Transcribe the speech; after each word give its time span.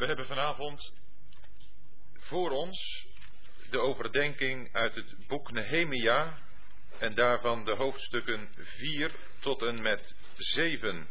We 0.00 0.06
hebben 0.06 0.26
vanavond 0.26 0.92
voor 2.14 2.50
ons 2.50 3.06
de 3.70 3.78
overdenking 3.78 4.72
uit 4.72 4.94
het 4.94 5.26
boek 5.26 5.52
Nehemia 5.52 6.38
en 6.98 7.14
daarvan 7.14 7.64
de 7.64 7.74
hoofdstukken 7.74 8.48
4 8.56 9.10
tot 9.40 9.62
en 9.62 9.82
met 9.82 10.14
7. 10.36 11.08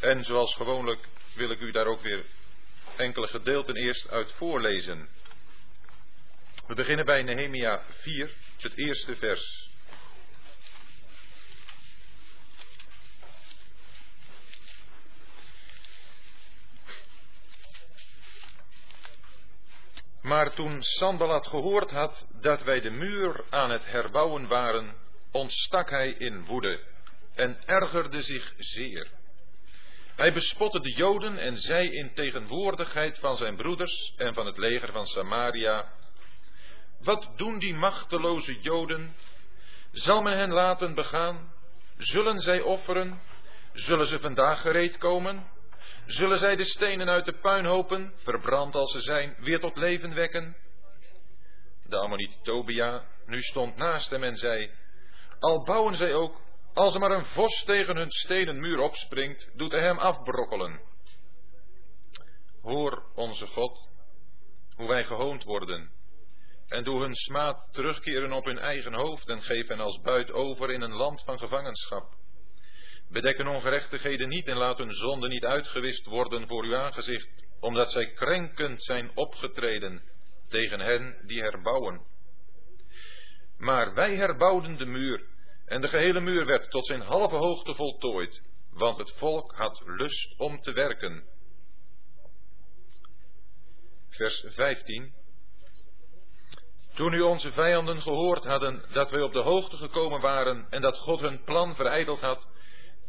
En 0.00 0.24
zoals 0.24 0.54
gewoonlijk 0.54 1.08
wil 1.34 1.50
ik 1.50 1.60
u 1.60 1.70
daar 1.70 1.86
ook 1.86 2.00
weer 2.00 2.26
enkele 2.96 3.28
gedeelten 3.28 3.76
eerst 3.76 4.08
uit 4.08 4.32
voorlezen. 4.32 5.08
We 6.66 6.74
beginnen 6.74 7.04
bij 7.04 7.22
Nehemia 7.22 7.84
4, 7.90 8.30
het 8.58 8.76
eerste 8.76 9.16
vers. 9.16 9.65
Maar 20.26 20.54
toen 20.54 20.82
Sanballat 20.82 21.46
gehoord 21.46 21.90
had 21.90 22.26
dat 22.40 22.62
wij 22.62 22.80
de 22.80 22.90
muur 22.90 23.44
aan 23.50 23.70
het 23.70 23.84
herbouwen 23.84 24.46
waren, 24.46 24.94
ontstak 25.30 25.90
hij 25.90 26.08
in 26.08 26.44
woede 26.44 26.80
en 27.34 27.58
ergerde 27.66 28.22
zich 28.22 28.54
zeer. 28.58 29.10
Hij 30.16 30.32
bespotte 30.32 30.80
de 30.80 30.92
Joden 30.92 31.38
en 31.38 31.56
zei 31.56 31.90
in 31.90 32.14
tegenwoordigheid 32.14 33.18
van 33.18 33.36
zijn 33.36 33.56
broeders 33.56 34.14
en 34.16 34.34
van 34.34 34.46
het 34.46 34.56
leger 34.56 34.92
van 34.92 35.06
Samaria, 35.06 35.92
wat 36.98 37.32
doen 37.36 37.58
die 37.58 37.74
machteloze 37.74 38.60
Joden? 38.60 39.16
Zal 39.92 40.22
men 40.22 40.36
hen 40.36 40.52
laten 40.52 40.94
begaan? 40.94 41.52
Zullen 41.96 42.40
zij 42.40 42.60
offeren? 42.60 43.20
Zullen 43.72 44.06
ze 44.06 44.20
vandaag 44.20 44.60
gereed 44.60 44.96
komen? 44.96 45.54
Zullen 46.06 46.38
zij 46.38 46.56
de 46.56 46.64
stenen 46.64 47.08
uit 47.08 47.24
de 47.24 47.38
puinhopen, 47.38 48.12
verbrand 48.16 48.74
als 48.74 48.92
ze 48.92 49.00
zijn, 49.00 49.36
weer 49.38 49.60
tot 49.60 49.76
leven 49.76 50.14
wekken? 50.14 50.56
De 51.84 51.96
Ammoniet 51.96 52.38
Tobia 52.42 53.04
nu 53.24 53.40
stond 53.40 53.76
naast 53.76 54.10
hem 54.10 54.22
en 54.22 54.36
zei, 54.36 54.70
al 55.38 55.64
bouwen 55.64 55.94
zij 55.94 56.14
ook, 56.14 56.40
als 56.74 56.94
er 56.94 57.00
maar 57.00 57.10
een 57.10 57.24
vos 57.24 57.64
tegen 57.64 57.96
hun 57.96 58.10
stenen 58.10 58.60
muur 58.60 58.78
opspringt, 58.78 59.50
doet 59.54 59.70
hij 59.70 59.80
hem 59.80 59.98
afbrokkelen. 59.98 60.80
Hoor 62.62 63.04
onze 63.14 63.46
God, 63.46 63.88
hoe 64.74 64.88
wij 64.88 65.04
gehoond 65.04 65.44
worden, 65.44 65.90
en 66.66 66.84
doe 66.84 67.00
hun 67.00 67.14
smaad 67.14 67.68
terugkeren 67.72 68.32
op 68.32 68.44
hun 68.44 68.58
eigen 68.58 68.94
hoofd 68.94 69.28
en 69.28 69.42
geef 69.42 69.68
hen 69.68 69.80
als 69.80 70.00
buit 70.00 70.32
over 70.32 70.70
in 70.70 70.80
een 70.80 70.94
land 70.94 71.22
van 71.22 71.38
gevangenschap. 71.38 72.14
Bedek 73.08 73.36
hun 73.36 73.48
ongerechtigheden 73.48 74.28
niet 74.28 74.46
en 74.46 74.56
laat 74.56 74.78
hun 74.78 74.92
zonden 74.92 75.30
niet 75.30 75.44
uitgewist 75.44 76.06
worden 76.06 76.46
voor 76.46 76.64
uw 76.64 76.76
aangezicht, 76.76 77.28
omdat 77.60 77.90
zij 77.90 78.12
krenkend 78.12 78.84
zijn 78.84 79.10
opgetreden 79.14 80.02
tegen 80.48 80.80
hen 80.80 81.22
die 81.26 81.40
herbouwen. 81.40 82.06
Maar 83.58 83.94
wij 83.94 84.14
herbouwden 84.14 84.76
de 84.76 84.86
muur, 84.86 85.26
en 85.64 85.80
de 85.80 85.88
gehele 85.88 86.20
muur 86.20 86.46
werd 86.46 86.70
tot 86.70 86.86
zijn 86.86 87.00
halve 87.00 87.34
hoogte 87.34 87.74
voltooid, 87.74 88.42
want 88.70 88.98
het 88.98 89.12
volk 89.12 89.52
had 89.54 89.82
lust 89.84 90.38
om 90.38 90.60
te 90.60 90.72
werken. 90.72 91.24
Vers 94.08 94.44
15. 94.46 95.14
Toen 96.94 97.10
nu 97.10 97.20
onze 97.20 97.52
vijanden 97.52 98.02
gehoord 98.02 98.44
hadden 98.44 98.84
dat 98.92 99.10
wij 99.10 99.22
op 99.22 99.32
de 99.32 99.42
hoogte 99.42 99.76
gekomen 99.76 100.20
waren 100.20 100.66
en 100.70 100.80
dat 100.80 100.98
God 100.98 101.20
hun 101.20 101.44
plan 101.44 101.74
verijdeld 101.74 102.20
had, 102.20 102.48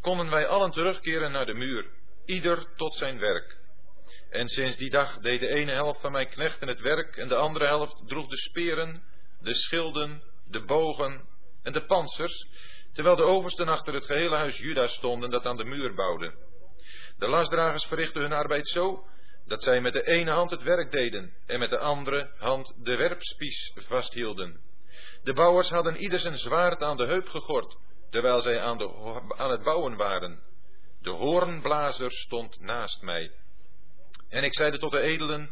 konden 0.07 0.29
wij 0.29 0.47
allen 0.47 0.71
terugkeren 0.71 1.31
naar 1.31 1.45
de 1.45 1.53
muur, 1.53 1.85
ieder 2.25 2.75
tot 2.75 2.95
zijn 2.95 3.19
werk. 3.19 3.57
En 4.29 4.47
sinds 4.47 4.77
die 4.77 4.89
dag 4.89 5.17
deed 5.17 5.39
de 5.39 5.47
ene 5.47 5.71
helft 5.71 6.01
van 6.01 6.11
mijn 6.11 6.29
knechten 6.29 6.67
het 6.67 6.81
werk 6.81 7.17
en 7.17 7.27
de 7.27 7.35
andere 7.35 7.65
helft 7.65 8.07
droeg 8.07 8.27
de 8.27 8.37
speren, 8.37 9.03
de 9.39 9.53
schilden, 9.53 10.23
de 10.45 10.65
bogen 10.65 11.27
en 11.63 11.73
de 11.73 11.85
pansers, 11.85 12.47
terwijl 12.93 13.15
de 13.15 13.23
oversten 13.23 13.67
achter 13.67 13.93
het 13.93 14.05
gehele 14.05 14.35
huis 14.35 14.57
Juda 14.57 14.87
stonden 14.87 15.29
dat 15.29 15.45
aan 15.45 15.57
de 15.57 15.63
muur 15.63 15.93
bouwde. 15.93 16.33
De 17.17 17.27
lastdragers 17.27 17.85
verrichtten 17.85 18.21
hun 18.21 18.33
arbeid 18.33 18.67
zo 18.67 19.07
dat 19.45 19.63
zij 19.63 19.81
met 19.81 19.93
de 19.93 20.03
ene 20.03 20.31
hand 20.31 20.51
het 20.51 20.63
werk 20.63 20.91
deden 20.91 21.33
en 21.45 21.59
met 21.59 21.69
de 21.69 21.79
andere 21.79 22.31
hand 22.37 22.73
de 22.83 22.95
werpspies 22.95 23.71
vasthielden. 23.75 24.59
De 25.23 25.33
bouwers 25.33 25.69
hadden 25.69 25.95
ieder 25.95 26.19
zijn 26.19 26.37
zwaard 26.37 26.81
aan 26.81 26.97
de 26.97 27.05
heup 27.05 27.27
gegord, 27.27 27.77
terwijl 28.09 28.41
zij 28.41 28.61
aan, 28.61 28.77
de, 28.77 29.21
aan 29.37 29.51
het 29.51 29.63
bouwen 29.63 29.95
waren. 29.95 30.39
De 31.01 31.09
hoornblazer 31.09 32.11
stond 32.11 32.59
naast 32.59 33.01
mij. 33.01 33.31
En 34.29 34.43
ik 34.43 34.55
zeide 34.55 34.77
tot 34.77 34.91
de 34.91 34.99
edelen, 34.99 35.51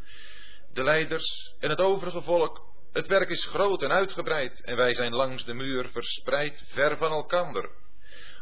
de 0.74 0.84
leiders 0.84 1.56
en 1.60 1.70
het 1.70 1.80
overige 1.80 2.22
volk, 2.22 2.66
het 2.92 3.08
werk 3.08 3.30
is 3.30 3.46
groot 3.46 3.82
en 3.82 3.92
uitgebreid 3.92 4.62
en 4.62 4.76
wij 4.76 4.94
zijn 4.94 5.14
langs 5.14 5.46
de 5.46 5.54
muur 5.54 5.90
verspreid 5.90 6.64
ver 6.68 6.98
van 6.98 7.12
elkander. 7.12 7.70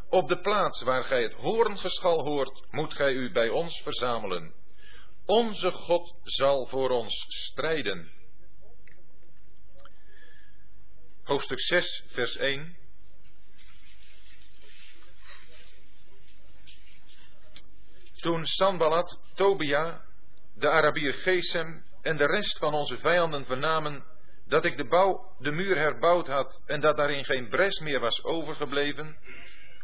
Op 0.10 0.28
de 0.28 0.40
plaats 0.40 0.84
waar 0.84 1.04
gij 1.04 1.24
het 1.24 1.34
hoorngeschal 1.34 2.24
hoort, 2.24 2.72
moet 2.72 2.94
gij 2.94 3.12
u 3.14 3.32
bij 3.32 3.50
ons 3.50 3.82
verzamelen. 3.82 4.54
Onze 5.26 5.72
God 5.72 6.16
zal 6.24 6.66
voor 6.66 6.90
ons 6.90 7.26
strijden. 7.28 8.12
Hoofdstuk 11.24 11.60
6, 11.60 12.04
vers 12.08 12.38
1. 12.38 12.83
Toen 18.24 18.46
Sanballat, 18.46 19.20
Tobia, 19.34 20.02
de 20.56 20.70
Arabier 20.70 21.14
Gesem 21.14 21.84
en 22.02 22.18
de 22.18 22.26
rest 22.26 22.58
van 22.58 22.74
onze 22.74 22.98
vijanden 22.98 23.46
vernamen 23.46 24.04
dat 24.48 24.66
ik 24.66 24.78
de, 24.78 24.86
bouw, 24.86 25.36
de 25.40 25.52
muur 25.52 25.78
herbouwd 25.78 26.28
had 26.28 26.62
en 26.66 26.82
dat 26.82 26.98
daarin 26.98 27.26
geen 27.26 27.50
bres 27.50 27.80
meer 27.80 28.00
was 28.00 28.24
overgebleven, 28.24 29.18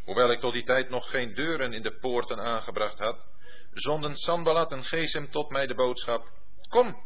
hoewel 0.04 0.32
ik 0.32 0.40
tot 0.40 0.54
die 0.54 0.64
tijd 0.64 0.90
nog 0.90 1.10
geen 1.10 1.34
deuren 1.34 1.74
in 1.74 1.82
de 1.82 1.98
poorten 1.98 2.40
aangebracht 2.40 3.00
had, 3.00 3.26
zonden 3.74 4.16
Sanballat 4.16 4.72
en 4.72 4.84
Gesem 4.84 5.30
tot 5.32 5.50
mij 5.50 5.68
de 5.68 5.76
boodschap, 5.76 6.32
kom, 6.70 7.04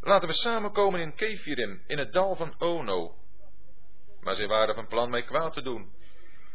laten 0.00 0.28
we 0.28 0.34
samenkomen 0.34 1.00
in 1.00 1.14
Kefirim, 1.14 1.82
in 1.86 1.98
het 1.98 2.12
dal 2.12 2.34
van 2.34 2.54
Ono. 2.58 3.14
Maar 4.20 4.34
zij 4.34 4.46
waren 4.46 4.74
van 4.74 4.86
plan 4.86 5.10
mij 5.10 5.22
kwaad 5.22 5.52
te 5.52 5.62
doen. 5.62 5.92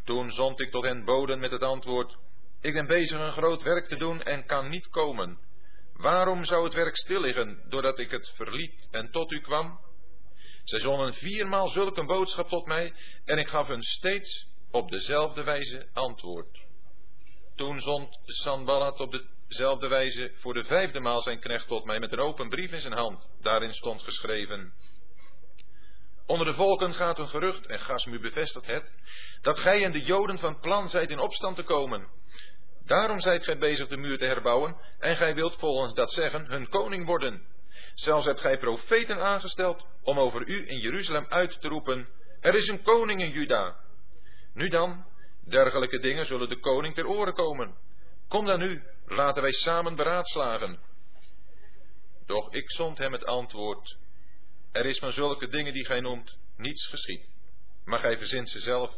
Toen 0.04 0.32
zond 0.32 0.60
ik 0.60 0.72
tot 0.72 0.86
hen 0.86 1.06
boden 1.06 1.40
met 1.40 1.52
het 1.52 1.64
antwoord, 1.64 2.18
ik 2.62 2.74
ben 2.74 2.88
bezig 2.88 3.20
een 3.20 3.32
groot 3.32 3.64
werk 3.64 3.88
te 3.88 3.96
doen 3.96 4.22
en 4.22 4.46
kan 4.46 4.70
niet 4.70 4.88
komen. 4.88 5.40
Waarom 5.94 6.46
zou 6.46 6.64
het 6.64 6.74
werk 6.74 6.96
stil 6.96 7.22
liggen, 7.22 7.64
doordat 7.70 8.00
ik 8.00 8.12
het 8.12 8.30
verliet 8.36 8.88
en 8.92 9.12
tot 9.12 9.32
u 9.32 9.42
kwam? 9.42 9.80
Zij 10.64 10.80
zonden 10.80 11.14
viermaal 11.14 11.68
zulke 11.68 12.06
boodschap 12.06 12.50
tot 12.50 12.66
mij, 12.66 12.94
en 13.26 13.38
ik 13.38 13.48
gaf 13.48 13.68
hun 13.68 13.84
steeds 13.84 14.48
op 14.72 14.90
dezelfde 14.90 15.44
wijze 15.44 15.88
antwoord. 15.94 16.60
Toen 17.56 17.80
zond 17.80 18.20
Sanballat 18.26 19.00
op 19.00 19.22
dezelfde 19.48 19.88
wijze 19.88 20.32
voor 20.36 20.54
de 20.54 20.64
vijfde 20.64 21.00
maal 21.00 21.22
zijn 21.22 21.40
knecht 21.40 21.68
tot 21.68 21.86
mij 21.86 22.00
met 22.00 22.12
een 22.12 22.20
open 22.20 22.50
brief 22.50 22.72
in 22.72 22.80
zijn 22.80 22.94
hand. 22.94 23.30
Daarin 23.42 23.74
stond 23.74 24.02
geschreven, 24.02 24.74
Onder 26.32 26.46
de 26.46 26.54
volken 26.54 26.94
gaat 26.94 27.20
een 27.20 27.30
gerucht, 27.30 27.66
en 27.66 27.80
Gasmu 27.80 28.20
bevestigt 28.20 28.66
het, 28.66 28.92
dat 29.42 29.60
gij 29.60 29.84
en 29.84 29.92
de 29.92 30.02
Joden 30.02 30.38
van 30.38 30.60
plan 30.60 30.90
zijt 30.90 31.10
in 31.10 31.20
opstand 31.20 31.56
te 31.56 31.64
komen. 31.64 32.08
Daarom 32.92 33.20
zijt 33.20 33.44
gij 33.44 33.58
bezig 33.58 33.88
de 33.88 33.98
muur 33.98 34.18
te 34.18 34.26
herbouwen, 34.26 34.78
en 35.00 35.16
gij 35.16 35.36
wilt 35.36 35.56
volgens 35.58 35.94
dat 35.94 36.12
zeggen 36.12 36.46
hun 36.46 36.70
koning 36.70 37.06
worden. 37.06 37.46
Zelfs 37.94 38.26
hebt 38.26 38.40
gij 38.40 38.58
profeten 38.58 39.22
aangesteld 39.22 39.86
om 40.04 40.20
over 40.20 40.48
u 40.48 40.70
in 40.70 40.80
Jeruzalem 40.80 41.26
uit 41.30 41.62
te 41.62 41.68
roepen, 41.68 42.08
er 42.40 42.56
is 42.56 42.68
een 42.68 42.82
koning 42.82 43.22
in 43.22 43.30
Juda. 43.30 43.76
Nu 44.54 44.68
dan, 44.68 45.06
dergelijke 45.46 46.00
dingen 46.00 46.26
zullen 46.26 46.50
de 46.50 46.60
koning 46.60 46.96
ter 46.96 47.08
oren 47.08 47.34
komen. 47.34 47.76
Kom 48.28 48.46
dan 48.46 48.60
nu, 48.60 48.84
laten 49.06 49.42
wij 49.42 49.52
samen 49.52 49.96
beraadslagen. 49.96 50.80
Doch 52.26 52.54
ik 52.54 52.72
zond 52.72 52.98
hem 52.98 53.12
het 53.12 53.26
antwoord, 53.26 53.98
er 54.72 54.86
is 54.86 55.00
van 55.00 55.12
zulke 55.12 55.48
dingen 55.48 55.74
die 55.74 55.86
gij 55.86 56.00
noemt 56.00 56.38
niets 56.58 56.88
geschied, 56.88 57.30
maar 57.86 58.00
gij 58.00 58.18
verzint 58.18 58.50
ze 58.50 58.60
zelf. 58.60 58.96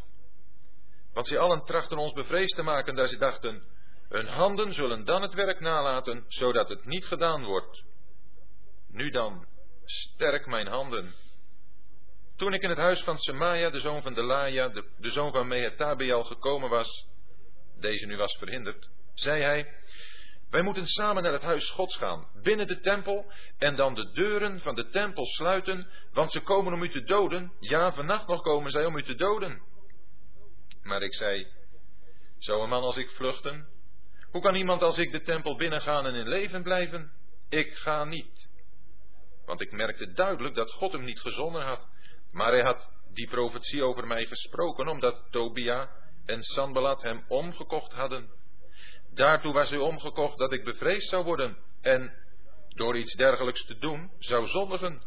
Want 1.14 1.28
zij 1.28 1.40
allen 1.40 1.64
trachten 1.64 1.98
ons 1.98 2.14
bevreesd 2.14 2.56
te 2.56 2.64
maken, 2.64 2.96
daar 2.96 3.08
ze 3.08 3.18
dachten, 3.18 3.72
hun 4.14 4.28
handen 4.28 4.74
zullen 4.74 5.06
dan 5.06 5.22
het 5.22 5.34
werk 5.34 5.60
nalaten, 5.60 6.26
zodat 6.28 6.70
het 6.70 6.86
niet 6.86 7.06
gedaan 7.06 7.44
wordt. 7.44 7.84
Nu 8.88 9.10
dan, 9.10 9.46
sterk 9.86 10.46
mijn 10.46 10.68
handen. 10.68 11.14
Toen 12.36 12.54
ik 12.54 12.62
in 12.62 12.70
het 12.70 12.78
huis 12.78 13.04
van 13.04 13.18
Semaia, 13.18 13.70
de 13.70 13.80
zoon 13.80 14.02
van 14.02 14.14
Delaya, 14.14 14.70
de, 14.70 14.90
de 14.98 15.10
zoon 15.10 15.32
van 15.32 15.48
Mehetabiel, 15.48 16.24
gekomen 16.24 16.70
was, 16.70 17.08
deze 17.80 18.06
nu 18.06 18.18
was 18.18 18.38
verhinderd, 18.38 18.90
zei 19.14 19.42
hij, 19.42 19.74
wij 20.50 20.62
moeten 20.62 20.88
samen 20.88 21.24
naar 21.24 21.34
het 21.34 21.42
huis 21.42 21.70
Gods 21.70 21.98
gaan, 21.98 22.28
binnen 22.42 22.68
de 22.68 22.80
tempel, 22.80 23.32
en 23.58 23.76
dan 23.76 23.96
de 23.96 24.12
deuren 24.12 24.60
van 24.60 24.76
de 24.76 24.90
tempel 24.90 25.26
sluiten, 25.26 25.88
want 26.12 26.32
ze 26.32 26.40
komen 26.40 26.74
om 26.74 26.84
u 26.84 26.90
te 26.90 27.04
doden. 27.04 27.52
Ja, 27.60 27.94
vannacht 27.94 28.28
nog 28.28 28.42
komen 28.42 28.72
zij 28.72 28.86
om 28.86 28.98
u 28.98 29.04
te 29.04 29.16
doden. 29.16 29.62
Maar 30.82 31.02
ik 31.02 31.14
zei, 31.14 31.48
zou 32.38 32.62
een 32.62 32.70
man 32.70 32.84
als 32.84 32.98
ik 32.98 33.10
vluchten? 33.10 33.73
Hoe 34.34 34.42
kan 34.42 34.56
iemand 34.56 34.82
als 34.82 34.98
ik 34.98 35.12
de 35.12 35.22
tempel 35.22 35.56
binnengaan 35.56 36.06
en 36.06 36.16
in 36.16 36.28
leven 36.28 36.64
blijven? 36.64 37.12
ik 37.54 37.74
ga 37.74 38.04
niet. 38.04 38.50
Want 39.46 39.62
ik 39.62 39.72
merkte 39.72 40.12
duidelijk 40.12 40.56
dat 40.56 40.72
God 40.72 40.92
hem 40.92 41.04
niet 41.04 41.20
gezonden 41.20 41.62
had. 41.62 41.88
Maar 42.32 42.52
hij 42.52 42.62
had 42.62 42.92
die 43.14 43.28
profetie 43.28 43.84
over 43.84 44.08
mij 44.08 44.26
gesproken, 44.26 44.88
omdat 44.88 45.28
Tobia 45.30 45.90
en 46.26 46.44
Sanballat 46.44 47.02
hem 47.02 47.26
omgekocht 47.28 47.94
hadden. 47.94 48.30
Daartoe 49.14 49.54
was 49.54 49.70
hij 49.70 49.80
omgekocht 49.80 50.38
dat 50.38 50.54
ik 50.54 50.64
bevreesd 50.64 51.10
zou 51.10 51.24
worden 51.24 51.58
en 51.82 52.14
door 52.68 52.98
iets 52.98 53.16
dergelijks 53.16 53.66
te 53.66 53.78
doen 53.78 54.12
zou 54.20 54.46
zondigen. 54.46 55.02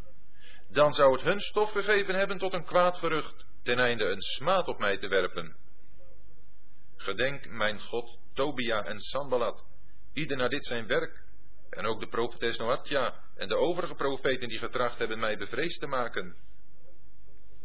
Dan 0.69 0.94
zou 0.94 1.12
het 1.12 1.23
hun 1.23 1.40
stof 1.40 1.70
gegeven 1.70 2.14
hebben 2.14 2.38
tot 2.38 2.52
een 2.52 2.64
kwaad 2.64 2.96
gerucht, 2.96 3.46
ten 3.62 3.78
einde 3.78 4.05
een 4.05 4.23
smaad 4.23 4.69
op 4.69 4.78
mij 4.78 4.99
te 4.99 5.08
werpen. 5.08 5.56
Gedenk, 6.96 7.49
mijn 7.49 7.81
God, 7.81 8.19
Tobia 8.37 8.85
en 8.85 9.00
Sanballat, 9.00 9.65
ieder 10.12 10.37
naar 10.37 10.49
dit 10.49 10.65
zijn 10.65 10.87
werk, 10.87 11.25
en 11.71 11.87
ook 11.87 12.00
de 12.00 12.09
profetes 12.09 12.56
Noatja 12.56 13.15
en 13.35 13.49
de 13.49 13.55
overige 13.55 13.94
profeten 13.94 14.49
die 14.49 14.59
getracht 14.59 14.99
hebben 14.99 15.19
mij 15.19 15.37
bevreesd 15.37 15.81
te 15.81 15.87
maken. 15.87 16.37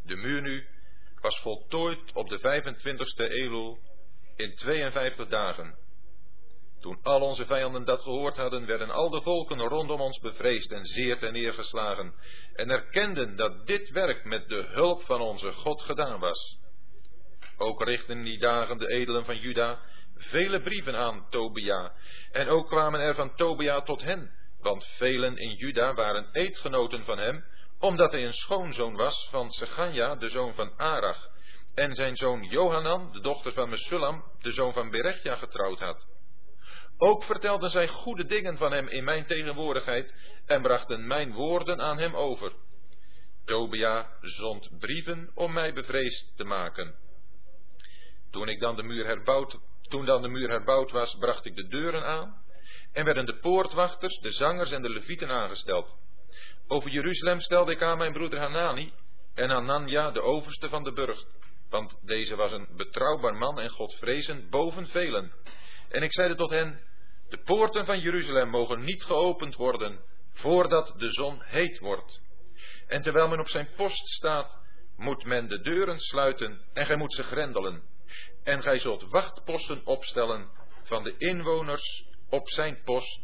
De 0.04 0.16
muur 0.16 0.42
nu 0.42 0.68
was 1.22 1.40
voltooid 1.40 2.14
op 2.14 2.30
de 2.30 2.40
25ste 2.40 3.32
Elul 3.32 3.80
in 4.36 4.56
52 4.56 5.28
dagen. 5.28 5.76
Toen 6.80 7.00
al 7.04 7.22
onze 7.22 7.46
vijanden 7.46 7.86
dat 7.86 8.02
gehoord 8.02 8.38
hadden, 8.38 8.66
werden 8.66 8.90
al 8.90 9.10
de 9.10 9.22
volken 9.22 9.60
rondom 9.60 10.02
ons 10.02 10.20
bevreesd 10.20 10.72
en 10.72 10.86
zeer 10.86 11.20
ten 11.20 11.34
neergeslagen 11.34 12.14
en 12.54 12.70
erkenden 12.70 13.36
dat 13.36 13.68
dit 13.68 13.90
werk 13.90 14.24
met 14.24 14.50
de 14.50 14.64
hulp 14.74 15.04
van 15.04 15.22
onze 15.22 15.52
God 15.52 15.82
gedaan 15.82 16.20
was. 16.20 16.60
Ook 17.58 17.84
richtten 17.84 18.18
in 18.18 18.24
die 18.24 18.40
dagen 18.40 18.78
de 18.78 18.88
edelen 18.88 19.26
van 19.26 19.38
Juda 19.38 19.80
vele 20.22 20.62
brieven 20.62 20.96
aan 20.96 21.30
Tobia 21.30 21.94
en 22.32 22.48
ook 22.48 22.68
kwamen 22.68 23.00
er 23.00 23.16
van 23.16 23.36
Tobia 23.36 23.82
tot 23.82 24.02
hen, 24.02 24.32
want 24.60 24.86
velen 24.86 25.38
in 25.38 25.56
Juda 25.56 25.94
waren 25.94 26.30
eedgenoten 26.32 27.04
van 27.04 27.18
hem 27.18 27.46
omdat 27.82 28.12
hij 28.12 28.24
een 28.24 28.34
schoonzoon 28.34 28.96
was 28.96 29.28
van 29.30 29.50
Seganja, 29.50 30.16
de 30.16 30.30
zoon 30.30 30.54
van 30.54 30.78
Arach, 30.78 31.30
en 31.74 31.96
zijn 31.96 32.16
zoon 32.16 32.44
Johanan, 32.44 33.12
de 33.12 33.20
dochter 33.20 33.54
van 33.54 33.70
Mesullam, 33.70 34.24
de 34.40 34.52
zoon 34.52 34.74
van 34.74 34.90
Berechja, 34.90 35.36
getrouwd 35.36 35.80
had. 35.80 36.06
Ook 36.98 37.24
vertelden 37.24 37.70
zij 37.70 37.88
goede 37.88 38.26
dingen 38.26 38.58
van 38.58 38.72
hem 38.72 38.88
in 38.88 39.04
mijn 39.04 39.26
tegenwoordigheid 39.26 40.14
en 40.46 40.62
brachten 40.62 41.08
mijn 41.08 41.34
woorden 41.34 41.82
aan 41.82 41.98
hem 41.98 42.16
over. 42.16 42.54
Tobia 43.46 44.10
zond 44.22 44.80
brieven 44.80 45.32
om 45.36 45.54
mij 45.54 45.74
bevreesd 45.74 46.38
te 46.38 46.44
maken. 46.44 46.96
Toen 48.32 48.48
ik 48.48 48.60
dan 48.60 48.76
de 48.76 48.84
muur 48.84 49.06
herbouwd, 49.06 49.58
toen 49.92 50.06
dan 50.06 50.22
de 50.22 50.28
muur 50.28 50.50
herbouwd 50.50 50.92
was, 50.92 51.16
bracht 51.20 51.46
ik 51.46 51.56
de 51.56 51.68
deuren 51.68 52.04
aan 52.04 52.44
en 52.92 53.06
werden 53.06 53.26
de 53.26 53.38
poortwachters, 53.38 54.20
de 54.20 54.32
zangers 54.32 54.72
en 54.72 54.82
de 54.82 54.90
levieten 54.90 55.30
aangesteld. 55.30 55.96
Over 56.68 56.90
Jeruzalem 56.90 57.40
stelde 57.40 57.72
ik 57.72 57.82
aan 57.82 57.98
mijn 57.98 58.14
broeder 58.14 58.40
Hanani 58.40 58.94
en 59.36 59.50
Hanania, 59.50 60.12
de 60.12 60.22
overste 60.22 60.70
van 60.70 60.84
de 60.84 60.94
burcht, 60.94 61.26
want 61.70 62.00
deze 62.06 62.36
was 62.36 62.52
een 62.52 62.68
betrouwbaar 62.76 63.36
man 63.36 63.60
en 63.60 63.70
godvrezend 63.70 64.50
boven 64.50 64.88
velen. 64.88 65.34
En 65.90 66.04
ik 66.04 66.14
zeide 66.14 66.36
tot 66.36 66.50
hen, 66.50 66.82
de 67.30 67.38
poorten 67.38 67.86
van 67.86 68.00
Jeruzalem 68.00 68.50
mogen 68.50 68.84
niet 68.84 69.04
geopend 69.04 69.56
worden 69.56 70.00
voordat 70.34 70.94
de 70.98 71.12
zon 71.12 71.42
heet 71.42 71.80
wordt. 71.80 72.22
En 72.88 73.02
terwijl 73.02 73.28
men 73.28 73.40
op 73.40 73.50
zijn 73.50 73.70
post 73.76 74.08
staat, 74.08 74.60
moet 74.98 75.26
men 75.26 75.48
de 75.48 75.62
deuren 75.62 76.00
sluiten 76.00 76.62
en 76.74 76.86
gij 76.86 76.96
moet 76.96 77.14
ze 77.14 77.24
grendelen. 77.24 77.84
En 78.44 78.62
gij 78.62 78.80
zult 78.80 79.10
wachtposten 79.10 79.86
opstellen 79.86 80.50
van 80.84 81.04
de 81.04 81.16
inwoners 81.18 82.06
op 82.30 82.50
zijn 82.50 82.82
post, 82.84 83.20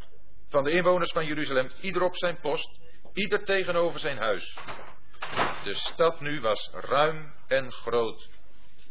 van 0.49 0.63
de 0.63 0.71
inwoners 0.71 1.11
van 1.11 1.25
Jeruzalem, 1.25 1.71
ieder 1.81 2.01
op 2.01 2.17
zijn 2.17 2.39
post, 2.39 2.79
ieder 3.13 3.45
tegenover 3.45 3.99
zijn 3.99 4.17
huis. 4.17 4.57
De 5.63 5.73
stad 5.73 6.19
nu 6.19 6.41
was 6.41 6.69
ruim 6.71 7.33
en 7.47 7.71
groot, 7.71 8.29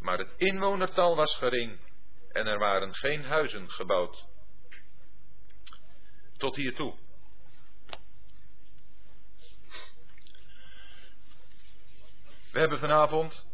maar 0.01 0.19
het 0.19 0.33
inwonertal 0.37 1.17
was 1.17 1.37
gering 1.37 1.79
en 2.33 2.47
er 2.47 2.59
waren 2.59 2.95
geen 2.95 3.25
huizen 3.25 3.71
gebouwd. 3.71 4.25
Tot 6.37 6.57
hiertoe. 6.57 6.95
We 12.53 12.59
hebben 12.63 12.79
vanavond 12.79 13.49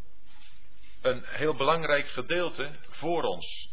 een 1.03 1.23
heel 1.25 1.55
belangrijk 1.55 2.07
gedeelte 2.07 2.71
voor 2.89 3.23
ons. 3.23 3.69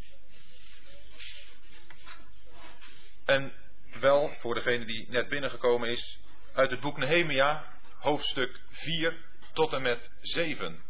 En 3.25 3.53
wel, 4.01 4.35
voor 4.39 4.55
degene 4.55 4.85
die 4.85 5.11
net 5.11 5.29
binnengekomen 5.29 5.89
is, 5.89 6.19
uit 6.53 6.71
het 6.71 6.81
boek 6.81 6.97
Nehemia, 6.97 7.65
hoofdstuk 7.99 8.61
4 8.71 9.25
tot 9.53 9.73
en 9.73 9.83
met 9.83 10.11
7. 10.21 10.83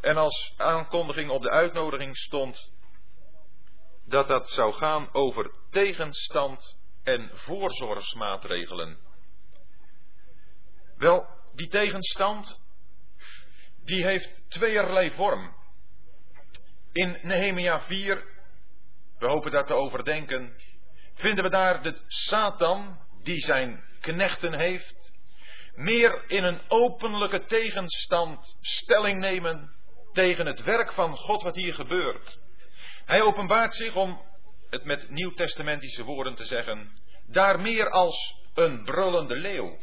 En 0.00 0.16
als 0.16 0.54
aankondiging 0.56 1.30
op 1.30 1.42
de 1.42 1.50
uitnodiging 1.50 2.16
stond 2.16 2.72
dat 4.04 4.28
dat 4.28 4.50
zou 4.50 4.72
gaan 4.72 5.14
over 5.14 5.50
tegenstand 5.70 6.76
en 7.02 7.30
voorzorgsmaatregelen. 7.32 8.98
Wel, 10.96 11.26
die 11.54 11.68
tegenstand, 11.68 12.60
die 13.86 14.04
heeft 14.04 14.44
tweeërlei 14.48 15.10
vorm. 15.10 15.54
In 16.92 17.18
Nehemia 17.22 17.80
4, 17.80 18.24
we 19.18 19.26
hopen 19.26 19.50
dat 19.50 19.66
te 19.66 19.74
overdenken, 19.74 20.56
vinden 21.14 21.44
we 21.44 21.50
daar 21.50 21.82
de 21.82 22.02
Satan 22.06 22.98
die 23.22 23.38
zijn 23.38 23.84
knechten 24.00 24.58
heeft, 24.58 25.12
meer 25.74 26.30
in 26.30 26.44
een 26.44 26.60
openlijke 26.68 27.44
tegenstand 27.44 28.56
stelling 28.60 29.18
nemen 29.18 29.74
tegen 30.12 30.46
het 30.46 30.62
werk 30.62 30.92
van 30.92 31.16
God 31.16 31.42
wat 31.42 31.56
hier 31.56 31.74
gebeurt. 31.74 32.38
Hij 33.04 33.22
openbaart 33.22 33.74
zich 33.74 33.96
om 33.96 34.22
het 34.70 34.84
met 34.84 35.10
nieuwtestamentische 35.10 36.04
woorden 36.04 36.34
te 36.34 36.44
zeggen, 36.44 37.00
daar 37.26 37.60
meer 37.60 37.90
als 37.90 38.36
een 38.54 38.84
brullende 38.84 39.36
leeuw. 39.36 39.78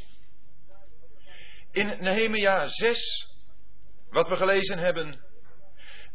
In 1.71 1.97
Nehemia 1.99 2.67
6, 2.67 3.32
wat 4.13 4.29
we 4.29 4.35
gelezen 4.35 4.77
hebben, 4.77 5.23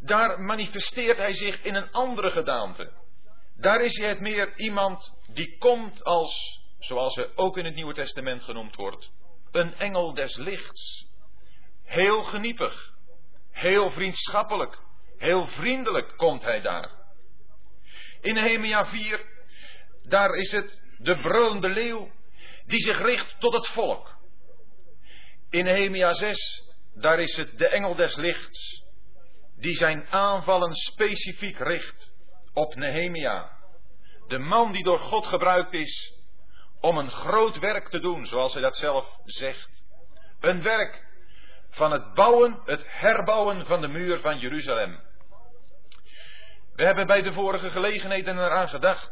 daar 0.01 0.41
manifesteert 0.41 1.19
hij 1.19 1.35
zich 1.35 1.63
in 1.63 1.75
een 1.75 1.91
andere 1.91 2.31
gedaante. 2.31 2.93
Daar 3.57 3.81
is 3.81 3.99
hij 3.99 4.09
het 4.09 4.21
meer 4.21 4.57
iemand 4.57 5.15
die 5.33 5.59
komt 5.59 6.05
als, 6.05 6.61
zoals 6.79 7.15
hij 7.15 7.31
ook 7.35 7.57
in 7.57 7.65
het 7.65 7.75
Nieuwe 7.75 7.95
Testament 7.95 8.43
genoemd 8.43 8.75
wordt, 8.75 9.11
een 9.51 9.75
engel 9.75 10.15
des 10.15 10.37
lichts. 10.37 11.07
Heel 11.85 12.23
geniepig, 12.23 12.93
heel 13.51 13.91
vriendschappelijk, 13.91 14.79
heel 15.17 15.47
vriendelijk 15.47 16.17
komt 16.17 16.43
hij 16.43 16.61
daar. 16.61 16.91
In 18.21 18.35
Nehemia 18.35 18.85
4, 18.85 19.27
daar 20.03 20.35
is 20.35 20.53
het 20.53 20.83
de 20.99 21.19
brullende 21.19 21.69
leeuw 21.69 22.11
die 22.67 22.81
zich 22.81 22.99
richt 22.99 23.41
tot 23.41 23.53
het 23.53 23.67
volk. 23.67 24.17
In 25.51 25.65
Nehemia 25.65 26.13
6, 26.13 26.68
daar 27.01 27.21
is 27.21 27.37
het 27.37 27.59
de 27.59 27.69
engel 27.69 27.95
des 27.95 28.17
lichts 28.17 28.87
die 29.57 29.77
zijn 29.77 30.07
aanvallen 30.11 30.75
specifiek 30.75 31.59
richt 31.59 32.13
op 32.53 32.75
Nehemia. 32.75 33.51
De 34.27 34.39
man 34.39 34.73
die 34.73 34.83
door 34.83 34.99
God 34.99 35.27
gebruikt 35.27 35.73
is 35.73 36.13
om 36.81 36.99
een 36.99 37.11
groot 37.11 37.59
werk 37.59 37.89
te 37.89 37.99
doen, 37.99 38.27
zoals 38.27 38.53
hij 38.53 38.63
dat 38.63 38.77
zelf 38.77 39.19
zegt. 39.25 39.85
Een 40.41 40.63
werk 40.63 41.07
van 41.71 41.93
het 41.93 42.15
bouwen, 42.15 42.61
het 42.65 42.85
herbouwen 42.87 43.67
van 43.67 43.81
de 43.81 43.89
muur 43.89 44.21
van 44.21 44.39
Jeruzalem. 44.39 45.01
We 46.75 46.85
hebben 46.85 47.07
bij 47.07 47.23
de 47.23 47.33
vorige 47.33 47.71
gelegenheden 47.71 48.37
eraan 48.37 48.69
gedacht 48.69 49.11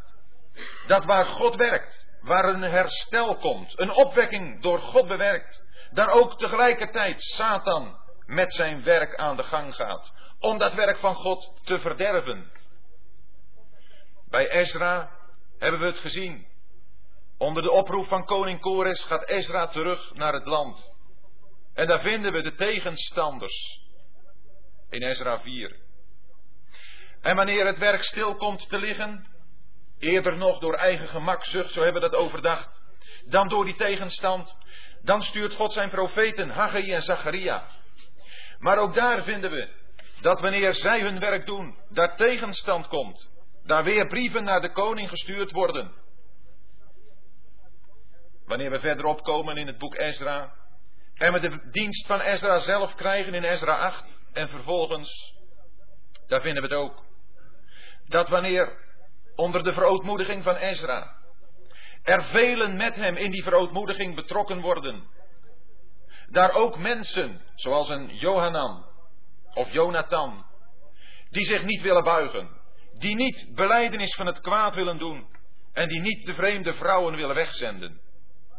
dat 0.87 1.05
waar 1.05 1.27
God 1.27 1.57
werkt, 1.57 2.09
waar 2.21 2.45
een 2.45 2.63
herstel 2.63 3.37
komt, 3.37 3.81
een 3.81 3.91
opwekking 3.91 4.63
door 4.63 4.79
God 4.79 5.09
bewerkt, 5.09 5.65
daar 5.97 6.11
ook 6.11 6.39
tegelijkertijd 6.39 7.23
Satan 7.23 7.99
met 8.27 8.53
zijn 8.53 8.83
werk 8.83 9.17
aan 9.17 9.37
de 9.37 9.43
gang 9.43 9.75
gaat, 9.75 10.13
om 10.39 10.59
dat 10.59 10.75
werk 10.75 10.99
van 10.99 11.15
God 11.15 11.61
te 11.65 11.79
verderven. 11.79 12.53
Bij 14.29 14.51
Ezra 14.51 15.11
hebben 15.59 15.81
we 15.81 15.87
het 15.87 15.99
gezien. 15.99 16.47
Onder 17.39 17.63
de 17.63 17.71
oproep 17.71 18.07
van 18.07 18.25
koning 18.25 18.61
Kores 18.61 19.05
gaat 19.05 19.29
Ezra 19.29 19.67
terug 19.67 20.15
naar 20.15 20.33
het 20.33 20.47
land. 20.47 20.95
En 21.75 21.87
daar 21.87 22.01
vinden 22.01 22.33
we 22.33 22.43
de 22.43 22.55
tegenstanders. 22.55 23.81
In 24.91 25.03
Ezra 25.03 25.41
4. 25.41 25.77
En 27.21 27.37
wanneer 27.37 27.67
het 27.67 27.79
werk 27.79 28.03
stil 28.03 28.37
komt 28.37 28.69
te 28.69 28.79
liggen, 28.79 29.27
eerder 29.99 30.37
nog 30.37 30.59
door 30.59 30.75
eigen 30.75 31.09
gemakzucht, 31.09 31.73
zo 31.73 31.83
hebben 31.83 32.03
we 32.03 32.09
dat 32.09 32.19
overdacht, 32.21 32.83
dan 33.25 33.49
door 33.49 33.65
die 33.65 33.77
tegenstand, 33.77 34.57
dan 35.07 35.23
stuurt 35.23 35.55
God 35.55 35.73
zijn 35.73 35.91
profeten 35.91 36.49
Haggai 36.49 36.93
en 36.93 37.03
Zacharia. 37.03 37.67
Maar 38.59 38.79
ook 38.79 38.95
daar 38.95 39.23
vinden 39.23 39.51
we 39.51 39.69
dat 40.21 40.41
wanneer 40.41 40.75
zij 40.75 41.01
hun 41.01 41.19
werk 41.19 41.47
doen, 41.47 41.79
daar 41.89 42.17
tegenstand 42.17 42.87
komt, 42.87 43.31
daar 43.65 43.85
weer 43.85 44.07
brieven 44.07 44.45
naar 44.45 44.61
de 44.61 44.73
koning 44.73 45.09
gestuurd 45.09 45.51
worden. 45.51 46.05
wanneer 48.45 48.71
we 48.71 48.79
verderop 48.79 49.23
komen 49.23 49.57
in 49.57 49.67
het 49.67 49.79
boek 49.79 49.95
Ezra, 49.95 50.55
en 51.15 51.33
we 51.33 51.41
de 51.41 51.71
dienst 51.71 52.07
van 52.07 52.21
Ezra 52.21 52.57
zelf 52.57 52.95
krijgen 52.95 53.35
in 53.35 53.45
Ezra 53.45 53.79
8, 53.79 54.21
en 54.33 54.49
vervolgens, 54.49 55.35
daar 56.27 56.41
vinden 56.41 56.63
we 56.63 56.69
het 56.69 56.79
ook, 56.79 57.05
dat 58.05 58.29
wanneer 58.29 58.79
onder 59.35 59.63
de 59.63 59.73
verootmoediging 59.73 60.43
van 60.43 60.57
Ezra 60.57 61.17
er 62.07 62.25
velen 62.25 62.77
met 62.77 62.97
hem 62.97 63.17
in 63.17 63.31
die 63.31 63.43
verootmoediging 63.43 64.15
betrokken 64.15 64.61
worden, 64.61 65.05
daar 66.27 66.51
ook 66.51 66.79
mensen, 66.79 67.41
zoals 67.55 67.89
een 67.89 68.17
Johanan 68.17 68.87
of 69.55 69.73
Jonathan, 69.73 70.47
die 71.31 71.45
zich 71.45 71.65
niet 71.65 71.83
willen 71.83 72.05
buigen, 72.05 72.61
die 72.99 73.15
niet 73.15 73.49
beleidenis 73.55 74.15
van 74.15 74.27
het 74.27 74.41
kwaad 74.41 74.75
willen 74.75 74.99
doen 74.99 75.27
en 75.73 75.89
die 75.89 76.01
niet 76.01 76.27
de 76.27 76.35
vreemde 76.35 76.73
vrouwen 76.73 77.17
willen 77.17 77.35
wegzenden. 77.35 78.01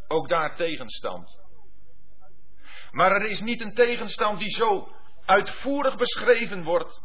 Ook 0.08 0.30
daar 0.30 0.56
tegenstand. 0.56 1.40
Maar 2.92 3.12
er 3.12 3.26
is 3.26 3.42
niet 3.42 3.62
een 3.62 3.74
tegenstand 3.74 4.40
die 4.40 4.50
zo 4.50 4.92
uitvoerig 5.26 5.96
beschreven 5.98 6.64
wordt 6.64 7.02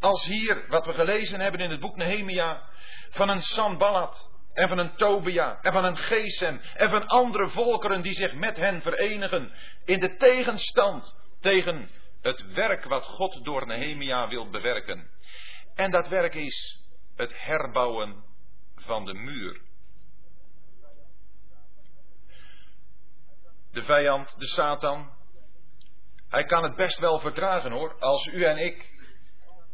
als 0.00 0.24
hier 0.24 0.64
wat 0.68 0.86
we 0.86 0.92
gelezen 0.92 1.40
hebben 1.40 1.60
in 1.60 1.70
het 1.70 1.80
boek 1.80 1.96
Nehemia 1.96 2.68
van 3.10 3.28
een 3.28 3.42
Sanballat 3.42 4.34
en 4.56 4.68
van 4.68 4.78
een 4.78 4.96
Tobia 4.96 5.58
en 5.62 5.72
van 5.72 5.84
een 5.84 5.96
Gesem 5.96 6.60
en 6.74 6.90
van 6.90 7.06
andere 7.06 7.48
volkeren 7.48 8.02
die 8.02 8.12
zich 8.12 8.34
met 8.34 8.56
hen 8.56 8.82
verenigen 8.82 9.52
in 9.84 10.00
de 10.00 10.16
tegenstand 10.16 11.16
tegen 11.40 11.88
het 12.22 12.52
werk 12.52 12.84
wat 12.84 13.04
God 13.04 13.44
door 13.44 13.66
Nehemia 13.66 14.28
wil 14.28 14.50
bewerken. 14.50 15.10
En 15.74 15.90
dat 15.90 16.08
werk 16.08 16.34
is 16.34 16.80
het 17.16 17.32
herbouwen 17.42 18.24
van 18.74 19.04
de 19.04 19.14
muur. 19.14 19.60
De 23.72 23.82
vijand, 23.82 24.38
de 24.38 24.46
Satan, 24.46 25.12
hij 26.28 26.44
kan 26.44 26.62
het 26.62 26.76
best 26.76 26.98
wel 26.98 27.18
verdragen 27.18 27.72
hoor, 27.72 27.98
als 27.98 28.26
u 28.26 28.44
en 28.44 28.56
ik 28.56 28.94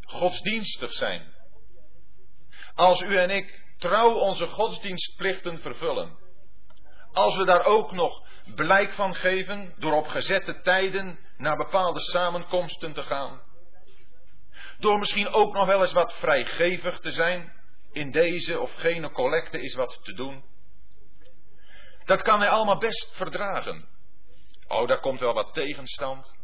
godsdienstig 0.01 0.91
zijn. 0.91 1.33
Als 2.75 3.01
u 3.01 3.17
en 3.17 3.29
ik 3.29 3.62
trouw 3.83 4.13
onze 4.13 4.47
godsdienstplichten 4.47 5.57
vervullen. 5.57 6.17
Als 7.11 7.37
we 7.37 7.45
daar 7.45 7.63
ook 7.63 7.91
nog 7.91 8.23
blijk 8.55 8.91
van 8.91 9.15
geven 9.15 9.73
door 9.77 9.93
op 9.93 10.07
gezette 10.07 10.61
tijden 10.61 11.19
naar 11.37 11.57
bepaalde 11.57 11.99
samenkomsten 11.99 12.93
te 12.93 13.03
gaan. 13.03 13.41
Door 14.79 14.99
misschien 14.99 15.27
ook 15.27 15.53
nog 15.53 15.65
wel 15.65 15.81
eens 15.81 15.91
wat 15.91 16.13
vrijgevig 16.13 16.99
te 16.99 17.11
zijn. 17.11 17.53
In 17.91 18.11
deze 18.11 18.59
of 18.59 18.73
gene 18.73 19.11
collecte 19.11 19.61
is 19.61 19.75
wat 19.75 19.99
te 20.03 20.13
doen. 20.13 20.43
Dat 22.05 22.21
kan 22.21 22.39
hij 22.39 22.49
allemaal 22.49 22.77
best 22.77 23.15
verdragen. 23.15 23.87
Oh, 24.67 24.87
daar 24.87 24.99
komt 24.99 25.19
wel 25.19 25.33
wat 25.33 25.53
tegenstand. 25.53 26.37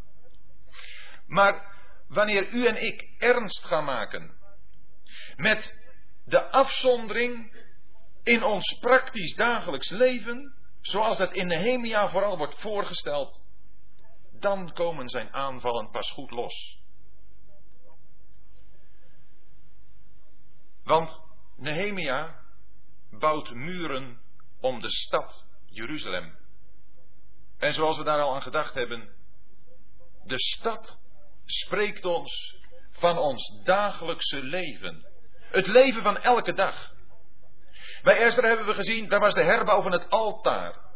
Maar 1.27 1.75
wanneer 2.07 2.47
u 2.49 2.65
en 2.65 2.85
ik 2.85 3.15
ernst 3.17 3.65
gaan 3.65 3.85
maken 3.85 4.37
met 5.35 5.78
de 6.29 6.51
afzondering 6.51 7.57
in 8.23 8.43
ons 8.43 8.77
praktisch 8.79 9.35
dagelijks 9.35 9.89
leven, 9.89 10.55
zoals 10.81 11.17
dat 11.17 11.33
in 11.33 11.47
Nehemia 11.47 12.09
vooral 12.09 12.37
wordt 12.37 12.59
voorgesteld, 12.59 13.43
dan 14.39 14.73
komen 14.73 15.09
zijn 15.09 15.33
aanvallen 15.33 15.89
pas 15.89 16.11
goed 16.11 16.31
los. 16.31 16.79
Want 20.83 21.21
Nehemia 21.55 22.39
bouwt 23.11 23.53
muren 23.53 24.21
om 24.59 24.79
de 24.79 24.89
stad 24.89 25.45
Jeruzalem. 25.65 26.37
En 27.57 27.73
zoals 27.73 27.97
we 27.97 28.03
daar 28.03 28.21
al 28.21 28.35
aan 28.35 28.41
gedacht 28.41 28.73
hebben, 28.73 29.15
de 30.23 30.39
stad 30.39 30.99
spreekt 31.45 32.05
ons 32.05 32.57
van 32.91 33.17
ons 33.17 33.61
dagelijkse 33.63 34.37
leven. 34.43 35.08
Het 35.51 35.67
leven 35.67 36.03
van 36.03 36.17
elke 36.17 36.53
dag. 36.53 36.91
Bij 38.03 38.17
Ezra 38.25 38.47
hebben 38.47 38.65
we 38.65 38.73
gezien, 38.73 39.09
daar 39.09 39.19
was 39.19 39.33
de 39.33 39.43
herbouw 39.43 39.81
van 39.81 39.91
het 39.91 40.09
altaar. 40.09 40.87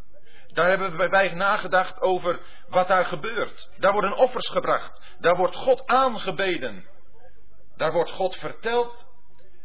Daar 0.47 0.69
hebben 0.69 0.97
we 0.97 1.09
bij 1.09 1.33
nagedacht 1.33 2.01
over 2.01 2.39
wat 2.67 2.87
daar 2.87 3.05
gebeurt. 3.05 3.69
Daar 3.77 3.91
worden 3.91 4.17
offers 4.17 4.49
gebracht. 4.49 5.15
Daar 5.19 5.35
wordt 5.35 5.55
God 5.55 5.85
aangebeden. 5.85 6.85
Daar 7.75 7.91
wordt 7.91 8.11
God 8.11 8.35
verteld. 8.35 9.07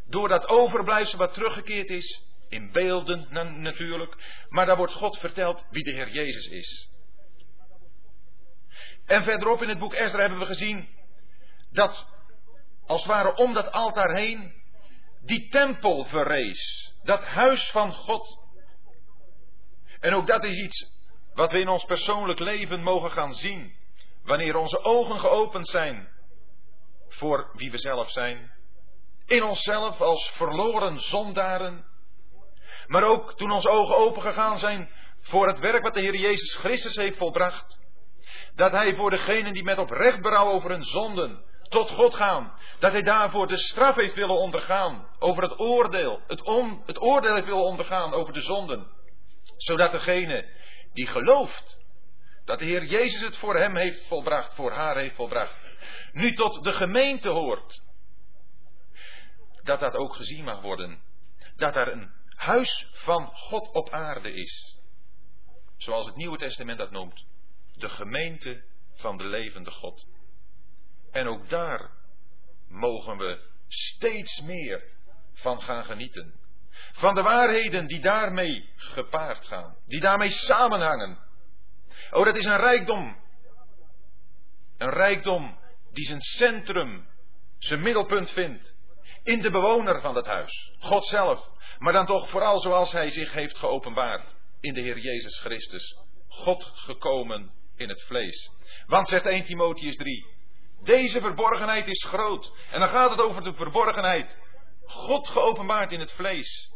Door 0.06 0.28
dat 0.28 0.48
overblijfsel 0.48 1.18
wat 1.18 1.34
teruggekeerd 1.34 1.90
is. 1.90 2.26
In 2.48 2.72
beelden 2.72 3.26
natuurlijk. 3.62 4.44
Maar 4.48 4.66
daar 4.66 4.76
wordt 4.76 4.92
God 4.92 5.18
verteld 5.18 5.64
wie 5.70 5.84
de 5.84 5.90
Heer 5.90 6.08
Jezus 6.08 6.46
is. 6.46 6.90
En 9.06 9.22
verderop 9.22 9.62
in 9.62 9.68
het 9.68 9.78
boek 9.78 9.94
Ezra 9.94 10.20
hebben 10.20 10.38
we 10.38 10.46
gezien 10.46 10.88
dat 11.70 12.06
als 12.86 13.02
het 13.02 13.10
ware 13.10 13.34
om 13.34 13.52
dat 13.52 13.72
altaar 13.72 14.16
heen 14.16 14.57
die 15.20 15.48
tempel 15.48 16.04
verrees. 16.04 16.94
Dat 17.02 17.24
huis 17.24 17.70
van 17.70 17.92
God. 17.92 18.38
En 20.00 20.14
ook 20.14 20.26
dat 20.26 20.44
is 20.44 20.58
iets 20.58 20.96
wat 21.34 21.52
we 21.52 21.60
in 21.60 21.68
ons 21.68 21.84
persoonlijk 21.84 22.38
leven 22.38 22.82
mogen 22.82 23.10
gaan 23.10 23.34
zien. 23.34 23.76
Wanneer 24.22 24.56
onze 24.56 24.78
ogen 24.78 25.18
geopend 25.18 25.68
zijn 25.68 26.08
voor 27.08 27.50
wie 27.52 27.70
we 27.70 27.78
zelf 27.78 28.10
zijn. 28.10 28.52
In 29.26 29.42
onszelf 29.42 30.00
als 30.00 30.30
verloren 30.30 31.00
zondaren. 31.00 31.84
Maar 32.86 33.02
ook 33.02 33.36
toen 33.36 33.50
onze 33.50 33.68
ogen 33.68 33.96
open 33.96 34.22
gegaan 34.22 34.58
zijn 34.58 34.90
voor 35.20 35.46
het 35.46 35.58
werk 35.58 35.82
wat 35.82 35.94
de 35.94 36.00
Heer 36.00 36.16
Jezus 36.16 36.54
Christus 36.54 36.96
heeft 36.96 37.16
volbracht. 37.16 37.80
Dat 38.54 38.72
Hij 38.72 38.94
voor 38.94 39.10
degenen 39.10 39.52
die 39.52 39.64
met 39.64 39.78
oprecht 39.78 40.20
berouw 40.20 40.50
over 40.50 40.70
hun 40.70 40.84
zonden 40.84 41.46
tot 41.68 41.90
God 41.90 42.14
gaan. 42.14 42.52
Dat 42.78 42.92
hij 42.92 43.02
daarvoor 43.02 43.46
de 43.46 43.56
straf 43.56 43.94
heeft 43.94 44.14
willen 44.14 44.36
ondergaan 44.36 45.08
over 45.18 45.42
het 45.42 45.58
oordeel. 45.58 46.20
Het, 46.26 46.42
het 46.86 47.02
oordeel 47.02 47.34
heeft 47.34 47.46
willen 47.46 47.64
ondergaan 47.64 48.12
over 48.12 48.32
de 48.32 48.40
zonden. 48.40 48.86
Zodat 49.56 49.92
degene 49.92 50.48
die 50.92 51.06
gelooft 51.06 51.78
dat 52.44 52.58
de 52.58 52.64
Heer 52.64 52.84
Jezus 52.84 53.20
het 53.20 53.36
voor 53.36 53.56
hem 53.56 53.76
heeft 53.76 54.06
volbracht, 54.06 54.54
voor 54.54 54.72
haar 54.72 54.96
heeft 54.96 55.14
volbracht, 55.14 55.60
nu 56.12 56.32
tot 56.32 56.64
de 56.64 56.72
gemeente 56.72 57.28
hoort. 57.28 57.82
Dat 59.62 59.80
dat 59.80 59.94
ook 59.94 60.14
gezien 60.14 60.44
mag 60.44 60.60
worden. 60.60 61.02
Dat 61.56 61.76
er 61.76 61.92
een 61.92 62.10
huis 62.28 62.88
van 62.92 63.30
God 63.32 63.74
op 63.74 63.90
aarde 63.90 64.32
is. 64.34 64.78
Zoals 65.76 66.06
het 66.06 66.16
Nieuwe 66.16 66.36
Testament 66.36 66.78
dat 66.78 66.90
noemt. 66.90 67.24
De 67.72 67.88
gemeente 67.88 68.64
van 68.94 69.16
de 69.16 69.24
levende 69.24 69.70
God. 69.70 70.06
En 71.12 71.26
ook 71.26 71.48
daar 71.48 71.90
mogen 72.68 73.18
we 73.18 73.40
steeds 73.68 74.40
meer 74.40 74.82
van 75.32 75.62
gaan 75.62 75.84
genieten. 75.84 76.34
Van 76.92 77.14
de 77.14 77.22
waarheden 77.22 77.86
die 77.86 78.00
daarmee 78.00 78.68
gepaard 78.76 79.46
gaan, 79.46 79.76
die 79.86 80.00
daarmee 80.00 80.28
samenhangen. 80.28 81.18
Oh, 82.10 82.24
dat 82.24 82.36
is 82.36 82.44
een 82.44 82.60
rijkdom. 82.60 83.16
Een 84.76 84.90
rijkdom 84.90 85.58
die 85.92 86.04
zijn 86.04 86.20
centrum, 86.20 87.08
zijn 87.58 87.82
middelpunt 87.82 88.30
vindt 88.30 88.76
in 89.22 89.42
de 89.42 89.50
bewoner 89.50 90.00
van 90.00 90.14
dat 90.14 90.26
huis, 90.26 90.72
God 90.78 91.06
zelf. 91.06 91.50
Maar 91.78 91.92
dan 91.92 92.06
toch 92.06 92.28
vooral 92.28 92.60
zoals 92.60 92.92
hij 92.92 93.10
zich 93.10 93.32
heeft 93.32 93.58
geopenbaard 93.58 94.34
in 94.60 94.74
de 94.74 94.80
Heer 94.80 94.98
Jezus 94.98 95.38
Christus. 95.38 95.96
God 96.28 96.70
gekomen 96.74 97.52
in 97.76 97.88
het 97.88 98.02
vlees. 98.02 98.50
Want 98.86 99.08
zegt 99.08 99.26
1 99.26 99.42
Timotheus 99.42 99.96
3, 99.96 100.26
deze 100.82 101.20
verborgenheid 101.20 101.88
is 101.88 102.04
groot. 102.04 102.52
En 102.70 102.80
dan 102.80 102.88
gaat 102.88 103.10
het 103.10 103.20
over 103.20 103.42
de 103.42 103.52
verborgenheid. 103.52 104.38
God 104.84 105.28
geopenbaard 105.28 105.92
in 105.92 106.00
het 106.00 106.12
vlees. 106.12 106.72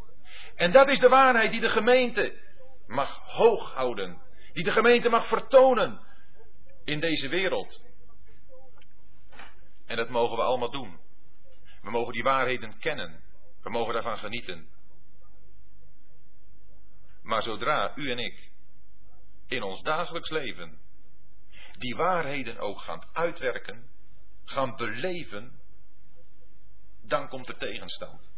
En 0.55 0.73
dat 0.73 0.89
is 0.89 0.99
de 0.99 1.09
waarheid 1.09 1.51
die 1.51 1.61
de 1.61 1.69
gemeente 1.69 2.41
mag 2.87 3.19
hoog 3.19 3.75
houden. 3.75 4.23
Die 4.53 4.65
de 4.65 4.71
gemeente 4.71 5.09
mag 5.09 5.27
vertonen 5.27 6.01
in 6.85 7.01
deze 7.01 7.29
wereld. 7.29 7.83
En 9.87 9.97
dat 9.97 10.09
mogen 10.09 10.37
we 10.37 10.43
allemaal 10.43 10.71
doen. 10.71 11.01
We 11.83 11.91
mogen 11.91 12.13
die 12.13 12.23
waarheden 12.23 12.79
kennen. 12.79 13.23
We 13.63 13.71
mogen 13.71 13.95
daarvan 13.95 14.19
genieten. 14.19 14.69
Maar 17.23 17.43
zodra 17.43 17.93
u 17.97 18.11
en 18.11 18.19
ik 18.19 18.51
in 19.49 19.63
ons 19.63 19.83
dagelijks 19.83 20.31
leven 20.31 20.79
die 21.79 21.97
waarheden 21.97 22.59
ook 22.59 22.81
gaan 22.81 23.05
uitwerken, 23.13 23.91
gaan 24.45 24.77
beleven, 24.77 25.61
dan 27.03 27.29
komt 27.29 27.49
er 27.49 27.57
tegenstand. 27.57 28.31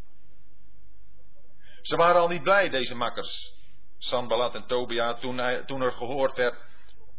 Ze 1.82 1.96
waren 1.96 2.20
al 2.20 2.28
niet 2.28 2.42
blij, 2.42 2.68
deze 2.68 2.96
makkers, 2.96 3.54
Sanballat 3.98 4.54
en 4.54 4.66
Tobia, 4.66 5.14
toen, 5.14 5.38
hij, 5.38 5.64
toen 5.64 5.80
er 5.80 5.92
gehoord 5.92 6.36
werd, 6.36 6.66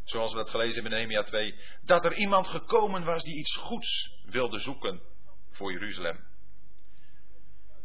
zoals 0.04 0.32
we 0.32 0.38
dat 0.38 0.50
gelezen 0.50 0.74
hebben 0.74 0.92
in 0.92 0.98
Nehemia 0.98 1.24
2, 1.24 1.60
dat 1.82 2.06
er 2.06 2.14
iemand 2.14 2.48
gekomen 2.48 3.04
was 3.04 3.24
die 3.24 3.36
iets 3.36 3.56
goeds 3.56 4.20
wilde 4.26 4.60
zoeken 4.60 5.02
voor 5.50 5.72
Jeruzalem. 5.72 6.28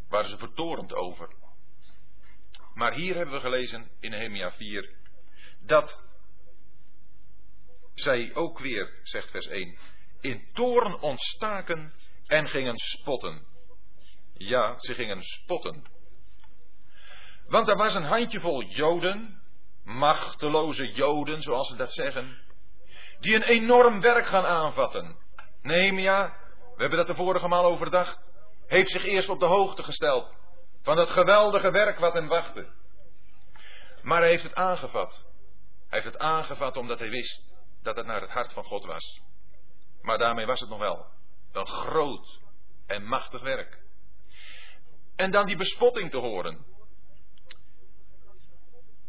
Waren 0.08 0.28
ze 0.28 0.38
vertorend 0.38 0.94
over. 0.94 1.34
Maar 2.74 2.94
hier 2.94 3.14
hebben 3.14 3.34
we 3.34 3.40
gelezen 3.40 3.90
in 4.00 4.10
Nehemia 4.10 4.50
4 4.50 4.98
dat 5.60 6.02
zij 7.94 8.34
ook 8.34 8.58
weer, 8.58 9.00
zegt 9.02 9.30
vers 9.30 9.46
1, 9.46 9.78
in 10.20 10.48
toren 10.52 11.00
ontstaken 11.00 11.92
en 12.26 12.48
gingen 12.48 12.76
spotten. 12.76 13.46
Ja, 14.32 14.78
ze 14.78 14.94
gingen 14.94 15.22
spotten. 15.22 15.84
Want 17.46 17.68
er 17.68 17.76
was 17.76 17.94
een 17.94 18.04
handjevol 18.04 18.62
Joden, 18.62 19.42
machteloze 19.84 20.92
Joden, 20.92 21.42
zoals 21.42 21.68
ze 21.68 21.76
dat 21.76 21.92
zeggen, 21.92 22.38
die 23.20 23.34
een 23.34 23.42
enorm 23.42 24.00
werk 24.00 24.26
gaan 24.26 24.44
aanvatten. 24.44 25.16
Nehemia, 25.62 26.36
we 26.74 26.80
hebben 26.80 26.98
dat 26.98 27.06
de 27.06 27.14
vorige 27.14 27.48
maal 27.48 27.64
overdacht, 27.64 28.30
heeft 28.66 28.90
zich 28.90 29.04
eerst 29.04 29.28
op 29.28 29.40
de 29.40 29.46
hoogte 29.46 29.82
gesteld 29.82 30.36
van 30.82 30.96
dat 30.96 31.10
geweldige 31.10 31.70
werk 31.70 31.98
wat 31.98 32.12
hem 32.12 32.28
wachtte. 32.28 32.72
Maar 34.02 34.20
hij 34.20 34.30
heeft 34.30 34.42
het 34.42 34.54
aangevat. 34.54 35.24
Hij 35.88 36.00
heeft 36.00 36.04
het 36.04 36.18
aangevat 36.18 36.76
omdat 36.76 36.98
hij 36.98 37.10
wist 37.10 37.54
dat 37.82 37.96
het 37.96 38.06
naar 38.06 38.20
het 38.20 38.30
hart 38.30 38.52
van 38.52 38.64
God 38.64 38.84
was. 38.84 39.20
Maar 40.02 40.18
daarmee 40.18 40.46
was 40.46 40.60
het 40.60 40.68
nog 40.68 40.78
wel 40.78 41.06
een 41.52 41.66
groot 41.66 42.40
en 42.86 43.04
machtig 43.04 43.42
werk. 43.42 43.78
En 45.16 45.30
dan 45.30 45.46
die 45.46 45.56
bespotting 45.56 46.10
te 46.10 46.18
horen. 46.18 46.64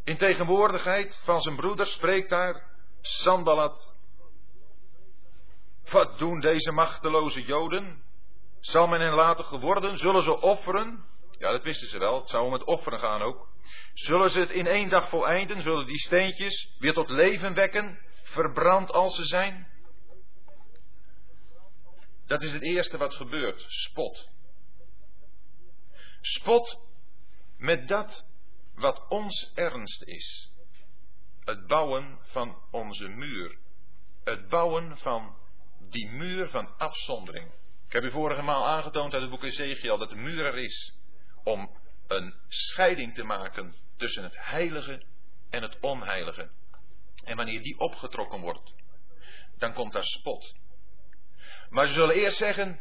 In 0.04 0.18
tegenwoordigheid 0.18 1.22
van 1.24 1.42
zijn 1.42 1.56
broeder 1.56 1.88
spreekt 1.88 2.30
daar 2.30 2.70
Sanballat. 3.02 3.96
Wat 5.92 6.18
doen 6.18 6.40
deze 6.40 6.72
machteloze 6.72 7.42
Joden? 7.42 8.04
Zal 8.60 8.88
men 8.88 9.02
hen 9.02 9.14
laten 9.14 9.46
geworden? 9.46 9.98
Zullen 9.98 10.22
ze 10.22 10.42
offeren? 10.42 11.06
Ja, 11.38 11.52
dat 11.52 11.64
wisten 11.64 11.88
ze 11.88 11.98
wel. 11.98 12.20
Het 12.20 12.30
zou 12.30 12.46
om 12.46 12.54
het 12.54 12.64
offeren 12.64 13.00
gaan 13.00 13.22
ook. 13.22 13.48
Zullen 13.94 14.30
ze 14.30 14.40
het 14.40 14.50
in 14.50 14.68
één 14.68 14.90
dag 14.90 15.10
voleinden? 15.10 15.62
Zullen 15.62 15.86
die 15.86 16.00
steentjes 16.00 16.76
weer 16.80 16.94
tot 16.94 17.10
leven 17.10 17.54
wekken? 17.54 18.00
Verbrand 18.24 18.92
als 18.92 19.16
ze 19.16 19.26
zijn? 19.26 19.71
Dat 22.32 22.42
is 22.42 22.52
het 22.52 22.62
eerste 22.62 22.98
wat 22.98 23.14
gebeurt. 23.14 23.66
Spot. 23.68 24.30
Spot 26.22 26.80
met 27.58 27.88
dat 27.88 28.26
wat 28.76 29.08
ons 29.10 29.52
ernst 29.56 30.04
is. 30.04 30.52
Het 31.40 31.68
bouwen 31.68 32.20
van 32.22 32.62
onze 32.70 33.08
muur. 33.08 33.58
Het 34.24 34.50
bouwen 34.50 34.98
van 34.98 35.36
die 35.90 36.08
muur 36.10 36.50
van 36.50 36.78
afzondering. 36.78 37.52
Ik 37.88 37.94
heb 37.94 38.04
u 38.04 38.12
vorige 38.12 38.42
maal 38.42 38.68
aangetoond 38.68 39.14
uit 39.14 39.22
het 39.22 39.32
boek 39.32 39.44
Ezekiel 39.44 39.98
dat 39.98 40.10
de 40.10 40.16
muur 40.16 40.46
er 40.46 40.58
is 40.58 40.94
om 41.44 41.78
een 42.08 42.36
scheiding 42.48 43.14
te 43.14 43.24
maken 43.24 43.76
tussen 43.98 44.24
het 44.24 44.36
heilige 44.38 45.04
en 45.50 45.62
het 45.62 45.80
onheilige. 45.80 46.52
En 47.24 47.36
wanneer 47.36 47.62
die 47.62 47.80
opgetrokken 47.80 48.40
wordt, 48.40 48.74
dan 49.58 49.74
komt 49.74 49.94
daar 49.94 50.06
spot. 50.06 50.61
Maar 51.72 51.88
ze 51.88 51.94
zullen 51.94 52.16
eerst 52.16 52.38
zeggen, 52.38 52.80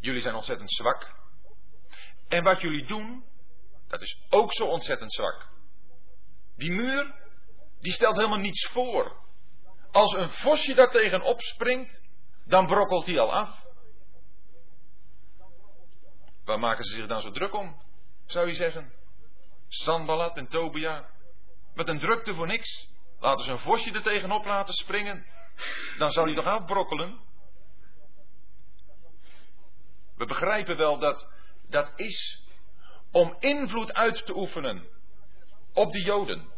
jullie 0.00 0.20
zijn 0.20 0.34
ontzettend 0.34 0.70
zwak. 0.70 1.14
En 2.28 2.42
wat 2.42 2.60
jullie 2.60 2.86
doen, 2.86 3.24
dat 3.88 4.00
is 4.02 4.22
ook 4.28 4.52
zo 4.52 4.64
ontzettend 4.64 5.12
zwak. 5.12 5.48
Die 6.56 6.72
muur, 6.72 7.14
die 7.80 7.92
stelt 7.92 8.16
helemaal 8.16 8.38
niets 8.38 8.66
voor. 8.66 9.16
Als 9.90 10.12
een 10.12 10.28
vosje 10.28 10.74
daar 10.74 10.90
tegen 10.90 11.22
opspringt, 11.22 12.02
dan 12.44 12.66
brokkelt 12.66 13.06
die 13.06 13.20
al 13.20 13.32
af. 13.32 13.64
Waar 16.44 16.58
maken 16.58 16.84
ze 16.84 16.96
zich 16.96 17.06
dan 17.06 17.20
zo 17.20 17.30
druk 17.30 17.54
om, 17.54 17.82
zou 18.26 18.46
je 18.46 18.54
zeggen? 18.54 18.92
Sanballat 19.68 20.36
en 20.36 20.48
Tobia. 20.48 21.10
Met 21.74 21.88
een 21.88 21.98
drukte 21.98 22.34
voor 22.34 22.46
niks. 22.46 22.88
Laten 23.20 23.44
ze 23.44 23.50
een 23.50 23.58
vosje 23.58 23.92
er 23.92 24.02
tegenop 24.02 24.44
laten 24.44 24.74
springen. 24.74 25.26
Dan 25.98 26.10
zou 26.10 26.26
hij 26.26 26.34
toch 26.34 26.52
afbrokkelen? 26.52 27.30
We 30.22 30.28
begrijpen 30.28 30.76
wel 30.76 30.98
dat 30.98 31.28
dat 31.68 31.92
is 31.96 32.42
om 33.12 33.36
invloed 33.38 33.92
uit 33.92 34.26
te 34.26 34.36
oefenen 34.36 34.88
op 35.72 35.92
de 35.92 36.00
Joden. 36.00 36.52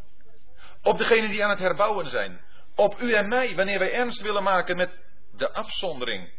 Op 0.83 0.99
degenen 0.99 1.31
die 1.31 1.45
aan 1.45 1.51
het 1.51 1.59
herbouwen 1.59 2.11
zijn. 2.11 2.41
Op 2.75 3.01
u 3.01 3.13
en 3.13 3.29
mij, 3.29 3.55
wanneer 3.55 3.79
wij 3.79 3.93
ernst 3.93 4.21
willen 4.21 4.43
maken 4.43 4.77
met 4.77 5.01
de 5.37 5.53
afzondering. 5.53 6.33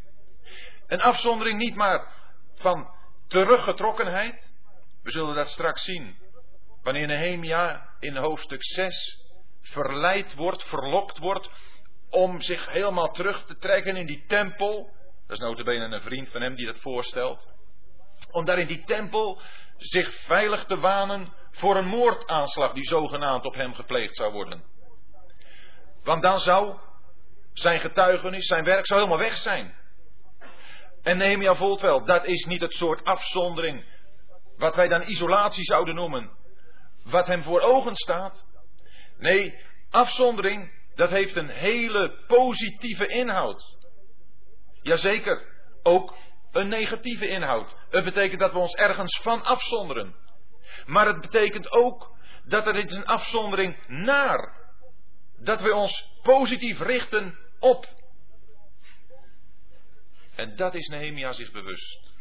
Een 0.87 1.01
afzondering 1.01 1.59
niet 1.59 1.75
maar 1.75 2.11
van 2.55 2.89
teruggetrokkenheid. 3.27 4.51
We 5.03 5.11
zullen 5.11 5.35
dat 5.35 5.47
straks 5.47 5.83
zien. 5.83 6.17
Wanneer 6.83 7.07
Nehemia 7.07 7.89
in 7.99 8.15
hoofdstuk 8.15 8.63
6 8.63 9.19
verleid 9.61 10.35
wordt, 10.35 10.67
verlokt 10.67 11.17
wordt 11.17 11.49
om 12.09 12.41
zich 12.41 12.69
helemaal 12.69 13.11
terug 13.11 13.45
te 13.45 13.57
trekken 13.57 13.95
in 13.95 14.05
die 14.05 14.25
tempel. 14.27 14.93
Dat 15.27 15.37
is 15.37 15.43
notabene 15.43 15.95
een 15.95 16.01
vriend 16.01 16.29
van 16.29 16.41
hem 16.41 16.55
die 16.55 16.65
dat 16.65 16.79
voorstelt. 16.79 17.53
Om 18.31 18.45
daar 18.45 18.59
in 18.59 18.67
die 18.67 18.83
tempel 18.83 19.41
zich 19.77 20.13
veilig 20.13 20.65
te 20.65 20.77
wanen 20.77 21.33
voor 21.51 21.75
een 21.75 21.87
moordaanslag 21.87 22.73
die 22.73 22.83
zogenaamd 22.83 23.45
op 23.45 23.53
hem 23.53 23.73
gepleegd 23.73 24.15
zou 24.15 24.33
worden. 24.33 24.63
Want 26.03 26.21
dan 26.21 26.39
zou 26.39 26.79
zijn 27.53 27.79
getuigenis, 27.79 28.45
zijn 28.45 28.63
werk 28.63 28.85
zou 28.85 28.99
helemaal 29.01 29.25
weg 29.25 29.37
zijn. 29.37 29.75
En 31.01 31.17
Nehemia 31.17 31.55
voelt 31.55 31.81
wel, 31.81 32.05
dat 32.05 32.25
is 32.25 32.45
niet 32.45 32.61
het 32.61 32.73
soort 32.73 33.03
afzondering 33.03 33.85
wat 34.57 34.75
wij 34.75 34.87
dan 34.87 35.01
isolatie 35.01 35.63
zouden 35.63 35.95
noemen, 35.95 36.31
wat 37.03 37.27
hem 37.27 37.41
voor 37.41 37.61
ogen 37.61 37.95
staat. 37.95 38.45
Nee, 39.17 39.59
afzondering, 39.89 40.71
dat 40.95 41.09
heeft 41.09 41.35
een 41.35 41.49
hele 41.49 42.23
positieve 42.27 43.07
inhoud. 43.07 43.74
Jazeker, 44.85 45.45
ook 45.83 46.15
een 46.51 46.67
negatieve 46.67 47.27
inhoud. 47.27 47.75
Het 47.89 48.03
betekent 48.03 48.39
dat 48.39 48.51
we 48.51 48.57
ons 48.57 48.75
ergens 48.75 49.19
van 49.21 49.43
afzonderen. 49.43 50.15
Maar 50.85 51.07
het 51.07 51.21
betekent 51.21 51.71
ook 51.71 52.15
dat 52.43 52.67
er 52.67 52.75
is 52.75 52.93
een 52.93 53.05
afzondering 53.05 53.87
naar. 53.87 54.63
Dat 55.37 55.61
we 55.61 55.73
ons 55.73 56.09
positief 56.21 56.79
richten 56.79 57.37
op 57.59 57.85
en 60.35 60.55
dat 60.55 60.75
is 60.75 60.87
Nehemia 60.87 61.31
zich 61.31 61.51
bewust. 61.51 62.13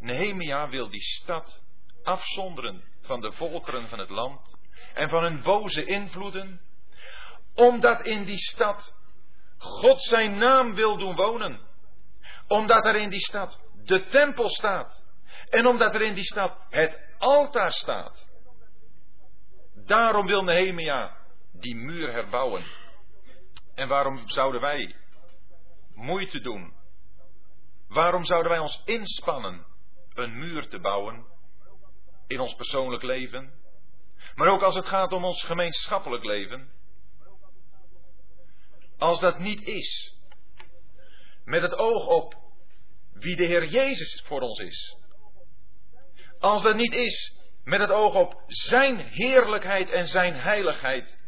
Nehemia 0.00 0.68
wil 0.68 0.90
die 0.90 1.00
stad 1.00 1.62
afzonderen 2.02 2.84
van 3.00 3.20
de 3.20 3.32
volkeren 3.32 3.88
van 3.88 3.98
het 3.98 4.10
land 4.10 4.56
en 4.94 5.08
van 5.08 5.22
hun 5.22 5.42
boze 5.42 5.84
invloeden, 5.84 6.60
omdat 7.54 8.06
in 8.06 8.24
die 8.24 8.38
stad 8.38 8.98
God 9.60 10.02
zijn 10.02 10.38
naam 10.38 10.74
wil 10.74 10.98
doen 10.98 11.16
wonen. 11.16 11.60
Omdat 12.46 12.84
er 12.84 12.96
in 12.96 13.10
die 13.10 13.20
stad 13.20 13.60
de 13.84 14.04
tempel 14.04 14.48
staat. 14.48 15.04
En 15.48 15.66
omdat 15.66 15.94
er 15.94 16.02
in 16.02 16.14
die 16.14 16.24
stad 16.24 16.58
het 16.68 17.14
altaar 17.18 17.72
staat. 17.72 18.28
Daarom 19.86 20.26
wil 20.26 20.42
Nehemia 20.42 21.16
die 21.52 21.76
muur 21.76 22.12
herbouwen. 22.12 22.64
En 23.74 23.88
waarom 23.88 24.28
zouden 24.28 24.60
wij 24.60 24.94
moeite 25.94 26.40
doen 26.40 26.78
Waarom 27.90 28.24
zouden 28.24 28.50
wij 28.50 28.60
ons 28.60 28.82
inspannen 28.84 29.66
een 30.14 30.38
muur 30.38 30.68
te 30.68 30.80
bouwen 30.80 31.26
in 32.26 32.40
ons 32.40 32.54
persoonlijk 32.54 33.02
leven, 33.02 33.52
maar 34.34 34.48
ook 34.48 34.62
als 34.62 34.74
het 34.74 34.86
gaat 34.86 35.12
om 35.12 35.24
ons 35.24 35.44
gemeenschappelijk 35.44 36.24
leven? 36.24 36.72
Als 39.00 39.20
dat 39.20 39.38
niet 39.38 39.62
is, 39.62 40.14
met 41.44 41.62
het 41.62 41.74
oog 41.74 42.06
op 42.06 42.34
wie 43.12 43.36
de 43.36 43.44
Heer 43.44 43.66
Jezus 43.66 44.22
voor 44.26 44.40
ons 44.40 44.58
is. 44.58 44.96
Als 46.38 46.62
dat 46.62 46.74
niet 46.74 46.94
is 46.94 47.34
met 47.64 47.80
het 47.80 47.90
oog 47.90 48.14
op 48.14 48.42
Zijn 48.46 48.98
heerlijkheid 48.98 49.90
en 49.90 50.06
Zijn 50.06 50.34
heiligheid, 50.34 51.18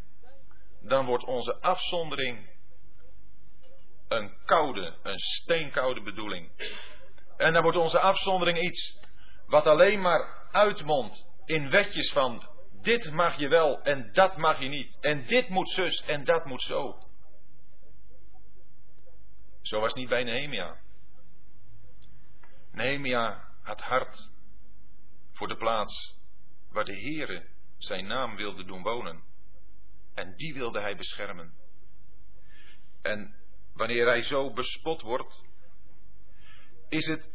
dan 0.81 1.07
wordt 1.07 1.25
onze 1.25 1.61
afzondering 1.61 2.51
een 4.09 4.33
koude, 4.45 4.95
een 5.03 5.19
steenkoude 5.19 6.03
bedoeling. 6.03 6.51
En 7.37 7.53
dan 7.53 7.63
wordt 7.63 7.79
onze 7.79 8.01
afzondering 8.01 8.61
iets 8.61 8.99
wat 9.47 9.67
alleen 9.67 10.01
maar 10.01 10.49
uitmondt 10.51 11.27
in 11.45 11.71
wetjes 11.71 12.13
van 12.13 12.49
dit 12.83 13.13
mag 13.13 13.39
je 13.39 13.49
wel 13.49 13.83
en 13.83 14.13
dat 14.13 14.37
mag 14.37 14.61
je 14.61 14.69
niet. 14.69 14.99
En 15.01 15.25
dit 15.25 15.49
moet 15.49 15.69
zus 15.69 16.03
en 16.03 16.25
dat 16.25 16.45
moet 16.45 16.63
zo. 16.63 17.11
Zo 19.63 19.81
was 19.81 19.95
niet 19.95 20.09
bij 20.09 20.25
Nehemia. 20.25 20.81
Nehemia 22.73 23.49
had 23.63 23.81
hart 23.81 24.31
voor 25.33 25.49
de 25.49 25.57
plaats 25.57 26.17
waar 26.71 26.85
de 26.85 27.01
Heere 27.01 27.49
zijn 27.79 28.07
naam 28.07 28.37
wilde 28.37 28.65
doen 28.65 28.83
wonen. 28.83 29.23
En 30.15 30.37
die 30.37 30.55
wilde 30.55 30.81
hij 30.81 30.97
beschermen. 30.97 31.55
En 33.03 33.35
wanneer 33.75 34.07
hij 34.07 34.23
zo 34.23 34.53
bespot 34.53 35.03
wordt, 35.03 35.43
is 36.89 37.07
het 37.07 37.31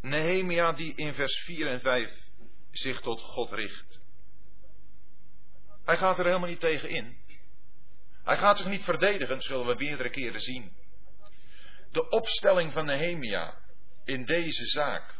Nehemia 0.00 0.72
die 0.72 0.94
in 0.94 1.14
vers 1.14 1.42
4 1.44 1.66
en 1.66 1.80
5 1.80 2.28
zich 2.70 3.00
tot 3.00 3.20
God 3.20 3.52
richt. 3.52 4.00
Hij 5.84 5.96
gaat 5.96 6.18
er 6.18 6.24
helemaal 6.24 6.48
niet 6.48 6.60
tegen 6.60 6.88
in. 6.88 7.18
Hij 8.24 8.36
gaat 8.36 8.58
zich 8.58 8.66
niet 8.66 8.84
verdedigen, 8.84 9.42
zullen 9.42 9.66
we 9.66 9.74
meerdere 9.74 10.10
keren 10.10 10.40
zien. 10.40 10.72
De 11.90 12.08
opstelling 12.08 12.72
van 12.72 12.84
Nehemia 12.84 13.54
in 14.04 14.24
deze 14.24 14.66
zaak 14.66 15.14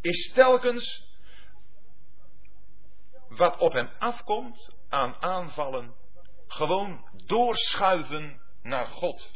is 0.00 0.32
telkens 0.34 1.10
wat 3.28 3.58
op 3.58 3.72
hem 3.72 3.90
afkomt 3.98 4.74
aan 4.88 5.22
aanvallen, 5.22 5.94
gewoon 6.46 7.08
doorschuiven 7.26 8.40
naar 8.62 8.86
God. 8.86 9.30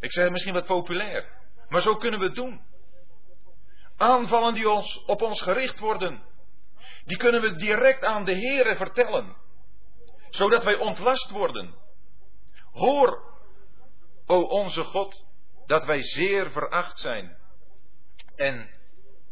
Ik 0.00 0.12
zeg 0.12 0.30
misschien 0.30 0.54
wat 0.54 0.66
populair, 0.66 1.28
maar 1.68 1.82
zo 1.82 1.94
kunnen 1.94 2.20
we 2.20 2.26
het 2.26 2.34
doen. 2.34 2.60
Aanvallen 3.96 4.54
die 4.54 4.68
ons, 4.68 5.04
op 5.06 5.22
ons 5.22 5.42
gericht 5.42 5.78
worden, 5.78 6.22
die 7.04 7.16
kunnen 7.16 7.40
we 7.40 7.54
direct 7.54 8.04
aan 8.04 8.24
de 8.24 8.34
Heere 8.34 8.76
vertellen, 8.76 9.36
zodat 10.30 10.64
wij 10.64 10.76
ontlast 10.76 11.30
worden. 11.30 11.74
Hoor, 12.72 13.22
o 14.26 14.40
onze 14.40 14.84
God, 14.84 15.23
dat 15.66 15.84
wij 15.84 16.02
zeer 16.02 16.50
veracht 16.50 16.98
zijn. 16.98 17.36
En 18.36 18.70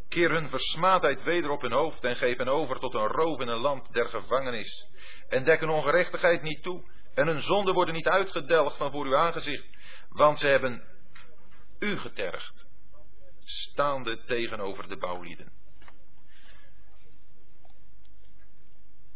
keer 0.07 0.31
hun 0.31 0.49
versmaadheid 0.49 1.23
weder 1.23 1.49
op 1.49 1.61
hun 1.61 1.71
hoofd 1.71 2.03
en 2.03 2.15
geef 2.15 2.37
hen 2.37 2.47
over 2.47 2.79
tot 2.79 2.93
een 2.93 3.07
roof 3.07 3.39
in 3.39 3.47
een 3.47 3.59
land 3.59 3.93
der 3.93 4.09
gevangenis. 4.09 4.87
En 5.29 5.43
dek 5.43 5.59
hun 5.59 5.69
ongerechtigheid 5.69 6.41
niet 6.41 6.63
toe 6.63 6.91
en 7.13 7.27
hun 7.27 7.41
zonden 7.41 7.73
worden 7.73 7.93
niet 7.93 8.07
uitgedelgd 8.07 8.77
van 8.77 8.91
voor 8.91 9.05
uw 9.05 9.17
aangezicht, 9.17 9.67
want 10.09 10.39
ze 10.39 10.47
hebben 10.47 10.83
u 11.79 11.97
getergd, 11.97 12.67
staande 13.43 14.23
tegenover 14.23 14.87
de 14.87 14.97
bouwlieden. 14.97 15.51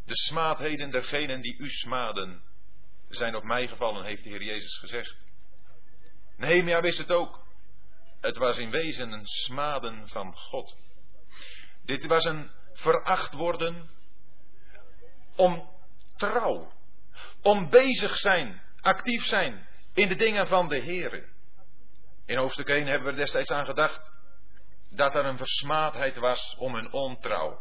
De 0.06 0.16
smaadheden 0.16 0.92
dergenen 0.92 1.42
die 1.42 1.58
u 1.58 1.70
smaden, 1.70 2.44
zijn 3.10 3.36
op 3.36 3.44
mij 3.44 3.68
gevallen, 3.68 4.06
heeft 4.06 4.24
de 4.24 4.30
Heer 4.30 4.44
Jezus 4.44 4.78
gezegd. 4.78 5.27
Nehemia 6.38 6.82
wist 6.82 6.98
het 6.98 7.12
ook. 7.12 7.46
Het 8.22 8.38
was 8.38 8.58
in 8.58 8.70
wezen 8.70 9.12
een 9.12 9.26
smaden 9.26 10.08
van 10.08 10.38
God. 10.38 10.78
Dit 11.86 12.06
was 12.06 12.26
een 12.26 12.52
veracht 12.74 13.34
worden 13.34 13.90
om 15.36 15.70
trouw, 16.16 16.72
om 17.42 17.70
bezig 17.70 18.18
zijn, 18.18 18.62
actief 18.82 19.26
zijn 19.26 19.68
in 19.94 20.08
de 20.08 20.16
dingen 20.16 20.48
van 20.48 20.68
de 20.68 20.80
Heer. 20.80 21.30
In 22.26 22.38
hoofdstuk 22.38 22.70
1 22.70 22.88
hebben 22.88 23.06
we 23.06 23.12
er 23.12 23.18
destijds 23.18 23.52
aan 23.52 23.66
gedacht 23.66 24.12
dat 24.90 25.16
er 25.16 25.26
een 25.26 25.38
versmaadheid 25.38 26.18
was 26.18 26.56
om 26.58 26.74
hun 26.74 26.92
ontrouw. 26.92 27.60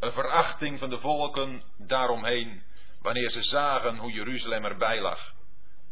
Een 0.00 0.12
verachting 0.12 0.78
van 0.78 0.90
de 0.90 0.98
volken 0.98 1.62
daaromheen, 1.76 2.62
wanneer 3.00 3.30
ze 3.30 3.42
zagen 3.42 3.96
hoe 3.96 4.12
Jeruzalem 4.12 4.64
erbij 4.64 5.00
lag. 5.00 5.34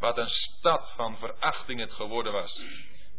Wat 0.05 0.19
een 0.19 0.29
stad 0.29 0.93
van 0.97 1.17
verachting 1.17 1.81
het 1.81 1.93
geworden 1.93 2.33
was. 2.33 2.65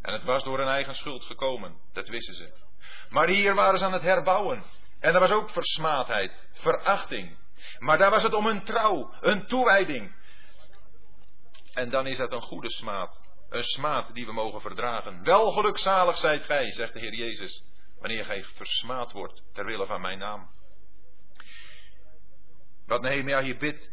En 0.02 0.14
het 0.14 0.24
was 0.24 0.44
door 0.44 0.58
hun 0.58 0.68
eigen 0.68 0.96
schuld 0.96 1.24
gekomen, 1.24 1.78
dat 1.94 2.08
wisten 2.08 2.34
ze. 2.34 2.54
Maar 3.10 3.28
hier 3.28 3.56
waren 3.56 3.80
ze 3.80 3.86
aan 3.86 3.94
het 3.94 4.02
herbouwen. 4.02 4.64
En 5.00 5.14
er 5.14 5.20
was 5.20 5.32
ook 5.32 5.50
versmaadheid, 5.50 6.50
verachting. 6.54 7.38
Maar 7.80 7.98
daar 7.98 8.10
was 8.10 8.24
het 8.24 8.34
om 8.34 8.46
hun 8.46 8.64
trouw, 8.64 9.14
een 9.22 9.48
toewijding. 9.48 10.16
En 11.74 11.90
dan 11.90 12.08
is 12.08 12.18
dat 12.18 12.32
een 12.32 12.42
goede 12.42 12.70
smaad. 12.70 13.22
Een 13.50 13.64
smaad 13.64 14.14
die 14.14 14.26
we 14.26 14.34
mogen 14.34 14.62
verdragen. 14.62 15.24
Wel 15.24 15.52
gelukzalig 15.52 16.18
zijt 16.18 16.44
gij, 16.44 16.72
zegt 16.72 16.94
de 16.94 17.00
Heer 17.00 17.14
Jezus, 17.14 17.64
wanneer 18.00 18.26
gij 18.26 18.44
versmaad 18.44 19.12
wordt 19.12 19.44
ter 19.54 19.66
wille 19.66 19.86
van 19.86 20.02
mijn 20.02 20.20
naam. 20.20 20.50
Wat 22.86 23.02
Nehemia 23.02 23.42
hier 23.42 23.58
bidt, 23.58 23.92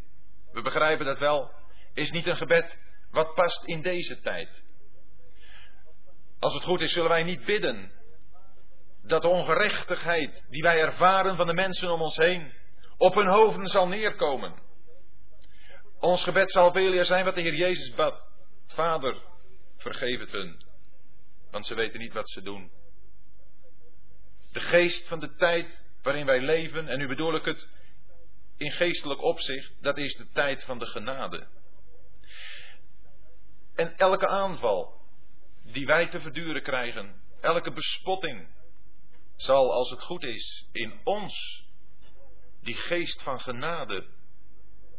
we 0.51 0.63
begrijpen 0.63 1.07
dat 1.07 1.19
wel, 1.19 1.62
is 1.95 2.11
niet 2.11 2.27
een 2.27 2.37
gebed 2.37 2.79
wat 3.11 3.35
past 3.35 3.65
in 3.65 3.83
deze 3.83 4.21
tijd. 4.21 4.63
Als 6.39 6.55
het 6.55 6.63
goed 6.63 6.81
is, 6.81 6.93
zullen 6.93 7.11
wij 7.11 7.23
niet 7.23 7.45
bidden 7.45 7.93
dat 9.03 9.23
de 9.23 9.29
ongerechtigheid 9.29 10.45
die 10.49 10.63
wij 10.63 10.81
ervaren 10.81 11.37
van 11.37 11.47
de 11.47 11.55
mensen 11.55 11.91
om 11.91 12.03
ons 12.03 12.17
heen 12.17 12.53
op 12.97 13.15
hun 13.15 13.29
hoofden 13.29 13.67
zal 13.67 13.89
neerkomen. 13.89 14.55
Ons 16.01 16.23
gebed 16.23 16.51
zal 16.51 16.73
veel 16.73 16.93
eer 16.93 17.05
zijn 17.05 17.25
wat 17.25 17.35
de 17.35 17.41
Heer 17.41 17.55
Jezus 17.55 17.95
bad. 17.95 18.31
Vader, 18.67 19.23
vergeef 19.77 20.21
het 20.21 20.33
hun, 20.33 20.63
want 21.51 21.67
ze 21.67 21.75
weten 21.75 22.01
niet 22.01 22.13
wat 22.13 22.31
ze 22.31 22.43
doen. 22.43 22.71
De 24.53 24.61
geest 24.61 25.09
van 25.09 25.21
de 25.21 25.35
tijd 25.35 25.87
waarin 26.03 26.27
wij 26.27 26.41
leven, 26.41 26.89
en 26.89 26.99
nu 26.99 27.07
bedoel 27.07 27.35
ik 27.35 27.45
het 27.45 27.69
in 28.57 28.71
geestelijk 28.71 29.23
opzicht, 29.23 29.73
dat 29.81 29.99
is 29.99 30.15
de 30.15 30.29
tijd 30.33 30.65
van 30.65 30.79
de 30.79 30.87
genade. 30.87 31.47
En 33.75 33.97
elke 33.97 34.29
aanval 34.29 35.01
die 35.63 35.87
wij 35.87 36.09
te 36.09 36.21
verduren 36.21 36.63
krijgen, 36.63 37.23
elke 37.41 37.73
bespotting, 37.73 38.49
zal, 39.37 39.73
als 39.73 39.91
het 39.91 40.03
goed 40.03 40.23
is, 40.23 40.69
in 40.73 41.01
ons 41.05 41.65
die 42.61 42.75
geest 42.75 43.23
van 43.23 43.41
genade 43.41 44.07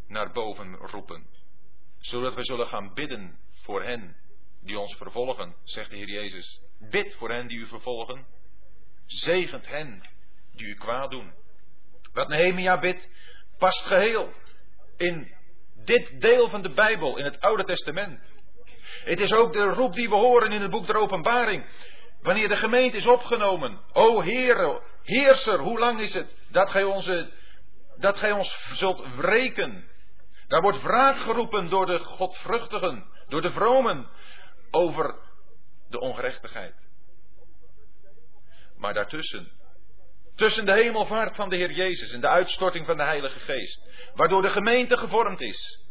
naar 0.08 0.32
boven 0.32 0.76
roepen. 0.76 1.28
Zodat 2.00 2.34
we 2.34 2.44
zullen 2.44 2.68
gaan 2.68 2.94
bidden 2.94 3.40
voor 3.52 3.84
hen 3.84 4.16
die 4.62 4.80
ons 4.80 4.96
vervolgen, 4.96 5.56
zegt 5.64 5.90
de 5.90 5.96
Heer 5.96 6.10
Jezus. 6.10 6.62
Bid 6.80 7.16
voor 7.16 7.32
hen 7.32 7.48
die 7.48 7.58
u 7.58 7.66
vervolgen. 7.66 8.26
Zegent 9.06 9.68
hen 9.68 10.02
die 10.52 10.68
u 10.68 10.76
kwaad 10.76 11.12
doen. 11.12 11.34
Wat 12.14 12.28
Nehemia 12.28 12.80
bidt, 12.80 13.10
past 13.58 13.86
geheel 13.86 14.34
in 14.98 15.36
dit 15.76 16.22
deel 16.22 16.50
van 16.50 16.62
de 16.62 16.74
Bijbel, 16.74 17.18
in 17.18 17.26
het 17.26 17.40
Oude 17.40 17.64
Testament. 17.64 18.20
Het 19.04 19.20
is 19.20 19.34
ook 19.34 19.54
de 19.54 19.64
roep 19.64 19.94
die 19.94 20.10
we 20.10 20.16
horen 20.16 20.52
in 20.52 20.62
het 20.62 20.72
boek 20.72 20.86
der 20.86 20.96
Openbaring. 20.96 21.66
Wanneer 22.22 22.48
de 22.48 22.56
gemeente 22.56 22.98
is 22.98 23.08
opgenomen. 23.08 23.80
O 23.92 24.22
Heere, 24.22 24.82
Heerser, 25.04 25.60
hoe 25.60 25.80
lang 25.80 26.02
is 26.02 26.14
het 26.14 26.36
dat 26.50 26.72
gij, 26.72 26.84
onze, 26.84 27.32
dat 27.98 28.18
gij 28.18 28.32
ons 28.32 28.70
zult 28.74 29.06
wreken? 29.16 29.92
Daar 30.48 30.62
wordt 30.62 30.82
wraak 30.82 31.18
geroepen 31.18 31.70
door 31.70 31.86
de 31.86 32.00
godvruchtigen, 32.00 33.06
door 33.28 33.42
de 33.42 33.52
vromen, 33.52 34.10
over 34.72 35.16
de 35.90 36.00
ongerechtigheid. 36.00 36.76
Maar 38.78 38.94
daartussen, 38.94 39.52
tussen 40.36 40.66
de 40.66 40.74
hemelvaart 40.74 41.36
van 41.36 41.50
de 41.50 41.56
Heer 41.56 41.72
Jezus 41.72 42.12
en 42.12 42.22
de 42.22 42.28
uitstorting 42.28 42.86
van 42.86 42.98
de 42.98 43.04
Heilige 43.04 43.40
Geest, 43.40 43.82
waardoor 44.14 44.42
de 44.42 44.50
gemeente 44.50 44.98
gevormd 44.98 45.42
is, 45.42 45.84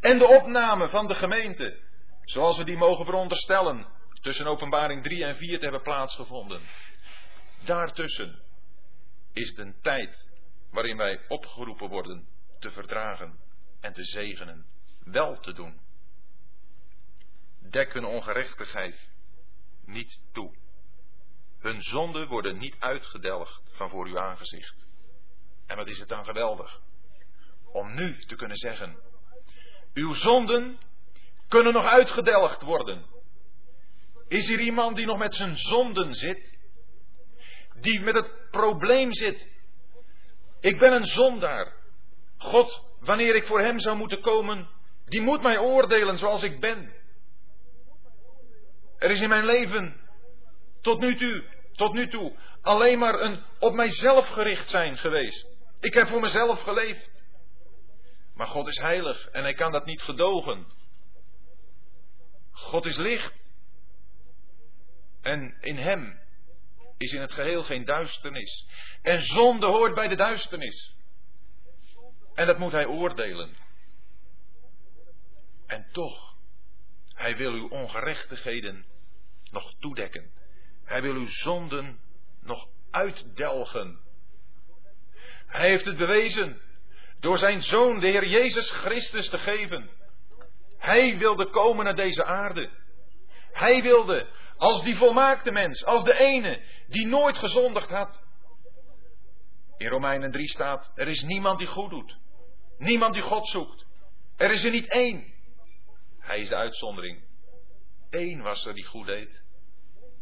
en 0.00 0.18
de 0.18 0.26
opname 0.26 0.88
van 0.88 1.06
de 1.06 1.14
gemeente, 1.14 1.80
zoals 2.24 2.56
we 2.56 2.64
die 2.64 2.76
mogen 2.76 3.04
veronderstellen, 3.04 3.86
tussen 4.20 4.46
openbaring 4.46 5.02
3 5.02 5.24
en 5.24 5.36
4 5.36 5.58
te 5.58 5.64
hebben 5.64 5.82
plaatsgevonden. 5.82 6.60
Daartussen 7.64 8.42
is 9.32 9.56
een 9.56 9.80
tijd 9.80 10.30
waarin 10.70 10.96
wij 10.96 11.20
opgeroepen 11.28 11.88
worden 11.88 12.28
te 12.58 12.70
verdragen 12.70 13.38
en 13.80 13.92
te 13.92 14.04
zegenen, 14.04 14.66
wel 15.04 15.40
te 15.40 15.52
doen. 15.52 15.80
Dek 17.60 17.92
hun 17.92 18.04
ongerechtigheid 18.04 19.10
niet 19.84 20.20
toe. 20.32 20.54
Hun 21.58 21.80
zonden 21.80 22.28
worden 22.28 22.58
niet 22.58 22.76
uitgedelgd 22.78 23.62
van 23.70 23.88
voor 23.88 24.06
uw 24.06 24.18
aangezicht. 24.18 24.86
En 25.66 25.76
wat 25.76 25.88
is 25.88 25.98
het 25.98 26.08
dan 26.08 26.24
geweldig? 26.24 26.80
Om 27.72 27.94
nu 27.94 28.24
te 28.24 28.34
kunnen 28.34 28.56
zeggen, 28.56 28.98
uw 29.94 30.12
zonden 30.12 30.78
kunnen 31.52 31.72
nog 31.72 31.86
uitgedelgd 31.86 32.62
worden. 32.62 33.04
Is 34.28 34.48
hier 34.48 34.60
iemand 34.60 34.96
die 34.96 35.06
nog 35.06 35.18
met 35.18 35.34
zijn 35.34 35.56
zonden 35.56 36.14
zit? 36.14 36.58
Die 37.80 38.00
met 38.00 38.14
het 38.14 38.32
probleem 38.50 39.12
zit. 39.12 39.48
Ik 40.60 40.78
ben 40.78 40.92
een 40.92 41.04
zondaar. 41.04 41.72
God, 42.36 42.84
wanneer 43.00 43.34
ik 43.34 43.46
voor 43.46 43.60
hem 43.60 43.78
zou 43.78 43.96
moeten 43.96 44.20
komen, 44.20 44.68
die 45.04 45.20
moet 45.20 45.42
mij 45.42 45.58
oordelen 45.58 46.18
zoals 46.18 46.42
ik 46.42 46.60
ben. 46.60 46.92
Er 48.98 49.10
is 49.10 49.20
in 49.20 49.28
mijn 49.28 49.44
leven 49.44 50.00
tot 50.80 51.00
nu 51.00 51.16
toe, 51.16 51.44
tot 51.72 51.92
nu 51.92 52.08
toe 52.08 52.36
alleen 52.60 52.98
maar 52.98 53.20
een 53.20 53.42
op 53.58 53.74
mijzelf 53.74 54.28
gericht 54.28 54.70
zijn 54.70 54.96
geweest. 54.96 55.56
Ik 55.80 55.94
heb 55.94 56.08
voor 56.08 56.20
mezelf 56.20 56.62
geleefd. 56.62 57.10
Maar 58.34 58.46
God 58.46 58.68
is 58.68 58.78
heilig 58.78 59.28
en 59.28 59.42
hij 59.42 59.54
kan 59.54 59.72
dat 59.72 59.84
niet 59.84 60.02
gedogen. 60.02 60.80
God 62.62 62.84
is 62.84 62.96
licht. 62.96 63.52
En 65.20 65.56
in 65.60 65.76
hem 65.76 66.20
is 66.98 67.12
in 67.12 67.20
het 67.20 67.32
geheel 67.32 67.62
geen 67.62 67.84
duisternis. 67.84 68.66
En 69.02 69.20
zonde 69.20 69.66
hoort 69.66 69.94
bij 69.94 70.08
de 70.08 70.16
duisternis. 70.16 70.94
En 72.34 72.46
dat 72.46 72.58
moet 72.58 72.72
hij 72.72 72.86
oordelen. 72.86 73.56
En 75.66 75.88
toch, 75.92 76.36
hij 77.08 77.36
wil 77.36 77.52
uw 77.52 77.68
ongerechtigheden 77.68 78.86
nog 79.50 79.74
toedekken. 79.78 80.30
Hij 80.84 81.02
wil 81.02 81.14
uw 81.14 81.26
zonden 81.26 82.00
nog 82.40 82.68
uitdelgen. 82.90 84.00
Hij 85.46 85.68
heeft 85.68 85.84
het 85.84 85.96
bewezen 85.96 86.60
door 87.20 87.38
zijn 87.38 87.62
zoon, 87.62 88.00
de 88.00 88.06
Heer 88.06 88.26
Jezus 88.26 88.70
Christus, 88.70 89.28
te 89.28 89.38
geven. 89.38 89.90
Hij 90.82 91.18
wilde 91.18 91.50
komen 91.50 91.84
naar 91.84 91.94
deze 91.94 92.24
aarde. 92.24 92.70
Hij 93.52 93.82
wilde 93.82 94.28
als 94.56 94.82
die 94.82 94.96
volmaakte 94.96 95.52
mens, 95.52 95.84
als 95.84 96.04
de 96.04 96.18
ene 96.18 96.62
die 96.86 97.06
nooit 97.06 97.38
gezondigd 97.38 97.90
had. 97.90 98.22
In 99.76 99.88
Romeinen 99.88 100.30
3 100.30 100.48
staat, 100.48 100.92
er 100.94 101.08
is 101.08 101.22
niemand 101.22 101.58
die 101.58 101.66
goed 101.66 101.90
doet. 101.90 102.16
Niemand 102.78 103.12
die 103.12 103.22
God 103.22 103.48
zoekt. 103.48 103.86
Er 104.36 104.50
is 104.50 104.64
er 104.64 104.70
niet 104.70 104.88
één. 104.88 105.34
Hij 106.18 106.38
is 106.38 106.48
de 106.48 106.56
uitzondering. 106.56 107.24
Eén 108.10 108.42
was 108.42 108.66
er 108.66 108.74
die 108.74 108.86
goed 108.86 109.06
deed. 109.06 109.42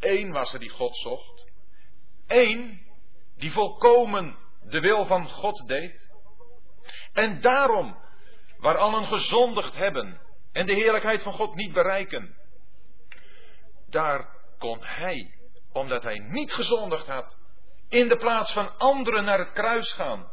Eén 0.01 0.33
was 0.33 0.53
er 0.53 0.59
die 0.59 0.68
God 0.68 0.96
zocht. 0.96 1.51
Eén 2.27 2.87
die 3.37 3.51
volkomen 3.51 4.38
de 4.62 4.81
wil 4.81 5.07
van 5.07 5.29
God 5.29 5.68
deed. 5.68 6.11
En 7.12 7.40
daarom, 7.40 7.99
waar 8.59 8.77
allen 8.77 9.07
gezondigd 9.07 9.77
hebben 9.77 10.29
en 10.53 10.67
de 10.67 10.75
heerlijkheid 10.75 11.23
van 11.23 11.33
God 11.33 11.55
niet 11.55 11.73
bereiken, 11.73 12.37
daar 13.89 14.29
kon 14.59 14.79
hij, 14.83 15.35
omdat 15.73 16.03
hij 16.03 16.19
niet 16.19 16.53
gezondigd 16.53 17.07
had, 17.07 17.39
in 17.89 18.09
de 18.09 18.17
plaats 18.17 18.53
van 18.53 18.77
anderen 18.79 19.25
naar 19.25 19.39
het 19.39 19.53
kruis 19.53 19.93
gaan. 19.93 20.31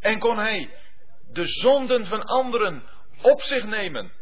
En 0.00 0.18
kon 0.18 0.38
hij 0.38 0.78
de 1.32 1.46
zonden 1.46 2.06
van 2.06 2.22
anderen 2.22 2.88
op 3.22 3.40
zich 3.40 3.64
nemen. 3.64 4.12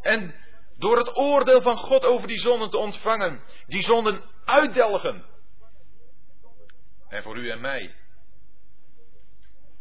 En 0.00 0.34
door 0.76 0.98
het 0.98 1.16
oordeel 1.16 1.60
van 1.60 1.76
God 1.76 2.04
over 2.04 2.28
die 2.28 2.38
zonden 2.38 2.70
te 2.70 2.78
ontvangen, 2.78 3.44
die 3.66 3.82
zonden 3.82 4.24
uitdelgen. 4.44 5.26
En 7.08 7.22
voor 7.22 7.36
u 7.36 7.50
en 7.50 7.60
mij 7.60 7.94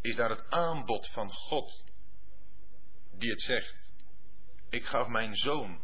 is 0.01 0.15
daar 0.15 0.29
het 0.29 0.49
aanbod 0.49 1.07
van 1.07 1.31
God 1.31 1.83
die 3.11 3.29
het 3.29 3.41
zegt. 3.41 3.80
Ik 4.71 4.85
gaf 4.85 5.07
mijn 5.07 5.35
zoon, 5.35 5.81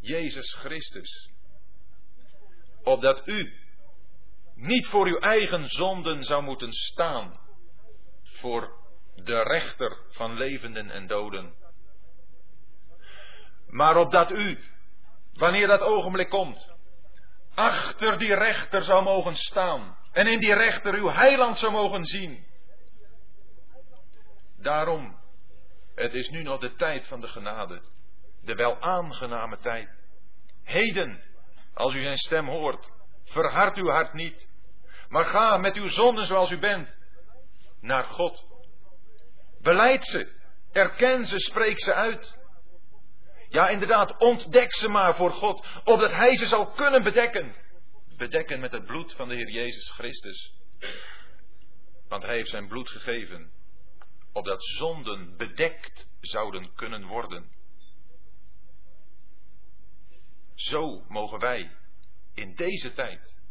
Jezus 0.00 0.54
Christus, 0.54 1.30
opdat 2.82 3.28
u 3.28 3.52
niet 4.54 4.86
voor 4.86 5.06
uw 5.06 5.18
eigen 5.18 5.68
zonden 5.68 6.24
zou 6.24 6.42
moeten 6.42 6.72
staan, 6.72 7.40
voor 8.22 8.82
de 9.14 9.42
rechter 9.42 9.98
van 10.08 10.36
levenden 10.36 10.90
en 10.90 11.06
doden. 11.06 11.54
Maar 13.68 13.96
opdat 13.96 14.30
u, 14.30 14.58
wanneer 15.32 15.66
dat 15.66 15.80
ogenblik 15.80 16.28
komt, 16.28 16.72
achter 17.54 18.18
die 18.18 18.34
rechter 18.34 18.82
zou 18.82 19.02
mogen 19.02 19.34
staan 19.34 19.98
en 20.12 20.26
in 20.26 20.40
die 20.40 20.54
rechter 20.54 20.94
uw 20.94 21.10
heiland 21.10 21.58
zou 21.58 21.72
mogen 21.72 22.04
zien. 22.04 22.46
Daarom, 24.56 25.22
het 25.94 26.14
is 26.14 26.28
nu 26.28 26.42
nog 26.42 26.60
de 26.60 26.74
tijd 26.74 27.06
van 27.06 27.20
de 27.20 27.28
genade, 27.28 27.82
de 28.42 28.54
wel 28.54 28.80
aangename 28.80 29.58
tijd. 29.58 29.88
Heden, 30.62 31.22
als 31.74 31.94
u 31.94 32.02
zijn 32.02 32.16
stem 32.16 32.46
hoort, 32.46 32.90
verhard 33.24 33.76
uw 33.76 33.88
hart 33.88 34.12
niet, 34.12 34.48
maar 35.08 35.24
ga 35.24 35.56
met 35.56 35.76
uw 35.76 35.88
zonden 35.88 36.24
zoals 36.24 36.50
u 36.50 36.58
bent 36.58 36.96
naar 37.80 38.04
God. 38.04 38.46
Beleid 39.60 40.04
ze, 40.04 40.32
erken 40.72 41.26
ze, 41.26 41.38
spreek 41.38 41.80
ze 41.80 41.94
uit. 41.94 42.38
Ja, 43.48 43.68
inderdaad, 43.68 44.20
ontdek 44.20 44.74
ze 44.74 44.88
maar 44.88 45.16
voor 45.16 45.30
God, 45.30 45.66
opdat 45.84 46.10
Hij 46.10 46.36
ze 46.36 46.46
zal 46.46 46.70
kunnen 46.70 47.02
bedekken. 47.02 47.54
Bedekken 48.16 48.60
met 48.60 48.72
het 48.72 48.84
bloed 48.84 49.14
van 49.14 49.28
de 49.28 49.34
Heer 49.34 49.50
Jezus 49.50 49.90
Christus. 49.90 50.54
Want 52.08 52.22
Hij 52.22 52.34
heeft 52.34 52.50
zijn 52.50 52.68
bloed 52.68 52.88
gegeven, 52.90 53.52
opdat 54.34 54.64
zonden 54.64 55.36
bedekt 55.36 56.08
zouden 56.20 56.74
kunnen 56.74 57.06
worden. 57.06 57.52
Zo 60.54 61.04
mogen 61.08 61.38
wij 61.38 61.76
in 62.34 62.54
deze 62.54 62.92
tijd 62.92 63.42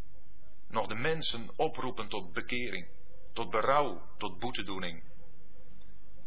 nog 0.68 0.88
de 0.88 0.96
mensen 0.96 1.50
oproepen 1.56 2.08
tot 2.08 2.34
bekering, 2.34 2.88
tot 3.34 3.50
berouw, 3.50 4.16
tot 4.18 4.40
boetedoening. 4.40 5.04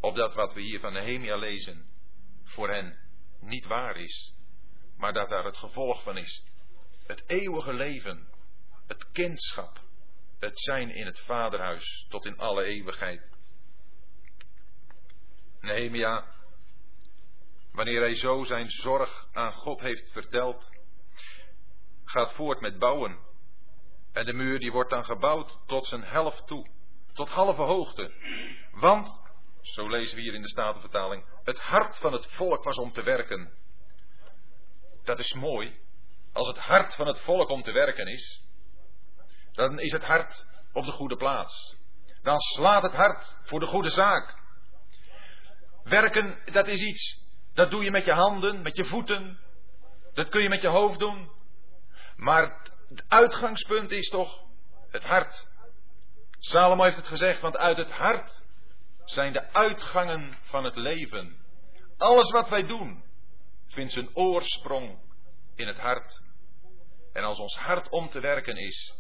Opdat 0.01 0.35
wat 0.35 0.55
we 0.55 0.61
hier 0.61 0.81
van 0.81 0.93
Nehemia 0.93 1.37
lezen 1.37 1.91
voor 2.43 2.71
hen 2.71 2.99
niet 3.41 3.67
waar 3.67 3.97
is, 3.97 4.35
maar 4.97 5.13
dat 5.13 5.29
daar 5.29 5.45
het 5.45 5.57
gevolg 5.57 6.03
van 6.03 6.17
is. 6.17 6.45
Het 7.07 7.23
eeuwige 7.27 7.73
leven, 7.73 8.29
het 8.87 9.11
kindschap, 9.11 9.81
het 10.39 10.61
zijn 10.61 10.91
in 10.91 11.07
het 11.07 11.21
vaderhuis 11.21 12.07
tot 12.09 12.25
in 12.25 12.39
alle 12.39 12.65
eeuwigheid. 12.65 13.36
Nehemia, 15.67 16.25
wanneer 17.73 18.01
hij 18.01 18.15
zo 18.15 18.43
zijn 18.43 18.69
zorg 18.69 19.29
aan 19.33 19.53
God 19.53 19.81
heeft 19.81 20.11
verteld, 20.13 20.71
gaat 22.05 22.33
voort 22.33 22.61
met 22.61 22.79
bouwen. 22.79 23.19
En 24.13 24.25
de 24.25 24.33
muur 24.33 24.59
die 24.59 24.73
wordt 24.73 24.91
dan 24.91 25.05
gebouwd 25.05 25.59
tot 25.67 25.87
zijn 25.87 26.03
helft 26.03 26.47
toe, 26.47 26.67
tot 27.13 27.29
halve 27.29 27.63
hoogte. 27.63 28.13
Want, 28.73 29.21
zo 29.61 29.89
lezen 29.89 30.17
we 30.17 30.23
hier 30.23 30.35
in 30.35 30.43
de 30.43 30.49
Statenvertaling, 30.49 31.25
het 31.45 31.59
hart 31.59 31.99
van 31.99 32.13
het 32.13 32.27
volk 32.27 32.65
was 32.65 32.77
om 32.77 32.93
te 32.93 33.03
werken. 33.03 33.53
Dat 35.05 35.19
is 35.19 35.35
mooi. 35.35 35.79
Als 36.33 36.47
het 36.47 36.59
hart 36.59 36.95
van 36.95 37.07
het 37.07 37.21
volk 37.21 37.49
om 37.49 37.63
te 37.63 37.73
werken 37.73 38.07
is, 38.07 38.45
dan 39.53 39.79
is 39.79 39.93
het 39.93 40.05
hart 40.05 40.47
op 40.73 40.85
de 40.85 40.93
goede 40.93 41.17
plaats. 41.17 41.77
Dan 42.23 42.39
slaat 42.39 42.83
het 42.83 42.95
hart 42.95 43.37
voor 43.43 43.61
de 43.61 43.67
goede 43.67 43.89
zaak. 43.89 44.45
Werken, 45.89 46.39
dat 46.53 46.67
is 46.67 46.81
iets, 46.81 47.21
dat 47.55 47.71
doe 47.71 47.85
je 47.85 47.91
met 47.91 48.05
je 48.05 48.13
handen, 48.13 48.63
met 48.63 48.77
je 48.77 48.85
voeten. 48.85 49.39
Dat 50.15 50.29
kun 50.29 50.43
je 50.43 50.49
met 50.49 50.61
je 50.61 50.69
hoofd 50.69 50.99
doen. 50.99 51.31
Maar 52.17 52.61
het 52.89 53.05
uitgangspunt 53.09 53.91
is 53.91 54.09
toch 54.09 54.43
het 54.91 55.05
hart. 55.05 55.49
Salomo 56.39 56.83
heeft 56.85 56.97
het 56.97 57.07
gezegd, 57.07 57.41
want 57.41 57.57
uit 57.57 57.77
het 57.77 57.91
hart 57.91 58.45
zijn 59.05 59.33
de 59.33 59.53
uitgangen 59.53 60.39
van 60.43 60.65
het 60.65 60.77
leven. 60.77 61.37
Alles 61.97 62.31
wat 62.31 62.49
wij 62.49 62.67
doen 62.67 63.05
vindt 63.67 63.93
zijn 63.93 64.17
oorsprong 64.17 64.99
in 65.55 65.67
het 65.67 65.79
hart. 65.79 66.23
En 67.13 67.23
als 67.25 67.39
ons 67.39 67.57
hart 67.57 67.89
om 67.89 68.09
te 68.09 68.21
werken 68.21 68.57
is, 68.57 68.97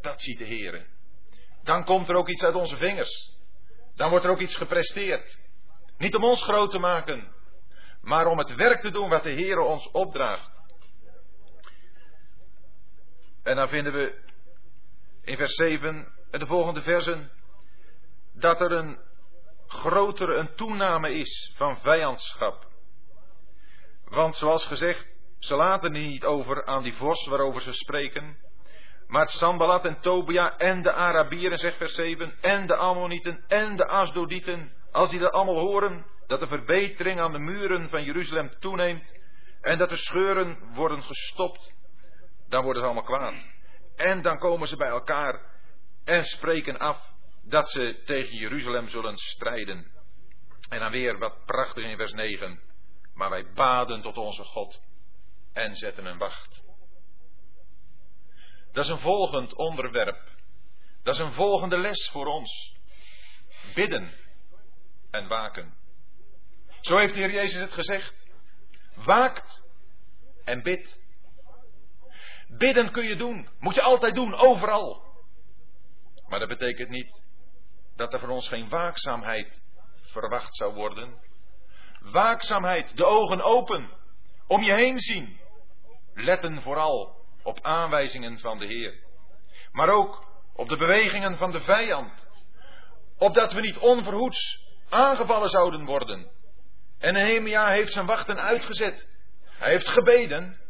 dat 0.00 0.20
ziet 0.20 0.38
de 0.38 0.44
Heer. 0.44 0.86
Dan 1.62 1.84
komt 1.84 2.08
er 2.08 2.14
ook 2.14 2.28
iets 2.28 2.44
uit 2.44 2.54
onze 2.54 2.76
vingers. 2.76 3.30
Dan 3.94 4.10
wordt 4.10 4.24
er 4.24 4.30
ook 4.30 4.40
iets 4.40 4.56
gepresteerd. 4.56 5.38
Niet 6.02 6.14
om 6.14 6.24
ons 6.24 6.42
groot 6.42 6.70
te 6.70 6.78
maken, 6.78 7.32
maar 8.00 8.26
om 8.26 8.38
het 8.38 8.54
werk 8.54 8.80
te 8.80 8.90
doen 8.90 9.08
wat 9.08 9.22
de 9.22 9.30
Heer 9.30 9.58
ons 9.58 9.90
opdraagt. 9.90 10.50
En 13.42 13.56
dan 13.56 13.68
vinden 13.68 13.92
we 13.92 14.22
in 15.22 15.36
vers 15.36 15.54
7 15.54 16.12
en 16.30 16.38
de 16.38 16.46
volgende 16.46 16.82
versen 16.82 17.30
dat 18.34 18.60
er 18.60 18.72
een 18.72 18.98
grotere, 19.66 20.34
een 20.34 20.54
toename 20.54 21.14
is 21.14 21.52
van 21.54 21.76
vijandschap. 21.76 22.66
Want 24.04 24.36
zoals 24.36 24.66
gezegd, 24.66 25.20
ze 25.38 25.56
laten 25.56 25.92
niet 25.92 26.24
over 26.24 26.64
aan 26.64 26.82
die 26.82 26.94
vos 26.94 27.26
waarover 27.26 27.60
ze 27.60 27.72
spreken, 27.72 28.36
maar 29.06 29.26
Sambalat 29.26 29.86
en 29.86 30.00
Tobia 30.00 30.56
en 30.56 30.82
de 30.82 30.92
Arabieren, 30.92 31.58
zegt 31.58 31.76
vers 31.76 31.94
7, 31.94 32.34
en 32.40 32.66
de 32.66 32.76
Ammonieten 32.76 33.44
en 33.48 33.76
de 33.76 33.86
Asdodieten, 33.86 34.80
als 34.92 35.10
die 35.10 35.18
dat 35.18 35.32
allemaal 35.32 35.58
horen, 35.58 36.06
dat 36.26 36.40
de 36.40 36.46
verbetering 36.46 37.20
aan 37.20 37.32
de 37.32 37.38
muren 37.38 37.88
van 37.88 38.04
Jeruzalem 38.04 38.50
toeneemt 38.58 39.20
en 39.60 39.78
dat 39.78 39.88
de 39.88 39.96
scheuren 39.96 40.74
worden 40.74 41.02
gestopt, 41.02 41.74
dan 42.48 42.62
worden 42.62 42.82
ze 42.82 42.88
allemaal 42.88 43.04
kwaad. 43.04 43.54
En 43.96 44.22
dan 44.22 44.38
komen 44.38 44.68
ze 44.68 44.76
bij 44.76 44.88
elkaar 44.88 45.40
en 46.04 46.24
spreken 46.24 46.78
af 46.78 47.12
dat 47.42 47.70
ze 47.70 48.02
tegen 48.04 48.36
Jeruzalem 48.36 48.88
zullen 48.88 49.16
strijden. 49.16 49.90
En 50.68 50.78
dan 50.78 50.90
weer 50.90 51.18
wat 51.18 51.44
prachtig 51.44 51.84
in 51.84 51.96
vers 51.96 52.12
9. 52.12 52.60
Maar 53.14 53.30
wij 53.30 53.52
baden 53.54 54.02
tot 54.02 54.16
onze 54.16 54.44
God 54.44 54.82
en 55.52 55.74
zetten 55.74 56.06
een 56.06 56.18
wacht. 56.18 56.62
Dat 58.72 58.84
is 58.84 58.90
een 58.90 58.98
volgend 58.98 59.54
onderwerp. 59.54 60.30
Dat 61.02 61.14
is 61.14 61.20
een 61.20 61.32
volgende 61.32 61.78
les 61.78 62.10
voor 62.10 62.26
ons. 62.26 62.76
Bidden 63.74 64.21
en 65.12 65.28
waken. 65.28 65.74
Zo 66.80 66.98
heeft 66.98 67.14
de 67.14 67.20
Heer 67.20 67.32
Jezus 67.32 67.60
het 67.60 67.72
gezegd. 67.72 68.30
Waakt 68.94 69.62
en 70.44 70.62
bid. 70.62 71.00
Bidden 72.48 72.90
kun 72.92 73.04
je 73.04 73.16
doen. 73.16 73.48
Moet 73.58 73.74
je 73.74 73.82
altijd 73.82 74.14
doen, 74.14 74.34
overal. 74.34 75.02
Maar 76.28 76.38
dat 76.38 76.48
betekent 76.48 76.88
niet 76.88 77.24
dat 77.96 78.12
er 78.12 78.18
van 78.18 78.30
ons 78.30 78.48
geen 78.48 78.68
waakzaamheid 78.68 79.62
verwacht 80.00 80.56
zou 80.56 80.74
worden. 80.74 81.20
Waakzaamheid, 82.00 82.96
de 82.96 83.04
ogen 83.04 83.40
open, 83.40 83.90
om 84.46 84.62
je 84.62 84.72
heen 84.72 84.98
zien. 84.98 85.40
Letten 86.14 86.62
vooral 86.62 87.26
op 87.42 87.60
aanwijzingen 87.60 88.38
van 88.38 88.58
de 88.58 88.66
Heer. 88.66 89.04
Maar 89.72 89.88
ook 89.88 90.26
op 90.54 90.68
de 90.68 90.76
bewegingen 90.76 91.36
van 91.36 91.50
de 91.52 91.60
vijand. 91.60 92.26
Opdat 93.18 93.52
we 93.52 93.60
niet 93.60 93.78
onverhoeds 93.78 94.62
aangevallen 94.92 95.48
zouden 95.48 95.84
worden. 95.84 96.30
En 96.98 97.12
Nehemia 97.12 97.70
heeft 97.70 97.92
zijn 97.92 98.06
wachten 98.06 98.40
uitgezet. 98.40 99.08
Hij 99.44 99.70
heeft 99.70 99.88
gebeden. 99.88 100.60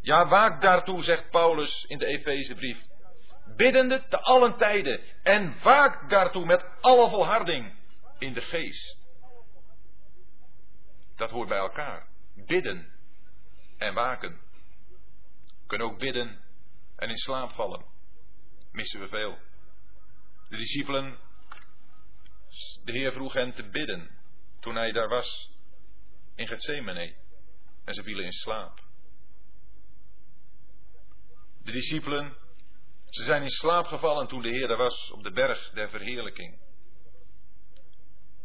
Ja, 0.00 0.28
waak 0.28 0.62
daartoe, 0.62 1.02
zegt 1.02 1.30
Paulus 1.30 1.84
in 1.84 1.98
de 1.98 2.06
Efezebrief. 2.06 2.86
Biddende 3.56 4.06
te 4.08 4.20
allen 4.20 4.56
tijden. 4.56 5.00
En 5.22 5.62
waak 5.62 6.08
daartoe 6.10 6.44
met 6.44 6.64
alle 6.80 7.08
volharding 7.08 7.74
in 8.18 8.32
de 8.32 8.40
geest. 8.40 8.98
Dat 11.16 11.30
hoort 11.30 11.48
bij 11.48 11.58
elkaar. 11.58 12.06
Bidden 12.46 12.92
en 13.78 13.94
waken. 13.94 14.40
We 15.46 15.66
kunnen 15.66 15.86
ook 15.86 15.98
bidden 15.98 16.40
en 16.96 17.08
in 17.08 17.16
slaap 17.16 17.50
vallen. 17.50 17.84
Missen 18.72 19.00
we 19.00 19.08
veel. 19.08 19.38
De 20.48 20.56
discipelen, 20.56 21.18
de 22.84 22.92
Heer 22.92 23.12
vroeg 23.12 23.32
hen 23.32 23.52
te 23.52 23.68
bidden 23.68 24.10
toen 24.60 24.74
hij 24.74 24.92
daar 24.92 25.08
was 25.08 25.50
in 26.34 26.46
Gethsemane. 26.46 27.14
En 27.84 27.94
ze 27.94 28.02
vielen 28.02 28.24
in 28.24 28.32
slaap. 28.32 28.80
De 31.62 31.72
discipelen, 31.72 32.36
ze 33.08 33.22
zijn 33.22 33.42
in 33.42 33.48
slaap 33.48 33.86
gevallen 33.86 34.28
toen 34.28 34.42
de 34.42 34.48
Heer 34.48 34.68
daar 34.68 34.76
was 34.76 35.10
op 35.10 35.22
de 35.22 35.32
berg 35.32 35.70
der 35.70 35.88
verheerlijking. 35.88 36.54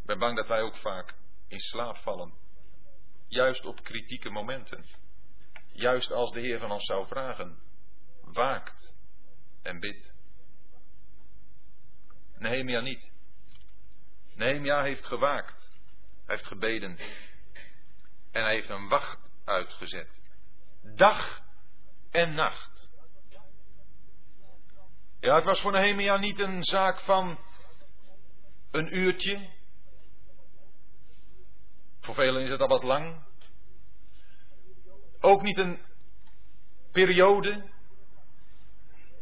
Ik 0.00 0.06
ben 0.06 0.18
bang 0.18 0.36
dat 0.36 0.48
wij 0.48 0.62
ook 0.62 0.76
vaak 0.76 1.14
in 1.48 1.60
slaap 1.60 1.96
vallen. 1.96 2.34
Juist 3.28 3.64
op 3.64 3.82
kritieke 3.82 4.30
momenten. 4.30 4.84
Juist 5.72 6.12
als 6.12 6.32
de 6.32 6.40
Heer 6.40 6.58
van 6.58 6.70
ons 6.70 6.84
zou 6.84 7.06
vragen. 7.06 7.58
Waakt 8.22 8.94
en 9.62 9.80
bid. 9.80 10.14
Nehemia 12.38 12.80
niet. 12.80 13.15
Nehemia 14.36 14.82
heeft 14.82 15.06
gewaakt. 15.06 15.70
Hij 16.26 16.36
heeft 16.36 16.46
gebeden. 16.46 16.98
En 18.32 18.42
hij 18.42 18.54
heeft 18.54 18.68
een 18.68 18.88
wacht 18.88 19.18
uitgezet. 19.44 20.20
Dag 20.82 21.42
en 22.10 22.34
nacht. 22.34 22.88
Ja, 25.20 25.34
het 25.34 25.44
was 25.44 25.60
voor 25.60 25.72
Nehemia 25.72 26.16
niet 26.16 26.40
een 26.40 26.62
zaak 26.62 27.00
van 27.00 27.38
een 28.70 28.96
uurtje. 28.96 29.50
Voor 32.00 32.14
velen 32.14 32.42
is 32.42 32.48
het 32.48 32.60
al 32.60 32.68
wat 32.68 32.82
lang. 32.82 33.24
Ook 35.20 35.42
niet 35.42 35.58
een 35.58 35.80
periode. 36.92 37.70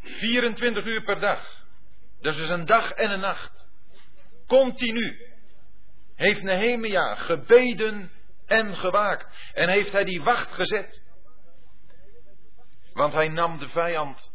24 0.00 0.84
uur 0.84 1.02
per 1.02 1.20
dag. 1.20 1.66
Dus 2.20 2.38
is 2.38 2.48
een 2.48 2.64
dag 2.64 2.90
en 2.90 3.10
een 3.10 3.20
nacht. 3.20 3.63
Continu 4.54 5.18
heeft 6.14 6.42
Nehemia 6.42 7.14
gebeden 7.14 8.10
en 8.46 8.76
gewaakt. 8.76 9.50
En 9.52 9.68
heeft 9.68 9.92
hij 9.92 10.04
die 10.04 10.22
wacht 10.22 10.52
gezet. 10.52 11.02
Want 12.92 13.12
hij 13.12 13.28
nam 13.28 13.58
de 13.58 13.68
vijand 13.68 14.32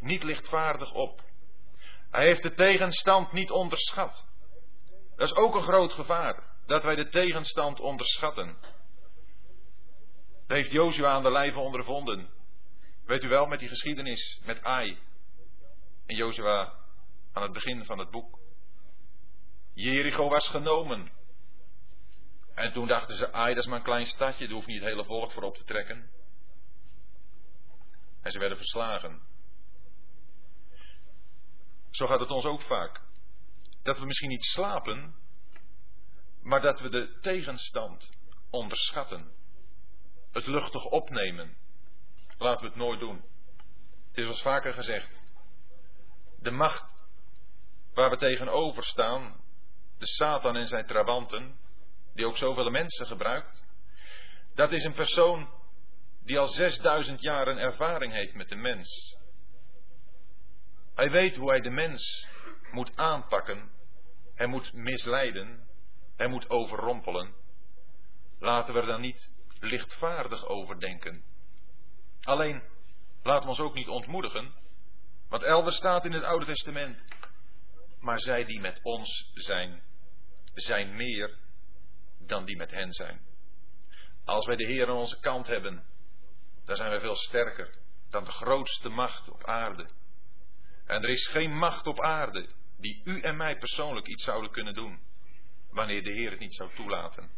niet 0.00 0.22
lichtvaardig 0.22 0.92
op. 0.92 1.22
Hij 2.10 2.24
heeft 2.24 2.42
de 2.42 2.54
tegenstand 2.54 3.32
niet 3.32 3.50
onderschat. 3.50 4.26
Dat 5.16 5.30
is 5.30 5.34
ook 5.34 5.54
een 5.54 5.62
groot 5.62 5.92
gevaar. 5.92 6.42
Dat 6.66 6.82
wij 6.82 6.94
de 6.94 7.08
tegenstand 7.08 7.80
onderschatten. 7.80 8.56
Dat 10.46 10.56
heeft 10.56 10.70
Jozua 10.70 11.10
aan 11.10 11.22
de 11.22 11.32
lijve 11.32 11.58
ondervonden. 11.58 12.30
Weet 13.04 13.22
u 13.22 13.28
wel, 13.28 13.46
met 13.46 13.58
die 13.58 13.68
geschiedenis 13.68 14.40
met 14.44 14.62
Ai. 14.62 14.98
En 16.06 16.16
Jozua 16.16 16.72
aan 17.32 17.42
het 17.42 17.52
begin 17.52 17.84
van 17.84 17.98
het 17.98 18.10
boek. 18.10 18.41
Jericho 19.74 20.28
was 20.28 20.48
genomen. 20.48 21.12
En 22.54 22.72
toen 22.72 22.86
dachten 22.86 23.16
ze, 23.16 23.32
ai, 23.32 23.54
dat 23.54 23.62
is 23.62 23.68
maar 23.68 23.78
een 23.78 23.84
klein 23.84 24.06
stadje, 24.06 24.44
daar 24.44 24.54
hoeft 24.54 24.66
niet 24.66 24.80
het 24.80 24.88
hele 24.88 25.04
volk 25.04 25.32
voor 25.32 25.42
op 25.42 25.56
te 25.56 25.64
trekken. 25.64 26.10
En 28.22 28.30
ze 28.30 28.38
werden 28.38 28.56
verslagen. 28.56 29.22
Zo 31.90 32.06
gaat 32.06 32.20
het 32.20 32.30
ons 32.30 32.44
ook 32.44 32.62
vaak. 32.62 33.00
Dat 33.82 33.98
we 33.98 34.06
misschien 34.06 34.28
niet 34.28 34.44
slapen, 34.44 35.14
maar 36.42 36.60
dat 36.60 36.80
we 36.80 36.88
de 36.88 37.18
tegenstand 37.20 38.10
onderschatten. 38.50 39.32
Het 40.30 40.46
luchtig 40.46 40.84
opnemen. 40.84 41.56
Laten 42.38 42.60
we 42.60 42.66
het 42.66 42.78
nooit 42.78 43.00
doen. 43.00 43.24
Het 44.08 44.18
is 44.18 44.26
ons 44.26 44.42
vaker 44.42 44.72
gezegd. 44.72 45.20
De 46.38 46.50
macht 46.50 46.94
waar 47.94 48.10
we 48.10 48.16
tegenover 48.16 48.84
staan, 48.84 49.41
de 50.02 50.08
Satan 50.08 50.56
en 50.56 50.66
zijn 50.66 50.86
trawanten, 50.86 51.58
die 52.14 52.26
ook 52.26 52.36
zoveel 52.36 52.70
mensen 52.70 53.06
gebruikt, 53.06 53.64
dat 54.54 54.72
is 54.72 54.84
een 54.84 54.94
persoon 54.94 55.50
die 56.24 56.38
al 56.38 56.46
6000 56.46 57.20
jaar 57.20 57.46
een 57.46 57.58
ervaring 57.58 58.12
heeft 58.12 58.34
met 58.34 58.48
de 58.48 58.56
mens. 58.56 59.16
Hij 60.94 61.10
weet 61.10 61.36
hoe 61.36 61.48
hij 61.48 61.60
de 61.60 61.70
mens 61.70 62.26
moet 62.70 62.96
aanpakken, 62.96 63.70
hij 64.34 64.46
moet 64.46 64.72
misleiden, 64.72 65.68
hij 66.16 66.28
moet 66.28 66.50
overrompelen. 66.50 67.34
Laten 68.38 68.74
we 68.74 68.80
er 68.80 68.86
dan 68.86 69.00
niet 69.00 69.32
lichtvaardig 69.60 70.46
over 70.46 70.80
denken. 70.80 71.24
Alleen, 72.22 72.62
laten 73.22 73.42
we 73.42 73.48
ons 73.48 73.60
ook 73.60 73.74
niet 73.74 73.88
ontmoedigen, 73.88 74.54
want 75.28 75.42
elders 75.42 75.76
staat 75.76 76.04
in 76.04 76.12
het 76.12 76.24
Oude 76.24 76.46
Testament, 76.46 77.04
maar 78.00 78.20
zij 78.20 78.44
die 78.44 78.60
met 78.60 78.80
ons 78.82 79.30
zijn, 79.34 79.82
zijn 80.54 80.96
meer 80.96 81.38
dan 82.18 82.44
die 82.44 82.56
met 82.56 82.70
hen 82.70 82.92
zijn. 82.92 83.20
Als 84.24 84.46
wij 84.46 84.56
de 84.56 84.66
Heer 84.66 84.88
aan 84.88 84.96
onze 84.96 85.20
kant 85.20 85.46
hebben, 85.46 85.84
dan 86.64 86.76
zijn 86.76 86.90
wij 86.90 87.00
veel 87.00 87.16
sterker 87.16 87.74
dan 88.10 88.24
de 88.24 88.30
grootste 88.30 88.88
macht 88.88 89.30
op 89.30 89.44
aarde. 89.44 89.90
En 90.86 91.02
er 91.02 91.08
is 91.08 91.26
geen 91.26 91.56
macht 91.56 91.86
op 91.86 92.00
aarde 92.00 92.48
die 92.78 93.02
u 93.04 93.20
en 93.20 93.36
mij 93.36 93.58
persoonlijk 93.58 94.06
iets 94.06 94.24
zouden 94.24 94.50
kunnen 94.50 94.74
doen, 94.74 95.00
wanneer 95.70 96.02
de 96.02 96.12
Heer 96.12 96.30
het 96.30 96.40
niet 96.40 96.54
zou 96.54 96.74
toelaten. 96.74 97.30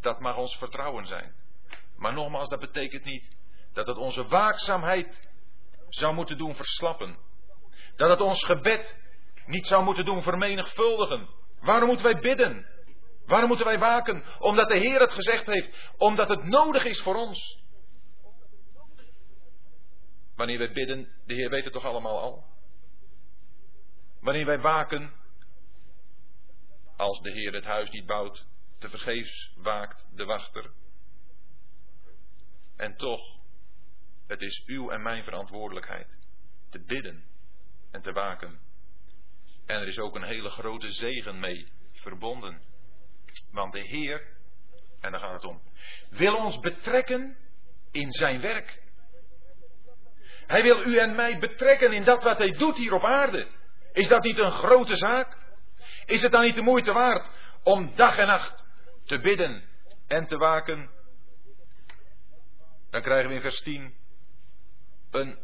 Dat 0.00 0.20
mag 0.20 0.36
ons 0.36 0.56
vertrouwen 0.56 1.06
zijn. 1.06 1.34
Maar 1.96 2.12
nogmaals, 2.12 2.48
dat 2.48 2.60
betekent 2.60 3.04
niet 3.04 3.36
dat 3.72 3.86
het 3.86 3.96
onze 3.96 4.24
waakzaamheid 4.24 5.28
zou 5.88 6.14
moeten 6.14 6.38
doen 6.38 6.54
verslappen. 6.54 7.16
Dat 7.96 8.10
het 8.10 8.20
ons 8.20 8.44
gebed 8.44 9.00
niet 9.46 9.66
zou 9.66 9.84
moeten 9.84 10.04
doen 10.04 10.22
vermenigvuldigen. 10.22 11.28
Waarom 11.64 11.88
moeten 11.88 12.06
wij 12.06 12.20
bidden? 12.20 12.66
Waarom 13.26 13.48
moeten 13.48 13.66
wij 13.66 13.78
waken? 13.78 14.24
Omdat 14.38 14.68
de 14.68 14.78
Heer 14.78 15.00
het 15.00 15.12
gezegd 15.12 15.46
heeft. 15.46 15.92
Omdat 15.96 16.28
het 16.28 16.42
nodig 16.42 16.84
is 16.84 17.00
voor 17.00 17.14
ons. 17.14 17.62
Wanneer 20.36 20.58
wij 20.58 20.72
bidden, 20.72 21.08
de 21.26 21.34
Heer 21.34 21.50
weet 21.50 21.64
het 21.64 21.72
toch 21.72 21.84
allemaal 21.84 22.20
al. 22.20 22.44
Wanneer 24.20 24.46
wij 24.46 24.60
waken, 24.60 25.12
als 26.96 27.20
de 27.20 27.30
Heer 27.30 27.52
het 27.52 27.64
huis 27.64 27.90
niet 27.90 28.06
bouwt, 28.06 28.46
te 28.78 28.88
vergeefs 28.88 29.52
waakt 29.56 30.08
de 30.14 30.24
wachter. 30.24 30.70
En 32.76 32.96
toch, 32.96 33.20
het 34.26 34.42
is 34.42 34.62
uw 34.66 34.90
en 34.90 35.02
mijn 35.02 35.24
verantwoordelijkheid 35.24 36.18
te 36.70 36.80
bidden 36.80 37.24
en 37.90 38.02
te 38.02 38.12
waken. 38.12 38.63
En 39.66 39.80
er 39.80 39.86
is 39.86 39.98
ook 39.98 40.14
een 40.14 40.22
hele 40.22 40.50
grote 40.50 40.90
zegen 40.90 41.38
mee 41.38 41.66
verbonden. 41.92 42.62
Want 43.50 43.72
de 43.72 43.80
Heer, 43.80 44.26
en 45.00 45.12
daar 45.12 45.20
gaat 45.20 45.32
het 45.32 45.44
om, 45.44 45.62
wil 46.10 46.34
ons 46.34 46.58
betrekken 46.58 47.36
in 47.90 48.10
zijn 48.10 48.40
werk. 48.40 48.82
Hij 50.46 50.62
wil 50.62 50.86
u 50.86 50.98
en 50.98 51.14
mij 51.14 51.38
betrekken 51.38 51.92
in 51.92 52.04
dat 52.04 52.22
wat 52.22 52.38
hij 52.38 52.50
doet 52.50 52.76
hier 52.76 52.92
op 52.92 53.04
aarde. 53.04 53.46
Is 53.92 54.08
dat 54.08 54.22
niet 54.22 54.38
een 54.38 54.52
grote 54.52 54.96
zaak? 54.96 55.36
Is 56.06 56.22
het 56.22 56.32
dan 56.32 56.42
niet 56.42 56.54
de 56.54 56.62
moeite 56.62 56.92
waard 56.92 57.30
om 57.62 57.92
dag 57.94 58.16
en 58.16 58.26
nacht 58.26 58.64
te 59.04 59.18
bidden 59.18 59.68
en 60.06 60.26
te 60.26 60.36
waken? 60.36 60.90
Dan 62.90 63.02
krijgen 63.02 63.28
we 63.28 63.34
in 63.34 63.40
vers 63.40 63.60
10 63.60 63.94
een 65.10 65.38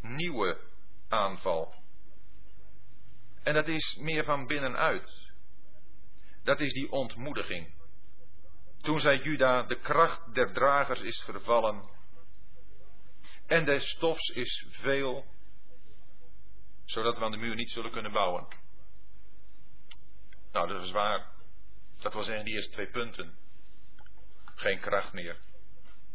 nieuwe 0.00 0.58
aanval. 1.08 1.83
En 3.44 3.54
dat 3.54 3.68
is 3.68 3.96
meer 4.00 4.24
van 4.24 4.46
binnenuit. 4.46 5.32
Dat 6.42 6.60
is 6.60 6.72
die 6.72 6.90
ontmoediging. 6.92 7.74
Toen 8.78 8.98
zei 8.98 9.22
Juda, 9.22 9.62
de 9.62 9.78
kracht 9.78 10.34
der 10.34 10.52
dragers 10.52 11.00
is 11.00 11.22
vervallen. 11.24 11.90
En 13.46 13.64
des 13.64 13.90
stofs 13.90 14.28
is 14.28 14.66
veel, 14.70 15.26
zodat 16.84 17.18
we 17.18 17.24
aan 17.24 17.30
de 17.30 17.36
muur 17.36 17.54
niet 17.54 17.70
zullen 17.70 17.90
kunnen 17.92 18.12
bouwen. 18.12 18.46
Nou, 20.52 20.68
dat 20.68 20.82
is 20.82 20.90
waar. 20.90 21.32
Dat 21.98 22.12
wil 22.12 22.22
zeggen, 22.22 22.44
die 22.44 22.54
eerste 22.54 22.72
twee 22.72 22.90
punten. 22.90 23.38
Geen 24.44 24.80
kracht 24.80 25.12
meer. 25.12 25.40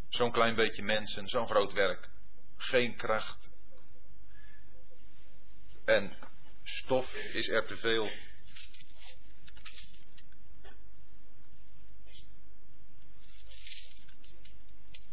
Zo'n 0.10 0.32
klein 0.32 0.56
beetje 0.56 0.84
mensen, 0.84 1.28
zo'n 1.28 1.48
groot 1.48 1.74
werk. 1.74 2.10
Geen 2.58 2.96
kracht. 2.96 3.50
En 5.86 6.29
stof 6.70 7.13
is 7.13 7.47
er 7.47 7.65
te 7.65 7.78
veel. 7.78 8.09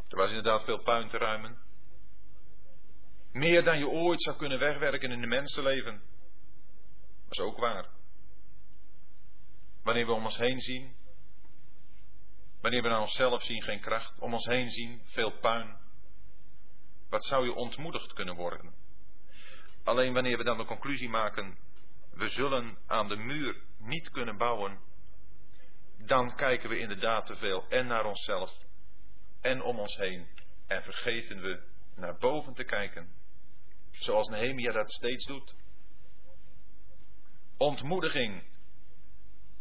Er 0.08 0.16
was 0.16 0.28
inderdaad 0.28 0.64
veel 0.64 0.82
puin 0.82 1.08
te 1.08 1.18
ruimen. 1.18 1.58
Meer 3.32 3.64
dan 3.64 3.78
je 3.78 3.88
ooit 3.88 4.22
zou 4.22 4.36
kunnen 4.36 4.58
wegwerken 4.58 5.10
in 5.10 5.22
een 5.22 5.28
mensenleven. 5.28 6.02
Dat 7.28 7.38
is 7.38 7.38
ook 7.38 7.58
waar. 7.58 7.86
Wanneer 9.82 10.06
we 10.06 10.12
om 10.12 10.24
ons 10.24 10.38
heen 10.38 10.60
zien, 10.60 10.96
wanneer 12.60 12.82
we 12.82 12.88
naar 12.88 13.00
onszelf 13.00 13.42
zien 13.42 13.62
geen 13.62 13.80
kracht, 13.80 14.18
om 14.20 14.32
ons 14.32 14.46
heen 14.46 14.70
zien 14.70 15.00
veel 15.04 15.30
puin. 15.30 15.76
Wat 17.08 17.24
zou 17.24 17.44
je 17.44 17.54
ontmoedigd 17.54 18.12
kunnen 18.12 18.34
worden? 18.34 18.74
Alleen 19.86 20.12
wanneer 20.12 20.36
we 20.36 20.44
dan 20.44 20.58
de 20.58 20.64
conclusie 20.64 21.08
maken, 21.08 21.58
we 22.10 22.28
zullen 22.28 22.78
aan 22.86 23.08
de 23.08 23.16
muur 23.16 23.56
niet 23.78 24.10
kunnen 24.10 24.36
bouwen, 24.36 24.80
dan 25.98 26.34
kijken 26.34 26.68
we 26.68 26.78
inderdaad 26.78 27.26
te 27.26 27.36
veel 27.36 27.68
en 27.68 27.86
naar 27.86 28.04
onszelf 28.04 28.50
en 29.40 29.62
om 29.62 29.78
ons 29.78 29.96
heen 29.96 30.26
en 30.66 30.82
vergeten 30.82 31.40
we 31.40 31.62
naar 31.94 32.18
boven 32.18 32.54
te 32.54 32.64
kijken, 32.64 33.12
zoals 33.90 34.28
Nehemia 34.28 34.72
dat 34.72 34.90
steeds 34.90 35.24
doet. 35.26 35.54
Ontmoediging 37.56 38.44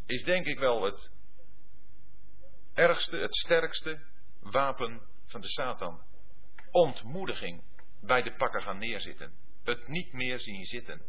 is 0.06 0.24
denk 0.24 0.46
ik 0.46 0.60
wel 0.60 0.84
het 0.84 1.12
ergste, 2.74 3.18
het 3.18 3.36
sterkste 3.36 4.06
wapen 4.40 5.02
van 5.26 5.42
de 5.42 5.48
Satan. 5.48 6.04
Ontmoediging 6.72 7.64
bij 8.02 8.22
de 8.22 8.36
pakken 8.36 8.62
gaan 8.62 8.78
neerzitten. 8.78 9.45
Het 9.66 9.88
niet 9.88 10.14
meer 10.14 10.40
zien 10.40 10.66
zitten. 10.66 11.02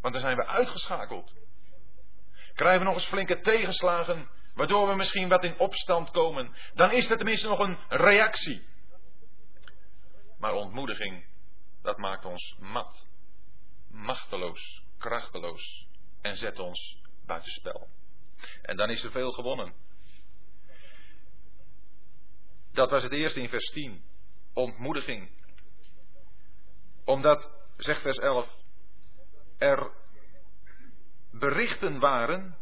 Want 0.00 0.14
dan 0.14 0.22
zijn 0.22 0.36
we 0.36 0.46
uitgeschakeld. 0.46 1.34
Krijgen 2.54 2.78
we 2.78 2.86
nog 2.86 2.94
eens 2.94 3.06
flinke 3.06 3.40
tegenslagen, 3.40 4.28
waardoor 4.54 4.88
we 4.88 4.94
misschien 4.94 5.28
wat 5.28 5.44
in 5.44 5.58
opstand 5.58 6.10
komen, 6.10 6.54
dan 6.74 6.92
is 6.92 7.10
er 7.10 7.16
tenminste 7.16 7.48
nog 7.48 7.58
een 7.58 7.78
reactie. 7.88 8.68
Maar 10.38 10.52
ontmoediging, 10.52 11.26
dat 11.82 11.98
maakt 11.98 12.24
ons 12.24 12.56
mat, 12.58 13.06
machteloos, 13.88 14.84
krachteloos 14.98 15.86
en 16.20 16.36
zet 16.36 16.58
ons 16.58 16.98
buitenspel. 17.26 17.88
En 18.62 18.76
dan 18.76 18.90
is 18.90 19.04
er 19.04 19.10
veel 19.10 19.30
gewonnen. 19.30 19.74
Dat 22.72 22.90
was 22.90 23.02
het 23.02 23.12
eerste 23.12 23.40
in 23.40 23.48
vers 23.48 23.70
10. 23.70 24.02
Ontmoediging. 24.52 25.30
Omdat, 27.04 27.50
zegt 27.82 28.00
vers 28.00 28.18
11, 28.18 28.56
er 29.58 29.90
berichten 31.30 31.98
waren 31.98 32.56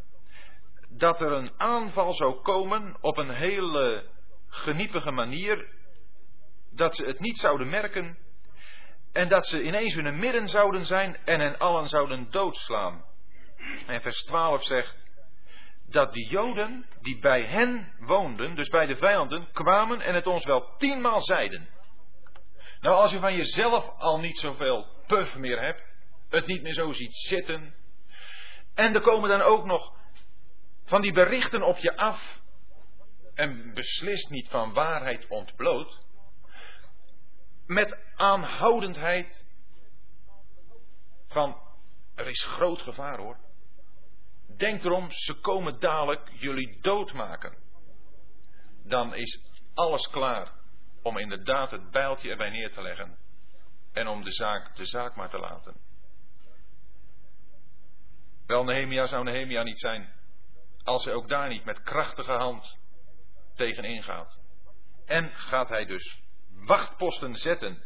dat 0.89 1.21
er 1.21 1.33
een 1.33 1.53
aanval 1.57 2.13
zou 2.13 2.41
komen 2.41 2.97
op 3.01 3.17
een 3.17 3.35
hele 3.35 4.05
geniepige 4.49 5.11
manier, 5.11 5.69
dat 6.71 6.95
ze 6.95 7.05
het 7.05 7.21
niet 7.21 7.39
zouden 7.39 7.69
merken 7.69 8.19
en 9.13 9.29
dat 9.29 9.47
ze 9.47 9.63
ineens 9.63 9.97
in 9.97 10.05
hun 10.05 10.19
midden 10.19 10.49
zouden 10.49 10.87
zijn 10.87 11.17
en 11.25 11.41
hen 11.41 11.59
allen 11.59 11.87
zouden 11.87 12.31
doodslaan. 12.31 13.05
En 13.87 14.01
vers 14.01 14.23
12 14.23 14.65
zegt 14.65 14.97
dat 15.87 16.13
die 16.13 16.29
Joden 16.29 16.87
die 17.01 17.19
bij 17.19 17.43
hen 17.43 17.93
woonden, 17.99 18.55
dus 18.55 18.69
bij 18.69 18.87
de 18.87 18.97
vijanden, 18.97 19.53
kwamen 19.53 20.01
en 20.01 20.15
het 20.15 20.27
ons 20.27 20.45
wel 20.45 20.77
tienmaal 20.77 21.21
zeiden. 21.21 21.69
Nou, 22.81 22.97
als 22.97 23.13
je 23.13 23.19
van 23.19 23.37
jezelf 23.37 23.89
al 23.99 24.19
niet 24.19 24.39
zoveel 24.39 24.98
puff 25.09 25.37
meer 25.37 25.61
hebt, 25.61 25.97
het 26.29 26.47
niet 26.47 26.63
meer 26.63 26.75
zo 26.75 26.93
ziet 26.93 27.17
zitten, 27.17 27.75
en 28.75 28.95
er 28.95 29.01
komen 29.01 29.29
dan 29.29 29.43
ook 29.43 29.65
nog 29.65 29.97
van 30.85 31.03
die 31.03 31.13
berichten 31.13 31.63
op 31.63 31.77
je 31.77 31.97
af 31.97 32.41
en 33.35 33.75
beslist 33.75 34.31
niet 34.31 34.49
van 34.49 34.73
waarheid 34.73 35.27
ontbloot, 35.27 35.99
met 37.67 37.97
aanhoudendheid 38.17 39.45
van 41.27 41.61
er 42.15 42.29
is 42.29 42.45
groot 42.45 42.83
gevaar 42.83 43.19
hoor. 43.19 43.37
Denk 44.57 44.85
erom, 44.85 45.11
ze 45.11 45.35
komen 45.35 45.81
dadelijk 45.81 46.31
jullie 46.33 46.79
doodmaken. 46.81 47.57
Dan 48.85 49.15
is 49.15 49.41
alles 49.75 50.09
klaar 50.09 50.53
om 51.03 51.19
inderdaad 51.19 51.71
het 51.71 51.91
bijltje 51.91 52.31
erbij 52.31 52.51
neer 52.51 52.73
te 52.73 52.83
leggen 52.83 53.19
en 53.99 54.09
om 54.09 54.23
de 54.23 54.33
zaak 54.33 54.77
de 54.77 54.85
zaak 54.85 55.15
maar 55.17 55.31
te 55.31 55.39
laten. 55.39 55.77
Wel, 58.47 58.65
Nehemia 58.65 59.07
zou 59.07 59.25
Nehemia 59.25 59.63
niet 59.63 59.79
zijn 59.79 60.17
als 60.83 61.05
hij 61.05 61.15
ook 61.15 61.29
daar 61.29 61.49
niet 61.49 61.65
met 61.65 61.83
krachtige 61.83 62.33
hand 62.33 62.79
tegenin 63.55 64.03
gaat. 64.03 64.41
En 65.07 65.31
gaat 65.35 65.69
hij 65.69 65.87
dus 65.87 66.21
wachtposten 66.51 67.37
zetten 67.37 67.83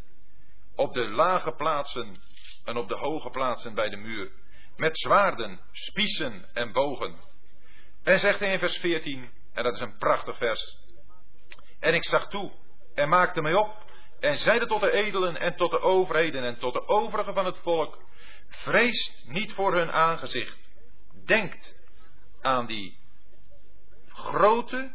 op 0.74 0.92
de 0.92 1.08
lage 1.08 1.52
plaatsen 1.52 2.16
en 2.64 2.76
op 2.76 2.88
de 2.88 2.96
hoge 2.96 3.30
plaatsen 3.30 3.74
bij 3.74 3.88
de 3.88 3.96
muur, 3.96 4.32
met 4.76 4.98
zwaarden, 4.98 5.60
spiezen 5.72 6.54
en 6.54 6.72
bogen. 6.72 7.16
En 8.02 8.18
zegt 8.18 8.40
hij 8.40 8.52
in 8.52 8.58
vers 8.58 8.76
14, 8.76 9.30
en 9.52 9.62
dat 9.62 9.74
is 9.74 9.80
een 9.80 9.98
prachtig 9.98 10.36
vers, 10.36 10.76
en 11.80 11.94
ik 11.94 12.04
zag 12.04 12.28
toe 12.28 12.52
en 12.94 13.08
maakte 13.08 13.42
mij 13.42 13.54
op 13.54 13.91
en 14.22 14.36
zeide 14.36 14.66
tot 14.66 14.80
de 14.80 14.90
edelen 14.90 15.36
en 15.36 15.56
tot 15.56 15.70
de 15.70 15.80
overheden 15.80 16.44
en 16.44 16.58
tot 16.58 16.72
de 16.72 16.88
overigen 16.88 17.34
van 17.34 17.44
het 17.44 17.58
volk, 17.58 17.98
vreest 18.46 19.24
niet 19.26 19.52
voor 19.52 19.74
hun 19.74 19.92
aangezicht, 19.92 20.58
denkt 21.26 21.74
aan 22.40 22.66
die 22.66 22.98
grote 24.08 24.94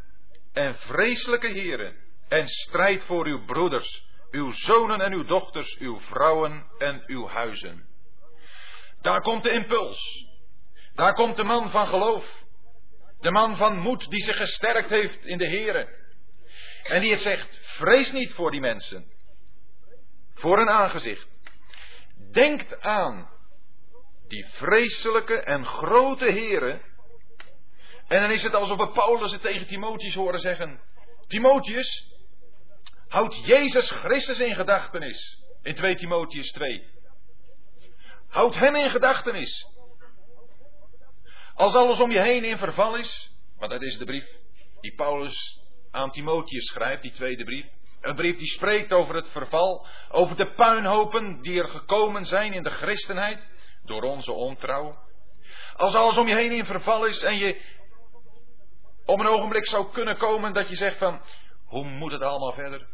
en 0.54 0.76
vreselijke 0.76 1.48
heren 1.48 1.96
en 2.28 2.48
strijd 2.48 3.04
voor 3.04 3.26
uw 3.26 3.46
broeders, 3.46 4.06
uw 4.32 4.52
zonen 4.52 5.02
en 5.02 5.14
uw 5.14 5.24
dochters, 5.24 5.78
uw 5.78 6.00
vrouwen 6.00 6.66
en 6.78 7.04
uw 7.06 7.28
huizen. 7.28 7.88
Daar 9.02 9.22
komt 9.22 9.44
de 9.44 9.52
impuls. 9.52 10.26
Daar 10.94 11.14
komt 11.14 11.36
de 11.36 11.44
man 11.44 11.70
van 11.70 11.88
geloof. 11.88 12.46
De 13.20 13.32
man 13.32 13.56
van 13.56 13.78
moed 13.78 14.10
die 14.10 14.24
zich 14.24 14.38
gesterkt 14.38 14.90
heeft 14.90 15.26
in 15.26 15.38
de 15.38 15.50
Here. 15.50 16.06
En 16.84 17.02
die 17.02 17.12
het 17.12 17.22
zegt, 17.22 17.58
vrees 17.62 18.12
niet 18.12 18.34
voor 18.34 18.52
die 18.52 18.60
mensen. 18.60 19.16
Voor 20.38 20.60
een 20.60 20.70
aangezicht. 20.70 21.28
Denkt 22.32 22.82
aan 22.82 23.30
die 24.28 24.46
vreselijke 24.46 25.40
en 25.40 25.66
grote 25.66 26.32
heren 26.32 26.82
en 28.08 28.22
dan 28.22 28.32
is 28.32 28.44
het 28.44 28.54
alsof 28.54 28.78
we 28.78 28.92
Paulus 28.92 29.32
het 29.32 29.42
tegen 29.42 29.68
Timotheus 29.68 30.16
horen 30.16 30.40
zeggen. 30.40 30.82
Timotheus, 31.28 32.12
houd 33.08 33.46
Jezus 33.46 33.90
Christus 33.90 34.40
in 34.40 34.56
gedachtenis. 34.56 35.44
In 35.62 35.76
2 35.76 35.96
Timotheus 35.96 36.52
2. 36.52 36.90
Houd 38.28 38.56
hem 38.56 38.76
in 38.76 38.90
gedachtenis. 38.90 39.68
Als 41.54 41.76
alles 41.76 42.00
om 42.00 42.12
je 42.12 42.22
heen 42.22 42.44
in 42.44 42.58
verval 42.58 42.96
is, 42.96 43.32
want 43.58 43.72
dat 43.72 43.82
is 43.82 43.98
de 43.98 44.06
brief 44.06 44.38
die 44.82 44.96
Paulus 44.96 45.62
aan 45.92 46.12
Timotheus 46.12 46.66
schrijft, 46.66 47.02
die 47.02 47.12
tweede 47.12 47.44
brief. 47.44 47.68
Een 48.02 48.16
brief 48.16 48.38
die 48.38 48.48
spreekt 48.48 48.94
over 48.94 49.16
het 49.16 49.28
verval, 49.28 49.88
over 50.10 50.36
de 50.36 50.54
puinhopen 50.54 51.42
die 51.42 51.62
er 51.62 51.70
gekomen 51.70 52.26
zijn 52.26 52.54
in 52.54 52.64
de 52.64 52.70
christenheid 52.70 53.50
door 53.84 54.02
onze 54.02 54.32
ontrouw. 54.32 55.06
Als 55.76 55.96
alles 55.96 56.18
om 56.18 56.28
je 56.28 56.36
heen 56.36 56.52
in 56.52 56.66
verval 56.66 57.06
is 57.06 57.24
en 57.24 57.38
je 57.38 57.76
om 59.06 59.20
een 59.20 59.28
ogenblik 59.28 59.68
zou 59.68 59.92
kunnen 59.92 60.18
komen 60.18 60.54
dat 60.54 60.70
je 60.70 60.76
zegt 60.76 60.98
van, 60.98 61.22
hoe 61.66 61.86
moet 61.86 62.12
het 62.12 62.22
allemaal 62.22 62.54
verder? 62.54 62.88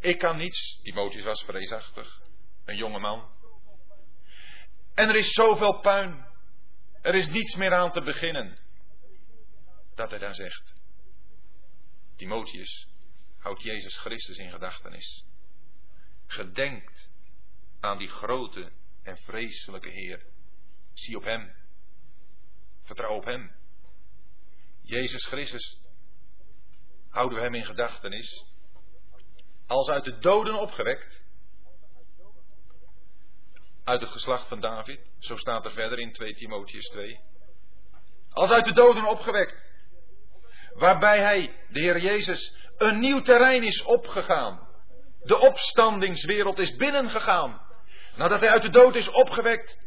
Ik 0.00 0.18
kan 0.18 0.36
niets. 0.36 0.80
Timotheus 0.82 1.24
was 1.24 1.42
vreesachtig. 1.42 2.20
Een 2.64 2.76
jonge 2.76 2.98
man. 2.98 3.28
En 4.94 5.08
er 5.08 5.14
is 5.14 5.30
zoveel 5.30 5.80
puin. 5.80 6.26
Er 7.02 7.14
is 7.14 7.28
niets 7.28 7.56
meer 7.56 7.74
aan 7.74 7.92
te 7.92 8.02
beginnen. 8.02 8.58
Dat 9.94 10.10
hij 10.10 10.18
dan 10.18 10.34
zegt. 10.34 10.74
Timotheus, 12.16 12.88
houdt 13.46 13.62
Jezus 13.62 13.98
Christus 13.98 14.38
in 14.38 14.50
gedachtenis. 14.50 15.24
Gedenkt 16.26 17.10
aan 17.80 17.98
die 17.98 18.08
grote 18.08 18.72
en 19.02 19.16
vreselijke 19.16 19.88
Heer. 19.88 20.26
Zie 20.92 21.16
op 21.16 21.24
Hem. 21.24 21.54
Vertrouw 22.82 23.16
op 23.16 23.24
Hem. 23.24 23.54
Jezus 24.82 25.26
Christus, 25.26 25.80
houden 27.08 27.38
we 27.38 27.44
hem 27.44 27.54
in 27.54 27.64
gedachtenis, 27.66 28.44
als 29.66 29.88
uit 29.88 30.04
de 30.04 30.18
doden 30.18 30.54
opgewekt, 30.54 31.22
uit 33.84 34.00
het 34.00 34.10
geslacht 34.10 34.48
van 34.48 34.60
David, 34.60 35.00
zo 35.18 35.36
staat 35.36 35.64
er 35.64 35.72
verder 35.72 35.98
in 35.98 36.12
2 36.12 36.34
Timotheus 36.34 36.88
2, 36.88 37.20
als 38.30 38.50
uit 38.50 38.64
de 38.64 38.72
doden 38.72 39.04
opgewekt, 39.04 39.65
waarbij 40.78 41.20
hij, 41.20 41.54
de 41.68 41.80
Heer 41.80 42.00
Jezus, 42.00 42.54
een 42.76 42.98
nieuw 42.98 43.20
terrein 43.20 43.62
is 43.62 43.82
opgegaan. 43.82 44.68
De 45.22 45.38
opstandingswereld 45.38 46.58
is 46.58 46.76
binnengegaan. 46.76 47.60
Nadat 48.16 48.40
hij 48.40 48.50
uit 48.50 48.62
de 48.62 48.70
dood 48.70 48.94
is 48.94 49.10
opgewekt, 49.10 49.78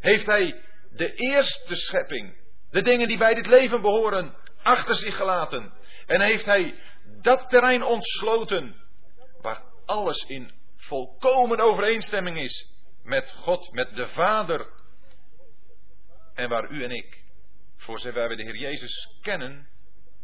heeft 0.00 0.26
hij 0.26 0.62
de 0.90 1.14
eerste 1.14 1.76
schepping 1.76 2.44
de 2.70 2.82
dingen 2.82 3.08
die 3.08 3.18
bij 3.18 3.34
dit 3.34 3.46
leven 3.46 3.80
behoren 3.80 4.34
achter 4.62 4.94
zich 4.94 5.16
gelaten. 5.16 5.72
En 6.06 6.20
heeft 6.20 6.44
hij 6.44 6.80
dat 7.22 7.48
terrein 7.48 7.82
ontsloten, 7.82 8.74
waar 9.40 9.62
alles 9.84 10.24
in 10.26 10.52
volkomen 10.76 11.60
overeenstemming 11.60 12.38
is 12.38 12.70
met 13.02 13.30
God, 13.30 13.72
met 13.72 13.96
de 13.96 14.06
Vader. 14.06 14.66
En 16.34 16.48
waar 16.48 16.70
u 16.70 16.84
en 16.84 16.90
ik, 16.90 17.24
voor 17.76 17.98
zover 17.98 18.28
we 18.28 18.36
de 18.36 18.42
Heer 18.42 18.56
Jezus 18.56 19.18
kennen, 19.22 19.68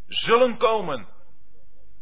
zullen 0.07 0.59
komen. 0.59 1.09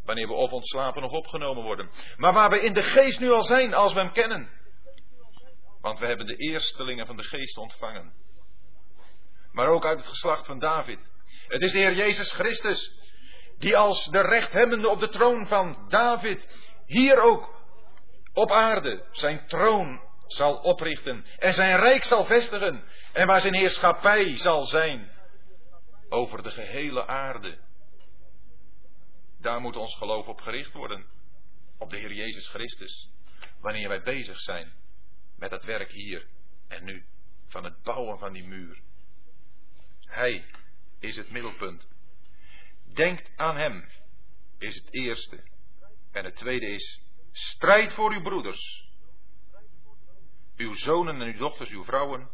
Wanneer 0.05 0.27
we 0.27 0.35
of 0.35 0.53
ontslapen 0.53 1.03
of 1.03 1.11
opgenomen 1.11 1.63
worden. 1.63 1.91
Maar 2.17 2.33
waar 2.33 2.51
we 2.51 2.61
in 2.61 2.73
de 2.73 2.83
geest 2.83 3.21
nu 3.21 3.31
al 3.31 3.43
zijn 3.43 3.75
als 3.75 3.93
we 3.93 4.01
hem 4.01 4.13
kennen. 4.13 4.51
Want 5.81 5.99
we 5.99 6.07
hebben 6.07 6.27
de 6.27 6.37
eerstelingen 6.37 7.07
van 7.07 7.17
de 7.17 7.23
geest 7.23 7.57
ontvangen. 7.57 8.13
Maar 9.53 9.69
ook 9.69 9.87
uit 9.87 9.99
het 9.99 10.09
geslacht 10.09 10.47
van 10.47 10.59
David. 10.59 10.99
Het 11.47 11.63
is 11.63 11.73
de 11.73 11.79
Heer 11.79 11.95
Jezus 11.95 12.33
Christus. 12.33 12.93
Die 13.59 13.77
als 13.77 14.05
de 14.05 14.21
rechthebbende 14.21 14.89
op 14.89 15.01
de 15.01 15.09
troon 15.09 15.47
van 15.47 15.89
David. 15.89 16.49
Hier 16.87 17.21
ook 17.21 17.63
op 18.33 18.51
aarde 18.51 19.05
zijn 19.11 19.47
troon 19.47 20.01
zal 20.27 20.57
oprichten. 20.57 21.25
En 21.39 21.53
zijn 21.53 21.77
rijk 21.77 22.05
zal 22.05 22.25
vestigen. 22.25 22.85
En 23.13 23.27
waar 23.27 23.41
zijn 23.41 23.55
heerschappij 23.55 24.37
zal 24.37 24.61
zijn. 24.61 25.11
Over 26.09 26.43
de 26.43 26.51
gehele 26.51 27.07
aarde. 27.07 27.59
Daar 29.41 29.61
moet 29.61 29.77
ons 29.77 29.97
geloof 29.97 30.27
op 30.27 30.41
gericht 30.41 30.73
worden. 30.73 31.07
Op 31.79 31.91
de 31.91 31.97
Heer 31.97 32.13
Jezus 32.13 32.49
Christus. 32.49 33.11
Wanneer 33.61 33.89
wij 33.89 34.03
bezig 34.03 34.39
zijn 34.39 34.73
met 35.37 35.51
het 35.51 35.65
werk 35.65 35.91
hier 35.91 36.27
en 36.69 36.85
nu. 36.85 37.05
Van 37.47 37.65
het 37.65 37.83
bouwen 37.83 38.19
van 38.19 38.33
die 38.33 38.47
muur. 38.47 38.81
Hij 40.01 40.45
is 40.99 41.17
het 41.17 41.31
middelpunt. 41.31 41.89
Denkt 42.95 43.33
aan 43.37 43.57
Hem 43.57 43.89
is 44.59 44.75
het 44.75 44.93
eerste. 44.93 45.43
En 46.13 46.25
het 46.25 46.37
tweede 46.37 46.67
is 46.67 47.01
strijd 47.33 47.93
voor 47.93 48.13
uw 48.13 48.23
broeders. 48.23 48.89
Uw 50.57 50.75
zonen 50.75 51.21
en 51.21 51.33
uw 51.33 51.39
dochters, 51.39 51.71
uw 51.71 51.85
vrouwen 51.85 52.31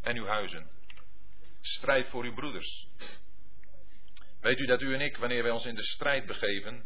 en 0.00 0.16
uw 0.16 0.26
huizen. 0.26 0.70
Strijd 1.60 2.08
voor 2.08 2.24
uw 2.24 2.34
broeders. 2.34 2.88
Weet 4.40 4.58
u 4.58 4.66
dat 4.66 4.80
u 4.80 4.94
en 4.94 5.00
ik, 5.00 5.16
wanneer 5.16 5.42
wij 5.42 5.52
ons 5.52 5.66
in 5.66 5.74
de 5.74 5.82
strijd 5.82 6.26
begeven, 6.26 6.84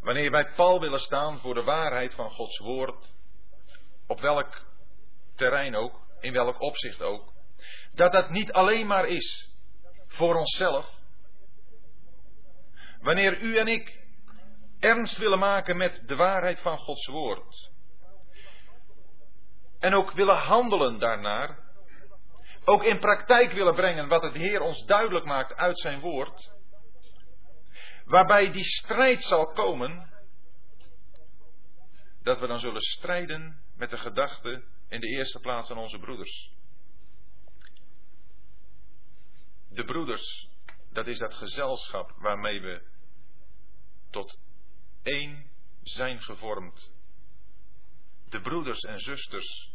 wanneer 0.00 0.30
wij 0.30 0.52
pal 0.54 0.80
willen 0.80 1.00
staan 1.00 1.38
voor 1.38 1.54
de 1.54 1.62
waarheid 1.62 2.14
van 2.14 2.30
Gods 2.30 2.58
woord, 2.58 3.12
op 4.06 4.20
welk 4.20 4.66
terrein 5.34 5.76
ook, 5.76 6.00
in 6.20 6.32
welk 6.32 6.60
opzicht 6.60 7.02
ook, 7.02 7.32
dat 7.94 8.12
dat 8.12 8.30
niet 8.30 8.52
alleen 8.52 8.86
maar 8.86 9.06
is 9.06 9.50
voor 10.06 10.34
onszelf. 10.34 11.00
Wanneer 13.00 13.40
u 13.40 13.56
en 13.56 13.66
ik 13.66 14.00
ernst 14.78 15.16
willen 15.16 15.38
maken 15.38 15.76
met 15.76 16.02
de 16.06 16.16
waarheid 16.16 16.60
van 16.60 16.78
Gods 16.78 17.06
woord. 17.06 17.70
En 19.78 19.94
ook 19.94 20.12
willen 20.12 20.36
handelen 20.36 20.98
daarnaar. 20.98 21.58
Ook 22.64 22.84
in 22.84 22.98
praktijk 22.98 23.52
willen 23.52 23.74
brengen 23.74 24.08
wat 24.08 24.22
het 24.22 24.34
Heer 24.34 24.60
ons 24.60 24.84
duidelijk 24.84 25.24
maakt 25.24 25.54
uit 25.54 25.78
zijn 25.78 26.00
woord. 26.00 26.52
Waarbij 28.04 28.50
die 28.50 28.64
strijd 28.64 29.22
zal 29.22 29.46
komen. 29.46 30.10
Dat 32.22 32.38
we 32.38 32.46
dan 32.46 32.60
zullen 32.60 32.80
strijden 32.80 33.62
met 33.76 33.90
de 33.90 33.98
gedachte 33.98 34.64
in 34.88 35.00
de 35.00 35.08
eerste 35.08 35.40
plaats 35.40 35.70
aan 35.70 35.78
onze 35.78 35.98
broeders. 35.98 36.52
De 39.68 39.84
broeders, 39.84 40.48
dat 40.92 41.06
is 41.06 41.18
dat 41.18 41.34
gezelschap 41.34 42.12
waarmee 42.16 42.60
we 42.60 42.82
tot 44.10 44.38
één 45.02 45.50
zijn 45.82 46.22
gevormd. 46.22 46.92
De 48.28 48.40
broeders 48.40 48.80
en 48.80 48.98
zusters, 49.00 49.72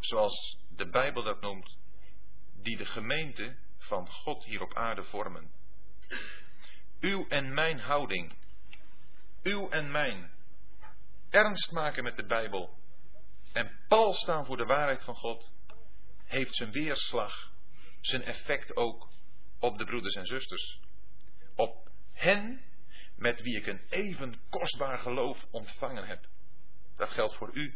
zoals 0.00 0.58
de 0.68 0.88
Bijbel 0.88 1.22
dat 1.22 1.40
noemt, 1.40 1.77
die 2.62 2.76
de 2.76 2.86
gemeente 2.86 3.56
van 3.76 4.08
God 4.08 4.44
hier 4.44 4.62
op 4.62 4.74
aarde 4.74 5.04
vormen. 5.04 5.50
Uw 7.00 7.28
en 7.28 7.54
mijn 7.54 7.78
houding, 7.78 8.32
uw 9.42 9.68
en 9.68 9.90
mijn, 9.90 10.30
ernst 11.30 11.72
maken 11.72 12.04
met 12.04 12.16
de 12.16 12.26
Bijbel 12.26 12.76
en 13.52 13.78
pal 13.88 14.12
staan 14.12 14.46
voor 14.46 14.56
de 14.56 14.64
waarheid 14.64 15.02
van 15.02 15.14
God, 15.14 15.52
heeft 16.24 16.54
zijn 16.54 16.70
weerslag, 16.70 17.52
zijn 18.00 18.22
effect 18.22 18.76
ook 18.76 19.08
op 19.58 19.78
de 19.78 19.84
broeders 19.84 20.14
en 20.14 20.26
zusters. 20.26 20.80
Op 21.54 21.90
hen 22.12 22.62
met 23.16 23.42
wie 23.42 23.56
ik 23.56 23.66
een 23.66 23.80
even 23.88 24.40
kostbaar 24.48 24.98
geloof 24.98 25.46
ontvangen 25.50 26.06
heb. 26.06 26.26
Dat 26.96 27.10
geldt 27.10 27.34
voor 27.34 27.50
u 27.52 27.74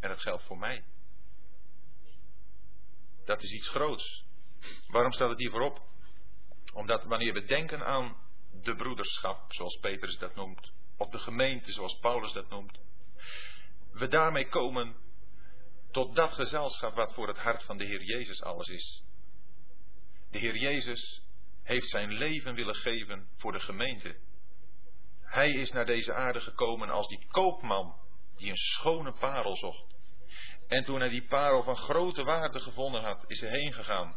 en 0.00 0.08
dat 0.08 0.20
geldt 0.20 0.42
voor 0.42 0.58
mij. 0.58 0.84
Dat 3.30 3.42
is 3.42 3.52
iets 3.52 3.68
groots. 3.68 4.24
Waarom 4.86 5.12
staat 5.12 5.28
het 5.28 5.38
hier 5.38 5.50
voorop? 5.50 5.82
Omdat 6.72 7.04
wanneer 7.04 7.32
we 7.32 7.44
denken 7.44 7.84
aan 7.86 8.16
de 8.62 8.76
broederschap, 8.76 9.52
zoals 9.52 9.78
Petrus 9.78 10.18
dat 10.18 10.34
noemt, 10.34 10.72
of 10.96 11.10
de 11.10 11.18
gemeente, 11.18 11.72
zoals 11.72 11.98
Paulus 11.98 12.32
dat 12.32 12.48
noemt, 12.48 12.78
we 13.92 14.08
daarmee 14.08 14.48
komen 14.48 14.96
tot 15.90 16.14
dat 16.14 16.32
gezelschap 16.32 16.94
wat 16.94 17.14
voor 17.14 17.28
het 17.28 17.38
hart 17.38 17.62
van 17.62 17.78
de 17.78 17.84
Heer 17.84 18.02
Jezus 18.02 18.42
alles 18.42 18.68
is. 18.68 19.02
De 20.30 20.38
Heer 20.38 20.56
Jezus 20.56 21.22
heeft 21.62 21.88
zijn 21.88 22.12
leven 22.12 22.54
willen 22.54 22.76
geven 22.76 23.28
voor 23.36 23.52
de 23.52 23.60
gemeente. 23.60 24.16
Hij 25.20 25.50
is 25.50 25.72
naar 25.72 25.86
deze 25.86 26.14
aarde 26.14 26.40
gekomen 26.40 26.90
als 26.90 27.08
die 27.08 27.26
koopman 27.28 28.00
die 28.36 28.50
een 28.50 28.56
schone 28.56 29.12
parel 29.12 29.56
zocht. 29.56 29.89
En 30.70 30.84
toen 30.84 31.00
hij 31.00 31.08
die 31.08 31.24
parel 31.24 31.62
van 31.62 31.76
grote 31.76 32.24
waarde 32.24 32.60
gevonden 32.60 33.02
had, 33.02 33.24
is 33.26 33.40
hij 33.40 33.50
heen 33.50 33.72
gegaan. 33.72 34.16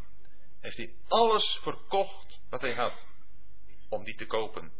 Heeft 0.60 0.78
hij 0.78 0.94
alles 1.08 1.60
verkocht 1.62 2.42
wat 2.50 2.62
hij 2.62 2.74
had 2.74 3.06
om 3.90 4.04
die 4.04 4.16
te 4.16 4.26
kopen. 4.26 4.72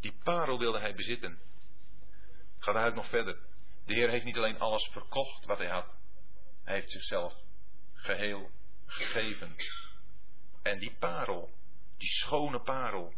Die 0.00 0.18
parel 0.22 0.58
wilde 0.58 0.78
hij 0.78 0.94
bezitten. 0.94 1.38
Gaat 2.58 2.74
uit 2.74 2.94
nog 2.94 3.08
verder. 3.08 3.38
De 3.86 3.94
Heer 3.94 4.10
heeft 4.10 4.24
niet 4.24 4.36
alleen 4.36 4.58
alles 4.58 4.88
verkocht 4.92 5.44
wat 5.44 5.58
hij 5.58 5.68
had. 5.68 5.96
Hij 6.64 6.74
heeft 6.74 6.90
zichzelf 6.90 7.34
geheel 7.94 8.50
gegeven. 8.86 9.56
En 10.62 10.78
die 10.78 10.96
parel, 10.98 11.50
die 11.98 12.08
schone 12.08 12.60
parel, 12.60 13.14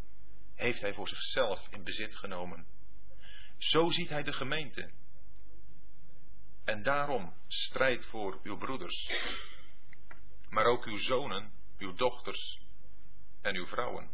heeft 0.55 0.81
hij 0.81 0.95
voor 0.95 1.09
zichzelf 1.09 1.69
in 1.71 1.85
bezit 1.85 2.17
genomen. 2.17 2.67
Zo 3.59 3.91
ziet 3.91 4.09
hij 4.09 4.23
de 4.23 4.33
gemeente. 4.33 4.91
En 6.67 6.83
daarom 6.83 7.35
strijd 7.47 8.05
voor 8.05 8.41
uw 8.43 8.57
broeders, 8.57 9.11
maar 10.49 10.65
ook 10.65 10.85
uw 10.85 10.97
zonen, 10.97 11.53
uw 11.79 11.95
dochters 11.95 12.61
en 13.41 13.55
uw 13.55 13.67
vrouwen. 13.67 14.11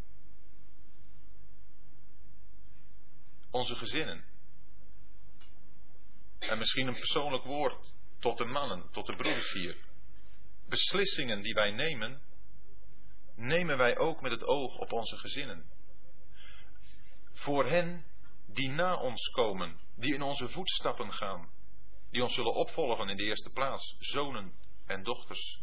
Onze 3.51 3.77
gezinnen. 3.77 4.25
En 6.39 6.59
misschien 6.59 6.87
een 6.87 6.95
persoonlijk 6.95 7.45
woord 7.45 7.93
tot 8.19 8.39
de 8.39 8.45
mannen, 8.45 8.91
tot 8.91 9.07
de 9.07 9.17
broeders 9.17 9.53
hier. 9.53 9.77
Beslissingen 10.69 11.41
die 11.41 11.55
wij 11.55 11.71
nemen, 11.71 12.23
nemen 13.35 13.77
wij 13.77 13.99
ook 13.99 14.21
met 14.21 14.33
het 14.33 14.45
oog 14.45 14.77
op 14.79 14.93
onze 14.93 15.17
gezinnen 15.17 15.71
voor 17.43 17.67
hen 17.67 18.05
die 18.47 18.69
na 18.69 18.97
ons 18.97 19.29
komen, 19.29 19.79
die 19.97 20.15
in 20.15 20.23
onze 20.23 20.49
voetstappen 20.49 21.13
gaan, 21.13 21.49
die 22.13 22.23
ons 22.23 22.35
zullen 22.35 22.55
opvolgen 22.55 23.09
in 23.09 23.17
de 23.17 23.23
eerste 23.23 23.51
plaats, 23.51 23.97
zonen 23.99 24.53
en 24.87 25.03
dochters. 25.03 25.61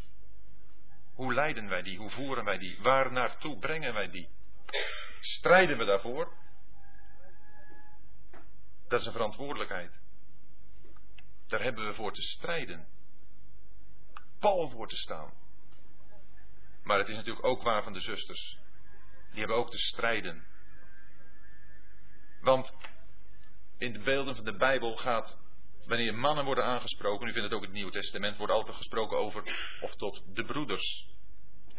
Hoe 1.13 1.33
leiden 1.33 1.69
wij 1.69 1.81
die? 1.81 1.97
Hoe 1.97 2.09
voeren 2.09 2.45
wij 2.45 2.57
die? 2.57 2.77
Waar 2.81 3.11
naartoe 3.11 3.59
brengen 3.59 3.93
wij 3.93 4.09
die? 4.09 4.29
Strijden 5.19 5.77
we 5.77 5.85
daarvoor? 5.85 6.33
Dat 8.87 8.99
is 8.99 9.05
een 9.05 9.11
verantwoordelijkheid. 9.11 9.99
Daar 11.47 11.61
hebben 11.61 11.85
we 11.85 11.93
voor 11.93 12.13
te 12.13 12.21
strijden. 12.21 12.87
Pal 14.39 14.69
voor 14.69 14.87
te 14.87 14.97
staan. 14.97 15.33
Maar 16.83 16.97
het 16.97 17.07
is 17.07 17.15
natuurlijk 17.15 17.45
ook 17.45 17.61
waar 17.61 17.83
van 17.83 17.93
de 17.93 17.99
zusters. 17.99 18.57
Die 19.31 19.39
hebben 19.39 19.57
ook 19.57 19.69
te 19.69 19.77
strijden 19.77 20.47
want 22.41 22.73
in 23.77 23.93
de 23.93 23.99
beelden 23.99 24.35
van 24.35 24.45
de 24.45 24.55
Bijbel 24.55 24.95
gaat, 24.95 25.37
wanneer 25.89 26.15
mannen 26.15 26.45
worden 26.45 26.63
aangesproken, 26.63 27.27
u 27.27 27.31
vindt 27.31 27.49
het 27.49 27.53
ook 27.53 27.61
in 27.63 27.67
het 27.67 27.75
Nieuwe 27.75 27.91
Testament, 27.91 28.37
wordt 28.37 28.53
altijd 28.53 28.77
gesproken 28.77 29.17
over 29.17 29.43
of 29.81 29.95
tot 29.95 30.21
de 30.33 30.43
broeders. 30.43 31.07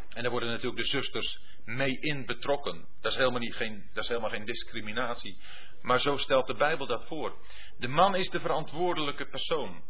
En 0.09 0.21
daar 0.21 0.31
worden 0.31 0.49
natuurlijk 0.49 0.77
de 0.77 0.87
zusters 0.87 1.39
mee 1.65 1.99
in 1.99 2.25
betrokken. 2.25 2.87
Dat 3.01 3.11
is 3.11 3.17
helemaal, 3.17 3.39
niet, 3.39 3.55
geen, 3.55 3.89
dat 3.93 4.03
is 4.03 4.09
helemaal 4.09 4.29
geen 4.29 4.45
discriminatie. 4.45 5.37
Maar 5.81 5.99
zo 5.99 6.15
stelt 6.15 6.47
de 6.47 6.53
Bijbel 6.53 6.85
dat 6.85 7.05
voor. 7.05 7.37
De 7.77 7.87
man 7.87 8.15
is 8.15 8.29
de 8.29 8.39
verantwoordelijke 8.39 9.25
persoon. 9.25 9.83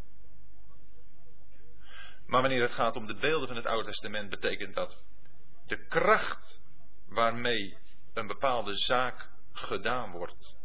Maar 2.26 2.42
wanneer 2.42 2.62
het 2.62 2.72
gaat 2.72 2.96
om 2.96 3.08
de 3.08 3.16
beelden 3.16 3.48
van 3.48 3.56
het 3.56 3.66
Oude 3.66 3.86
Testament, 3.88 4.30
betekent 4.30 4.74
dat 4.74 5.04
de 5.68 5.86
kracht 5.88 6.62
waarmee 7.10 7.78
een 8.14 8.28
bepaalde 8.28 8.76
zaak 8.76 9.30
gedaan 9.54 10.12
wordt. 10.12 10.56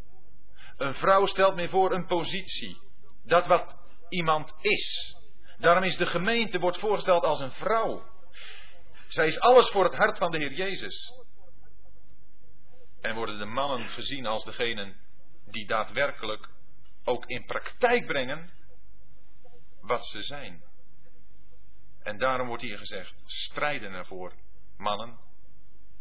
Een 0.77 0.95
vrouw 0.95 1.27
stelt 1.27 1.55
meer 1.55 1.69
voor 1.69 1.93
een 1.93 2.07
positie. 2.07 2.86
Dat 3.27 3.47
wat 3.47 3.77
iemand 4.09 4.55
is. 4.61 5.17
Daarom 5.59 5.83
is 5.83 5.97
de 5.97 6.07
gemeente 6.07 6.59
wordt 6.59 6.79
voorgesteld 6.79 7.25
als 7.25 7.41
een 7.41 7.53
vrouw. 7.53 8.15
Zij 9.09 9.27
is 9.27 9.41
alles 9.41 9.69
voor 9.69 9.85
het 9.85 9.95
hart 9.95 10.19
van 10.19 10.31
de 10.31 10.39
Heer 10.39 10.53
Jezus. 10.53 11.13
En 13.01 13.15
worden 13.15 13.39
de 13.39 13.45
mannen 13.45 13.89
gezien 13.89 14.27
als 14.27 14.45
degenen 14.45 14.97
die 15.45 15.67
daadwerkelijk 15.67 16.49
ook 17.05 17.27
in 17.27 17.45
praktijk 17.45 18.07
brengen 18.07 18.51
wat 19.81 20.07
ze 20.07 20.23
zijn. 20.23 20.65
En 22.03 22.19
daarom 22.19 22.47
wordt 22.47 22.63
hier 22.63 22.79
gezegd: 22.79 23.15
strijden 23.25 23.93
ervoor, 23.93 24.33
mannen. 24.77 25.19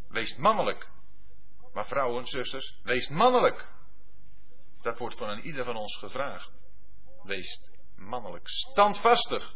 Wees 0.07 0.35
mannelijk. 0.35 0.89
Maar 1.73 1.87
vrouwen, 1.87 2.25
zusters, 2.25 2.79
wees 2.83 3.07
mannelijk. 3.07 3.67
Dat 4.81 4.97
wordt 4.97 5.17
van 5.17 5.39
ieder 5.39 5.65
van 5.65 5.75
ons 5.75 5.97
gevraagd. 5.97 6.51
Wees 7.25 7.61
mannelijk, 7.95 8.47
standvastig. 8.47 9.55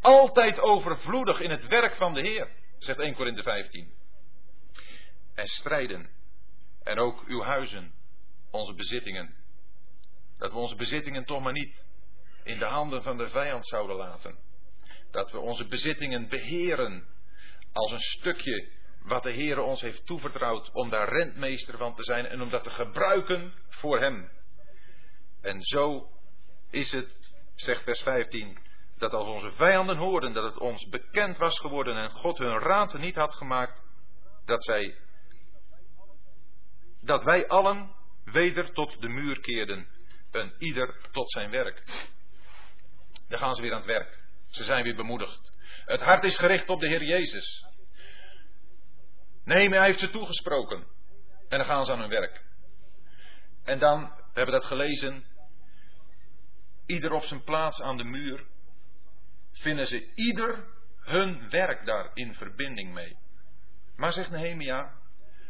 Altijd 0.00 0.58
overvloedig 0.58 1.40
in 1.40 1.50
het 1.50 1.66
werk 1.66 1.94
van 1.94 2.14
de 2.14 2.20
Heer, 2.20 2.48
zegt 2.78 2.98
1 2.98 3.14
Korinthe 3.14 3.42
15. 3.42 3.92
En 5.34 5.46
strijden. 5.46 6.10
En 6.82 6.98
ook 6.98 7.24
uw 7.26 7.42
huizen, 7.42 7.94
onze 8.50 8.74
bezittingen. 8.74 9.34
Dat 10.38 10.52
we 10.52 10.58
onze 10.58 10.76
bezittingen 10.76 11.24
toch 11.24 11.42
maar 11.42 11.52
niet 11.52 11.84
in 12.44 12.58
de 12.58 12.64
handen 12.64 13.02
van 13.02 13.16
de 13.16 13.28
vijand 13.28 13.66
zouden 13.66 13.96
laten. 13.96 14.38
Dat 15.10 15.30
we 15.30 15.38
onze 15.38 15.66
bezittingen 15.66 16.28
beheren 16.28 17.06
als 17.72 17.92
een 17.92 18.00
stukje 18.00 18.70
wat 19.02 19.22
de 19.22 19.32
Heer 19.32 19.58
ons 19.60 19.80
heeft 19.80 20.06
toevertrouwd 20.06 20.70
om 20.72 20.90
daar 20.90 21.08
rentmeester 21.08 21.78
van 21.78 21.94
te 21.94 22.04
zijn 22.04 22.26
en 22.26 22.42
om 22.42 22.50
dat 22.50 22.62
te 22.62 22.70
gebruiken 22.70 23.52
voor 23.68 24.00
Hem. 24.00 24.30
En 25.40 25.62
zo 25.62 26.10
is 26.70 26.92
het, 26.92 27.16
zegt 27.54 27.82
vers 27.82 28.02
15, 28.02 28.58
dat 28.98 29.12
als 29.12 29.26
onze 29.26 29.52
vijanden 29.52 29.96
hoorden 29.96 30.32
dat 30.32 30.44
het 30.44 30.58
ons 30.58 30.88
bekend 30.88 31.38
was 31.38 31.58
geworden 31.58 31.96
en 31.96 32.10
God 32.10 32.38
hun 32.38 32.58
raad 32.58 32.98
niet 32.98 33.16
had 33.16 33.34
gemaakt, 33.34 33.80
dat 34.44 34.64
zij, 34.64 34.98
dat 37.00 37.22
wij 37.22 37.48
allen 37.48 37.94
weder 38.24 38.72
tot 38.72 39.00
de 39.00 39.08
muur 39.08 39.40
keerden, 39.40 39.88
een 40.30 40.54
ieder 40.58 41.08
tot 41.12 41.30
zijn 41.30 41.50
werk. 41.50 41.82
Dan 43.28 43.38
gaan 43.38 43.54
ze 43.54 43.62
weer 43.62 43.72
aan 43.72 43.78
het 43.78 43.86
werk. 43.86 44.18
Ze 44.48 44.64
zijn 44.64 44.84
weer 44.84 44.96
bemoedigd. 44.96 45.52
Het 45.84 46.00
hart 46.00 46.24
is 46.24 46.38
gericht 46.38 46.68
op 46.68 46.80
de 46.80 46.88
Heer 46.88 47.02
Jezus. 47.02 47.64
Nee, 49.44 49.68
hij 49.68 49.86
heeft 49.86 50.00
ze 50.00 50.10
toegesproken. 50.10 50.86
En 51.48 51.58
dan 51.58 51.64
gaan 51.64 51.84
ze 51.84 51.92
aan 51.92 52.00
hun 52.00 52.08
werk. 52.08 52.44
En 53.64 53.78
dan, 53.78 54.00
we 54.02 54.32
hebben 54.32 54.54
dat 54.54 54.64
gelezen, 54.64 55.24
ieder 56.86 57.12
op 57.12 57.22
zijn 57.22 57.42
plaats 57.42 57.82
aan 57.82 57.96
de 57.96 58.04
muur, 58.04 58.46
vinden 59.52 59.86
ze 59.86 60.14
ieder 60.14 60.64
hun 61.00 61.50
werk 61.50 61.86
daar 61.86 62.10
in 62.14 62.34
verbinding 62.34 62.92
mee. 62.92 63.16
Maar 63.96 64.12
zegt 64.12 64.30
Nehemia, 64.30 64.92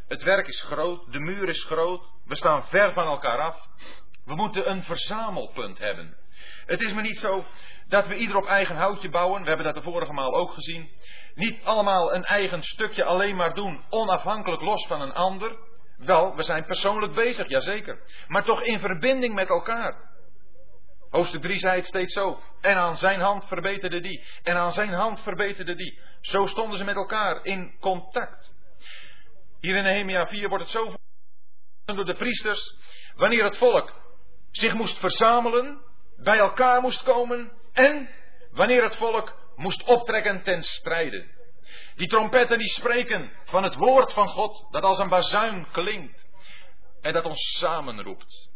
het 0.09 0.22
werk 0.22 0.47
is 0.47 0.62
groot, 0.62 1.12
de 1.12 1.20
muur 1.20 1.49
is 1.49 1.64
groot, 1.64 2.03
we 2.24 2.37
staan 2.37 2.66
ver 2.68 2.93
van 2.93 3.07
elkaar 3.07 3.39
af. 3.39 3.68
We 4.24 4.34
moeten 4.34 4.70
een 4.70 4.82
verzamelpunt 4.82 5.78
hebben. 5.78 6.16
Het 6.66 6.80
is 6.80 6.93
maar 6.93 7.03
niet 7.03 7.18
zo 7.18 7.47
dat 7.89 8.07
we 8.07 8.14
ieder 8.14 8.37
op 8.37 8.47
eigen 8.47 8.76
houtje 8.76 9.11
bouwen. 9.11 9.43
We 9.43 9.49
hebben 9.49 9.66
dat 9.66 9.74
de 9.74 9.91
vorige 9.91 10.12
maal 10.12 10.34
ook 10.34 10.53
gezien. 10.53 10.91
Niet 11.34 11.64
allemaal 11.64 12.14
een 12.14 12.24
eigen 12.24 12.62
stukje 12.62 13.05
alleen 13.05 13.37
maar 13.37 13.55
doen, 13.55 13.84
onafhankelijk 13.89 14.62
los 14.62 14.87
van 14.87 15.01
een 15.01 15.12
ander. 15.12 15.57
Wel, 15.97 16.37
we 16.37 16.43
zijn 16.43 16.64
persoonlijk 16.64 17.14
bezig, 17.14 17.49
jazeker. 17.49 17.99
Maar 18.28 18.45
toch 18.45 18.62
in 18.62 18.80
verbinding 18.80 19.34
met 19.34 19.49
elkaar. 19.49 20.14
Hoofdstuk 21.11 21.40
3 21.40 21.59
zei 21.59 21.76
het 21.76 21.86
steeds 21.86 22.12
zo. 22.12 22.40
En 22.61 22.76
aan 22.76 22.96
zijn 22.96 23.20
hand 23.20 23.44
verbeterde 23.44 24.00
die. 24.00 24.24
En 24.42 24.57
aan 24.57 24.72
zijn 24.72 24.92
hand 24.92 25.22
verbeterde 25.22 25.74
die. 25.74 25.98
Zo 26.20 26.46
stonden 26.46 26.78
ze 26.78 26.84
met 26.84 26.96
elkaar 26.96 27.44
in 27.44 27.76
contact. 27.80 28.54
Hier 29.61 29.76
in 29.76 29.82
Nehemia 29.82 30.26
4 30.26 30.48
wordt 30.48 30.64
het 30.64 30.72
zo 30.72 30.94
door 31.84 32.04
de 32.04 32.14
priesters. 32.14 32.74
Wanneer 33.14 33.44
het 33.44 33.59
volk 33.59 33.92
zich 34.50 34.74
moest 34.74 34.98
verzamelen, 34.98 35.80
bij 36.16 36.38
elkaar 36.38 36.80
moest 36.80 37.02
komen 37.02 37.52
en 37.72 38.11
wanneer 38.50 38.82
het 38.82 38.96
volk 38.96 39.34
moest 39.57 39.82
optrekken 39.84 40.42
ten 40.42 40.62
strijde. 40.62 41.34
Die 41.94 42.09
trompetten 42.09 42.59
die 42.59 42.68
spreken 42.68 43.32
van 43.44 43.62
het 43.62 43.74
woord 43.74 44.12
van 44.12 44.28
God 44.28 44.66
dat 44.70 44.82
als 44.82 44.98
een 44.98 45.09
bazuin 45.09 45.70
klinkt 45.70 46.26
en 47.00 47.12
dat 47.12 47.24
ons 47.24 47.59
samenroept. 47.59 48.48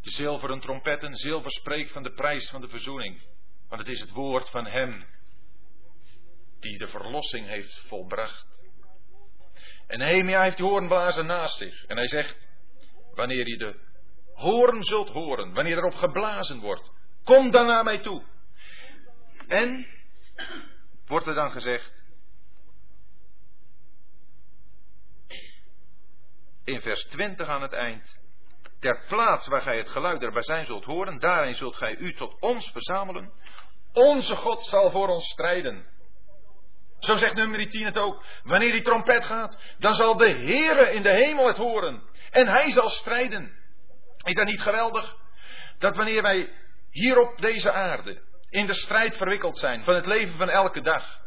De 0.00 0.10
zilveren 0.10 0.60
trompetten, 0.60 1.16
zilver 1.16 1.50
spreekt 1.50 1.92
van 1.92 2.02
de 2.02 2.12
prijs 2.12 2.50
van 2.50 2.60
de 2.60 2.68
verzoening. 2.68 3.22
Want 3.68 3.80
het 3.80 3.90
is 3.90 4.00
het 4.00 4.10
woord 4.10 4.50
van 4.50 4.66
Hem 4.66 5.04
die 6.60 6.78
de 6.78 6.88
verlossing 6.88 7.46
heeft 7.46 7.84
volbracht. 7.86 8.64
En 9.86 9.98
Nehemia 9.98 10.42
heeft 10.42 10.56
de 10.56 10.62
hoornblazer 10.62 11.24
naast 11.24 11.56
zich. 11.56 11.84
En 11.84 11.96
hij 11.96 12.06
zegt, 12.06 12.48
wanneer 13.14 13.48
je 13.48 13.56
de 13.56 13.80
hoorn 14.34 14.84
zult 14.84 15.08
horen, 15.08 15.52
wanneer 15.52 15.76
erop 15.76 15.94
geblazen 15.94 16.60
wordt, 16.60 16.90
kom 17.24 17.50
dan 17.50 17.66
naar 17.66 17.84
mij 17.84 17.98
toe. 17.98 18.24
En, 19.48 19.86
wordt 21.06 21.26
er 21.26 21.34
dan 21.34 21.50
gezegd, 21.50 22.04
in 26.64 26.80
vers 26.80 27.04
20 27.04 27.48
aan 27.48 27.62
het 27.62 27.72
eind, 27.72 28.19
ter 28.80 29.04
plaats 29.08 29.46
waar 29.46 29.62
gij 29.62 29.76
het 29.76 29.88
geluid 29.88 30.20
der 30.20 30.32
bazijn 30.32 30.66
zult 30.66 30.84
horen, 30.84 31.18
daarin 31.18 31.54
zult 31.54 31.76
gij 31.76 31.96
u 31.96 32.14
tot 32.14 32.40
ons 32.40 32.70
verzamelen. 32.70 33.32
Onze 33.92 34.36
God 34.36 34.66
zal 34.66 34.90
voor 34.90 35.08
ons 35.08 35.28
strijden. 35.28 35.86
Zo 36.98 37.16
zegt 37.16 37.34
nummer 37.34 37.68
10 37.68 37.84
het 37.84 37.98
ook. 37.98 38.24
Wanneer 38.42 38.72
die 38.72 38.82
trompet 38.82 39.24
gaat, 39.24 39.58
dan 39.78 39.94
zal 39.94 40.16
de 40.16 40.30
Heere 40.30 40.92
in 40.92 41.02
de 41.02 41.10
hemel 41.10 41.46
het 41.46 41.56
horen. 41.56 42.02
En 42.30 42.48
hij 42.48 42.70
zal 42.70 42.88
strijden. 42.88 43.58
Is 44.24 44.34
dat 44.34 44.46
niet 44.46 44.60
geweldig? 44.60 45.16
Dat 45.78 45.96
wanneer 45.96 46.22
wij 46.22 46.52
hier 46.90 47.18
op 47.18 47.40
deze 47.40 47.72
aarde 47.72 48.22
in 48.50 48.66
de 48.66 48.74
strijd 48.74 49.16
verwikkeld 49.16 49.58
zijn 49.58 49.84
van 49.84 49.94
het 49.94 50.06
leven 50.06 50.38
van 50.38 50.48
elke 50.48 50.80
dag. 50.80 51.20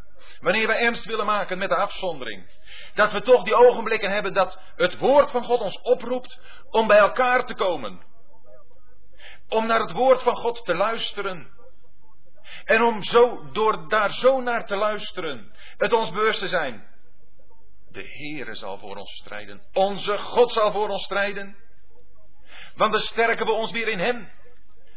Wanneer 0.43 0.67
wij 0.67 0.79
ernst 0.79 1.05
willen 1.05 1.25
maken 1.25 1.57
met 1.57 1.69
de 1.69 1.75
afzondering. 1.75 2.49
Dat 2.93 3.11
we 3.11 3.21
toch 3.21 3.43
die 3.43 3.55
ogenblikken 3.55 4.11
hebben 4.11 4.33
dat 4.33 4.59
het 4.75 4.97
woord 4.97 5.31
van 5.31 5.43
God 5.43 5.59
ons 5.59 5.81
oproept 5.81 6.39
om 6.69 6.87
bij 6.87 6.97
elkaar 6.97 7.45
te 7.45 7.53
komen. 7.53 8.05
Om 9.49 9.67
naar 9.67 9.79
het 9.79 9.91
woord 9.91 10.23
van 10.23 10.35
God 10.35 10.65
te 10.65 10.75
luisteren. 10.75 11.51
En 12.65 12.81
om 12.81 13.03
zo, 13.03 13.51
door 13.51 13.87
daar 13.89 14.11
zo 14.11 14.41
naar 14.41 14.65
te 14.65 14.75
luisteren, 14.75 15.51
het 15.77 15.93
ons 15.93 16.11
bewust 16.11 16.39
te 16.39 16.47
zijn. 16.47 16.87
De 17.89 18.03
Heere 18.03 18.55
zal 18.55 18.77
voor 18.77 18.95
ons 18.95 19.11
strijden. 19.11 19.61
Onze 19.73 20.17
God 20.17 20.53
zal 20.53 20.71
voor 20.71 20.89
ons 20.89 21.03
strijden. 21.03 21.57
Want 22.75 22.93
dan 22.93 23.01
sterken 23.01 23.45
we 23.45 23.51
ons 23.51 23.71
weer 23.71 23.87
in 23.87 23.99
Hem. 23.99 24.31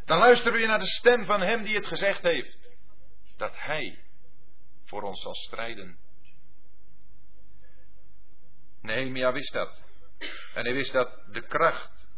Dan 0.05 0.19
luisteren 0.19 0.53
we 0.53 0.59
weer 0.59 0.69
naar 0.69 0.79
de 0.79 0.87
stem 0.87 1.25
van 1.25 1.41
Hem 1.41 1.63
die 1.63 1.75
het 1.75 1.87
gezegd 1.87 2.23
heeft. 2.23 2.71
Dat 3.37 3.53
Hij 3.55 4.06
voor 4.87 5.03
ons 5.03 5.23
zal 5.23 5.35
strijden. 5.35 5.99
Nehemia 8.81 9.33
wist 9.33 9.53
dat. 9.53 9.83
En 10.55 10.65
hij 10.65 10.75
wist 10.75 10.93
dat 10.93 11.19
de 11.33 11.47
kracht 11.47 12.09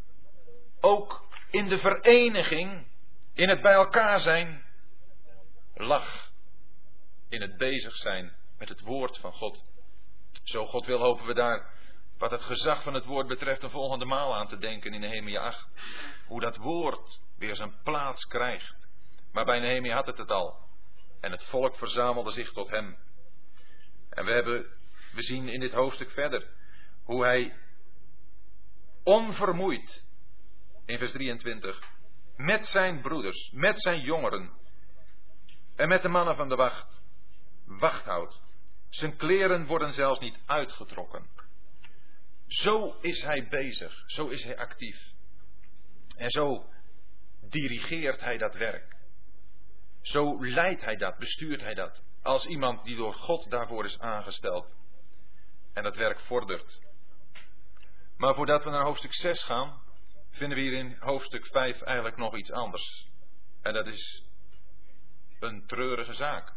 ook 0.81 1.29
in 1.51 1.69
de 1.69 1.79
vereniging, 1.79 2.87
in 3.33 3.49
het 3.49 3.63
bij 3.63 3.73
elkaar 3.73 4.21
zijn, 4.21 4.65
lag. 5.75 6.31
In 7.29 7.41
het 7.41 7.57
bezig 7.57 7.97
zijn 7.97 8.37
met 8.59 8.69
het 8.69 8.81
woord 8.81 9.19
van 9.19 9.33
God. 9.33 9.71
Zo 10.43 10.67
God 10.67 10.87
wil 10.87 10.99
hopen 10.99 11.27
we 11.27 11.35
daar 11.35 11.77
wat 12.19 12.31
het 12.31 12.43
gezag 12.43 12.83
van 12.83 12.95
het 12.95 13.05
woord 13.05 13.27
betreft 13.27 13.63
een 13.63 13.71
volgende 13.71 14.05
maal 14.05 14.37
aan 14.37 14.49
te 14.49 14.59
denken 14.59 14.95
in 14.95 15.01
Nehemia 15.01 15.41
8. 15.41 15.69
Hoe 16.27 16.41
dat 16.41 16.57
woord 16.57 17.21
weer 17.37 17.57
zijn 17.57 17.81
plaats 17.83 18.25
krijgt. 18.25 18.89
Maar 19.33 19.45
bij 19.45 19.61
Nehemia 19.61 19.95
had 19.95 20.07
het 20.07 20.19
het 20.19 20.31
al. 20.31 20.68
En 21.21 21.31
het 21.31 21.45
volk 21.45 21.77
verzamelde 21.77 22.33
zich 22.33 22.53
tot 22.53 22.71
hem. 22.71 22.97
En 24.11 24.25
we 24.25 24.33
hebben, 24.33 24.67
we 25.13 25.23
zien 25.23 25.49
in 25.49 25.61
dit 25.61 25.73
hoofdstuk 25.73 26.11
verder 26.11 26.47
hoe 27.03 27.25
hij 27.25 27.57
onvermoeid, 29.03 30.05
in 30.87 30.99
vers 30.99 31.13
23, 31.13 31.81
met 32.37 32.67
zijn 32.67 33.01
broeders, 33.01 33.51
met 33.51 33.81
zijn 33.83 34.01
jongeren 34.01 34.53
en 35.77 35.89
met 35.89 36.03
de 36.03 36.09
mannen 36.09 36.37
van 36.37 36.49
de 36.49 36.57
wacht, 36.57 37.01
wacht 37.65 38.05
houdt. 38.05 38.41
Zijn 38.89 39.17
kleren 39.17 39.67
worden 39.67 39.93
zelfs 39.93 40.21
niet 40.21 40.39
uitgetrokken. 40.47 41.27
Zo 42.47 42.97
is 43.01 43.23
hij 43.23 43.49
bezig, 43.49 44.03
zo 44.07 44.27
is 44.27 44.45
hij 44.45 44.59
actief. 44.59 45.13
En 46.17 46.31
zo 46.31 46.69
dirigeert 47.41 48.21
hij 48.21 48.39
dat 48.39 48.55
werk. 48.55 48.97
Zo 50.09 50.45
leidt 50.45 50.85
hij 50.85 50.97
dat, 50.97 51.19
bestuurt 51.19 51.61
hij 51.61 51.75
dat. 51.75 52.03
Als 52.23 52.47
iemand 52.47 52.85
die 52.85 52.97
door 52.97 53.15
God 53.15 53.51
daarvoor 53.51 53.85
is 53.85 53.99
aangesteld. 53.99 54.67
En 55.73 55.83
dat 55.83 55.97
werk 55.97 56.21
vordert. 56.21 56.81
Maar 58.17 58.35
voordat 58.35 58.65
we 58.65 58.71
naar 58.71 58.85
hoofdstuk 58.85 59.15
6 59.15 59.45
gaan, 59.45 59.83
vinden 60.31 60.59
we 60.59 60.65
hier 60.65 60.79
in 60.79 60.97
hoofdstuk 60.99 61.47
5 61.47 61.83
eigenlijk 61.83 62.17
nog 62.17 62.37
iets 62.37 62.53
anders. 62.53 63.09
En 63.63 63.73
dat 63.73 63.87
is 63.87 64.25
een 65.41 65.67
treurige 65.67 66.13
zaak. 66.13 66.53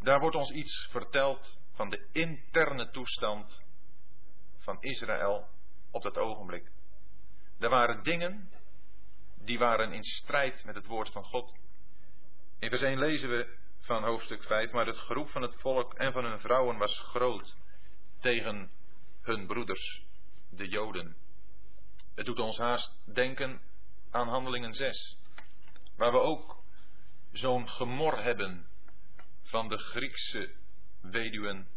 Daar 0.00 0.20
wordt 0.20 0.36
ons 0.36 0.50
iets 0.50 0.88
verteld 0.90 1.58
van 1.72 1.88
de 1.90 2.08
interne 2.12 2.90
toestand 2.90 3.62
van 4.58 4.76
Israël 4.80 5.48
op 5.90 6.02
dat 6.02 6.18
ogenblik. 6.18 6.70
Er 7.58 7.68
waren 7.68 8.02
dingen 8.02 8.50
die 9.34 9.58
waren 9.58 9.92
in 9.92 10.04
strijd 10.04 10.64
met 10.64 10.74
het 10.74 10.86
woord 10.86 11.10
van 11.10 11.24
God. 11.24 11.66
In 12.58 12.68
vers 12.68 12.82
1 12.82 12.98
lezen 12.98 13.28
we 13.28 13.56
van 13.78 14.04
hoofdstuk 14.04 14.42
5, 14.42 14.72
maar 14.72 14.86
het 14.86 14.98
geroep 14.98 15.30
van 15.30 15.42
het 15.42 15.54
volk 15.54 15.94
en 15.94 16.12
van 16.12 16.24
hun 16.24 16.40
vrouwen 16.40 16.78
was 16.78 17.00
groot 17.00 17.54
tegen 18.20 18.70
hun 19.22 19.46
broeders, 19.46 20.02
de 20.50 20.68
Joden. 20.68 21.16
Het 22.14 22.26
doet 22.26 22.38
ons 22.38 22.58
haast 22.58 22.92
denken 23.04 23.60
aan 24.10 24.28
Handelingen 24.28 24.74
6, 24.74 25.16
waar 25.96 26.12
we 26.12 26.18
ook 26.18 26.62
zo'n 27.32 27.68
gemor 27.68 28.22
hebben 28.22 28.66
van 29.42 29.68
de 29.68 29.78
Griekse 29.78 30.54
weduwen 31.00 31.68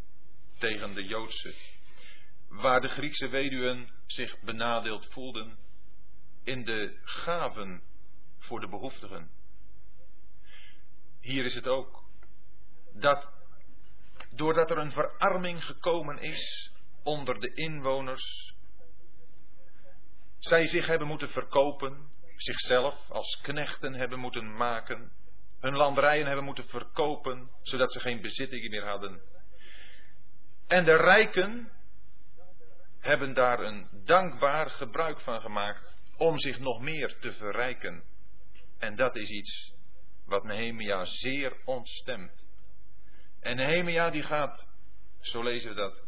tegen 0.58 0.94
de 0.94 1.04
Joodse, 1.04 1.54
waar 2.48 2.82
de 2.82 2.90
Griekse 2.90 3.28
weduwen 3.28 3.90
zich 4.06 4.40
benadeeld 4.40 5.06
voelden 5.06 5.58
in 6.44 6.64
de 6.64 7.00
gaven 7.04 7.82
voor 8.38 8.60
de 8.60 8.68
behoeftigen. 8.68 9.41
Hier 11.22 11.45
is 11.45 11.55
het 11.55 11.67
ook 11.67 12.03
dat 12.93 13.30
doordat 14.30 14.72
er 14.72 14.78
een 14.78 14.91
verarming 14.91 15.65
gekomen 15.65 16.19
is 16.19 16.72
onder 17.03 17.39
de 17.39 17.53
inwoners, 17.53 18.55
zij 20.38 20.65
zich 20.65 20.88
hebben 20.88 21.07
moeten 21.07 21.30
verkopen, 21.30 22.09
zichzelf 22.36 23.11
als 23.11 23.39
knechten 23.41 23.93
hebben 23.93 24.19
moeten 24.19 24.55
maken, 24.55 25.11
hun 25.59 25.76
landerijen 25.76 26.26
hebben 26.26 26.45
moeten 26.45 26.67
verkopen, 26.67 27.49
zodat 27.61 27.91
ze 27.91 27.99
geen 27.99 28.22
bezittingen 28.22 28.69
meer 28.69 28.86
hadden. 28.86 29.22
En 30.67 30.84
de 30.84 30.95
rijken 30.95 31.72
hebben 32.99 33.34
daar 33.34 33.59
een 33.59 33.88
dankbaar 34.03 34.69
gebruik 34.69 35.19
van 35.19 35.41
gemaakt 35.41 35.97
om 36.17 36.38
zich 36.38 36.59
nog 36.59 36.82
meer 36.82 37.19
te 37.19 37.34
verrijken. 37.34 38.03
En 38.78 38.95
dat 38.95 39.15
is 39.15 39.30
iets 39.30 39.74
wat 40.26 40.43
Nehemia 40.43 41.05
zeer 41.05 41.61
ontstemt. 41.65 42.45
En 43.39 43.55
Nehemia 43.55 44.09
die 44.09 44.24
gaat, 44.24 44.67
zo 45.19 45.43
lezen 45.43 45.69
we 45.69 45.76
dat, 45.76 46.03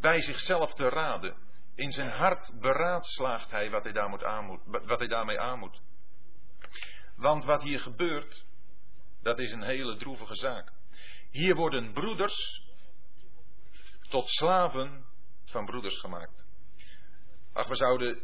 bij 0.00 0.20
zichzelf 0.20 0.74
te 0.74 0.88
raden. 0.88 1.36
In 1.74 1.92
zijn 1.92 2.10
hart 2.10 2.60
beraadslaagt 2.60 3.50
hij 3.50 3.70
wat 3.70 3.82
hij, 3.82 3.92
daar 3.92 4.08
moet 4.08 4.24
aan 4.24 4.60
wat 4.64 4.98
hij 4.98 5.08
daarmee 5.08 5.40
aan 5.40 5.58
moet. 5.58 5.80
Want 7.16 7.44
wat 7.44 7.62
hier 7.62 7.80
gebeurt, 7.80 8.44
dat 9.22 9.38
is 9.38 9.52
een 9.52 9.62
hele 9.62 9.96
droevige 9.96 10.34
zaak. 10.34 10.72
Hier 11.30 11.54
worden 11.54 11.92
broeders 11.92 12.62
tot 14.08 14.28
slaven 14.28 15.04
van 15.44 15.64
broeders 15.64 15.98
gemaakt. 15.98 16.44
Ach, 17.52 17.68
we 17.68 17.76
zouden 17.76 18.22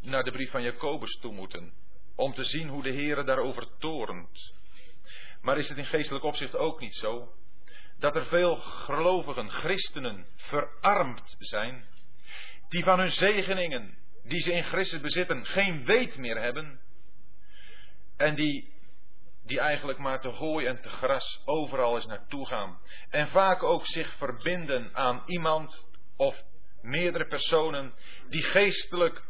naar 0.00 0.22
de 0.22 0.30
brief 0.30 0.50
van 0.50 0.62
Jacobus 0.62 1.18
toe 1.20 1.32
moeten. 1.32 1.72
Om 2.16 2.32
te 2.32 2.44
zien 2.44 2.68
hoe 2.68 2.82
de 2.82 2.92
Heere 2.92 3.24
daarover 3.24 3.78
torent. 3.78 4.52
Maar 5.40 5.58
is 5.58 5.68
het 5.68 5.78
in 5.78 5.86
geestelijk 5.86 6.24
opzicht 6.24 6.56
ook 6.56 6.80
niet 6.80 6.94
zo? 6.94 7.32
Dat 7.98 8.16
er 8.16 8.26
veel 8.26 8.56
gelovigen, 8.56 9.50
christenen, 9.50 10.26
verarmd 10.36 11.36
zijn. 11.38 11.84
Die 12.68 12.82
van 12.82 12.98
hun 12.98 13.10
zegeningen, 13.10 13.98
die 14.22 14.40
ze 14.40 14.52
in 14.52 14.64
Christus 14.64 15.00
bezitten, 15.00 15.46
geen 15.46 15.84
weet 15.84 16.16
meer 16.18 16.40
hebben. 16.40 16.80
En 18.16 18.34
die, 18.34 18.72
die 19.44 19.60
eigenlijk 19.60 19.98
maar 19.98 20.20
te 20.20 20.28
hooi 20.28 20.66
en 20.66 20.80
te 20.80 20.88
gras 20.88 21.42
overal 21.44 21.94
eens 21.94 22.06
naartoe 22.06 22.46
gaan. 22.46 22.80
En 23.10 23.28
vaak 23.28 23.62
ook 23.62 23.86
zich 23.86 24.14
verbinden 24.14 24.90
aan 24.94 25.22
iemand 25.26 25.86
of 26.16 26.44
meerdere 26.80 27.26
personen 27.26 27.94
die 28.28 28.42
geestelijk 28.42 29.22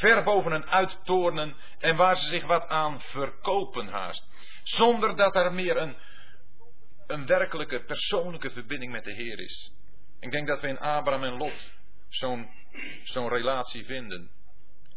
ver 0.00 0.22
boven 0.22 0.52
hen 0.52 0.66
uittoornen 0.66 1.56
en 1.78 1.96
waar 1.96 2.16
ze 2.16 2.28
zich 2.28 2.46
wat 2.46 2.68
aan 2.68 3.00
verkopen 3.00 3.88
haast. 3.88 4.26
Zonder 4.62 5.16
dat 5.16 5.36
er 5.36 5.52
meer 5.52 5.76
een, 5.76 5.96
een 7.06 7.26
werkelijke 7.26 7.84
persoonlijke 7.84 8.50
verbinding 8.50 8.92
met 8.92 9.04
de 9.04 9.12
Heer 9.12 9.38
is. 9.38 9.72
Ik 10.20 10.30
denk 10.30 10.46
dat 10.46 10.60
we 10.60 10.68
in 10.68 10.78
Abraham 10.78 11.24
en 11.24 11.36
Lot 11.36 11.70
zo'n 12.08 12.50
zo'n 13.02 13.28
relatie 13.28 13.84
vinden. 13.84 14.30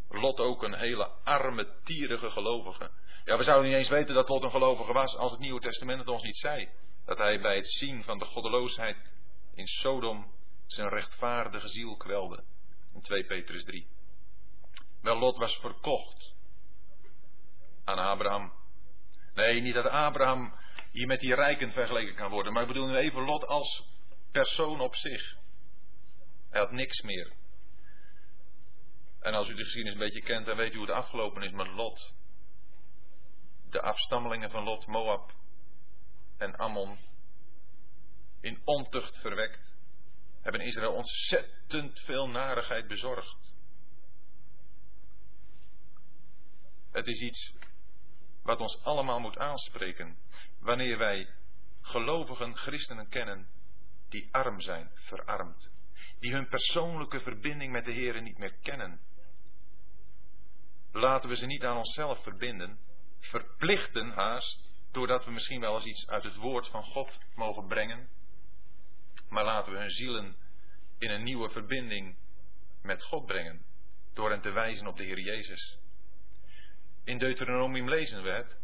Lot 0.10 0.40
ook 0.40 0.64
een 0.64 0.76
hele 0.76 1.10
arme, 1.24 1.74
tierige 1.84 2.30
gelovige. 2.30 2.92
Ja, 3.26 3.38
we 3.38 3.44
zouden 3.44 3.70
niet 3.70 3.78
eens 3.78 3.90
weten 3.90 4.16
dat 4.16 4.30
Lot 4.30 4.44
een 4.44 4.52
gelovige 4.52 4.94
was 4.94 5.16
als 5.16 5.32
het 5.32 5.40
Nieuwe 5.40 5.60
Testament 5.60 6.00
het 6.00 6.08
ons 6.08 6.24
niet 6.24 6.38
zei. 6.38 6.70
Dat 7.06 7.18
hij 7.18 7.42
bij 7.42 7.56
het 7.56 7.68
zien 7.68 8.04
van 8.04 8.20
de 8.20 8.26
goddeloosheid 8.26 8.98
in 9.56 9.68
Sodom 9.68 10.32
zijn 10.66 10.90
rechtvaardige 10.90 11.68
ziel 11.68 11.98
kwelde. 11.98 12.44
In 12.94 13.02
2 13.02 13.26
Petrus 13.26 13.64
3. 13.64 13.88
Wel, 15.04 15.18
Lot 15.20 15.38
was 15.38 15.56
verkocht 15.56 16.34
aan 17.84 17.98
Abraham. 17.98 18.54
Nee, 19.34 19.62
niet 19.62 19.74
dat 19.74 19.86
Abraham 19.86 20.54
hier 20.92 21.08
met 21.08 21.20
die 21.20 21.36
rijken 21.36 21.72
vergeleken 21.72 22.16
kan 22.16 22.30
worden, 22.30 22.54
maar 22.54 22.62
ik 22.62 22.68
bedoel 22.68 22.88
nu 22.88 22.96
even 22.96 23.24
Lot 23.24 23.46
als 23.46 23.86
persoon 24.32 24.80
op 24.80 24.96
zich. 24.96 25.36
Hij 26.50 26.60
had 26.60 26.72
niks 26.72 27.02
meer. 27.02 27.34
En 29.20 29.34
als 29.34 29.50
u 29.50 29.54
de 29.54 29.64
geschiedenis 29.64 30.00
een 30.00 30.06
beetje 30.06 30.22
kent, 30.22 30.46
dan 30.46 30.58
weet 30.58 30.74
u 30.74 30.78
hoe 30.78 30.86
het 30.86 30.96
afgelopen 30.96 31.42
is 31.42 31.52
met 31.52 31.68
Lot. 31.68 32.14
De 33.70 33.82
afstammelingen 33.82 34.50
van 34.50 34.64
Lot, 34.64 34.86
Moab 34.86 35.34
en 36.38 36.56
Ammon, 36.56 36.98
in 38.42 38.62
ontucht 38.64 39.18
verwekt, 39.18 39.76
hebben 40.42 40.62
Israël 40.62 40.94
ontzettend 40.94 42.00
veel 42.00 42.30
narigheid 42.30 42.88
bezorgd. 42.88 43.43
Het 46.94 47.08
is 47.08 47.20
iets 47.20 47.54
wat 48.44 48.60
ons 48.60 48.84
allemaal 48.84 49.20
moet 49.20 49.38
aanspreken 49.38 50.18
wanneer 50.60 50.98
wij 50.98 51.28
gelovigen 51.82 52.58
christenen 52.58 53.10
kennen 53.10 53.48
die 54.10 54.30
arm 54.32 54.62
zijn, 54.62 54.92
verarmd, 54.94 55.70
die 56.20 56.32
hun 56.32 56.48
persoonlijke 56.48 57.20
verbinding 57.20 57.72
met 57.72 57.86
de 57.86 57.92
Heer 57.92 58.22
niet 58.22 58.38
meer 58.38 58.54
kennen. 58.62 59.02
Laten 60.92 61.30
we 61.30 61.36
ze 61.36 61.46
niet 61.46 61.64
aan 61.64 61.78
onszelf 61.78 62.24
verbinden, 62.24 62.80
verplichten 63.20 64.10
haast, 64.10 64.74
doordat 64.92 65.26
we 65.26 65.32
misschien 65.32 65.60
wel 65.60 65.76
eens 65.76 65.86
iets 65.86 66.08
uit 66.08 66.24
het 66.24 66.36
woord 66.36 66.68
van 66.68 66.84
God 66.84 67.20
mogen 67.36 67.68
brengen, 67.68 68.10
maar 69.30 69.44
laten 69.44 69.72
we 69.72 69.80
hun 69.80 69.90
zielen 69.90 70.36
in 70.98 71.10
een 71.10 71.24
nieuwe 71.24 71.50
verbinding 71.50 72.18
met 72.82 73.04
God 73.04 73.26
brengen, 73.26 73.66
door 74.14 74.30
hen 74.30 74.42
te 74.42 74.52
wijzen 74.52 74.88
op 74.88 74.98
de 74.98 75.04
Heer 75.04 75.20
Jezus. 75.20 75.78
In 77.04 77.18
Deuteronomium 77.18 77.90
lezen 77.90 78.24
we 78.24 78.30
het, 78.30 78.58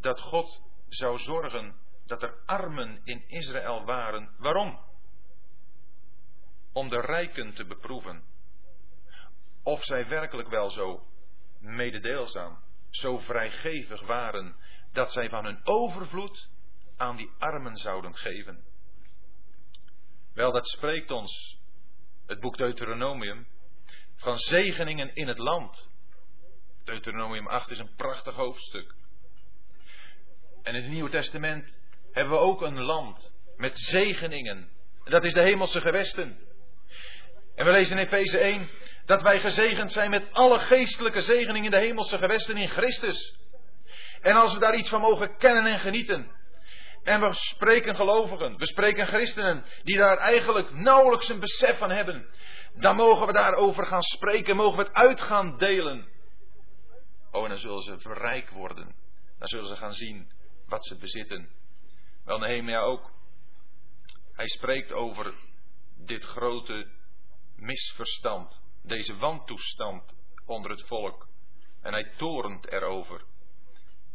dat 0.00 0.20
God 0.20 0.62
zou 0.88 1.18
zorgen 1.18 1.76
dat 2.06 2.22
er 2.22 2.42
armen 2.46 3.00
in 3.04 3.28
Israël 3.28 3.84
waren. 3.84 4.34
Waarom? 4.38 4.78
Om 6.72 6.88
de 6.88 7.00
rijken 7.00 7.54
te 7.54 7.64
beproeven. 7.64 8.24
Of 9.62 9.84
zij 9.84 10.08
werkelijk 10.08 10.48
wel 10.48 10.70
zo 10.70 11.06
mededeelzaam, 11.58 12.58
zo 12.90 13.18
vrijgevig 13.18 14.06
waren, 14.06 14.56
dat 14.92 15.12
zij 15.12 15.28
van 15.28 15.44
hun 15.44 15.60
overvloed 15.62 16.48
aan 16.96 17.16
die 17.16 17.30
armen 17.38 17.76
zouden 17.76 18.16
geven. 18.16 18.64
Wel, 20.34 20.52
dat 20.52 20.68
spreekt 20.68 21.10
ons 21.10 21.58
het 22.26 22.40
boek 22.40 22.56
Deuteronomium 22.56 23.46
van 24.14 24.38
zegeningen 24.38 25.14
in 25.14 25.28
het 25.28 25.38
land. 25.38 25.90
Deuteronomium 26.84 27.46
8 27.46 27.70
is 27.70 27.78
een 27.78 27.94
prachtig 27.96 28.34
hoofdstuk. 28.34 28.94
En 30.62 30.74
in 30.74 30.82
het 30.82 30.92
Nieuwe 30.92 31.10
Testament 31.10 31.78
hebben 32.12 32.32
we 32.32 32.38
ook 32.38 32.62
een 32.62 32.80
land 32.80 33.32
met 33.56 33.78
zegeningen. 33.78 34.68
En 35.04 35.10
dat 35.10 35.24
is 35.24 35.32
de 35.32 35.42
hemelse 35.42 35.80
gewesten. 35.80 36.38
En 37.54 37.64
we 37.64 37.70
lezen 37.70 37.98
in 37.98 38.04
Efeze 38.04 38.38
1 38.38 38.68
dat 39.04 39.22
wij 39.22 39.40
gezegend 39.40 39.92
zijn 39.92 40.10
met 40.10 40.32
alle 40.32 40.60
geestelijke 40.60 41.20
zegeningen 41.20 41.64
in 41.64 41.70
de 41.70 41.86
hemelse 41.86 42.18
gewesten 42.18 42.56
in 42.56 42.68
Christus. 42.68 43.36
En 44.20 44.36
als 44.36 44.52
we 44.52 44.58
daar 44.58 44.76
iets 44.76 44.88
van 44.88 45.00
mogen 45.00 45.36
kennen 45.36 45.66
en 45.66 45.80
genieten. 45.80 46.30
En 47.02 47.20
we 47.20 47.32
spreken 47.32 47.96
gelovigen, 47.96 48.56
we 48.56 48.66
spreken 48.66 49.06
christenen 49.06 49.64
die 49.82 49.96
daar 49.96 50.16
eigenlijk 50.16 50.70
nauwelijks 50.72 51.28
een 51.28 51.40
besef 51.40 51.78
van 51.78 51.90
hebben. 51.90 52.26
Dan 52.74 52.96
mogen 52.96 53.26
we 53.26 53.32
daarover 53.32 53.86
gaan 53.86 54.02
spreken, 54.02 54.56
mogen 54.56 54.78
we 54.78 54.84
het 54.84 54.92
uit 54.92 55.22
gaan 55.22 55.56
delen. 55.58 56.12
Oh, 57.34 57.42
en 57.42 57.48
dan 57.48 57.58
zullen 57.58 57.82
ze 57.82 57.98
verrijk 57.98 58.50
worden. 58.50 58.94
Dan 59.38 59.48
zullen 59.48 59.66
ze 59.66 59.76
gaan 59.76 59.92
zien 59.92 60.30
wat 60.66 60.86
ze 60.86 60.96
bezitten. 60.96 61.48
Wel, 62.24 62.38
Nehemia 62.38 62.80
ook. 62.80 63.12
Hij 64.32 64.46
spreekt 64.46 64.92
over 64.92 65.34
dit 65.96 66.24
grote 66.24 66.90
misverstand, 67.56 68.60
deze 68.82 69.16
wantoestand 69.16 70.14
onder 70.46 70.70
het 70.70 70.86
volk. 70.86 71.28
En 71.82 71.92
hij 71.92 72.12
torent 72.16 72.66
erover. 72.66 73.24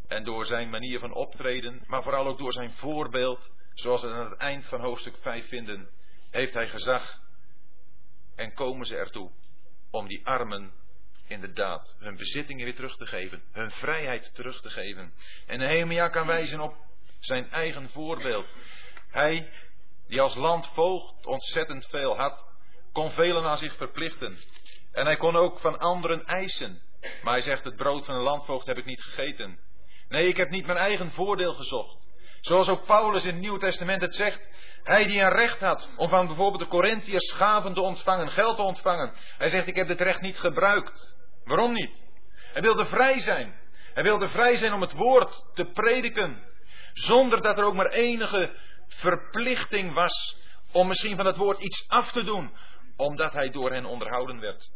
En 0.07 0.23
door 0.23 0.45
zijn 0.45 0.69
manier 0.69 0.99
van 0.99 1.13
optreden, 1.13 1.83
maar 1.85 2.03
vooral 2.03 2.27
ook 2.27 2.37
door 2.37 2.53
zijn 2.53 2.71
voorbeeld, 2.71 3.51
zoals 3.73 4.01
we 4.01 4.09
aan 4.09 4.29
het 4.29 4.39
eind 4.39 4.65
van 4.65 4.81
hoofdstuk 4.81 5.17
5 5.17 5.47
vinden, 5.47 5.89
heeft 6.29 6.53
hij 6.53 6.69
gezag. 6.69 7.21
En 8.35 8.53
komen 8.53 8.85
ze 8.85 8.95
ertoe 8.95 9.31
om 9.91 10.07
die 10.07 10.25
armen 10.25 10.73
inderdaad 11.29 11.95
hun 11.99 12.15
bezittingen 12.15 12.63
weer 12.63 12.75
terug 12.75 12.97
te 12.97 13.05
geven, 13.05 13.41
hun 13.51 13.71
vrijheid 13.71 14.35
terug 14.35 14.61
te 14.61 14.69
geven. 14.69 15.13
En 15.47 15.59
Nehemia 15.59 16.07
kan 16.07 16.27
wijzen 16.27 16.59
op 16.59 16.75
zijn 17.19 17.51
eigen 17.51 17.89
voorbeeld. 17.89 18.47
Hij, 19.09 19.51
die 20.07 20.21
als 20.21 20.35
landvoogd 20.35 21.25
ontzettend 21.25 21.85
veel 21.85 22.17
had, 22.17 22.47
kon 22.91 23.11
velen 23.11 23.43
aan 23.43 23.57
zich 23.57 23.75
verplichten. 23.75 24.37
En 24.91 25.05
hij 25.05 25.15
kon 25.15 25.35
ook 25.35 25.59
van 25.59 25.79
anderen 25.79 26.25
eisen. 26.25 26.81
Maar 27.23 27.33
hij 27.33 27.41
zegt, 27.41 27.63
het 27.63 27.75
brood 27.75 28.05
van 28.05 28.15
een 28.15 28.21
landvoogd 28.21 28.67
heb 28.67 28.77
ik 28.77 28.85
niet 28.85 29.03
gegeten. 29.03 29.59
Nee, 30.07 30.27
ik 30.27 30.37
heb 30.37 30.49
niet 30.49 30.65
mijn 30.65 30.77
eigen 30.77 31.11
voordeel 31.11 31.53
gezocht. 31.53 32.07
Zoals 32.41 32.69
ook 32.69 32.85
Paulus 32.85 33.25
in 33.25 33.31
het 33.33 33.41
Nieuwe 33.41 33.59
Testament 33.59 34.01
het 34.01 34.15
zegt. 34.15 34.47
Hij 34.83 35.05
die 35.05 35.19
een 35.19 35.29
recht 35.29 35.59
had 35.59 35.87
om 35.95 36.09
van 36.09 36.27
bijvoorbeeld 36.27 36.63
de 36.63 36.69
Corinthiërs 36.69 37.27
schaven 37.27 37.73
te 37.73 37.81
ontvangen, 37.81 38.31
geld 38.31 38.55
te 38.55 38.61
ontvangen. 38.61 39.13
Hij 39.37 39.49
zegt, 39.49 39.67
ik 39.67 39.75
heb 39.75 39.87
dit 39.87 40.01
recht 40.01 40.21
niet 40.21 40.39
gebruikt. 40.39 41.17
Waarom 41.49 41.73
niet? 41.73 42.01
Hij 42.53 42.61
wilde 42.61 42.85
vrij 42.85 43.19
zijn. 43.19 43.59
Hij 43.93 44.03
wilde 44.03 44.29
vrij 44.29 44.55
zijn 44.55 44.73
om 44.73 44.81
het 44.81 44.93
woord 44.93 45.45
te 45.53 45.65
prediken. 45.65 46.43
Zonder 46.93 47.41
dat 47.41 47.57
er 47.57 47.63
ook 47.63 47.73
maar 47.73 47.89
enige 47.89 48.55
verplichting 48.87 49.93
was 49.93 50.37
om 50.71 50.87
misschien 50.87 51.15
van 51.15 51.25
het 51.25 51.35
woord 51.35 51.59
iets 51.59 51.87
af 51.87 52.11
te 52.11 52.23
doen. 52.23 52.57
Omdat 52.95 53.33
hij 53.33 53.49
door 53.49 53.71
hen 53.71 53.85
onderhouden 53.85 54.39
werd. 54.39 54.69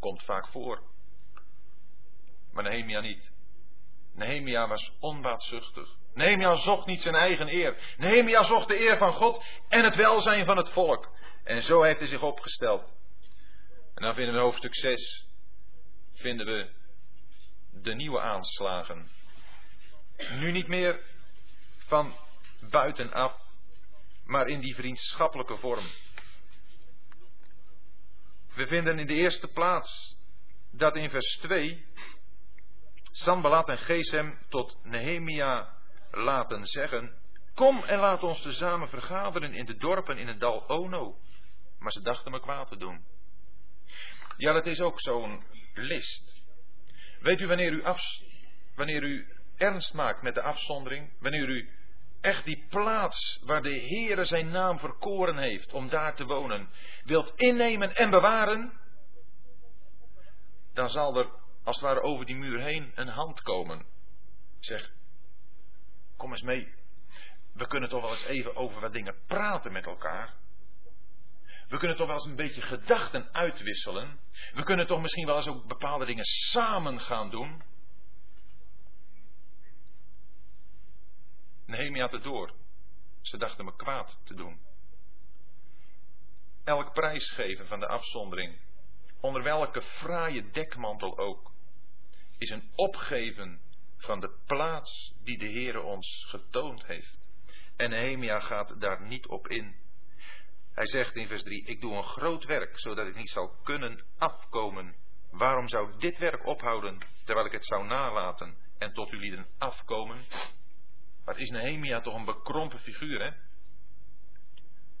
Komt 0.00 0.22
vaak 0.22 0.46
voor. 0.46 0.82
Maar 2.52 2.64
Nehemia 2.64 3.00
niet. 3.00 3.32
Nehemia 4.14 4.68
was 4.68 4.92
onbaatzuchtig. 5.00 5.88
Nehemia 6.14 6.56
zocht 6.56 6.86
niet 6.86 7.02
zijn 7.02 7.14
eigen 7.14 7.48
eer. 7.48 7.94
Nehemia 7.96 8.42
zocht 8.42 8.68
de 8.68 8.80
eer 8.80 8.98
van 8.98 9.12
God 9.12 9.44
en 9.68 9.84
het 9.84 9.96
welzijn 9.96 10.44
van 10.44 10.56
het 10.56 10.70
volk. 10.70 11.08
En 11.44 11.62
zo 11.62 11.82
heeft 11.82 11.98
hij 11.98 12.08
zich 12.08 12.22
opgesteld. 12.22 12.94
En 13.94 14.02
dan 14.02 14.14
vinden 14.14 14.34
we 14.34 14.40
hoofdstuk 14.40 14.74
6, 14.74 15.25
vinden 16.16 16.46
we 16.46 16.70
de 17.72 17.94
nieuwe 17.94 18.20
aanslagen. 18.20 19.10
Nu 20.30 20.52
niet 20.52 20.68
meer 20.68 21.00
van 21.78 22.14
buitenaf, 22.70 23.36
maar 24.24 24.46
in 24.46 24.60
die 24.60 24.74
vriendschappelijke 24.74 25.56
vorm. 25.56 25.86
We 28.54 28.66
vinden 28.66 28.98
in 28.98 29.06
de 29.06 29.14
eerste 29.14 29.48
plaats 29.48 30.16
dat 30.70 30.96
in 30.96 31.10
vers 31.10 31.38
2 31.40 31.86
Sanballat 33.10 33.68
en 33.68 33.78
Gesem 33.78 34.38
tot 34.48 34.76
Nehemia 34.82 35.74
laten 36.10 36.64
zeggen: 36.64 37.18
Kom 37.54 37.82
en 37.84 37.98
laat 37.98 38.22
ons 38.22 38.42
tezamen 38.42 38.88
vergaderen 38.88 39.54
in 39.54 39.64
de 39.64 39.76
dorpen 39.76 40.18
in 40.18 40.28
het 40.28 40.40
dal 40.40 40.68
Ono. 40.68 41.18
Maar 41.78 41.92
ze 41.92 42.00
dachten 42.00 42.32
me 42.32 42.40
kwaad 42.40 42.68
te 42.68 42.76
doen. 42.76 43.04
Ja, 44.36 44.52
dat 44.52 44.66
is 44.66 44.80
ook 44.80 45.00
zo'n 45.00 45.42
list. 45.76 46.44
Weet 47.20 47.40
u 47.40 47.46
wanneer 47.46 47.72
u, 47.72 47.82
wanneer 48.74 49.02
u 49.02 49.26
ernst 49.56 49.94
maakt 49.94 50.22
met 50.22 50.34
de 50.34 50.42
afzondering, 50.42 51.12
wanneer 51.18 51.48
u 51.48 51.70
echt 52.20 52.44
die 52.44 52.66
plaats 52.68 53.42
waar 53.44 53.62
de 53.62 53.80
Heere 53.80 54.24
zijn 54.24 54.48
naam 54.48 54.78
verkoren 54.78 55.38
heeft 55.38 55.72
om 55.72 55.88
daar 55.88 56.14
te 56.14 56.24
wonen, 56.24 56.68
wilt 57.04 57.32
innemen 57.36 57.94
en 57.94 58.10
bewaren, 58.10 58.72
dan 60.72 60.88
zal 60.88 61.16
er 61.16 61.30
als 61.64 61.76
het 61.76 61.84
ware 61.84 62.00
over 62.00 62.26
die 62.26 62.36
muur 62.36 62.60
heen 62.60 62.92
een 62.94 63.08
hand 63.08 63.42
komen. 63.42 63.86
Zeg, 64.58 64.90
kom 66.16 66.30
eens 66.30 66.42
mee. 66.42 66.74
We 67.52 67.66
kunnen 67.66 67.88
toch 67.88 68.00
wel 68.00 68.10
eens 68.10 68.24
even 68.24 68.56
over 68.56 68.80
wat 68.80 68.92
dingen 68.92 69.14
praten 69.26 69.72
met 69.72 69.86
elkaar. 69.86 70.34
We 71.68 71.78
kunnen 71.78 71.96
toch 71.96 72.06
wel 72.06 72.16
eens 72.16 72.26
een 72.26 72.36
beetje 72.36 72.62
gedachten 72.62 73.34
uitwisselen. 73.34 74.20
We 74.54 74.62
kunnen 74.62 74.86
toch 74.86 75.00
misschien 75.00 75.26
wel 75.26 75.36
eens 75.36 75.48
ook 75.48 75.66
bepaalde 75.66 76.04
dingen 76.04 76.24
samen 76.24 77.00
gaan 77.00 77.30
doen. 77.30 77.62
Nehemia 81.66 82.00
had 82.02 82.12
het 82.12 82.22
door. 82.22 82.52
Ze 83.20 83.36
dachten 83.36 83.64
me 83.64 83.76
kwaad 83.76 84.18
te 84.24 84.34
doen. 84.34 84.60
Elk 86.64 86.92
prijsgeven 86.92 87.66
van 87.66 87.80
de 87.80 87.86
afzondering, 87.86 88.58
onder 89.20 89.42
welke 89.42 89.82
fraaie 89.82 90.50
dekmantel 90.50 91.18
ook, 91.18 91.52
is 92.38 92.50
een 92.50 92.70
opgeven 92.74 93.60
van 93.96 94.20
de 94.20 94.38
plaats 94.46 95.14
die 95.22 95.38
de 95.38 95.50
Heere 95.50 95.80
ons 95.80 96.24
getoond 96.28 96.86
heeft. 96.86 97.18
En 97.76 97.90
Nehemia 97.90 98.40
gaat 98.40 98.80
daar 98.80 99.02
niet 99.02 99.26
op 99.26 99.48
in. 99.48 99.76
Hij 100.76 100.86
zegt 100.86 101.16
in 101.16 101.26
vers 101.26 101.42
3, 101.42 101.64
ik 101.64 101.80
doe 101.80 101.96
een 101.96 102.04
groot 102.04 102.44
werk, 102.44 102.80
zodat 102.80 103.06
ik 103.06 103.16
niet 103.16 103.30
zal 103.30 103.48
kunnen 103.62 104.04
afkomen. 104.18 104.94
Waarom 105.30 105.68
zou 105.68 105.98
dit 105.98 106.18
werk 106.18 106.46
ophouden, 106.46 106.98
terwijl 107.24 107.46
ik 107.46 107.52
het 107.52 107.66
zou 107.66 107.86
nalaten 107.86 108.56
en 108.78 108.92
tot 108.92 109.10
uw 109.10 109.18
lieden 109.18 109.46
afkomen? 109.58 110.18
Wat 111.24 111.36
is 111.38 111.50
Nehemia 111.50 112.00
toch 112.00 112.14
een 112.14 112.24
bekrompen 112.24 112.78
figuur, 112.80 113.20
hè? 113.22 113.30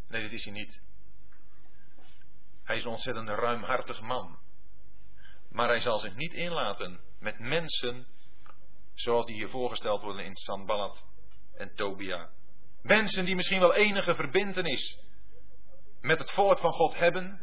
Nee, 0.08 0.22
dat 0.22 0.32
is 0.32 0.44
hij 0.44 0.52
niet. 0.52 0.80
Hij 2.64 2.76
is 2.76 2.84
een 2.84 2.90
ontzettend 2.90 3.28
ruimhartig 3.28 4.00
man. 4.00 4.38
Maar 5.50 5.68
hij 5.68 5.78
zal 5.78 5.98
zich 5.98 6.14
niet 6.14 6.32
inlaten 6.32 7.00
met 7.18 7.38
mensen 7.38 8.06
zoals 8.94 9.26
die 9.26 9.34
hier 9.34 9.50
voorgesteld 9.50 10.02
worden 10.02 10.24
in 10.24 10.36
Sanballat 10.36 11.04
en 11.56 11.74
Tobia. 11.74 12.30
Mensen 12.82 13.24
die 13.24 13.34
misschien 13.34 13.60
wel 13.60 13.74
enige 13.74 14.14
verbintenis 14.14 15.04
met 16.06 16.18
het 16.18 16.30
volk 16.30 16.58
van 16.58 16.72
God 16.72 16.98
hebben, 16.98 17.42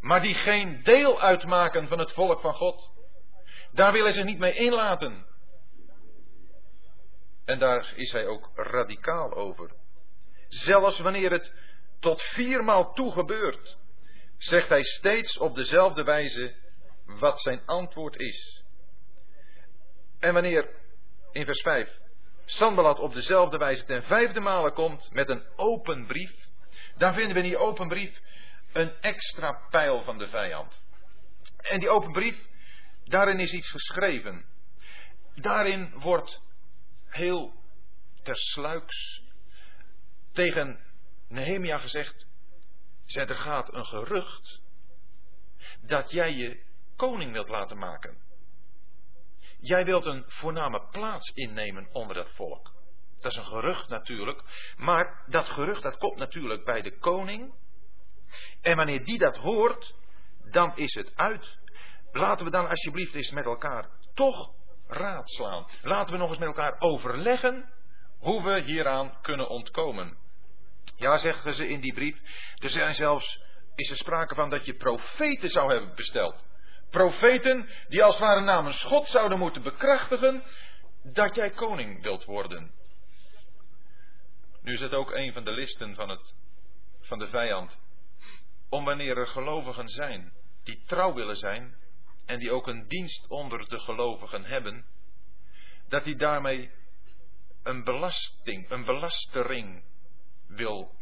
maar 0.00 0.20
die 0.20 0.34
geen 0.34 0.82
deel 0.82 1.20
uitmaken 1.20 1.88
van 1.88 1.98
het 1.98 2.12
volk 2.12 2.40
van 2.40 2.54
God. 2.54 2.92
Daar 3.72 3.92
wil 3.92 4.02
hij 4.02 4.12
zich 4.12 4.24
niet 4.24 4.38
mee 4.38 4.54
inlaten. 4.54 5.26
En 7.44 7.58
daar 7.58 7.92
is 7.96 8.12
hij 8.12 8.26
ook 8.26 8.50
radicaal 8.54 9.34
over. 9.34 9.70
Zelfs 10.48 10.98
wanneer 10.98 11.30
het 11.30 11.54
tot 12.00 12.22
viermaal 12.22 12.92
toe 12.92 13.12
gebeurt, 13.12 13.78
zegt 14.36 14.68
hij 14.68 14.82
steeds 14.82 15.38
op 15.38 15.54
dezelfde 15.54 16.04
wijze 16.04 16.54
wat 17.04 17.40
zijn 17.40 17.62
antwoord 17.66 18.16
is. 18.16 18.64
En 20.20 20.32
wanneer 20.32 20.68
in 21.32 21.44
vers 21.44 21.60
5 21.60 22.02
Sanballat 22.44 22.98
op 22.98 23.14
dezelfde 23.14 23.56
wijze 23.58 23.84
ten 23.84 24.02
vijfde 24.02 24.40
male 24.40 24.72
komt 24.72 25.10
met 25.12 25.28
een 25.28 25.44
open 25.56 26.06
brief, 26.06 26.43
dan 26.96 27.14
vinden 27.14 27.34
we 27.34 27.42
in 27.42 27.48
die 27.48 27.58
open 27.58 27.88
brief 27.88 28.20
een 28.72 28.92
extra 29.00 29.52
pijl 29.70 30.02
van 30.02 30.18
de 30.18 30.28
vijand. 30.28 30.82
En 31.56 31.80
die 31.80 31.88
open 31.88 32.12
brief, 32.12 32.46
daarin 33.04 33.38
is 33.38 33.52
iets 33.52 33.70
geschreven. 33.70 34.44
Daarin 35.34 35.92
wordt 35.98 36.40
heel 37.06 37.54
tersluiks 38.22 39.22
tegen 40.32 40.80
Nehemia 41.28 41.78
gezegd: 41.78 42.26
Zeg, 43.04 43.28
er 43.28 43.36
gaat 43.36 43.74
een 43.74 43.86
gerucht 43.86 44.60
dat 45.80 46.10
jij 46.10 46.32
je 46.32 46.62
koning 46.96 47.32
wilt 47.32 47.48
laten 47.48 47.78
maken. 47.78 48.22
Jij 49.60 49.84
wilt 49.84 50.04
een 50.06 50.24
voorname 50.26 50.88
plaats 50.90 51.30
innemen 51.30 51.88
onder 51.92 52.16
dat 52.16 52.32
volk. 52.34 52.73
Dat 53.24 53.32
is 53.32 53.38
een 53.38 53.44
gerucht 53.44 53.88
natuurlijk. 53.88 54.42
Maar 54.76 55.24
dat 55.26 55.48
gerucht 55.48 55.82
dat 55.82 55.96
komt 55.96 56.16
natuurlijk 56.16 56.64
bij 56.64 56.82
de 56.82 56.98
koning. 56.98 57.54
En 58.60 58.76
wanneer 58.76 59.04
die 59.04 59.18
dat 59.18 59.36
hoort, 59.36 59.94
dan 60.50 60.76
is 60.76 60.94
het 60.94 61.16
uit. 61.16 61.58
Laten 62.12 62.44
we 62.44 62.50
dan 62.50 62.68
alsjeblieft 62.68 63.14
eens 63.14 63.30
met 63.30 63.44
elkaar 63.44 63.88
toch 64.14 64.52
raad 64.86 65.30
slaan. 65.30 65.66
Laten 65.82 66.12
we 66.12 66.18
nog 66.18 66.28
eens 66.28 66.38
met 66.38 66.48
elkaar 66.48 66.76
overleggen 66.78 67.72
hoe 68.18 68.42
we 68.42 68.60
hieraan 68.60 69.18
kunnen 69.22 69.48
ontkomen. 69.48 70.16
Ja, 70.96 71.16
zeggen 71.16 71.54
ze 71.54 71.68
in 71.68 71.80
die 71.80 71.94
brief. 71.94 72.20
Er 72.58 72.70
zijn 72.70 72.94
zelfs, 72.94 73.40
is 73.74 73.90
er 73.90 73.96
sprake 73.96 74.34
van 74.34 74.50
dat 74.50 74.66
je 74.66 74.74
profeten 74.74 75.48
zou 75.48 75.72
hebben 75.72 75.94
besteld. 75.94 76.44
Profeten 76.90 77.68
die 77.88 78.04
als 78.04 78.14
het 78.14 78.24
ware 78.24 78.40
namens 78.40 78.82
God 78.82 79.08
zouden 79.08 79.38
moeten 79.38 79.62
bekrachtigen 79.62 80.42
dat 81.02 81.34
jij 81.34 81.50
koning 81.50 82.02
wilt 82.02 82.24
worden. 82.24 82.82
Nu 84.64 84.72
is 84.72 84.80
het 84.80 84.92
ook 84.92 85.10
een 85.10 85.32
van 85.32 85.44
de 85.44 85.50
listen 85.50 85.94
van, 85.94 86.08
het, 86.08 86.34
van 87.00 87.18
de 87.18 87.26
vijand. 87.26 87.80
Om 88.68 88.84
wanneer 88.84 89.16
er 89.16 89.26
gelovigen 89.26 89.88
zijn 89.88 90.32
die 90.62 90.82
trouw 90.84 91.14
willen 91.14 91.36
zijn 91.36 91.76
en 92.26 92.38
die 92.38 92.50
ook 92.50 92.66
een 92.66 92.88
dienst 92.88 93.28
onder 93.28 93.68
de 93.68 93.78
gelovigen 93.78 94.44
hebben, 94.44 94.86
dat 95.88 96.04
hij 96.04 96.14
daarmee 96.14 96.70
een 97.62 97.84
belasting, 97.84 98.70
een 98.70 98.84
belastering 98.84 99.84
wil 100.46 100.94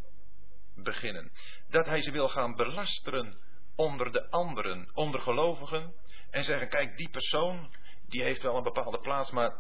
beginnen. 0.75 1.33
Dat 1.69 1.87
hij 1.87 2.03
ze 2.03 2.11
wil 2.11 2.29
gaan 2.29 2.57
belasteren 2.57 3.39
onder 3.77 4.13
de 4.13 4.31
anderen, 4.31 4.91
onder 4.95 5.21
gelovigen. 5.21 5.95
En 6.31 6.43
zeggen, 6.43 6.69
kijk, 6.69 6.97
die 6.97 7.11
persoon, 7.11 7.75
die 8.09 8.23
heeft 8.23 8.43
wel 8.43 8.57
een 8.57 8.63
bepaalde 8.63 9.01
plaats, 9.01 9.31
maar 9.31 9.57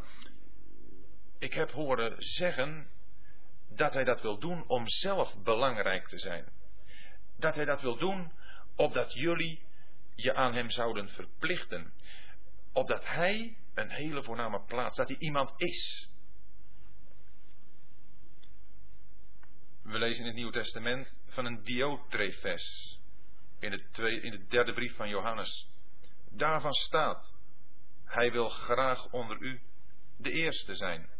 ik 1.39 1.53
heb 1.53 1.71
horen 1.71 2.15
zeggen 2.19 2.91
dat 3.77 3.93
hij 3.93 4.05
dat 4.05 4.21
wil 4.21 4.39
doen 4.39 4.69
om 4.69 4.89
zelf 4.89 5.43
belangrijk 5.43 6.09
te 6.09 6.19
zijn. 6.19 6.53
Dat 7.37 7.55
hij 7.55 7.65
dat 7.65 7.81
wil 7.81 7.97
doen 7.97 8.33
opdat 8.77 9.13
jullie 9.13 9.63
je 10.15 10.35
aan 10.35 10.55
hem 10.55 10.71
zouden 10.71 11.09
verplichten. 11.09 11.93
Opdat 12.73 13.05
hij 13.05 13.57
een 13.75 13.91
hele 13.91 14.23
voorname 14.23 14.65
plaats, 14.65 14.97
dat 14.97 15.09
hij 15.09 15.17
iemand 15.19 15.51
is. 15.57 16.11
We 19.83 19.99
lezen 19.99 20.21
in 20.21 20.27
het 20.27 20.35
Nieuwe 20.35 20.53
Testament 20.53 21.23
van 21.27 21.45
een 21.45 21.63
Diotrefes. 21.63 22.99
In 23.59 23.71
de, 23.71 23.89
twee, 23.91 24.21
in 24.21 24.31
de 24.31 24.47
derde 24.47 24.73
brief 24.73 24.97
van 24.97 25.09
Johannes. 25.09 25.69
Daarvan 26.31 26.73
staat, 26.73 27.33
hij 28.05 28.33
wil 28.33 28.49
graag 28.49 29.11
onder 29.11 29.41
u 29.41 29.61
de 30.17 30.31
eerste 30.31 30.75
zijn. 30.75 31.11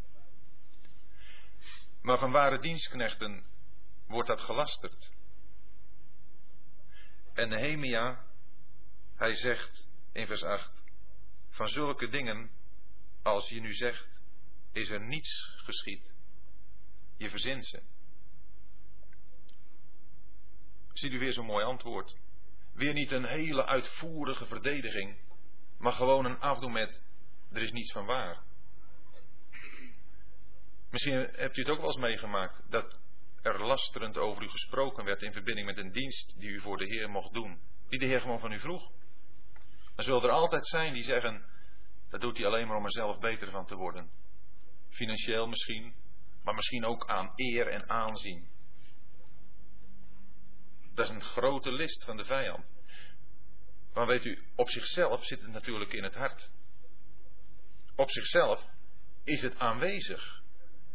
Maar 2.03 2.19
van 2.19 2.31
ware 2.31 2.59
dienstknechten 2.59 3.45
wordt 4.07 4.29
dat 4.29 4.41
gelasterd. 4.41 5.13
En 7.33 7.49
Nehemia, 7.49 8.25
hij 9.15 9.35
zegt 9.35 9.87
in 10.13 10.27
vers 10.27 10.43
8, 10.43 10.71
van 11.49 11.69
zulke 11.69 12.09
dingen, 12.09 12.51
als 13.23 13.49
je 13.49 13.61
nu 13.61 13.73
zegt, 13.73 14.07
is 14.73 14.89
er 14.89 15.01
niets 15.01 15.55
geschied. 15.57 16.13
Je 17.17 17.31
verzint 17.31 17.67
ze. 17.67 17.83
Ziet 20.93 21.13
u 21.13 21.19
weer 21.19 21.33
zo'n 21.33 21.47
mooi 21.47 21.65
antwoord. 21.65 22.17
Weer 22.73 22.93
niet 22.93 23.11
een 23.11 23.27
hele 23.27 23.67
uitvoerige 23.67 24.47
verdediging, 24.47 25.19
maar 25.79 25.93
gewoon 25.93 26.25
een 26.25 26.41
afdoen 26.41 26.73
met, 26.73 27.03
er 27.51 27.63
is 27.63 27.73
niets 27.73 27.93
van 27.93 28.07
waar. 28.07 28.43
Misschien 30.93 31.29
hebt 31.33 31.57
u 31.57 31.61
het 31.61 31.71
ook 31.71 31.79
wel 31.79 31.87
eens 31.87 31.97
meegemaakt 31.97 32.71
dat 32.71 32.97
er 33.43 33.67
lasterend 33.67 34.19
over 34.19 34.43
u 34.43 34.49
gesproken 34.49 35.05
werd 35.05 35.23
in 35.23 35.33
verbinding 35.33 35.67
met 35.67 35.79
een 35.79 35.93
dienst 35.93 36.41
die 36.41 36.51
u 36.51 36.61
voor 36.61 36.77
de 36.77 36.85
Heer 36.85 37.11
mocht 37.11 37.33
doen. 37.33 37.61
Die 37.89 37.99
de 37.99 38.07
Heer 38.07 38.21
gewoon 38.21 38.39
van 38.39 38.53
u 38.53 38.59
vroeg. 38.59 38.91
Dan 39.95 40.05
zullen 40.05 40.23
er 40.23 40.31
altijd 40.31 40.67
zijn 40.67 40.95
die 40.95 41.03
zeggen, 41.03 41.45
dat 42.11 42.21
doet 42.21 42.37
hij 42.37 42.47
alleen 42.47 42.67
maar 42.67 42.77
om 42.77 42.85
er 42.85 42.93
zelf 42.93 43.19
beter 43.19 43.51
van 43.51 43.67
te 43.67 43.75
worden. 43.75 44.11
Financieel 44.89 45.47
misschien, 45.47 45.95
maar 46.43 46.55
misschien 46.55 46.85
ook 46.85 47.09
aan 47.09 47.33
eer 47.37 47.69
en 47.69 47.89
aanzien. 47.89 48.49
Dat 50.95 51.09
is 51.09 51.15
een 51.15 51.23
grote 51.23 51.73
list 51.73 52.05
van 52.05 52.17
de 52.17 52.25
vijand. 52.25 52.65
Maar 53.95 54.07
weet 54.07 54.25
u, 54.25 54.47
op 54.57 54.69
zichzelf 54.69 55.25
zit 55.25 55.41
het 55.41 55.51
natuurlijk 55.51 55.93
in 55.93 56.03
het 56.03 56.15
hart. 56.15 56.51
Op 57.97 58.11
zichzelf 58.11 58.69
is 59.25 59.43
het 59.43 59.59
aanwezig 59.59 60.42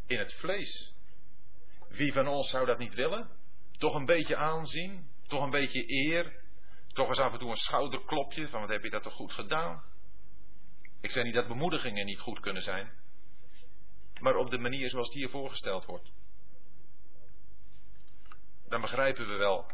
in 0.08 0.20
het 0.20 0.34
vlees. 0.34 0.94
Wie 1.90 2.14
van 2.14 2.28
ons 2.28 2.50
zou 2.50 2.66
dat 2.66 2.78
niet 2.78 2.94
willen? 2.94 3.30
Toch 3.72 3.96
een 3.96 4.06
beetje 4.06 4.36
aanzien, 4.36 5.10
toch 5.28 5.44
een 5.44 5.50
beetje 5.50 5.84
eer, 5.88 6.44
toch 6.88 7.08
eens 7.08 7.20
af 7.20 7.34
en 7.34 7.40
toe 7.40 7.50
een 7.50 7.56
schouderklopje 7.56 8.48
van 8.48 8.62
wat 8.62 8.70
heb 8.70 8.84
je 8.84 8.90
dat 8.90 9.04
toch 9.04 9.14
goed 9.14 9.34
gedaan? 9.34 9.84
Ik 11.02 11.10
zeg 11.10 11.24
niet 11.24 11.34
dat 11.34 11.48
bemoedigingen 11.48 12.06
niet 12.06 12.20
goed 12.20 12.40
kunnen 12.40 12.62
zijn, 12.62 12.92
maar 14.20 14.36
op 14.36 14.50
de 14.50 14.58
manier 14.58 14.90
zoals 14.90 15.08
het 15.08 15.18
hier 15.18 15.30
voorgesteld 15.30 15.86
wordt. 15.86 16.12
Dan 18.68 18.82
begrijpen 18.82 19.28
we 19.28 19.36
wel 19.36 19.72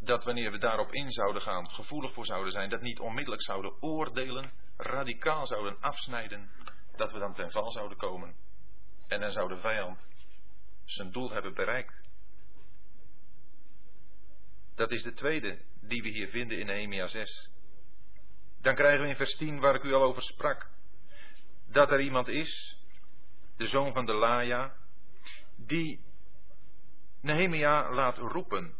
dat 0.00 0.24
wanneer 0.24 0.50
we 0.50 0.58
daarop 0.58 0.92
in 0.92 1.10
zouden 1.10 1.42
gaan, 1.42 1.70
gevoelig 1.70 2.12
voor 2.12 2.26
zouden 2.26 2.52
zijn, 2.52 2.68
dat 2.68 2.80
niet 2.80 3.00
onmiddellijk 3.00 3.42
zouden 3.42 3.82
oordelen, 3.82 4.52
radicaal 4.76 5.46
zouden 5.46 5.80
afsnijden, 5.80 6.50
dat 6.96 7.12
we 7.12 7.18
dan 7.18 7.34
ten 7.34 7.50
val 7.50 7.70
zouden 7.70 7.98
komen. 7.98 8.34
En 9.08 9.20
dan 9.20 9.30
zou 9.30 9.48
de 9.48 9.58
vijand 9.58 10.08
zijn 10.84 11.12
doel 11.12 11.30
hebben 11.30 11.54
bereikt. 11.54 12.04
Dat 14.74 14.90
is 14.90 15.02
de 15.02 15.12
tweede 15.12 15.64
die 15.80 16.02
we 16.02 16.08
hier 16.08 16.28
vinden 16.28 16.58
in 16.58 16.66
Nehemia 16.66 17.06
6. 17.06 17.50
Dan 18.60 18.74
krijgen 18.74 19.02
we 19.02 19.08
in 19.08 19.16
vers 19.16 19.36
10 19.36 19.60
waar 19.60 19.74
ik 19.74 19.82
u 19.82 19.94
al 19.94 20.02
over 20.02 20.22
sprak. 20.22 20.70
Dat 21.68 21.90
er 21.90 22.00
iemand 22.00 22.28
is, 22.28 22.78
de 23.56 23.66
zoon 23.66 23.92
van 23.92 24.06
de 24.06 24.12
Laja, 24.12 24.76
die 25.56 26.04
Nehemia 27.20 27.92
laat 27.92 28.18
roepen. 28.18 28.74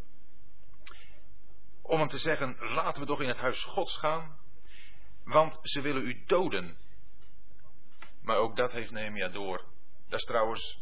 Om 1.83 1.99
hem 1.99 2.09
te 2.09 2.19
zeggen, 2.19 2.57
laten 2.59 3.01
we 3.01 3.07
toch 3.07 3.21
in 3.21 3.29
het 3.29 3.37
huis 3.37 3.65
Gods 3.65 3.99
gaan, 3.99 4.39
want 5.25 5.59
ze 5.63 5.81
willen 5.81 6.03
u 6.03 6.25
doden. 6.25 6.79
Maar 8.23 8.37
ook 8.37 8.57
dat 8.57 8.73
heeft 8.73 8.91
Nehemia 8.91 9.29
door. 9.29 9.65
Dat 10.09 10.19
is 10.19 10.25
trouwens 10.25 10.79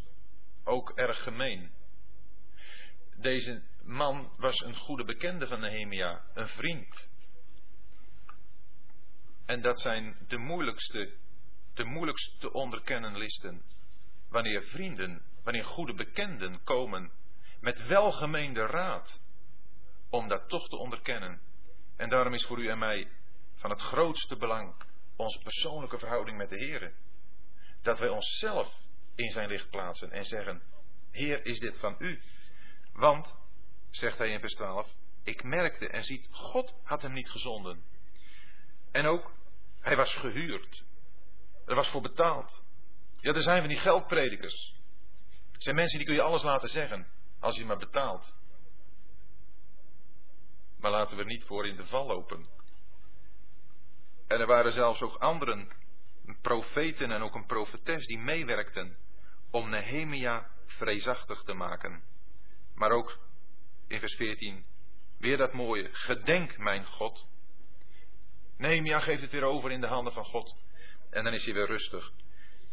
ook 0.64 0.90
erg 0.90 1.22
gemeen. 1.22 1.70
Deze 3.16 3.62
man 3.82 4.32
was 4.36 4.60
een 4.60 4.76
goede 4.76 5.04
bekende 5.04 5.46
van 5.46 5.60
Nehemia, 5.60 6.24
een 6.34 6.48
vriend. 6.48 7.08
En 9.46 9.60
dat 9.60 9.80
zijn 9.80 10.16
de 10.28 10.36
moeilijkste, 10.36 11.12
de 11.74 11.84
moeilijkste 11.84 12.36
te 12.38 12.52
onderkennen 12.52 13.16
listen. 13.16 13.62
Wanneer 14.28 14.62
vrienden, 14.62 15.22
wanneer 15.42 15.64
goede 15.64 15.94
bekenden 15.94 16.62
komen 16.62 17.12
met 17.60 17.86
welgemeende 17.86 18.66
raad 18.66 19.20
om 20.10 20.28
dat 20.28 20.48
toch 20.48 20.68
te 20.68 20.76
onderkennen. 20.76 21.40
En 21.96 22.08
daarom 22.08 22.34
is 22.34 22.44
voor 22.44 22.58
u 22.58 22.68
en 22.68 22.78
mij 22.78 23.08
van 23.54 23.70
het 23.70 23.80
grootste 23.80 24.36
belang 24.36 24.74
onze 25.16 25.38
persoonlijke 25.38 25.98
verhouding 25.98 26.36
met 26.36 26.48
de 26.48 26.56
Heer. 26.56 26.92
Dat 27.82 27.98
wij 27.98 28.08
onszelf 28.08 28.83
in 29.14 29.30
zijn 29.30 29.48
licht 29.48 29.70
plaatsen 29.70 30.10
en 30.10 30.24
zeggen: 30.24 30.62
Heer, 31.10 31.46
is 31.46 31.58
dit 31.58 31.78
van 31.78 31.96
u? 31.98 32.22
Want, 32.92 33.34
zegt 33.90 34.18
hij 34.18 34.28
in 34.28 34.40
vers 34.40 34.54
12, 34.54 34.96
ik 35.22 35.42
merkte 35.42 35.88
en 35.88 36.02
ziet, 36.02 36.28
God 36.30 36.74
had 36.82 37.02
hem 37.02 37.12
niet 37.12 37.30
gezonden. 37.30 37.84
En 38.92 39.06
ook, 39.06 39.32
hij 39.80 39.96
was 39.96 40.14
gehuurd. 40.14 40.84
Er 41.66 41.74
was 41.74 41.88
voor 41.88 42.02
betaald. 42.02 42.62
Ja, 43.20 43.32
er 43.32 43.42
zijn 43.42 43.60
van 43.60 43.68
die 43.68 43.78
geldpredikers. 43.78 44.74
Er 45.52 45.62
zijn 45.62 45.76
mensen 45.76 45.98
die 45.98 46.06
kun 46.06 46.16
je 46.16 46.22
alles 46.22 46.42
laten 46.42 46.68
zeggen, 46.68 47.06
als 47.40 47.56
je 47.56 47.64
maar 47.64 47.78
betaalt. 47.78 48.34
Maar 50.78 50.90
laten 50.90 51.16
we 51.16 51.22
er 51.22 51.28
niet 51.28 51.44
voor 51.44 51.66
in 51.66 51.76
de 51.76 51.84
val 51.84 52.06
lopen. 52.06 52.48
En 54.26 54.40
er 54.40 54.46
waren 54.46 54.72
zelfs 54.72 55.02
ook 55.02 55.16
anderen, 55.16 55.72
profeten 56.40 57.10
en 57.10 57.22
ook 57.22 57.34
een 57.34 57.46
profetes, 57.46 58.06
die 58.06 58.18
meewerkten 58.18 58.96
om 59.50 59.70
Nehemia 59.70 60.50
vreesachtig 60.66 61.42
te 61.42 61.52
maken. 61.52 62.02
Maar 62.74 62.90
ook 62.90 63.18
in 63.88 63.98
vers 63.98 64.14
14, 64.14 64.64
weer 65.18 65.36
dat 65.36 65.52
mooie, 65.52 65.88
gedenk 65.92 66.58
mijn 66.58 66.86
God. 66.86 67.28
Nehemia 68.56 69.00
geeft 69.00 69.20
het 69.20 69.32
weer 69.32 69.44
over 69.44 69.70
in 69.70 69.80
de 69.80 69.86
handen 69.86 70.12
van 70.12 70.24
God. 70.24 70.56
En 71.10 71.24
dan 71.24 71.32
is 71.32 71.44
hij 71.44 71.54
weer 71.54 71.66
rustig. 71.66 72.12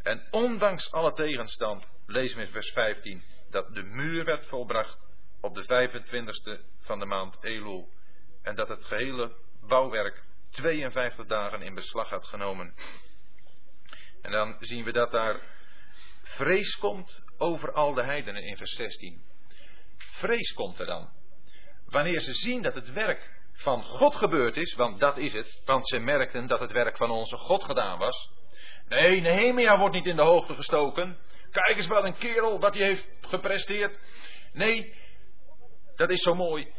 En 0.01 0.27
ondanks 0.31 0.91
alle 0.91 1.13
tegenstand, 1.13 1.89
lezen 2.05 2.37
we 2.37 2.45
in 2.45 2.51
vers 2.51 2.71
15, 2.71 3.23
dat 3.49 3.73
de 3.73 3.83
muur 3.83 4.25
werd 4.25 4.47
volbracht 4.47 4.97
op 5.41 5.55
de 5.55 5.63
25ste 5.63 6.61
van 6.79 6.99
de 6.99 7.05
maand 7.05 7.43
Elul. 7.43 7.89
En 8.41 8.55
dat 8.55 8.67
het 8.67 8.85
gehele 8.85 9.35
bouwwerk 9.67 10.23
52 10.49 11.25
dagen 11.25 11.61
in 11.61 11.75
beslag 11.75 12.09
had 12.09 12.25
genomen. 12.25 12.73
En 14.21 14.31
dan 14.31 14.55
zien 14.59 14.83
we 14.83 14.91
dat 14.91 15.11
daar 15.11 15.39
Vrees 16.23 16.75
komt 16.75 17.23
over 17.37 17.73
al 17.73 17.93
de 17.93 18.03
heidenen 18.03 18.43
in 18.43 18.57
vers 18.57 18.75
16. 18.75 19.21
Vrees 19.97 20.53
komt 20.53 20.79
er 20.79 20.85
dan. 20.85 21.09
Wanneer 21.85 22.21
ze 22.21 22.33
zien 22.33 22.61
dat 22.61 22.75
het 22.75 22.91
werk 22.91 23.39
van 23.53 23.83
God 23.83 24.15
gebeurd 24.15 24.57
is, 24.57 24.73
want 24.73 24.99
dat 24.99 25.17
is 25.17 25.33
het, 25.33 25.61
want 25.65 25.87
ze 25.87 25.99
merkten 25.99 26.47
dat 26.47 26.59
het 26.59 26.71
werk 26.71 26.97
van 26.97 27.09
onze 27.09 27.37
God 27.37 27.63
gedaan 27.63 27.97
was. 27.97 28.29
Nee, 28.87 29.21
Nehemia 29.21 29.77
wordt 29.77 29.95
niet 29.95 30.05
in 30.05 30.15
de 30.15 30.21
hoogte 30.21 30.53
gestoken. 30.53 31.17
Kijk 31.51 31.77
eens 31.77 31.87
wat 31.87 32.03
een 32.03 32.17
kerel 32.17 32.59
wat 32.59 32.73
hij 32.73 32.85
heeft 32.85 33.09
gepresteerd. 33.21 33.99
Nee, 34.53 34.95
dat 35.95 36.09
is 36.09 36.21
zo 36.21 36.35
mooi. 36.35 36.73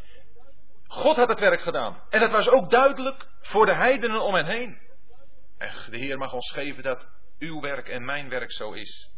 God 0.86 1.16
had 1.16 1.28
het 1.28 1.38
werk 1.38 1.60
gedaan. 1.60 2.02
En 2.10 2.20
dat 2.20 2.30
was 2.30 2.48
ook 2.48 2.70
duidelijk 2.70 3.26
voor 3.40 3.66
de 3.66 3.74
heidenen 3.74 4.20
om 4.20 4.34
hen 4.34 4.46
heen. 4.46 4.78
En 5.58 5.72
de 5.90 5.98
Heer 5.98 6.18
mag 6.18 6.32
ons 6.32 6.52
geven 6.52 6.82
dat 6.82 7.08
uw 7.42 7.60
werk 7.60 7.88
en 7.88 8.04
mijn 8.04 8.28
werk 8.28 8.52
zo 8.52 8.72
is 8.72 9.10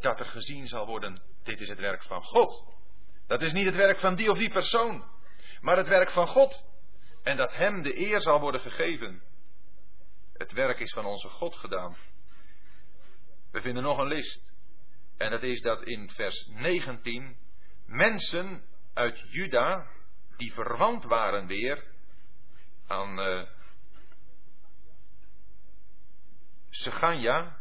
dat 0.00 0.18
er 0.18 0.26
gezien 0.26 0.66
zal 0.66 0.86
worden, 0.86 1.22
dit 1.42 1.60
is 1.60 1.68
het 1.68 1.78
werk 1.78 2.02
van 2.02 2.22
God. 2.22 2.74
Dat 3.26 3.42
is 3.42 3.52
niet 3.52 3.66
het 3.66 3.74
werk 3.74 3.98
van 3.98 4.14
die 4.14 4.30
of 4.30 4.38
die 4.38 4.50
persoon, 4.50 5.04
maar 5.60 5.76
het 5.76 5.88
werk 5.88 6.10
van 6.10 6.26
God. 6.26 6.64
En 7.22 7.36
dat 7.36 7.52
Hem 7.52 7.82
de 7.82 7.98
eer 7.98 8.20
zal 8.20 8.40
worden 8.40 8.60
gegeven. 8.60 9.22
Het 10.32 10.52
werk 10.52 10.80
is 10.80 10.92
van 10.92 11.04
onze 11.04 11.28
God 11.28 11.56
gedaan. 11.56 11.96
We 13.50 13.60
vinden 13.60 13.82
nog 13.82 13.98
een 13.98 14.06
list. 14.06 14.52
En 15.16 15.30
dat 15.30 15.42
is 15.42 15.60
dat 15.60 15.82
in 15.82 16.10
vers 16.10 16.46
19 16.46 17.36
mensen 17.86 18.64
uit 18.94 19.24
Juda, 19.28 19.86
die 20.36 20.52
verwant 20.52 21.04
waren 21.04 21.46
weer 21.46 21.84
aan 22.86 23.18
uh, 23.18 23.42
Seganja, 26.74 27.56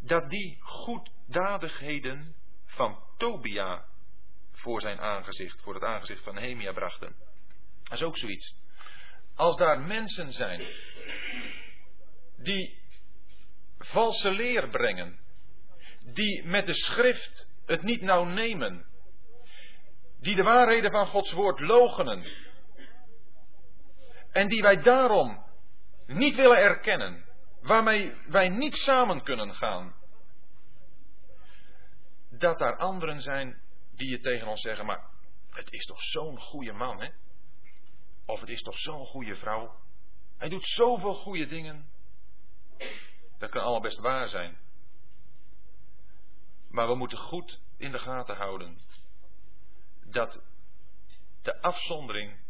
dat 0.00 0.30
die 0.30 0.58
goeddadigheden 0.60 2.34
van 2.66 2.98
Tobia 3.16 3.84
voor 4.52 4.80
zijn 4.80 5.00
aangezicht, 5.00 5.62
voor 5.62 5.74
het 5.74 5.84
aangezicht 5.84 6.22
van 6.22 6.34
Nehemia 6.34 6.72
brachten. 6.72 7.14
Dat 7.82 7.92
is 7.92 8.02
ook 8.02 8.16
zoiets. 8.16 8.56
Als 9.34 9.56
daar 9.56 9.80
mensen 9.80 10.32
zijn 10.32 10.66
die 12.36 12.82
valse 13.78 14.30
leer 14.30 14.68
brengen, 14.68 15.18
die 16.00 16.44
met 16.44 16.66
de 16.66 16.74
schrift 16.74 17.48
het 17.66 17.82
niet 17.82 18.00
nauw 18.00 18.24
nemen, 18.24 18.86
die 20.18 20.34
de 20.34 20.42
waarheden 20.42 20.90
van 20.90 21.06
Gods 21.06 21.32
woord 21.32 21.60
logenen, 21.60 22.24
en 24.32 24.48
die 24.48 24.62
wij 24.62 24.76
daarom 24.76 25.44
niet 26.06 26.34
willen 26.34 26.58
erkennen, 26.58 27.28
waarmee 27.62 28.14
wij 28.26 28.48
niet 28.48 28.74
samen 28.74 29.22
kunnen 29.22 29.54
gaan, 29.54 29.94
dat 32.30 32.58
daar 32.58 32.76
anderen 32.76 33.20
zijn 33.20 33.62
die 33.94 34.10
je 34.10 34.20
tegen 34.20 34.46
ons 34.46 34.60
zeggen, 34.60 34.86
maar 34.86 35.08
het 35.50 35.72
is 35.72 35.84
toch 35.84 36.02
zo'n 36.02 36.40
goede 36.40 36.72
man, 36.72 37.00
hè? 37.00 37.08
Of 38.24 38.40
het 38.40 38.48
is 38.48 38.62
toch 38.62 38.78
zo'n 38.78 39.06
goede 39.06 39.36
vrouw? 39.36 39.80
Hij 40.36 40.48
doet 40.48 40.66
zoveel 40.66 41.14
goede 41.14 41.46
dingen. 41.46 41.90
Dat 43.38 43.50
kan 43.50 43.62
allemaal 43.62 43.80
best 43.80 43.98
waar 43.98 44.28
zijn. 44.28 44.58
Maar 46.68 46.88
we 46.88 46.94
moeten 46.94 47.18
goed 47.18 47.60
in 47.76 47.92
de 47.92 47.98
gaten 47.98 48.36
houden 48.36 48.78
dat 50.04 50.42
de 51.42 51.60
afzondering 51.60 52.40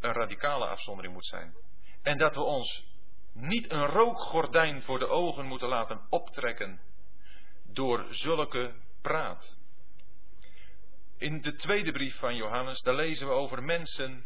een 0.00 0.12
radicale 0.12 0.66
afzondering 0.66 1.14
moet 1.14 1.26
zijn. 1.26 1.54
En 2.02 2.18
dat 2.18 2.34
we 2.34 2.42
ons 2.42 2.91
niet 3.32 3.72
een 3.72 3.86
rookgordijn 3.86 4.82
voor 4.82 4.98
de 4.98 5.08
ogen 5.08 5.46
moeten 5.46 5.68
laten 5.68 6.00
optrekken 6.08 6.80
door 7.64 8.06
zulke 8.08 8.74
praat. 9.02 9.58
In 11.18 11.40
de 11.40 11.54
tweede 11.54 11.92
brief 11.92 12.18
van 12.18 12.36
Johannes, 12.36 12.80
daar 12.80 12.94
lezen 12.94 13.26
we 13.26 13.32
over 13.32 13.62
mensen 13.62 14.24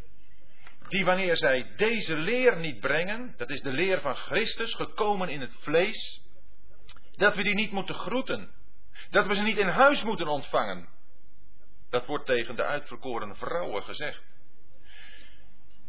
die 0.88 1.04
wanneer 1.04 1.36
zij 1.36 1.74
deze 1.76 2.16
leer 2.16 2.56
niet 2.56 2.80
brengen, 2.80 3.34
dat 3.36 3.50
is 3.50 3.60
de 3.60 3.72
leer 3.72 4.00
van 4.00 4.14
Christus, 4.14 4.74
gekomen 4.74 5.28
in 5.28 5.40
het 5.40 5.56
vlees, 5.60 6.22
dat 7.16 7.36
we 7.36 7.42
die 7.42 7.54
niet 7.54 7.70
moeten 7.70 7.94
groeten. 7.94 8.54
Dat 9.10 9.26
we 9.26 9.34
ze 9.34 9.42
niet 9.42 9.56
in 9.56 9.68
huis 9.68 10.02
moeten 10.02 10.26
ontvangen. 10.26 10.88
Dat 11.90 12.06
wordt 12.06 12.26
tegen 12.26 12.56
de 12.56 12.64
uitverkoren 12.64 13.36
vrouwen 13.36 13.82
gezegd. 13.82 14.22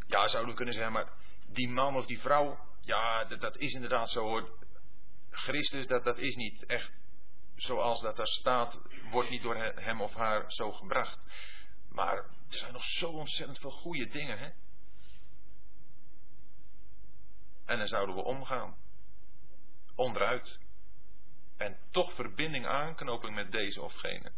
Ja, 0.08 0.28
zouden 0.28 0.52
we 0.52 0.56
kunnen 0.56 0.74
zeggen, 0.74 0.94
maar 0.94 1.12
die 1.48 1.70
man 1.70 1.96
of 1.96 2.06
die 2.06 2.20
vrouw, 2.20 2.60
ja, 2.88 3.24
dat, 3.24 3.58
is 3.58 3.74
inderdaad 3.74 4.10
zo. 4.10 4.50
Christus, 5.30 5.88
dat, 5.88 6.04
dat 6.04 6.18
is 6.18 6.36
niet 6.36 6.66
echt 6.66 6.92
zoals 7.56 8.02
dat 8.02 8.16
daar 8.16 8.28
staat, 8.28 8.82
wordt 9.12 9.30
niet 9.30 9.42
door 9.42 9.56
hem 9.56 10.02
of 10.02 10.14
haar 10.14 10.52
zo 10.52 10.72
gebracht. 10.72 11.20
Maar 11.90 12.16
er 12.18 12.58
zijn 12.58 12.74
nog 12.74 12.84
zo 12.84 13.10
ontzettend 13.10 13.60
veel 13.60 13.72
goede 13.72 14.08
dingen, 14.08 14.38
hè? 14.38 14.50
En 17.66 17.78
dan 17.78 17.88
zouden 17.88 18.16
we 18.16 18.22
omgaan. 18.22 18.78
Onderuit. 19.96 20.60
En 21.58 21.78
toch 21.92 22.14
verbinding 22.14 22.68
aanknopen 22.68 23.34
met 23.34 23.52
deze 23.52 23.82
of 23.82 23.94
gene. 23.94 24.32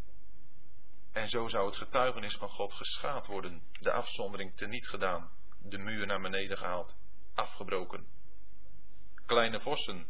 En 1.12 1.28
zo 1.28 1.48
zou 1.48 1.66
het 1.66 1.76
getuigenis 1.76 2.36
van 2.36 2.48
God 2.48 2.72
geschaad 2.72 3.26
worden. 3.26 3.62
De 3.80 3.92
afzondering 3.92 4.56
teniet 4.56 4.88
gedaan. 4.88 5.30
De 5.62 5.78
muur 5.78 6.06
naar 6.06 6.20
beneden 6.20 6.58
gehaald. 6.58 6.94
Afgebroken. 7.34 8.19
Kleine 9.30 9.60
vossen 9.60 10.06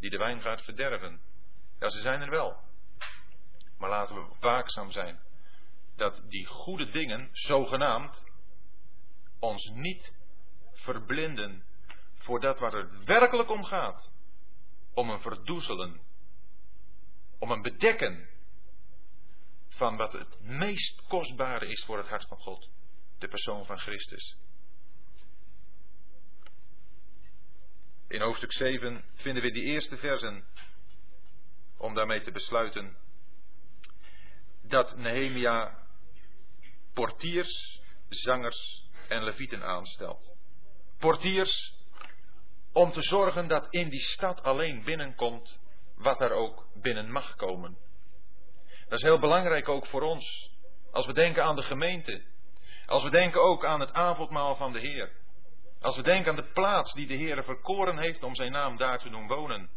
die 0.00 0.10
de 0.10 0.16
wijngaard 0.16 0.62
verderven. 0.62 1.20
Ja, 1.78 1.88
ze 1.88 1.98
zijn 1.98 2.20
er 2.20 2.30
wel. 2.30 2.56
Maar 3.78 3.90
laten 3.90 4.16
we 4.16 4.36
waakzaam 4.40 4.90
zijn 4.90 5.20
dat 5.96 6.22
die 6.28 6.46
goede 6.46 6.88
dingen, 6.88 7.28
zogenaamd, 7.32 8.24
ons 9.38 9.70
niet 9.74 10.14
verblinden 10.72 11.64
voor 12.14 12.40
dat 12.40 12.58
waar 12.58 12.72
het 12.72 13.04
werkelijk 13.04 13.50
om 13.50 13.64
gaat. 13.64 14.10
Om 14.94 15.10
een 15.10 15.20
verdoezelen. 15.20 16.00
Om 17.38 17.50
een 17.50 17.62
bedekken 17.62 18.28
van 19.68 19.96
wat 19.96 20.12
het 20.12 20.40
meest 20.40 21.02
kostbare 21.06 21.66
is 21.66 21.84
voor 21.84 21.98
het 21.98 22.08
hart 22.08 22.26
van 22.26 22.38
God. 22.38 22.70
De 23.18 23.28
persoon 23.28 23.66
van 23.66 23.78
Christus. 23.78 24.36
In 28.08 28.20
hoofdstuk 28.20 28.52
7 28.52 29.04
vinden 29.14 29.42
we 29.42 29.50
die 29.50 29.62
eerste 29.62 29.96
versen 29.96 30.44
om 31.76 31.94
daarmee 31.94 32.20
te 32.20 32.32
besluiten 32.32 32.96
dat 34.62 34.96
Nehemia 34.96 35.78
portiers, 36.94 37.80
zangers 38.08 38.88
en 39.08 39.24
levieten 39.24 39.62
aanstelt. 39.62 40.30
Portiers 40.98 41.74
om 42.72 42.92
te 42.92 43.02
zorgen 43.02 43.48
dat 43.48 43.66
in 43.70 43.88
die 43.88 44.00
stad 44.00 44.42
alleen 44.42 44.84
binnenkomt 44.84 45.60
wat 45.96 46.20
er 46.20 46.32
ook 46.32 46.66
binnen 46.74 47.10
mag 47.10 47.36
komen. 47.36 47.78
Dat 48.88 48.98
is 48.98 49.02
heel 49.02 49.18
belangrijk 49.18 49.68
ook 49.68 49.86
voor 49.86 50.02
ons. 50.02 50.50
Als 50.92 51.06
we 51.06 51.12
denken 51.12 51.44
aan 51.44 51.56
de 51.56 51.62
gemeente. 51.62 52.22
Als 52.86 53.02
we 53.02 53.10
denken 53.10 53.42
ook 53.42 53.64
aan 53.64 53.80
het 53.80 53.92
avondmaal 53.92 54.54
van 54.54 54.72
de 54.72 54.80
Heer. 54.80 55.12
Als 55.80 55.96
we 55.96 56.02
denken 56.02 56.30
aan 56.30 56.36
de 56.36 56.52
plaats 56.52 56.94
die 56.94 57.06
de 57.06 57.14
Heer 57.14 57.44
verkoren 57.44 57.98
heeft 57.98 58.22
om 58.22 58.34
zijn 58.34 58.52
naam 58.52 58.76
daar 58.76 58.98
te 58.98 59.10
doen 59.10 59.26
wonen. 59.26 59.70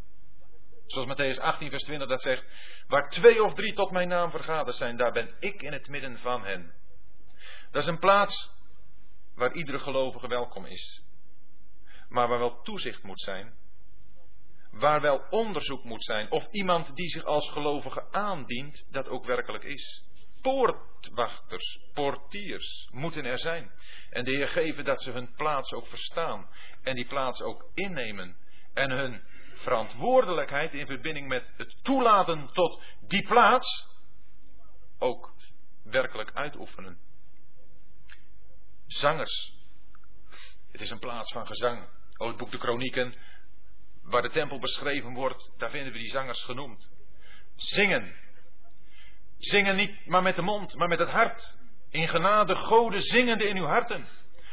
Zoals 0.85 1.07
Matthäus 1.07 1.41
18, 1.41 1.69
vers 1.69 1.83
20 1.83 2.07
dat 2.07 2.21
zegt. 2.21 2.45
Waar 2.87 3.09
twee 3.09 3.43
of 3.43 3.53
drie 3.53 3.73
tot 3.73 3.91
mijn 3.91 4.07
naam 4.07 4.29
vergaderd 4.29 4.75
zijn, 4.75 4.97
daar 4.97 5.11
ben 5.11 5.35
ik 5.39 5.61
in 5.61 5.73
het 5.73 5.87
midden 5.87 6.17
van 6.17 6.43
hen. 6.43 6.73
Dat 7.71 7.81
is 7.81 7.87
een 7.87 7.99
plaats 7.99 8.51
waar 9.35 9.53
iedere 9.53 9.79
gelovige 9.79 10.27
welkom 10.27 10.65
is. 10.65 11.03
Maar 12.09 12.27
waar 12.27 12.39
wel 12.39 12.61
toezicht 12.61 13.03
moet 13.03 13.21
zijn. 13.21 13.53
Waar 14.71 15.01
wel 15.01 15.25
onderzoek 15.29 15.83
moet 15.83 16.03
zijn 16.03 16.31
of 16.31 16.47
iemand 16.51 16.95
die 16.95 17.09
zich 17.09 17.23
als 17.23 17.49
gelovige 17.49 18.11
aandient, 18.11 18.85
dat 18.89 19.09
ook 19.09 19.25
werkelijk 19.25 19.63
is. 19.63 20.03
Poortwachters, 20.41 21.79
portiers 21.93 22.87
moeten 22.91 23.25
er 23.25 23.39
zijn. 23.39 23.71
En 24.09 24.23
de 24.23 24.31
Heer 24.31 24.47
geven 24.47 24.83
dat 24.83 25.01
ze 25.01 25.11
hun 25.11 25.33
plaats 25.35 25.73
ook 25.73 25.87
verstaan. 25.87 26.49
En 26.81 26.95
die 26.95 27.07
plaats 27.07 27.41
ook 27.41 27.69
innemen. 27.73 28.35
En 28.73 28.91
hun 28.91 29.23
verantwoordelijkheid 29.53 30.73
in 30.73 30.85
verbinding 30.85 31.27
met 31.27 31.51
het 31.57 31.75
toelaten 31.83 32.49
tot 32.53 32.81
die 33.07 33.27
plaats 33.27 33.87
ook 34.99 35.33
werkelijk 35.83 36.31
uitoefenen. 36.33 36.99
Zangers. 38.87 39.53
Het 40.71 40.81
is 40.81 40.89
een 40.89 40.99
plaats 40.99 41.31
van 41.31 41.47
gezang. 41.47 41.87
Oh, 42.17 42.27
het 42.27 42.37
boek 42.37 42.51
De 42.51 42.57
Kronieken, 42.57 43.15
waar 44.01 44.21
de 44.21 44.29
tempel 44.29 44.59
beschreven 44.59 45.13
wordt, 45.13 45.51
daar 45.57 45.69
vinden 45.69 45.93
we 45.93 45.99
die 45.99 46.09
zangers 46.09 46.43
genoemd. 46.43 46.89
Zingen. 47.55 48.15
Zingen 49.41 49.75
niet 49.75 50.05
maar 50.05 50.21
met 50.21 50.35
de 50.35 50.41
mond, 50.41 50.75
maar 50.75 50.87
met 50.87 50.99
het 50.99 51.09
hart. 51.09 51.57
In 51.89 52.07
genade 52.07 52.55
goden 52.55 53.01
zingende 53.01 53.47
in 53.47 53.57
uw 53.57 53.65
harten. 53.65 54.07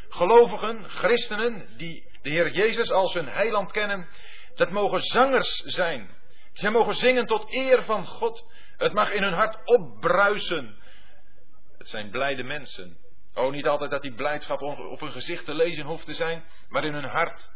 Gelovigen, 0.08 0.90
christenen, 0.90 1.76
die 1.76 2.10
de 2.22 2.30
Heer 2.30 2.50
Jezus 2.50 2.90
als 2.90 3.14
hun 3.14 3.28
heiland 3.28 3.72
kennen, 3.72 4.08
dat 4.54 4.70
mogen 4.70 5.00
zangers 5.00 5.56
zijn. 5.56 6.10
Zij 6.52 6.70
mogen 6.70 6.94
zingen 6.94 7.26
tot 7.26 7.52
eer 7.52 7.84
van 7.84 8.06
God. 8.06 8.52
Het 8.76 8.92
mag 8.92 9.10
in 9.10 9.22
hun 9.22 9.32
hart 9.32 9.66
opbruisen. 9.66 10.76
Het 11.78 11.88
zijn 11.88 12.10
blijde 12.10 12.42
mensen. 12.42 12.96
Oh, 13.34 13.52
niet 13.52 13.66
altijd 13.66 13.90
dat 13.90 14.02
die 14.02 14.14
blijdschap 14.14 14.62
op 14.62 15.00
hun 15.00 15.12
gezicht 15.12 15.44
te 15.44 15.54
lezen 15.54 15.84
hoeft 15.84 16.06
te 16.06 16.14
zijn, 16.14 16.44
maar 16.68 16.84
in 16.84 16.94
hun 16.94 17.08
hart. 17.08 17.50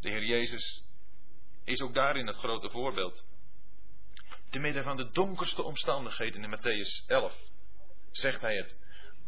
De 0.00 0.08
Heer 0.08 0.24
Jezus 0.24 0.84
is 1.64 1.82
ook 1.82 1.94
daarin 1.94 2.26
het 2.26 2.36
grote 2.36 2.70
voorbeeld. 2.70 3.24
Te 4.54 4.60
midden 4.60 4.84
van 4.84 4.96
de 4.96 5.10
donkerste 5.10 5.62
omstandigheden 5.62 6.44
in 6.44 6.58
Matthäus 6.58 7.06
11 7.06 7.50
zegt 8.10 8.40
hij 8.40 8.56
het. 8.56 8.76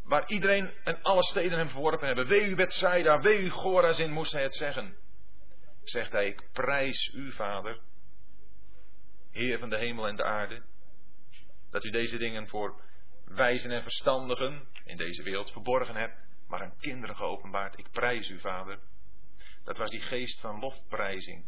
Waar 0.04 0.28
iedereen 0.28 0.70
en 0.84 1.02
alle 1.02 1.22
steden 1.22 1.58
hem 1.58 1.68
verworpen 1.68 2.06
hebben. 2.06 2.26
Wee 2.26 2.46
u 2.46 2.54
Bethsaida, 2.54 3.20
wee 3.20 3.40
u 3.40 3.50
Gorazin, 3.50 4.12
moest 4.12 4.32
hij 4.32 4.42
het 4.42 4.54
zeggen 4.54 4.96
zegt 5.84 6.12
hij, 6.12 6.26
ik 6.26 6.52
prijs 6.52 7.12
u, 7.14 7.32
Vader, 7.32 7.80
Heer 9.30 9.58
van 9.58 9.68
de 9.68 9.78
hemel 9.78 10.06
en 10.06 10.16
de 10.16 10.24
aarde, 10.24 10.62
dat 11.70 11.84
u 11.84 11.90
deze 11.90 12.18
dingen 12.18 12.48
voor 12.48 12.82
wijzen 13.24 13.70
en 13.70 13.82
verstandigen 13.82 14.68
in 14.84 14.96
deze 14.96 15.22
wereld 15.22 15.52
verborgen 15.52 15.96
hebt, 15.96 16.18
maar 16.48 16.62
aan 16.62 16.76
kinderen 16.78 17.16
geopenbaard. 17.16 17.78
Ik 17.78 17.90
prijs 17.90 18.28
u, 18.30 18.40
Vader. 18.40 18.78
Dat 19.64 19.76
was 19.76 19.90
die 19.90 20.00
geest 20.00 20.40
van 20.40 20.60
lofprijzing 20.60 21.44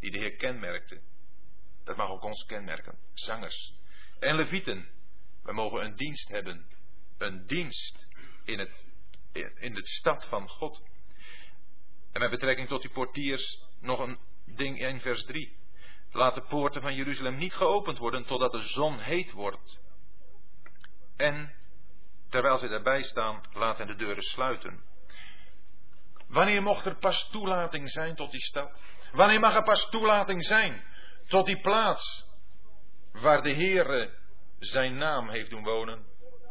die 0.00 0.10
de 0.10 0.18
Heer 0.18 0.36
kenmerkte. 0.36 1.00
Dat 1.84 1.96
mag 1.96 2.08
ook 2.08 2.22
ons 2.22 2.44
kenmerken. 2.44 2.98
Zangers 3.12 3.78
en 4.20 4.36
levieten, 4.36 4.88
We 5.42 5.52
mogen 5.52 5.84
een 5.84 5.96
dienst 5.96 6.28
hebben. 6.28 6.66
Een 7.18 7.46
dienst 7.46 8.06
in, 8.44 8.58
het, 8.58 8.84
in 9.54 9.74
de 9.74 9.86
stad 9.86 10.26
van 10.26 10.48
God. 10.48 10.82
En 12.12 12.20
met 12.20 12.30
betrekking 12.30 12.68
tot 12.68 12.82
die 12.82 12.90
portiers 12.90 13.62
nog 13.80 13.98
een 13.98 14.18
ding 14.44 14.80
in 14.80 15.00
vers 15.00 15.24
3. 15.24 15.56
Laat 16.12 16.34
de 16.34 16.42
poorten 16.42 16.82
van 16.82 16.94
Jeruzalem 16.94 17.36
niet 17.36 17.54
geopend 17.54 17.98
worden 17.98 18.24
totdat 18.24 18.52
de 18.52 18.60
zon 18.60 18.98
heet 18.98 19.32
wordt. 19.32 19.78
En 21.16 21.54
terwijl 22.28 22.58
ze 22.58 22.68
daarbij 22.68 23.02
staan, 23.02 23.40
laat 23.52 23.78
hen 23.78 23.86
de 23.86 23.96
deuren 23.96 24.22
sluiten. 24.22 24.82
Wanneer 26.26 26.62
mocht 26.62 26.86
er 26.86 26.96
pas 26.96 27.28
toelating 27.28 27.90
zijn 27.90 28.14
tot 28.14 28.30
die 28.30 28.40
stad? 28.40 28.82
Wanneer 29.12 29.40
mag 29.40 29.54
er 29.54 29.62
pas 29.62 29.88
toelating 29.90 30.44
zijn 30.44 30.84
tot 31.30 31.46
die 31.46 31.60
plaats 31.60 32.26
waar 33.12 33.42
de 33.42 33.54
Heere 33.54 34.10
zijn 34.58 34.96
naam 34.96 35.28
heeft 35.28 35.50
doen 35.50 35.64
wonen? 35.64 36.04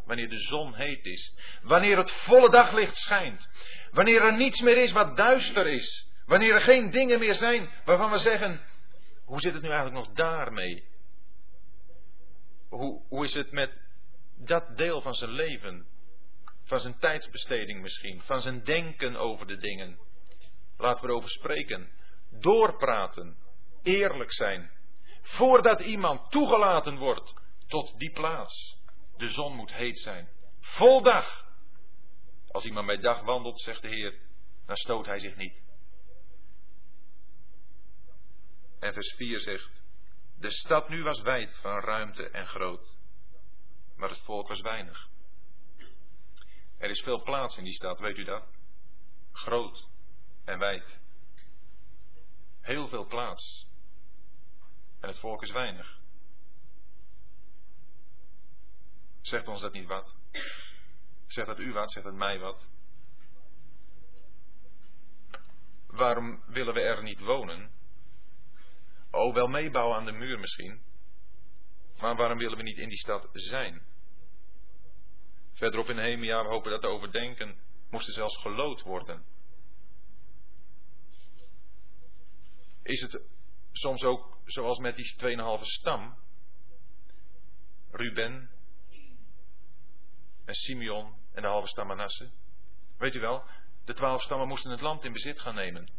Wanneer 0.06 0.30
de 0.30 0.38
zon 0.38 0.74
heet 0.74 1.06
is. 1.06 1.34
Wanneer 1.62 1.98
het 1.98 2.12
volle 2.12 2.50
daglicht 2.50 2.98
schijnt. 2.98 3.50
Wanneer 3.92 4.22
er 4.22 4.38
niets 4.38 4.62
meer 4.62 4.78
is 4.78 4.92
wat 4.92 5.18
duister 5.18 5.68
is. 5.68 6.08
Wanneer 6.26 6.54
er 6.54 6.62
geen 6.62 6.90
dingen 6.90 7.20
meer 7.20 7.34
zijn 7.34 7.70
waarvan 7.86 8.12
we 8.12 8.18
zeggen, 8.18 8.62
hoe 9.26 9.40
zit 9.40 9.54
het 9.54 9.62
nu 9.62 9.70
eigenlijk 9.70 10.06
nog 10.06 10.16
daarmee? 10.16 10.84
Hoe, 12.70 13.02
hoe 13.08 13.24
is 13.24 13.34
het 13.34 13.52
met 13.52 13.82
dat 14.38 14.78
deel 14.78 15.02
van 15.02 15.14
zijn 15.14 15.32
leven? 15.32 15.88
Van 16.64 16.80
zijn 16.80 17.00
tijdsbesteding 17.00 17.82
misschien, 17.82 18.22
van 18.22 18.40
zijn 18.40 18.64
denken 18.64 19.16
over 19.16 19.48
de 19.48 19.58
dingen. 19.58 20.00
Laten 20.78 21.04
we 21.04 21.10
erover 21.10 21.30
spreken. 21.30 21.92
Doorpraten. 22.30 23.38
Eerlijk 23.84 24.34
zijn. 24.34 24.72
Voordat 25.22 25.80
iemand 25.80 26.32
toegelaten 26.32 26.98
wordt 26.98 27.34
tot 27.68 28.00
die 28.00 28.12
plaats. 28.12 28.78
De 29.18 29.28
zon 29.28 29.56
moet 29.56 29.74
heet 29.74 30.00
zijn. 30.00 30.30
Vol 30.60 31.02
dag. 31.02 31.48
Als 32.52 32.66
iemand 32.66 32.88
bij 32.88 32.98
dag 32.98 33.22
wandelt, 33.22 33.62
zegt 33.62 33.82
de 33.82 33.88
Heer, 33.88 34.20
dan 34.66 34.76
stoot 34.76 35.06
hij 35.06 35.20
zich 35.20 35.36
niet. 35.36 35.62
En 38.80 38.94
vers 38.94 39.14
4 39.16 39.40
zegt, 39.40 39.82
de 40.38 40.52
stad 40.52 40.90
nu 40.90 41.04
was 41.04 41.22
wijd 41.22 41.58
van 41.58 41.80
ruimte 41.80 42.30
en 42.30 42.48
groot, 42.48 42.98
maar 43.96 44.10
het 44.10 44.22
volk 44.22 44.48
was 44.48 44.62
weinig. 44.62 45.10
Er 46.78 46.90
is 46.90 47.02
veel 47.02 47.24
plaats 47.24 47.58
in 47.58 47.64
die 47.64 47.74
stad, 47.74 48.00
weet 48.00 48.18
u 48.18 48.24
dat? 48.24 48.48
Groot 49.32 49.88
en 50.46 50.60
wijd. 50.60 51.00
Heel 52.62 52.88
veel 52.88 53.06
plaats. 53.06 53.69
En 55.00 55.10
het 55.10 55.20
volk 55.20 55.42
is 55.42 55.52
weinig. 55.52 56.00
Zegt 59.22 59.48
ons 59.48 59.62
dat 59.62 59.74
niet 59.74 59.88
wat? 59.88 60.16
Zegt 61.28 61.48
dat 61.48 61.60
u 61.60 61.74
wat? 61.74 61.92
Zegt 61.92 62.06
dat 62.06 62.16
mij 62.16 62.40
wat? 62.40 62.68
Waarom 65.88 66.44
willen 66.48 66.74
we 66.74 66.82
er 66.82 67.04
niet 67.04 67.20
wonen? 67.20 67.72
Oh, 69.12 69.34
wel 69.34 69.48
meebouwen 69.48 69.98
aan 69.98 70.06
de 70.06 70.12
muur 70.12 70.40
misschien. 70.40 70.82
Maar 72.00 72.16
waarom 72.16 72.38
willen 72.38 72.58
we 72.58 72.64
niet 72.64 72.78
in 72.78 72.90
die 72.90 72.98
stad 72.98 73.30
zijn? 73.32 73.82
Verderop 75.54 75.90
in 75.90 75.96
Nehemia, 75.96 76.44
we 76.44 76.50
hopen 76.50 76.72
dat 76.72 76.82
te 76.82 76.88
overdenken, 76.88 77.60
moesten 77.90 78.14
zelfs 78.14 78.38
gelood 78.38 78.82
worden. 78.82 79.26
Is 82.84 83.02
het 83.02 83.22
soms 83.72 84.04
ook 84.04 84.39
zoals 84.52 84.80
met 84.80 84.96
die 84.96 85.16
2,5 85.60 85.62
stam? 85.62 86.18
Ruben 87.92 88.50
en 90.46 90.54
Simeon 90.54 91.14
en 91.34 91.42
de 91.42 91.48
halve 91.48 91.68
stam 91.68 91.88
Manasse. 91.88 92.30
Weet 92.98 93.16
u 93.16 93.20
wel, 93.20 93.44
de 93.86 93.94
twaalf 93.94 94.22
stammen 94.22 94.48
moesten 94.48 94.72
het 94.72 94.82
land 94.82 95.06
in 95.06 95.14
bezit 95.14 95.40
gaan 95.40 95.56
nemen. 95.56 95.90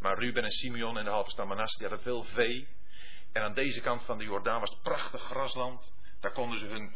Maar 0.00 0.18
Ruben 0.18 0.44
en 0.44 0.50
Simeon 0.50 0.98
en 0.98 1.04
de 1.04 1.10
halve 1.10 1.30
stam 1.30 1.48
Manasse, 1.48 1.78
die 1.78 1.86
hadden 1.86 2.04
veel 2.04 2.22
vee. 2.22 2.68
En 3.32 3.42
aan 3.42 3.54
deze 3.54 3.80
kant 3.80 4.02
van 4.04 4.18
de 4.18 4.24
Jordaan 4.24 4.60
was 4.60 4.70
het 4.70 4.82
prachtig 4.82 5.22
grasland. 5.22 5.92
Daar 6.20 6.32
konden 6.32 6.58
ze 6.58 6.66
hun 6.66 6.94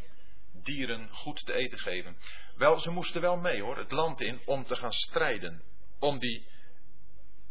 dieren 0.53 1.09
goed 1.11 1.47
te 1.47 1.53
eten 1.53 1.79
geven. 1.79 2.17
Wel, 2.57 2.79
ze 2.79 2.91
moesten 2.91 3.21
wel 3.21 3.37
mee 3.37 3.63
hoor, 3.63 3.77
het 3.77 3.91
land 3.91 4.21
in, 4.21 4.41
om 4.45 4.65
te 4.65 4.77
gaan 4.77 4.93
strijden. 4.93 5.63
Om 5.99 6.19
die, 6.19 6.47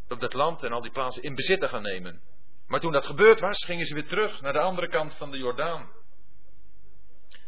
op 0.09 0.19
dat 0.19 0.33
land 0.33 0.63
en 0.63 0.71
al 0.71 0.81
die 0.81 0.91
plaatsen 0.91 1.23
in 1.23 1.35
bezit 1.35 1.59
te 1.59 1.67
gaan 1.67 1.81
nemen. 1.81 2.21
Maar 2.67 2.79
toen 2.79 2.91
dat 2.91 3.05
gebeurd 3.05 3.39
was, 3.39 3.65
gingen 3.65 3.85
ze 3.85 3.93
weer 3.93 4.07
terug 4.07 4.41
naar 4.41 4.53
de 4.53 4.59
andere 4.59 4.87
kant 4.87 5.15
van 5.15 5.31
de 5.31 5.37
Jordaan. 5.37 5.91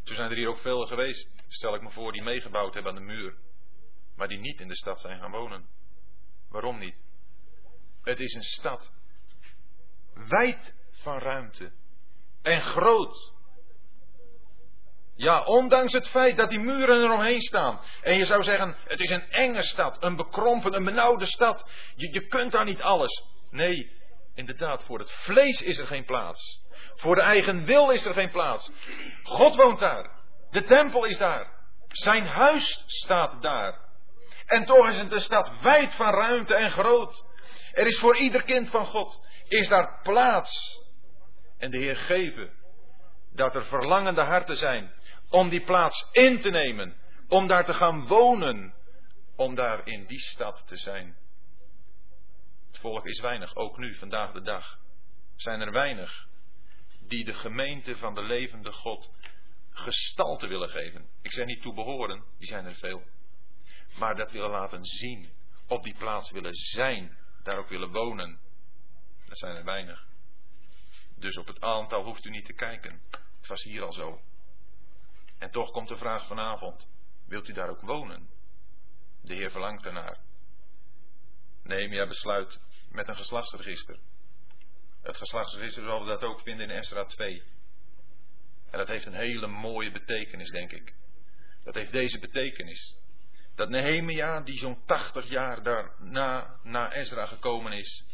Toen 0.03 0.15
zijn 0.15 0.29
er 0.29 0.37
hier 0.37 0.49
ook 0.49 0.57
velen 0.57 0.87
geweest, 0.87 1.29
stel 1.47 1.75
ik 1.75 1.81
me 1.81 1.89
voor, 1.89 2.11
die 2.11 2.23
meegebouwd 2.23 2.73
hebben 2.73 2.91
aan 2.91 2.97
de 2.97 3.13
muur. 3.13 3.35
Maar 4.15 4.27
die 4.27 4.39
niet 4.39 4.59
in 4.59 4.67
de 4.67 4.75
stad 4.75 4.99
zijn 4.99 5.19
gaan 5.19 5.31
wonen. 5.31 5.65
Waarom 6.49 6.79
niet? 6.79 6.95
Het 8.03 8.19
is 8.19 8.33
een 8.33 8.43
stad. 8.43 8.91
Wijd 10.13 10.75
van 10.91 11.17
ruimte. 11.17 11.71
En 12.41 12.61
groot. 12.61 13.33
Ja, 15.15 15.43
ondanks 15.43 15.93
het 15.93 16.07
feit 16.07 16.37
dat 16.37 16.49
die 16.49 16.59
muren 16.59 17.03
eromheen 17.03 17.41
staan. 17.41 17.79
En 18.01 18.17
je 18.17 18.25
zou 18.25 18.43
zeggen, 18.43 18.75
het 18.83 18.99
is 18.99 19.09
een 19.09 19.29
enge 19.29 19.63
stad, 19.63 20.03
een 20.03 20.15
bekrompen, 20.15 20.73
een 20.73 20.83
benauwde 20.83 21.25
stad. 21.25 21.71
Je, 21.95 22.13
je 22.13 22.27
kunt 22.27 22.51
daar 22.51 22.65
niet 22.65 22.81
alles. 22.81 23.23
Nee, 23.49 23.91
inderdaad, 24.35 24.83
voor 24.83 24.99
het 24.99 25.11
vlees 25.11 25.61
is 25.61 25.77
er 25.77 25.87
geen 25.87 26.05
plaats. 26.05 26.63
Voor 26.95 27.15
de 27.15 27.21
eigen 27.21 27.65
wil 27.65 27.89
is 27.89 28.05
er 28.05 28.13
geen 28.13 28.31
plaats. 28.31 28.71
God 29.23 29.55
woont 29.55 29.79
daar. 29.79 30.09
De 30.49 30.63
tempel 30.63 31.05
is 31.05 31.17
daar. 31.17 31.53
Zijn 31.87 32.27
huis 32.27 32.83
staat 32.85 33.41
daar. 33.41 33.79
En 34.45 34.65
toch 34.65 34.87
is 34.87 34.97
het 34.97 35.11
een 35.11 35.21
stad 35.21 35.51
wijd 35.61 35.93
van 35.93 36.13
ruimte 36.13 36.55
en 36.55 36.69
groot. 36.69 37.23
Er 37.71 37.85
is 37.85 37.99
voor 37.99 38.17
ieder 38.17 38.43
kind 38.43 38.69
van 38.69 38.85
God, 38.85 39.21
is 39.47 39.67
daar 39.67 39.99
plaats. 40.03 40.81
En 41.57 41.71
de 41.71 41.77
Heer 41.77 41.95
geven 41.95 42.51
dat 43.33 43.55
er 43.55 43.65
verlangende 43.65 44.21
harten 44.21 44.55
zijn 44.55 44.93
om 45.29 45.49
die 45.49 45.63
plaats 45.63 46.07
in 46.11 46.39
te 46.39 46.49
nemen, 46.49 46.97
om 47.27 47.47
daar 47.47 47.65
te 47.65 47.73
gaan 47.73 48.07
wonen, 48.07 48.73
om 49.35 49.55
daar 49.55 49.87
in 49.87 50.05
die 50.05 50.19
stad 50.19 50.67
te 50.67 50.77
zijn. 50.77 51.15
Volk 52.85 53.05
is 53.05 53.19
weinig, 53.19 53.55
ook 53.55 53.77
nu, 53.77 53.95
vandaag 53.95 54.31
de 54.31 54.41
dag. 54.41 54.79
Zijn 55.35 55.61
er 55.61 55.71
weinig 55.71 56.27
die 56.99 57.25
de 57.25 57.33
gemeente 57.33 57.97
van 57.97 58.13
de 58.13 58.21
levende 58.21 58.71
God 58.71 59.11
gestalte 59.69 60.47
willen 60.47 60.69
geven. 60.69 61.09
Ik 61.21 61.31
zeg 61.31 61.45
niet 61.45 61.61
toebehoren, 61.61 62.23
die 62.37 62.47
zijn 62.47 62.65
er 62.65 62.75
veel. 62.75 63.03
Maar 63.97 64.15
dat 64.15 64.31
willen 64.31 64.49
laten 64.49 64.83
zien, 64.83 65.31
op 65.67 65.83
die 65.83 65.95
plaats 65.95 66.31
willen 66.31 66.53
zijn, 66.53 67.17
daar 67.43 67.57
ook 67.57 67.69
willen 67.69 67.91
wonen. 67.91 68.39
Dat 69.25 69.37
zijn 69.37 69.55
er 69.55 69.65
weinig. 69.65 70.07
Dus 71.15 71.37
op 71.37 71.47
het 71.47 71.61
aantal 71.61 72.03
hoeft 72.03 72.25
u 72.25 72.29
niet 72.29 72.45
te 72.45 72.53
kijken. 72.53 73.01
Het 73.37 73.47
was 73.47 73.63
hier 73.63 73.83
al 73.83 73.93
zo. 73.93 74.21
En 75.37 75.51
toch 75.51 75.71
komt 75.71 75.87
de 75.87 75.97
vraag 75.97 76.27
vanavond: 76.27 76.87
wilt 77.27 77.47
u 77.47 77.53
daar 77.53 77.69
ook 77.69 77.81
wonen? 77.81 78.29
De 79.21 79.33
Heer 79.33 79.51
verlangt 79.51 79.85
ernaar. 79.85 80.17
Nehemia 81.63 82.07
besluit 82.07 82.59
met 82.95 83.07
een 83.07 83.15
geslachtsregister. 83.15 83.99
Het 85.01 85.17
geslachtsregister 85.17 85.83
zoals 85.83 86.03
we 86.03 86.07
dat 86.07 86.23
ook 86.23 86.41
vinden 86.41 86.69
in 86.69 86.75
Esra 86.75 87.05
2. 87.05 87.43
En 88.71 88.77
dat 88.77 88.87
heeft 88.87 89.05
een 89.05 89.13
hele 89.13 89.47
mooie 89.47 89.91
betekenis, 89.91 90.49
denk 90.49 90.71
ik. 90.71 90.93
Dat 91.63 91.75
heeft 91.75 91.91
deze 91.91 92.19
betekenis. 92.19 92.97
Dat 93.55 93.69
Nehemia, 93.69 94.41
die 94.41 94.57
zo'n 94.57 94.85
80 94.85 95.29
jaar 95.29 95.63
daarna 95.63 96.59
na 96.63 96.93
Ezra 96.93 97.25
gekomen 97.25 97.71
is, 97.71 98.05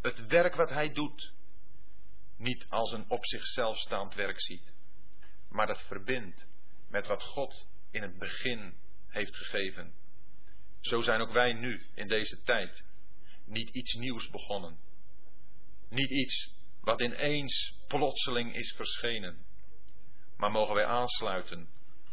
het 0.00 0.26
werk 0.26 0.54
wat 0.54 0.68
hij 0.68 0.92
doet, 0.92 1.32
niet 2.36 2.66
als 2.68 2.92
een 2.92 3.04
op 3.08 3.26
zichzelf 3.26 3.78
staand 3.78 4.14
werk 4.14 4.40
ziet, 4.40 4.72
maar 5.48 5.66
dat 5.66 5.82
verbindt 5.82 6.46
met 6.88 7.06
wat 7.06 7.22
God 7.22 7.66
in 7.90 8.02
het 8.02 8.18
begin 8.18 8.74
heeft 9.08 9.36
gegeven. 9.36 9.94
Zo 10.80 11.00
zijn 11.00 11.20
ook 11.20 11.32
wij 11.32 11.52
nu 11.52 11.86
in 11.94 12.08
deze 12.08 12.42
tijd 12.42 12.84
niet 13.52 13.70
iets 13.70 13.94
nieuws 13.94 14.30
begonnen. 14.30 14.78
Niet 15.88 16.10
iets 16.10 16.54
wat 16.80 17.00
ineens 17.00 17.78
plotseling 17.86 18.54
is 18.54 18.72
verschenen. 18.76 19.46
Maar 20.36 20.50
mogen 20.50 20.74
wij 20.74 20.86
aansluiten 20.86 21.68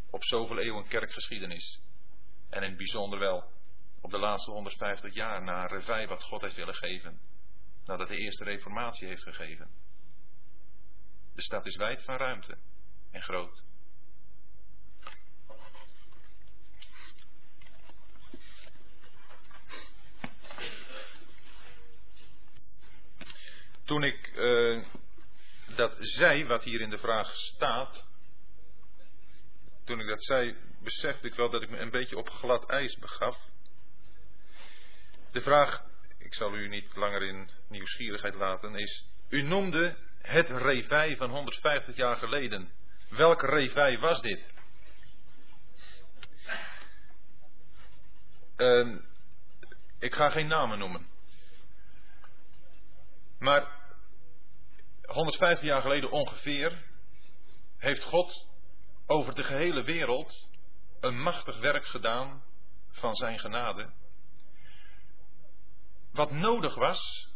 op 0.09 0.23
zoveel 0.23 0.59
eeuwen 0.59 0.87
kerkgeschiedenis. 0.87 1.81
En 2.49 2.61
in 2.63 2.69
het 2.69 2.77
bijzonder 2.77 3.19
wel 3.19 3.51
op 4.01 4.11
de 4.11 4.17
laatste 4.17 4.51
150 4.51 5.13
jaar 5.13 5.43
na 5.43 5.65
revij 5.65 6.07
wat 6.07 6.23
God 6.23 6.41
heeft 6.41 6.55
willen 6.55 6.75
geven. 6.75 7.19
Nadat 7.85 8.07
de 8.07 8.17
eerste 8.17 8.43
reformatie 8.43 9.07
heeft 9.07 9.23
gegeven. 9.23 9.69
De 11.35 11.41
stad 11.41 11.65
is 11.65 11.75
wijd 11.75 12.03
van 12.03 12.17
ruimte 12.17 12.57
en 13.11 13.21
groot. 13.21 13.63
Toen 23.89 24.03
ik 24.03 24.31
uh, 24.35 24.83
dat 25.75 25.95
zei, 25.99 26.45
wat 26.45 26.63
hier 26.63 26.81
in 26.81 26.89
de 26.89 26.97
vraag 26.97 27.35
staat, 27.35 28.07
toen 29.85 29.99
ik 29.99 30.07
dat 30.07 30.23
zei, 30.23 30.55
besefte 30.83 31.27
ik 31.27 31.33
wel 31.33 31.49
dat 31.49 31.61
ik 31.61 31.69
me 31.69 31.77
een 31.77 31.89
beetje 31.89 32.17
op 32.17 32.29
glad 32.29 32.69
ijs 32.69 32.97
begaf. 32.97 33.37
De 35.31 35.41
vraag, 35.41 35.83
ik 36.17 36.33
zal 36.33 36.55
u 36.55 36.67
niet 36.67 36.95
langer 36.95 37.23
in 37.23 37.49
nieuwsgierigheid 37.67 38.33
laten, 38.33 38.75
is: 38.75 39.05
U 39.29 39.41
noemde 39.41 39.97
het 40.21 40.49
revij 40.49 41.17
van 41.17 41.29
150 41.29 41.95
jaar 41.95 42.17
geleden. 42.17 42.71
Welk 43.09 43.41
revij 43.41 43.99
was 43.99 44.21
dit? 44.21 44.53
Uh, 48.57 48.97
ik 49.99 50.15
ga 50.15 50.29
geen 50.29 50.47
namen 50.47 50.79
noemen. 50.79 51.07
Maar 53.39 53.78
150 55.09 55.65
jaar 55.67 55.81
geleden 55.81 56.11
ongeveer 56.11 56.85
heeft 57.77 58.03
God 58.03 58.47
over 59.05 59.35
de 59.35 59.43
gehele 59.43 59.83
wereld 59.83 60.49
een 60.99 61.21
machtig 61.21 61.59
werk 61.59 61.85
gedaan 61.85 62.43
van 62.89 63.13
zijn 63.13 63.39
genade. 63.39 63.93
Wat 66.11 66.31
nodig 66.31 66.75
was, 66.75 67.29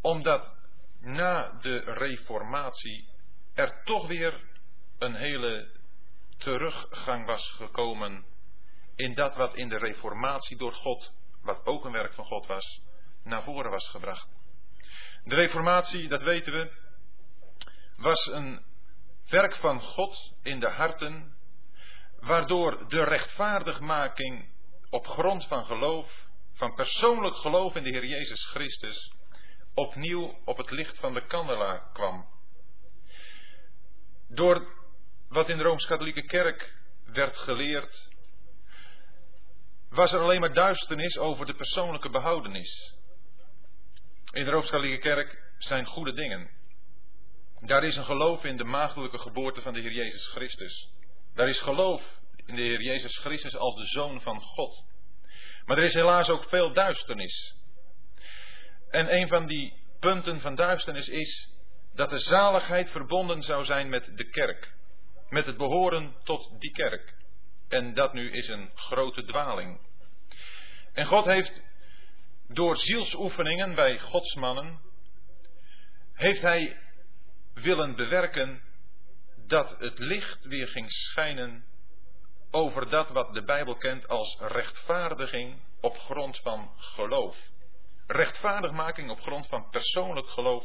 omdat 0.00 0.56
na 1.00 1.58
de 1.60 1.78
reformatie 1.78 3.08
er 3.54 3.82
toch 3.84 4.06
weer 4.06 4.40
een 4.98 5.14
hele 5.14 5.70
teruggang 6.36 7.26
was 7.26 7.50
gekomen 7.50 8.24
in 8.94 9.14
dat 9.14 9.36
wat 9.36 9.54
in 9.54 9.68
de 9.68 9.78
reformatie 9.78 10.56
door 10.56 10.72
God, 10.72 11.12
wat 11.42 11.66
ook 11.66 11.84
een 11.84 11.92
werk 11.92 12.14
van 12.14 12.24
God 12.24 12.46
was, 12.46 12.80
naar 13.22 13.42
voren 13.42 13.70
was 13.70 13.88
gebracht. 13.88 14.28
De 15.24 15.34
reformatie, 15.34 16.08
dat 16.08 16.22
weten 16.22 16.52
we, 16.52 16.84
was 17.96 18.26
een 18.26 18.64
werk 19.28 19.56
van 19.56 19.80
God 19.80 20.32
in 20.42 20.60
de 20.60 20.70
harten, 20.70 21.36
waardoor 22.20 22.88
de 22.88 23.04
rechtvaardigmaking 23.04 24.54
op 24.90 25.06
grond 25.06 25.46
van 25.46 25.64
geloof, 25.64 26.26
van 26.52 26.74
persoonlijk 26.74 27.36
geloof 27.36 27.74
in 27.74 27.82
de 27.82 27.90
Heer 27.90 28.06
Jezus 28.06 28.44
Christus, 28.44 29.12
opnieuw 29.74 30.38
op 30.44 30.56
het 30.56 30.70
licht 30.70 30.98
van 30.98 31.14
de 31.14 31.26
kandelaar 31.26 31.90
kwam. 31.92 32.28
Door 34.28 34.74
wat 35.28 35.48
in 35.48 35.56
de 35.56 35.62
Rooms-Katholieke 35.62 36.22
Kerk 36.22 36.74
werd 37.04 37.36
geleerd, 37.36 38.14
was 39.88 40.12
er 40.12 40.20
alleen 40.20 40.40
maar 40.40 40.54
duisternis 40.54 41.18
over 41.18 41.46
de 41.46 41.54
persoonlijke 41.54 42.10
behoudenis. 42.10 42.94
In 44.32 44.44
de 44.44 44.50
Rooms-Katholieke 44.50 44.98
Kerk 44.98 45.52
zijn 45.58 45.86
goede 45.86 46.12
dingen. 46.12 46.55
Daar 47.66 47.84
is 47.84 47.96
een 47.96 48.04
geloof 48.04 48.44
in 48.44 48.56
de 48.56 48.64
maagdelijke 48.64 49.18
geboorte 49.18 49.60
van 49.60 49.74
de 49.74 49.80
Heer 49.80 49.92
Jezus 49.92 50.26
Christus. 50.26 50.90
Daar 51.34 51.48
is 51.48 51.60
geloof 51.60 52.20
in 52.44 52.56
de 52.56 52.62
Heer 52.62 52.82
Jezus 52.82 53.16
Christus 53.18 53.56
als 53.56 53.76
de 53.76 53.84
Zoon 53.84 54.20
van 54.20 54.40
God. 54.40 54.84
Maar 55.64 55.78
er 55.78 55.84
is 55.84 55.94
helaas 55.94 56.28
ook 56.28 56.44
veel 56.48 56.72
duisternis. 56.72 57.56
En 58.90 59.14
een 59.14 59.28
van 59.28 59.46
die 59.46 59.72
punten 60.00 60.40
van 60.40 60.54
duisternis 60.54 61.08
is 61.08 61.50
dat 61.94 62.10
de 62.10 62.18
zaligheid 62.18 62.90
verbonden 62.90 63.42
zou 63.42 63.64
zijn 63.64 63.88
met 63.88 64.16
de 64.16 64.28
kerk. 64.28 64.74
Met 65.28 65.46
het 65.46 65.56
behoren 65.56 66.16
tot 66.24 66.60
die 66.60 66.72
kerk. 66.72 67.14
En 67.68 67.94
dat 67.94 68.12
nu 68.12 68.30
is 68.30 68.48
een 68.48 68.70
grote 68.74 69.24
dwaling. 69.24 69.80
En 70.92 71.06
God 71.06 71.24
heeft 71.24 71.62
door 72.48 72.76
zielsoefeningen 72.76 73.74
bij 73.74 73.98
godsmannen, 73.98 74.80
heeft 76.12 76.42
Hij 76.42 76.84
willen 77.62 77.96
bewerken 77.96 78.62
dat 79.46 79.76
het 79.78 79.98
licht 79.98 80.44
weer 80.44 80.68
ging 80.68 80.92
schijnen 80.92 81.64
over 82.50 82.88
dat 82.88 83.08
wat 83.08 83.34
de 83.34 83.42
Bijbel 83.42 83.76
kent 83.76 84.08
als 84.08 84.36
rechtvaardiging 84.40 85.60
op 85.80 85.98
grond 85.98 86.38
van 86.38 86.72
geloof. 86.76 87.36
Rechtvaardigmaking 88.06 89.10
op 89.10 89.20
grond 89.20 89.46
van 89.46 89.70
persoonlijk 89.70 90.28
geloof 90.28 90.64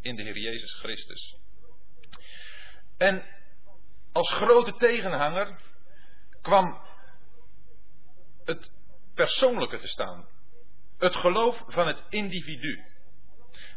in 0.00 0.16
de 0.16 0.22
Heer 0.22 0.38
Jezus 0.38 0.74
Christus. 0.74 1.36
En 2.98 3.24
als 4.12 4.32
grote 4.32 4.72
tegenhanger 4.72 5.58
kwam 6.42 6.80
het 8.44 8.70
persoonlijke 9.14 9.78
te 9.78 9.88
staan. 9.88 10.28
Het 10.98 11.14
geloof 11.14 11.64
van 11.66 11.86
het 11.86 12.02
individu. 12.08 12.84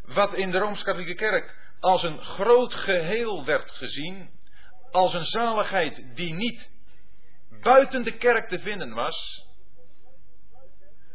Wat 0.03 0.33
in 0.33 0.51
de 0.51 0.57
Rooms-Katholieke 0.57 1.15
Kerk 1.15 1.64
als 1.85 2.03
een 2.03 2.23
groot 2.23 2.73
geheel 2.73 3.45
werd 3.45 3.71
gezien, 3.71 4.29
als 4.91 5.13
een 5.13 5.25
zaligheid 5.25 6.15
die 6.15 6.33
niet 6.33 6.71
buiten 7.61 8.03
de 8.03 8.17
kerk 8.17 8.47
te 8.47 8.59
vinden 8.59 8.93
was. 8.93 9.47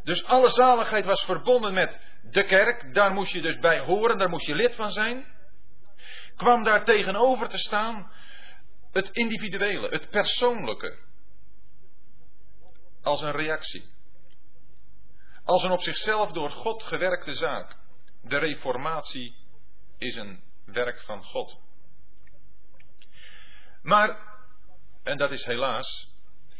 Dus 0.05 0.25
alle 0.25 0.49
zaligheid 0.49 1.05
was 1.05 1.25
verbonden 1.25 1.75
met 1.75 2.01
de 2.23 2.45
kerk, 2.45 2.95
daar 2.95 3.13
moest 3.13 3.33
je 3.33 3.41
dus 3.41 3.59
bij 3.59 3.79
horen, 3.81 4.19
daar 4.19 4.29
moest 4.29 4.47
je 4.47 4.55
lid 4.55 4.75
van 4.75 4.91
zijn. 4.91 5.27
Kwam 6.37 6.65
daar 6.65 6.85
tegenover 6.85 7.49
te 7.49 7.59
staan 7.59 8.13
het 8.93 9.11
individuele, 9.11 9.89
het 9.89 10.11
persoonlijke, 10.11 10.99
als 13.03 13.23
een 13.23 13.33
reactie. 13.33 13.85
Als 15.45 15.63
een 15.63 15.71
op 15.71 15.83
zichzelf 15.83 16.33
door 16.33 16.51
God 16.51 16.83
gewerkte 16.83 17.35
zaak. 17.35 17.77
De 18.23 18.39
reformatie 18.39 19.35
is 19.99 20.17
een 20.17 20.49
werk 20.73 21.01
van 21.01 21.25
God. 21.25 21.59
Maar, 23.83 24.19
en 25.03 25.19
dat 25.19 25.31
is 25.31 25.45
helaas, 25.45 26.09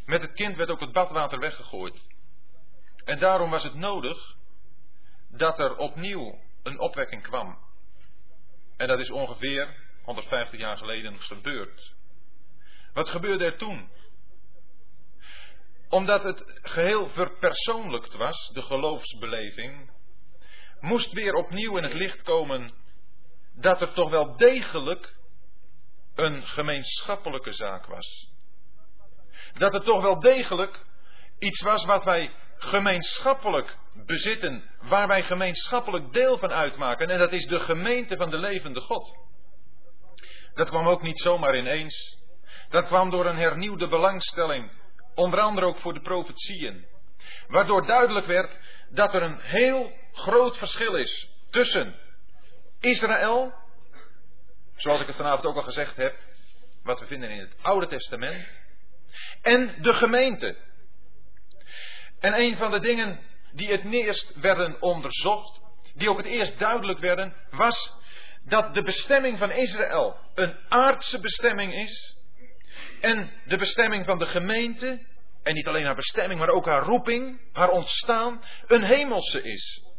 met 0.05 0.21
het 0.21 0.33
kind 0.33 0.57
werd 0.57 0.71
ook 0.71 0.81
het 0.81 0.93
badwater 0.93 1.39
weggegooid. 1.39 2.03
En 3.05 3.19
daarom 3.19 3.51
was 3.51 3.63
het 3.63 3.75
nodig 3.75 4.35
dat 5.29 5.59
er 5.59 5.77
opnieuw 5.77 6.39
een 6.63 6.79
opwekking 6.79 7.23
kwam. 7.23 7.59
En 8.77 8.89
dat 8.89 8.99
is 8.99 9.11
ongeveer 9.11 9.77
150 10.03 10.59
jaar 10.59 10.77
geleden 10.77 11.21
gebeurd. 11.21 11.95
Wat 12.93 13.09
gebeurde 13.09 13.45
er 13.45 13.57
toen? 13.57 13.91
Omdat 15.89 16.23
het 16.23 16.61
geheel 16.63 17.09
verpersoonlijkt 17.09 18.15
was, 18.15 18.51
de 18.53 18.63
geloofsbeleving, 18.63 19.91
moest 20.81 21.13
weer 21.13 21.35
opnieuw 21.35 21.77
in 21.77 21.83
het 21.85 21.93
licht 21.93 22.23
komen 22.23 22.80
dat 23.55 23.81
er 23.81 23.93
toch 23.93 24.11
wel 24.11 24.37
degelijk 24.37 25.17
een 26.15 26.47
gemeenschappelijke 26.47 27.53
zaak 27.53 27.87
was. 27.87 28.31
Dat 29.53 29.75
er 29.75 29.83
toch 29.83 30.03
wel 30.03 30.21
degelijk 30.21 30.85
iets 31.39 31.61
was 31.61 31.85
wat 31.85 32.05
wij 32.05 32.35
gemeenschappelijk 32.57 33.77
bezitten, 34.07 34.71
waar 34.81 35.09
wij 35.09 35.23
gemeenschappelijk 35.23 36.13
deel 36.13 36.39
van 36.39 36.53
uitmaken, 36.53 37.09
en 37.09 37.19
dat 37.19 37.33
is 37.33 37.47
de 37.47 37.61
gemeente 37.61 38.17
van 38.17 38.31
de 38.31 38.39
levende 38.39 38.81
God. 38.81 39.17
Dat 40.55 40.69
kwam 40.69 40.89
ook 40.89 41.03
niet 41.03 41.21
zomaar 41.21 41.57
ineens. 41.57 42.19
Dat 42.69 42.87
kwam 42.87 43.11
door 43.11 43.27
een 43.27 43.37
hernieuwde 43.37 43.89
belangstelling, 43.89 44.71
onder 45.15 45.41
andere 45.41 45.67
ook 45.67 45.77
voor 45.77 45.95
de 45.95 46.01
profetieën, 46.01 46.87
waardoor 47.49 47.87
duidelijk 47.87 48.27
werd 48.27 48.61
dat 48.91 49.15
er 49.15 49.23
een 49.23 49.41
heel 49.41 49.93
groot 50.13 50.57
verschil 50.57 50.95
is 50.95 51.29
tussen 51.51 51.95
Israël, 52.81 53.55
zoals 54.77 55.01
ik 55.01 55.07
het 55.07 55.17
vanavond 55.17 55.47
ook 55.47 55.57
al 55.57 55.63
gezegd 55.63 55.97
heb, 55.97 56.17
wat 56.83 57.01
we 57.01 57.07
vinden 57.07 57.31
in 57.31 57.39
het 57.39 57.55
Oude 57.63 57.87
Testament, 57.87 58.61
en 59.43 59.83
de 59.83 59.93
gemeente. 59.93 60.57
En 62.21 62.41
een 62.41 62.57
van 62.57 62.71
de 62.71 62.81
dingen 62.81 63.21
die 63.53 63.71
het 63.71 63.93
eerst 63.93 64.33
werden 64.35 64.83
onderzocht, 64.83 65.61
die 65.95 66.11
ook 66.11 66.17
het 66.17 66.27
eerst 66.27 66.59
duidelijk 66.59 66.99
werden, 66.99 67.35
was 67.51 67.93
dat 68.43 68.75
de 68.75 68.83
bestemming 68.83 69.39
van 69.39 69.51
Israël 69.51 70.17
een 70.35 70.57
aardse 70.69 71.19
bestemming 71.19 71.75
is. 71.75 72.19
En 73.01 73.31
de 73.45 73.57
bestemming 73.57 74.05
van 74.05 74.19
de 74.19 74.27
gemeente, 74.27 75.07
en 75.43 75.55
niet 75.55 75.69
alleen 75.69 75.85
haar 75.85 75.95
bestemming, 75.95 76.41
maar 76.41 76.49
ook 76.49 76.67
haar 76.67 76.83
roeping, 76.83 77.41
haar 77.53 77.69
ontstaan, 77.69 78.43
een 78.67 78.85
hemelse 78.85 79.43
is. 79.43 79.90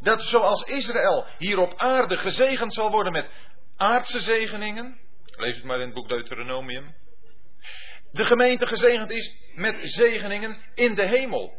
Dat 0.00 0.22
zoals 0.22 0.62
Israël 0.62 1.26
hier 1.38 1.58
op 1.58 1.74
aarde 1.76 2.16
gezegend 2.16 2.74
zal 2.74 2.90
worden 2.90 3.12
met 3.12 3.30
aardse 3.76 4.20
zegeningen. 4.20 4.98
Lees 5.24 5.54
het 5.54 5.64
maar 5.64 5.80
in 5.80 5.84
het 5.84 5.94
boek 5.94 6.08
Deuteronomium. 6.08 6.94
De 8.12 8.24
gemeente 8.24 8.66
gezegend 8.66 9.10
is 9.10 9.36
met 9.54 9.76
zegeningen 9.80 10.62
in 10.74 10.94
de 10.94 11.08
hemel. 11.08 11.58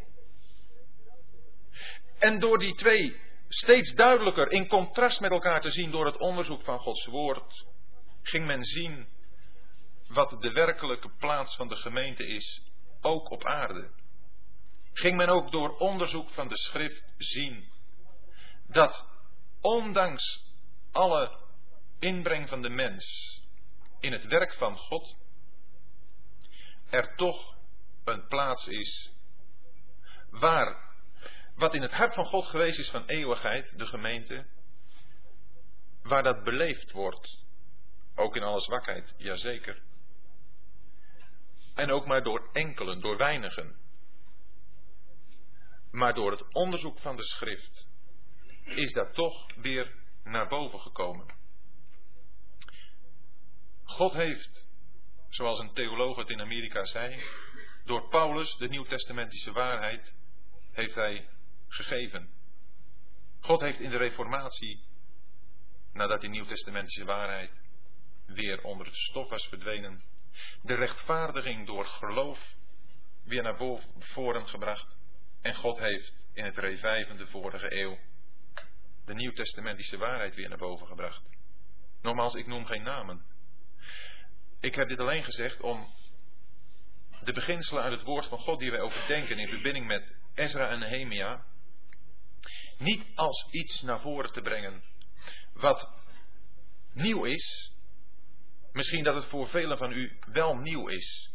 En 2.20 2.40
door 2.40 2.60
die 2.60 2.76
twee 2.76 3.20
steeds 3.48 3.94
duidelijker 3.94 4.52
in 4.52 4.68
contrast 4.68 5.20
met 5.20 5.32
elkaar 5.32 5.62
te 5.62 5.70
zien 5.70 5.92
door 5.92 6.06
het 6.06 6.18
onderzoek 6.18 6.62
van 6.62 6.80
Gods 6.80 7.06
woord, 7.06 7.66
ging 8.22 8.46
men 8.46 8.64
zien 8.64 9.08
wat 10.08 10.42
de 10.42 10.52
werkelijke 10.52 11.10
plaats 11.18 11.56
van 11.56 11.68
de 11.68 11.76
gemeente 11.76 12.28
is, 12.28 12.62
ook 13.02 13.30
op 13.30 13.46
aarde. 13.46 13.90
Ging 14.94 15.18
men 15.18 15.30
ook 15.30 15.52
door 15.52 15.78
onderzoek 15.78 16.30
van 16.30 16.48
de 16.48 16.58
schrift 16.58 17.14
zien 17.18 17.71
dat 18.72 19.08
ondanks 19.62 20.46
alle 20.92 21.40
inbreng 22.00 22.50
van 22.50 22.62
de 22.62 22.70
mens 22.70 23.40
in 24.00 24.12
het 24.12 24.26
werk 24.26 24.54
van 24.54 24.78
God, 24.78 25.16
er 26.90 27.16
toch 27.16 27.56
een 28.04 28.28
plaats 28.28 28.68
is 28.68 29.12
waar 30.30 30.90
wat 31.56 31.74
in 31.74 31.82
het 31.82 31.92
hart 31.92 32.14
van 32.14 32.26
God 32.26 32.46
geweest 32.46 32.80
is 32.80 32.90
van 32.90 33.06
eeuwigheid, 33.06 33.78
de 33.78 33.86
gemeente, 33.86 34.46
waar 36.04 36.24
dat 36.24 36.44
beleefd 36.44 36.92
wordt, 36.92 37.44
ook 38.16 38.36
in 38.36 38.44
alle 38.44 38.60
zwakheid, 38.60 39.14
jazeker. 39.18 39.82
En 41.76 41.92
ook 41.92 42.06
maar 42.06 42.24
door 42.24 42.50
enkelen, 42.54 43.02
door 43.02 43.18
weinigen. 43.18 43.80
Maar 45.92 46.14
door 46.14 46.32
het 46.32 46.54
onderzoek 46.54 47.00
van 47.00 47.16
de 47.16 47.24
schrift 47.24 47.91
is 48.64 48.92
dat 48.92 49.14
toch 49.14 49.56
weer 49.56 49.94
naar 50.24 50.48
boven 50.48 50.80
gekomen. 50.80 51.26
God 53.84 54.14
heeft, 54.14 54.68
zoals 55.30 55.60
een 55.60 55.74
theoloog 55.74 56.18
het 56.18 56.30
in 56.30 56.42
Amerika 56.42 56.86
zei, 56.86 57.24
door 57.86 58.10
Paulus 58.10 58.56
de 58.58 58.68
nieuwtestamentische 58.68 59.52
waarheid 59.52 60.16
heeft 60.72 60.96
hij 60.96 61.30
gegeven. 61.68 62.30
God 63.40 63.62
heeft 63.62 63.80
in 63.80 63.90
de 63.90 63.98
Reformatie, 63.98 64.84
nadat 65.94 66.22
die 66.22 66.30
nieuwtestamentische 66.30 67.06
waarheid 67.06 67.52
weer 68.26 68.64
onder 68.64 68.86
het 68.86 68.96
stof 68.96 69.30
was 69.30 69.48
verdwenen, 69.48 70.04
de 70.62 70.76
rechtvaardiging 70.76 71.68
door 71.68 71.86
geloof 71.86 72.56
weer 73.24 73.44
naar 73.44 73.82
voren 74.00 74.48
gebracht. 74.48 74.96
En 75.42 75.56
God 75.56 75.80
heeft 75.80 76.14
in 76.34 76.46
het 76.46 76.58
revijvende 76.58 77.28
vorige 77.28 77.80
eeuw 77.82 77.98
de 79.06 79.14
nieuwtestamentische 79.14 79.98
waarheid 79.98 80.36
weer 80.36 80.50
naar 80.50 80.58
boven 80.58 80.88
gebracht. 80.88 81.22
Nogmaals, 82.02 82.34
ik 82.34 82.48
noem 82.48 82.66
geen 82.66 82.84
namen. 82.84 83.26
Ik 84.60 84.76
heb 84.76 84.88
dit 84.88 85.00
alleen 85.00 85.24
gezegd 85.24 85.62
om 85.62 85.88
de 87.24 87.34
beginselen 87.34 87.84
uit 87.84 87.94
het 87.94 88.04
woord 88.04 88.26
van 88.26 88.38
God 88.38 88.60
die 88.60 88.72
wij 88.72 88.80
overdenken 88.80 89.38
in 89.38 89.48
verbinding 89.48 89.88
met 89.88 90.16
Ezra 90.34 90.70
en 90.70 90.80
Nehemia 90.80 91.46
niet 92.78 93.06
als 93.16 93.48
iets 93.52 93.82
naar 93.82 94.00
voren 94.00 94.32
te 94.32 94.42
brengen 94.42 94.84
wat 95.54 95.90
nieuw 96.94 97.24
is. 97.24 97.72
Misschien 98.72 99.04
dat 99.04 99.16
het 99.16 99.26
voor 99.26 99.48
velen 99.48 99.78
van 99.78 99.92
u 99.92 100.18
wel 100.32 100.56
nieuw 100.56 100.88
is. 100.88 101.32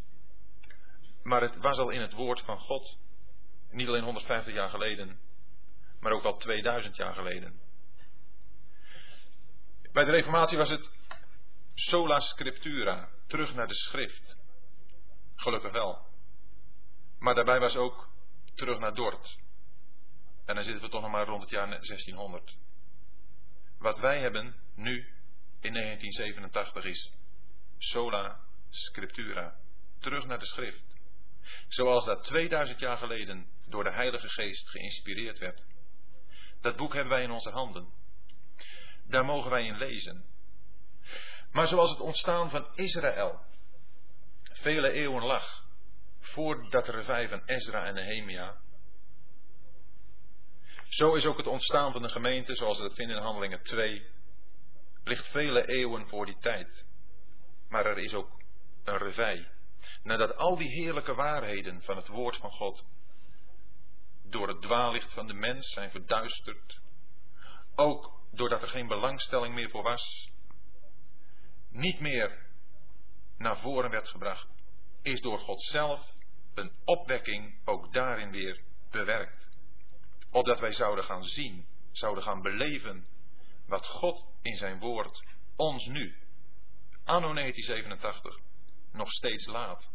Maar 1.23 1.43
het 1.43 1.57
was 1.57 1.79
al 1.79 1.91
in 1.91 2.01
het 2.01 2.13
woord 2.13 2.41
van 2.41 2.59
God. 2.59 2.99
Niet 3.71 3.89
alleen 3.89 4.03
150 4.03 4.55
jaar 4.55 4.69
geleden, 4.69 5.21
maar 6.01 6.13
ook 6.13 6.25
al 6.25 6.37
2000 6.37 6.97
jaar 6.97 7.15
geleden. 7.15 7.61
Bij 9.93 10.05
de 10.05 10.11
Reformatie 10.11 10.59
was 10.59 10.69
het 10.69 10.91
sola 11.75 12.21
scriptura, 12.21 13.09
terug 13.27 13.55
naar 13.55 13.67
de 13.67 13.75
schrift. 13.75 14.37
Gelukkig 15.35 15.73
wel. 15.73 16.07
Maar 17.19 17.35
daarbij 17.35 17.61
was 17.61 17.77
ook 17.77 18.09
terug 18.55 18.79
naar 18.79 18.95
Dort. 18.95 19.39
En 20.45 20.55
dan 20.55 20.65
zitten 20.65 20.83
we 20.83 20.91
toch 20.91 21.03
nog 21.03 21.11
maar 21.11 21.27
rond 21.27 21.41
het 21.41 21.51
jaar 21.51 21.69
1600. 21.69 22.57
Wat 23.79 23.99
wij 23.99 24.21
hebben 24.21 24.55
nu 24.75 24.97
in 25.61 25.73
1987 25.73 26.85
is 26.85 27.13
sola 27.79 28.41
scriptura. 28.69 29.59
Terug 29.99 30.27
naar 30.27 30.39
de 30.39 30.47
schrift. 30.47 30.85
Zoals 31.69 32.05
dat 32.05 32.25
2000 32.25 32.79
jaar 32.79 32.97
geleden 32.97 33.47
door 33.67 33.85
de 33.85 33.93
Heilige 33.93 34.29
Geest 34.29 34.71
geïnspireerd 34.71 35.39
werd. 35.39 35.65
Dat 36.61 36.77
boek 36.77 36.95
hebben 36.95 37.13
wij 37.13 37.23
in 37.23 37.31
onze 37.31 37.51
handen. 37.51 37.89
Daar 39.09 39.25
mogen 39.25 39.51
wij 39.51 39.65
in 39.65 39.77
lezen. 39.77 40.25
Maar 41.53 41.67
zoals 41.67 41.91
het 41.91 42.01
ontstaan 42.01 42.51
van 42.51 42.67
Israël 42.75 43.41
vele 44.43 44.91
eeuwen 44.91 45.25
lag, 45.25 45.65
voordat 46.19 46.89
er 46.89 47.05
vijf 47.05 47.31
van 47.31 47.43
Ezra 47.45 47.85
en 47.85 47.95
Nehemia, 47.95 48.57
zo 50.89 51.15
is 51.15 51.27
ook 51.27 51.37
het 51.37 51.47
ontstaan 51.47 51.93
van 51.93 52.03
de 52.03 52.09
gemeente, 52.09 52.55
zoals 52.55 52.77
we 52.77 52.83
dat 52.83 52.95
vinden 52.95 53.17
in 53.17 53.23
Handelingen 53.23 53.63
2, 53.63 54.07
ligt 55.05 55.27
vele 55.27 55.67
eeuwen 55.67 56.09
voor 56.09 56.27
die 56.27 56.39
tijd. 56.39 56.85
Maar 57.69 57.87
er 57.87 57.99
is 57.99 58.15
ook 58.15 58.31
een 58.85 58.99
revij. 58.99 59.49
Nadat 60.03 60.37
al 60.37 60.57
die 60.57 60.69
heerlijke 60.69 61.15
waarheden 61.15 61.83
van 61.83 61.97
het 61.97 62.09
woord 62.09 62.37
van 62.37 62.51
God 62.51 62.85
door 64.29 64.49
het 64.49 64.61
dwaallicht 64.61 65.13
van 65.13 65.27
de 65.27 65.35
mens 65.35 65.69
zijn 65.73 65.91
verduisterd, 65.91 66.81
ook 67.75 68.21
doordat 68.33 68.63
er 68.63 68.69
geen 68.69 68.87
belangstelling 68.87 69.55
meer 69.55 69.71
voor 69.71 69.83
was, 69.83 70.31
niet 71.71 72.01
meer 72.01 72.47
naar 73.39 73.59
voren 73.59 73.91
werd 73.91 74.09
gebracht, 74.09 74.49
is 75.03 75.21
door 75.21 75.39
God 75.39 75.63
zelf 75.63 76.15
een 76.55 76.73
opwekking 76.85 77.61
ook 77.65 77.93
daarin 77.93 78.31
weer 78.31 78.61
bewerkt 78.91 79.57
opdat 80.31 80.61
wij 80.61 80.73
zouden 80.73 81.05
gaan 81.05 81.25
zien, 81.25 81.67
zouden 81.93 82.23
gaan 82.23 82.43
beleven 82.43 83.07
wat 83.67 83.87
God 83.87 84.27
in 84.43 84.57
zijn 84.57 84.79
woord 84.79 85.25
ons 85.57 85.87
nu, 85.87 86.17
anno 87.05 87.35
1987, 87.35 88.39
nog 88.93 89.11
steeds 89.11 89.47
laat. 89.47 89.91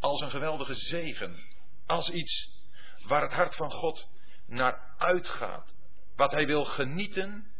Als 0.00 0.20
een 0.20 0.30
geweldige 0.30 0.74
zegen, 0.74 1.44
als 1.86 2.10
iets 2.10 2.57
waar 3.08 3.22
het 3.22 3.32
hart 3.32 3.56
van 3.56 3.70
God 3.70 4.08
naar 4.46 4.94
uitgaat, 4.98 5.74
wat 6.16 6.32
hij 6.32 6.46
wil 6.46 6.64
genieten, 6.64 7.52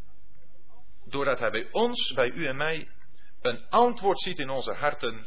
doordat 1.05 1.39
hij 1.39 1.51
bij 1.51 1.71
ons, 1.71 2.13
bij 2.13 2.29
u 2.29 2.47
en 2.47 2.57
mij, 2.57 2.89
een 3.41 3.69
antwoord 3.69 4.19
ziet 4.19 4.39
in 4.39 4.49
onze 4.49 4.73
harten 4.73 5.25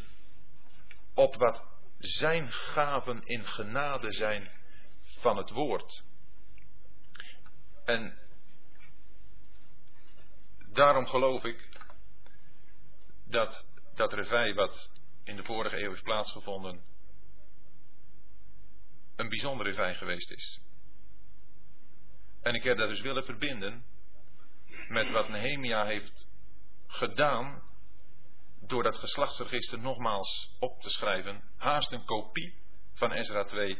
op 1.14 1.34
wat 1.34 1.64
zijn 1.98 2.52
gaven 2.52 3.26
in 3.26 3.46
genade 3.46 4.12
zijn 4.12 4.50
van 5.02 5.36
het 5.36 5.50
woord. 5.50 6.02
En 7.84 8.18
daarom 10.72 11.06
geloof 11.06 11.44
ik 11.44 11.68
dat 13.24 13.66
dat 13.94 14.12
revij 14.12 14.54
wat 14.54 14.90
in 15.24 15.36
de 15.36 15.44
vorige 15.44 15.82
eeuw 15.82 15.92
is 15.92 16.02
plaatsgevonden 16.02 16.91
een 19.22 19.28
bijzondere 19.28 19.68
revij 19.68 19.94
geweest 19.94 20.30
is. 20.30 20.60
En 22.42 22.54
ik 22.54 22.62
heb 22.62 22.78
dat 22.78 22.88
dus 22.88 23.00
willen 23.00 23.24
verbinden 23.24 23.84
met 24.88 25.10
wat 25.10 25.28
Nehemia 25.28 25.84
heeft 25.84 26.26
gedaan 26.86 27.62
door 28.60 28.82
dat 28.82 28.96
geslachtsregister 28.96 29.78
nogmaals 29.78 30.56
op 30.58 30.80
te 30.80 30.90
schrijven, 30.90 31.42
haast 31.56 31.92
een 31.92 32.04
kopie 32.04 32.54
van 32.92 33.12
Ezra 33.12 33.44
2 33.44 33.78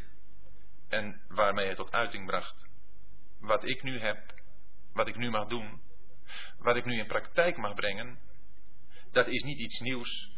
en 0.89 1.23
waarmee 1.29 1.67
hij 1.67 1.75
tot 1.75 1.93
uiting 1.93 2.27
bracht 2.27 2.67
wat 3.41 3.65
ik 3.65 3.83
nu 3.83 3.99
heb, 3.99 4.35
wat 4.93 5.09
ik 5.09 5.17
nu 5.17 5.31
mag 5.31 5.47
doen, 5.47 5.83
wat 6.59 6.77
ik 6.77 6.85
nu 6.85 6.99
in 6.99 7.07
praktijk 7.07 7.57
mag 7.57 7.75
brengen, 7.75 8.19
dat 9.11 9.27
is 9.27 9.43
niet 9.43 9.59
iets 9.59 9.81
nieuws, 9.81 10.31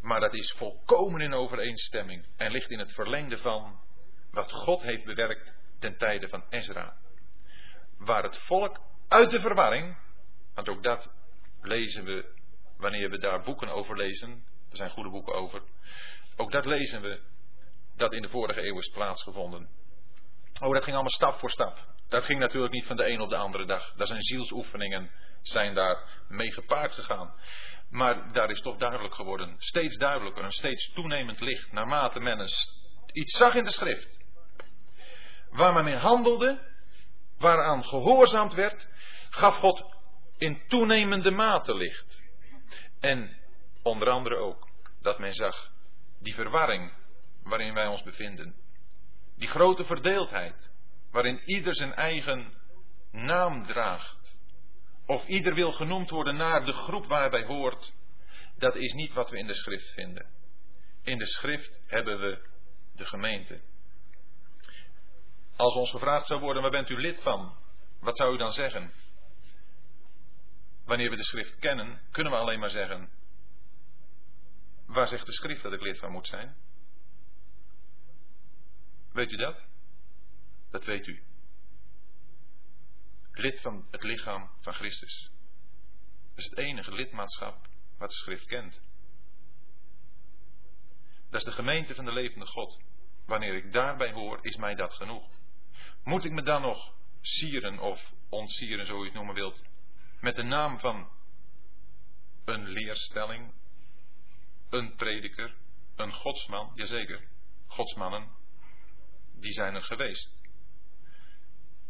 maar 0.00 0.20
dat 0.20 0.34
is 0.34 0.54
volkomen 0.56 1.20
in 1.20 1.34
overeenstemming 1.34 2.26
en 2.36 2.50
ligt 2.50 2.70
in 2.70 2.78
het 2.78 2.92
verlengde 2.92 3.38
van 3.38 3.80
wat 4.30 4.52
God 4.52 4.82
heeft 4.82 5.04
bewerkt 5.04 5.52
ten 5.78 5.96
tijde 5.98 6.28
van 6.28 6.44
Ezra. 6.48 6.96
Waar 7.98 8.22
het 8.22 8.38
volk 8.38 8.80
uit 9.08 9.30
de 9.30 9.40
verwarring, 9.40 9.98
want 10.54 10.68
ook 10.68 10.82
dat 10.82 11.10
lezen 11.60 12.04
we 12.04 12.38
wanneer 12.76 13.10
we 13.10 13.18
daar 13.18 13.42
boeken 13.42 13.68
over 13.68 13.96
lezen, 13.96 14.44
er 14.70 14.76
zijn 14.76 14.90
goede 14.90 15.10
boeken 15.10 15.34
over, 15.34 15.62
ook 16.36 16.52
dat 16.52 16.64
lezen 16.64 17.02
we 17.02 17.20
dat 17.96 18.12
in 18.12 18.22
de 18.22 18.28
vorige 18.28 18.66
eeuw 18.66 18.78
is 18.78 18.88
plaatsgevonden. 18.88 19.68
Oh, 20.60 20.72
dat 20.72 20.82
ging 20.82 20.94
allemaal 20.94 21.10
stap 21.10 21.38
voor 21.38 21.50
stap. 21.50 21.88
Dat 22.08 22.24
ging 22.24 22.38
natuurlijk 22.38 22.72
niet 22.72 22.86
van 22.86 22.96
de 22.96 23.10
een 23.10 23.20
op 23.20 23.28
de 23.28 23.36
andere 23.36 23.66
dag. 23.66 23.92
Daar 23.96 24.06
zijn 24.06 24.20
zielsoefeningen, 24.20 25.10
zijn 25.42 25.74
daar 25.74 26.24
mee 26.28 26.52
gepaard 26.52 26.92
gegaan. 26.92 27.34
Maar 27.90 28.32
daar 28.32 28.50
is 28.50 28.60
toch 28.60 28.76
duidelijk 28.76 29.14
geworden, 29.14 29.54
steeds 29.58 29.96
duidelijker, 29.96 30.44
een 30.44 30.50
steeds 30.50 30.92
toenemend 30.92 31.40
licht, 31.40 31.72
naarmate 31.72 32.20
men 32.20 32.48
iets 33.12 33.36
zag 33.36 33.54
in 33.54 33.64
de 33.64 33.70
schrift. 33.70 34.19
Waar 35.50 35.72
men 35.72 35.84
mee 35.84 35.96
handelde, 35.96 36.58
waaraan 37.38 37.84
gehoorzaamd 37.84 38.54
werd, 38.54 38.88
gaf 39.30 39.56
God 39.56 39.84
in 40.38 40.62
toenemende 40.68 41.30
mate 41.30 41.74
licht. 41.74 42.22
En 43.00 43.36
onder 43.82 44.08
andere 44.08 44.36
ook 44.36 44.68
dat 45.02 45.18
men 45.18 45.32
zag 45.32 45.70
die 46.18 46.34
verwarring 46.34 46.92
waarin 47.42 47.74
wij 47.74 47.86
ons 47.86 48.02
bevinden. 48.02 48.54
Die 49.36 49.48
grote 49.48 49.84
verdeeldheid 49.84 50.70
waarin 51.10 51.40
ieder 51.44 51.74
zijn 51.74 51.94
eigen 51.94 52.54
naam 53.10 53.66
draagt. 53.66 54.38
Of 55.06 55.26
ieder 55.26 55.54
wil 55.54 55.72
genoemd 55.72 56.10
worden 56.10 56.36
naar 56.36 56.64
de 56.64 56.72
groep 56.72 57.06
waar 57.06 57.30
hij 57.30 57.44
hoort. 57.44 57.92
Dat 58.58 58.76
is 58.76 58.92
niet 58.92 59.12
wat 59.12 59.30
we 59.30 59.38
in 59.38 59.46
de 59.46 59.54
schrift 59.54 59.92
vinden. 59.92 60.26
In 61.02 61.18
de 61.18 61.26
schrift 61.26 61.80
hebben 61.86 62.20
we 62.20 62.48
de 62.94 63.06
gemeente. 63.06 63.60
Als 65.60 65.74
ons 65.74 65.90
gevraagd 65.90 66.26
zou 66.26 66.40
worden, 66.40 66.62
waar 66.62 66.70
bent 66.70 66.90
u 66.90 67.00
lid 67.00 67.22
van? 67.22 67.56
Wat 67.98 68.16
zou 68.16 68.34
u 68.34 68.36
dan 68.36 68.52
zeggen? 68.52 68.92
Wanneer 70.84 71.10
we 71.10 71.16
de 71.16 71.24
schrift 71.24 71.58
kennen, 71.58 72.00
kunnen 72.10 72.32
we 72.32 72.38
alleen 72.38 72.58
maar 72.58 72.70
zeggen, 72.70 73.10
Waar 74.86 75.06
zegt 75.06 75.26
de 75.26 75.32
schrift 75.32 75.62
dat 75.62 75.72
ik 75.72 75.80
lid 75.80 75.98
van 75.98 76.12
moet 76.12 76.26
zijn? 76.26 76.56
Weet 79.12 79.32
u 79.32 79.36
dat? 79.36 79.64
Dat 80.70 80.84
weet 80.84 81.06
u. 81.06 81.22
Lid 83.32 83.60
van 83.60 83.86
het 83.90 84.02
lichaam 84.02 84.50
van 84.60 84.72
Christus. 84.72 85.30
Dat 86.28 86.38
is 86.38 86.44
het 86.44 86.58
enige 86.58 86.92
lidmaatschap 86.92 87.68
wat 87.98 88.10
de 88.10 88.16
schrift 88.16 88.46
kent. 88.46 88.80
Dat 91.30 91.40
is 91.40 91.44
de 91.44 91.52
gemeente 91.52 91.94
van 91.94 92.04
de 92.04 92.12
levende 92.12 92.46
God. 92.46 92.82
Wanneer 93.26 93.54
ik 93.54 93.72
daarbij 93.72 94.12
hoor, 94.12 94.38
is 94.42 94.56
mij 94.56 94.74
dat 94.74 94.94
genoeg. 94.94 95.39
Moet 96.04 96.24
ik 96.24 96.32
me 96.32 96.42
dan 96.42 96.62
nog 96.62 96.92
sieren 97.20 97.78
of 97.78 98.12
ontsieren, 98.28 98.86
zo 98.86 99.02
u 99.02 99.04
het 99.04 99.14
noemen 99.14 99.34
wilt, 99.34 99.62
met 100.20 100.36
de 100.36 100.42
naam 100.42 100.78
van 100.78 101.08
een 102.44 102.68
leerstelling, 102.68 103.52
een 104.70 104.94
prediker, 104.94 105.54
een 105.96 106.12
godsman, 106.12 106.72
jazeker, 106.74 107.28
godsmannen, 107.66 108.28
die 109.32 109.52
zijn 109.52 109.74
er 109.74 109.82
geweest. 109.82 110.30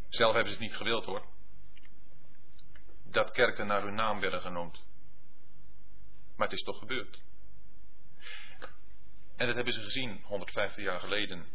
Zelf 0.08 0.34
hebben 0.34 0.52
ze 0.52 0.58
het 0.58 0.68
niet 0.68 0.76
gewild 0.76 1.04
hoor. 1.04 1.26
Dat 3.04 3.30
kerken 3.30 3.66
naar 3.66 3.82
hun 3.82 3.94
naam 3.94 4.20
werden 4.20 4.40
genoemd. 4.40 4.84
Maar 6.36 6.48
het 6.48 6.58
is 6.58 6.64
toch 6.64 6.78
gebeurd. 6.78 7.22
En 9.36 9.46
dat 9.46 9.54
hebben 9.54 9.74
ze 9.74 9.82
gezien 9.82 10.22
150 10.22 10.84
jaar 10.84 11.00
geleden. 11.00 11.46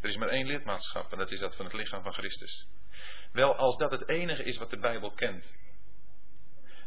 Er 0.00 0.08
is 0.08 0.16
maar 0.16 0.28
één 0.28 0.46
lidmaatschap 0.46 1.12
en 1.12 1.18
dat 1.18 1.30
is 1.30 1.40
dat 1.40 1.56
van 1.56 1.64
het 1.64 1.74
lichaam 1.74 2.02
van 2.02 2.12
Christus. 2.12 2.66
Wel, 3.32 3.56
als 3.56 3.76
dat 3.76 3.90
het 3.90 4.08
enige 4.08 4.42
is 4.42 4.56
wat 4.56 4.70
de 4.70 4.78
Bijbel 4.78 5.10
kent, 5.10 5.54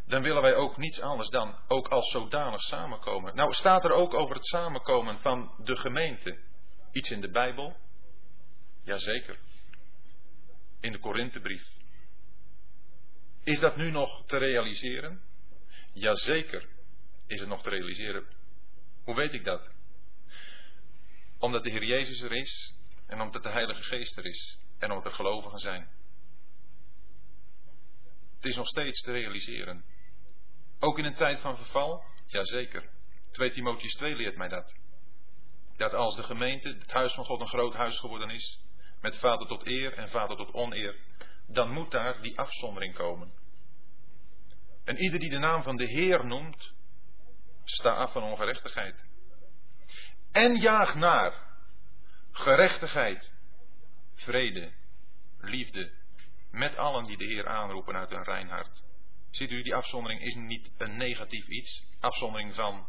dan 0.07 0.21
willen 0.21 0.41
wij 0.41 0.55
ook 0.55 0.77
niets 0.77 1.01
anders 1.01 1.29
dan 1.29 1.59
ook 1.67 1.87
als 1.87 2.11
zodanig 2.11 2.61
samenkomen. 2.61 3.35
Nou, 3.35 3.53
staat 3.53 3.85
er 3.85 3.91
ook 3.91 4.13
over 4.13 4.35
het 4.35 4.45
samenkomen 4.45 5.19
van 5.19 5.53
de 5.63 5.75
gemeente 5.75 6.39
iets 6.91 7.11
in 7.11 7.21
de 7.21 7.29
Bijbel? 7.29 7.75
Jazeker. 8.83 9.37
In 10.79 10.91
de 10.91 10.99
Korinthebrief. 10.99 11.63
Is 13.43 13.59
dat 13.59 13.75
nu 13.75 13.91
nog 13.91 14.25
te 14.25 14.37
realiseren? 14.37 15.21
Jazeker 15.93 16.67
is 17.27 17.39
het 17.39 17.49
nog 17.49 17.61
te 17.61 17.69
realiseren. 17.69 18.25
Hoe 19.03 19.15
weet 19.15 19.33
ik 19.33 19.43
dat? 19.43 19.69
Omdat 21.39 21.63
de 21.63 21.69
Heer 21.69 21.85
Jezus 21.85 22.21
er 22.21 22.31
is 22.31 22.73
en 23.09 23.21
omdat 23.21 23.43
de 23.43 23.49
Heilige 23.49 23.83
Geest 23.83 24.17
er 24.17 24.25
is 24.25 24.59
en 24.77 24.89
omdat 24.89 25.05
er 25.05 25.13
gelovigen 25.13 25.59
zijn. 25.59 25.89
Het 28.35 28.45
is 28.45 28.55
nog 28.55 28.67
steeds 28.67 29.01
te 29.01 29.11
realiseren. 29.11 29.85
Ook 30.79 30.97
in 30.97 31.05
een 31.05 31.15
tijd 31.15 31.39
van 31.39 31.57
verval? 31.57 32.03
Jazeker. 32.25 32.89
2 33.31 33.51
Timotheus 33.51 33.93
2 33.93 34.15
leert 34.15 34.37
mij 34.37 34.47
dat. 34.47 34.77
Dat 35.77 35.93
als 35.93 36.15
de 36.15 36.23
gemeente, 36.23 36.69
het 36.69 36.91
huis 36.91 37.13
van 37.13 37.25
God, 37.25 37.39
een 37.39 37.47
groot 37.47 37.73
huis 37.73 37.99
geworden 37.99 38.29
is, 38.29 38.61
met 39.01 39.17
vader 39.17 39.47
tot 39.47 39.65
eer 39.65 39.93
en 39.93 40.09
vader 40.09 40.37
tot 40.37 40.53
oneer, 40.53 40.95
dan 41.47 41.71
moet 41.71 41.91
daar 41.91 42.21
die 42.21 42.39
afzondering 42.39 42.93
komen. 42.93 43.33
En 44.83 44.97
ieder 44.97 45.19
die 45.19 45.29
de 45.29 45.39
naam 45.39 45.61
van 45.61 45.75
de 45.75 45.85
Heer 45.85 46.25
noemt, 46.25 46.73
sta 47.63 47.93
af 47.93 48.11
van 48.11 48.23
ongerechtigheid. 48.23 49.03
En 50.31 50.55
jaag 50.55 50.95
naar 50.95 51.48
gerechtigheid, 52.31 53.31
vrede, 54.13 54.71
liefde, 55.37 55.91
met 56.51 56.77
allen 56.77 57.03
die 57.03 57.17
de 57.17 57.25
Heer 57.25 57.47
aanroepen 57.47 57.95
uit 57.95 58.09
hun 58.09 58.23
rein 58.23 58.47
hart. 58.47 58.83
Ziet 59.31 59.51
u, 59.51 59.63
die 59.63 59.75
afzondering 59.75 60.21
is 60.21 60.35
niet 60.35 60.71
een 60.77 60.97
negatief 60.97 61.47
iets, 61.47 61.83
afzondering 61.99 62.55
van, 62.55 62.87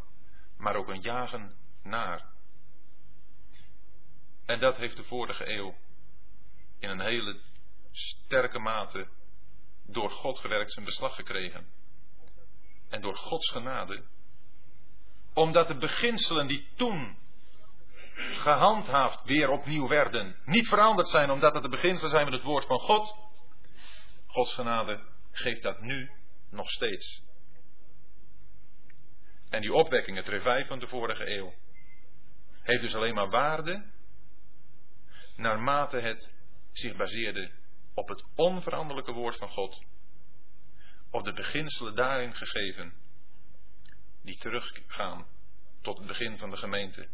maar 0.57 0.77
ook 0.77 0.89
een 0.89 1.01
jagen 1.01 1.57
naar. 1.83 2.29
En 4.47 4.61
dat 4.61 4.77
heeft 4.77 4.97
de 4.97 5.05
vorige 5.05 5.49
eeuw 5.49 5.77
in 6.79 6.89
een 6.89 7.01
hele 7.01 7.41
sterke 7.91 8.59
mate 8.59 9.09
door 9.87 10.11
God 10.11 10.39
gewerkt 10.39 10.73
zijn 10.73 10.85
beslag 10.85 11.15
gekregen. 11.15 11.67
En 12.89 13.01
door 13.01 13.17
Gods 13.17 13.51
genade, 13.51 14.05
omdat 15.35 15.69
de 15.69 15.77
beginselen 15.77 16.47
die 16.47 16.69
toen 16.77 17.19
gehandhaafd 18.32 19.24
weer 19.24 19.48
opnieuw 19.48 19.88
werden, 19.88 20.36
niet 20.44 20.68
veranderd 20.68 21.09
zijn 21.09 21.30
omdat 21.30 21.55
het 21.55 21.62
de 21.62 21.68
beginselen 21.68 22.10
zijn 22.10 22.24
van 22.24 22.32
het 22.32 22.42
woord 22.42 22.66
van 22.66 22.78
God, 22.78 23.16
Gods 24.26 24.55
genade 24.55 25.01
geeft 25.30 25.62
dat 25.62 25.80
nu 25.80 26.10
nog 26.51 26.70
steeds. 26.70 27.22
En 29.48 29.60
die 29.60 29.74
opwekking, 29.74 30.16
het 30.16 30.28
revive 30.28 30.66
van 30.66 30.78
de 30.78 30.86
vorige 30.86 31.36
eeuw, 31.36 31.55
heeft 32.62 32.82
dus 32.82 32.94
alleen 32.94 33.14
maar 33.14 33.30
waarde 33.30 33.84
naarmate 35.36 35.97
het 35.97 36.32
zich 36.72 36.97
baseerde 36.97 37.51
op 37.94 38.09
het 38.09 38.24
onveranderlijke 38.34 39.12
woord 39.12 39.36
van 39.36 39.48
God, 39.48 39.82
op 41.10 41.24
de 41.24 41.32
beginselen 41.32 41.94
daarin 41.94 42.34
gegeven, 42.34 42.92
die 44.22 44.36
teruggaan 44.36 45.26
tot 45.80 45.98
het 45.98 46.06
begin 46.06 46.38
van 46.38 46.51
de 46.51 46.56
gemeente 46.56 47.09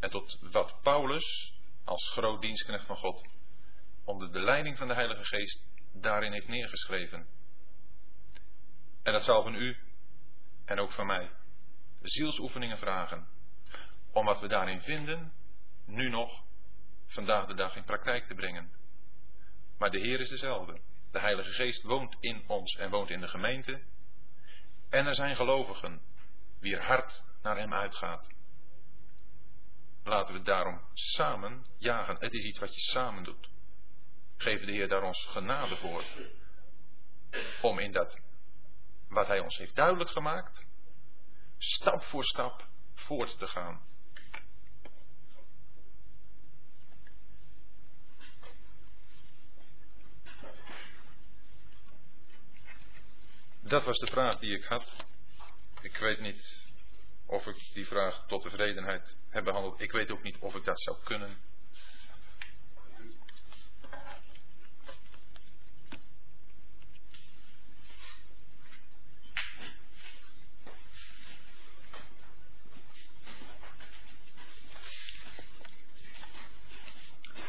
en 0.00 0.10
tot 0.10 0.38
wat 0.50 0.82
Paulus 0.82 1.54
als 1.84 2.10
groot 2.10 2.40
dienstknecht 2.40 2.86
van 2.86 2.96
God 2.96 3.28
onder 4.04 4.32
de 4.32 4.40
leiding 4.40 4.78
van 4.78 4.88
de 4.88 4.94
Heilige 4.94 5.24
Geest 5.24 5.66
daarin 5.92 6.32
heeft 6.32 6.48
neergeschreven. 6.48 7.26
En 9.02 9.12
dat 9.12 9.24
zal 9.24 9.42
van 9.42 9.54
u 9.54 9.76
en 10.64 10.78
ook 10.78 10.92
van 10.92 11.06
mij 11.06 11.30
zielsoefeningen 12.02 12.78
vragen 12.78 13.28
om 14.12 14.24
wat 14.24 14.40
we 14.40 14.48
daarin 14.48 14.80
vinden 14.80 15.32
nu 15.86 16.08
nog 16.08 16.42
vandaag 17.06 17.46
de 17.46 17.54
dag 17.54 17.76
in 17.76 17.84
praktijk 17.84 18.26
te 18.26 18.34
brengen. 18.34 18.72
Maar 19.78 19.90
de 19.90 19.98
Heer 19.98 20.20
is 20.20 20.28
dezelfde. 20.28 20.80
De 21.12 21.20
Heilige 21.20 21.50
Geest 21.50 21.82
woont 21.82 22.16
in 22.20 22.44
ons 22.46 22.76
en 22.76 22.90
woont 22.90 23.10
in 23.10 23.20
de 23.20 23.28
gemeente. 23.28 23.82
En 24.88 25.06
er 25.06 25.14
zijn 25.14 25.36
gelovigen 25.36 26.02
wier 26.60 26.84
hart 26.84 27.24
naar 27.42 27.56
Hem 27.56 27.74
uitgaat. 27.74 28.28
Laten 30.04 30.34
we 30.34 30.42
daarom 30.42 30.80
samen 30.92 31.66
jagen. 31.78 32.16
Het 32.18 32.32
is 32.32 32.44
iets 32.44 32.58
wat 32.58 32.74
je 32.74 32.80
samen 32.80 33.22
doet. 33.22 33.48
Geef 34.36 34.64
de 34.64 34.72
Heer 34.72 34.88
daar 34.88 35.02
ons 35.02 35.26
genade 35.26 35.76
voor. 35.76 36.04
Om 37.62 37.78
in 37.78 37.92
dat 37.92 38.20
wat 39.08 39.26
Hij 39.26 39.40
ons 39.40 39.56
heeft 39.56 39.76
duidelijk 39.76 40.10
gemaakt, 40.10 40.66
stap 41.58 42.02
voor 42.02 42.24
stap 42.24 42.68
voort 42.94 43.38
te 43.38 43.46
gaan. 43.46 43.88
Dat 53.60 53.84
was 53.84 53.98
de 53.98 54.06
vraag 54.06 54.38
die 54.38 54.56
ik 54.56 54.64
had. 54.64 55.04
Ik 55.80 55.96
weet 55.96 56.20
niet 56.20 56.59
of 57.30 57.46
ik 57.46 57.70
die 57.74 57.86
vraag 57.86 58.26
tot 58.26 58.42
tevredenheid 58.42 59.16
heb 59.28 59.44
behandeld. 59.44 59.80
Ik 59.80 59.92
weet 59.92 60.10
ook 60.10 60.22
niet 60.22 60.36
of 60.38 60.54
ik 60.54 60.64
dat 60.64 60.80
zou 60.80 60.96
kunnen. 61.04 61.36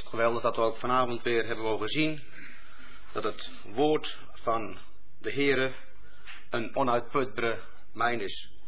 geweldig 0.05 0.41
dat 0.41 0.55
we 0.55 0.61
ook 0.61 0.77
vanavond 0.77 1.21
weer 1.23 1.45
hebben 1.45 1.65
mogen 1.65 1.87
zien 1.87 2.23
dat 3.11 3.23
het 3.23 3.51
woord 3.63 4.17
van 4.33 4.79
de 5.19 5.31
Heere 5.31 5.73
een 6.49 6.75
onuitputbare 6.75 7.63
mijn 7.93 8.21
is. 8.21 8.60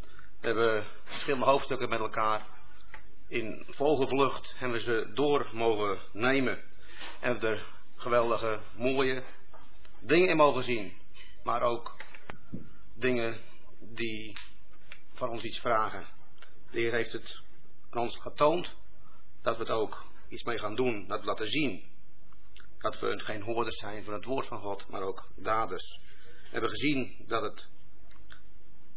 Hebben 0.44 0.86
verschillende 1.04 1.46
hoofdstukken 1.46 1.90
met 1.90 2.00
elkaar 2.00 2.46
in 3.28 3.66
vogelvlucht 3.70 4.54
hebben 4.58 4.78
we 4.78 4.84
ze 4.84 5.12
door 5.14 5.50
mogen 5.54 6.00
nemen. 6.12 6.64
En 7.20 7.40
er 7.40 7.66
geweldige, 7.96 8.60
mooie 8.76 9.24
dingen 10.00 10.30
in 10.30 10.38
mogen 10.38 10.64
zien. 10.64 10.94
Maar 11.44 11.62
ook 11.62 11.96
dingen 12.94 13.42
die 13.80 14.38
van 15.14 15.30
ons 15.30 15.44
iets 15.44 15.60
vragen. 15.60 16.06
De 16.72 16.80
Heer 16.80 16.94
heeft 16.94 17.12
het 17.12 17.42
ons 17.92 18.18
getoond 18.18 18.76
dat 19.42 19.58
we 19.58 19.64
het 19.64 19.72
ook 19.72 20.06
iets 20.30 20.44
mee 20.44 20.60
gaan 20.60 20.76
doen, 20.76 21.08
dat 21.08 21.20
we 21.20 21.26
laten 21.26 21.50
zien. 21.50 21.84
Dat 22.78 23.00
we 23.00 23.20
geen 23.20 23.42
hoorders 23.42 23.78
zijn 23.78 24.04
van 24.04 24.14
het 24.14 24.26
woord 24.26 24.48
van 24.48 24.60
God, 24.60 24.88
maar 24.88 25.02
ook 25.02 25.30
daders. 25.36 26.00
We 26.24 26.50
hebben 26.50 26.70
gezien 26.70 27.26
dat 27.28 27.42
het 27.42 27.72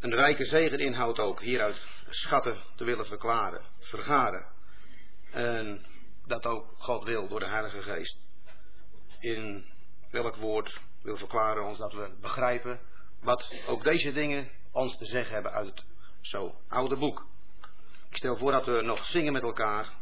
een 0.07 0.15
rijke 0.15 0.45
zegen 0.45 0.79
inhoudt 0.79 1.19
ook 1.19 1.41
hieruit 1.41 1.87
schatten 2.09 2.63
te 2.77 2.85
willen 2.85 3.07
verklaren, 3.07 3.63
vergaren. 3.81 4.47
En 5.31 5.87
dat 6.27 6.45
ook 6.47 6.75
God 6.79 7.05
wil 7.05 7.29
door 7.29 7.41
de 7.41 7.47
Heilige 7.47 7.83
Geest. 7.83 8.29
In 9.21 9.65
welk 10.11 10.37
woord 10.37 10.81
wil 11.03 11.17
verklaren 11.17 11.65
ons 11.65 11.79
dat 11.79 11.93
we 11.93 12.17
begrijpen 12.21 12.81
wat 13.21 13.53
ook 13.67 13.85
deze 13.85 14.13
dingen 14.13 14.51
ons 14.73 14.97
te 14.97 15.05
zeggen 15.05 15.35
hebben 15.35 15.53
uit 15.53 15.67
het 15.67 15.85
zo 16.21 16.55
oude 16.69 16.97
boek. 16.97 17.27
Ik 18.11 18.17
stel 18.17 18.37
voor 18.37 18.53
dat 18.53 18.67
we 18.67 18.83
nog 18.83 19.05
zingen 19.05 19.33
met 19.33 19.43
elkaar. 19.43 19.93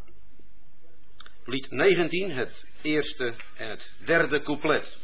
Lied 1.45 1.71
19, 1.71 2.31
het 2.31 2.65
eerste 2.83 3.35
en 3.55 3.69
het 3.69 3.93
derde 4.05 4.43
couplet. 4.43 4.99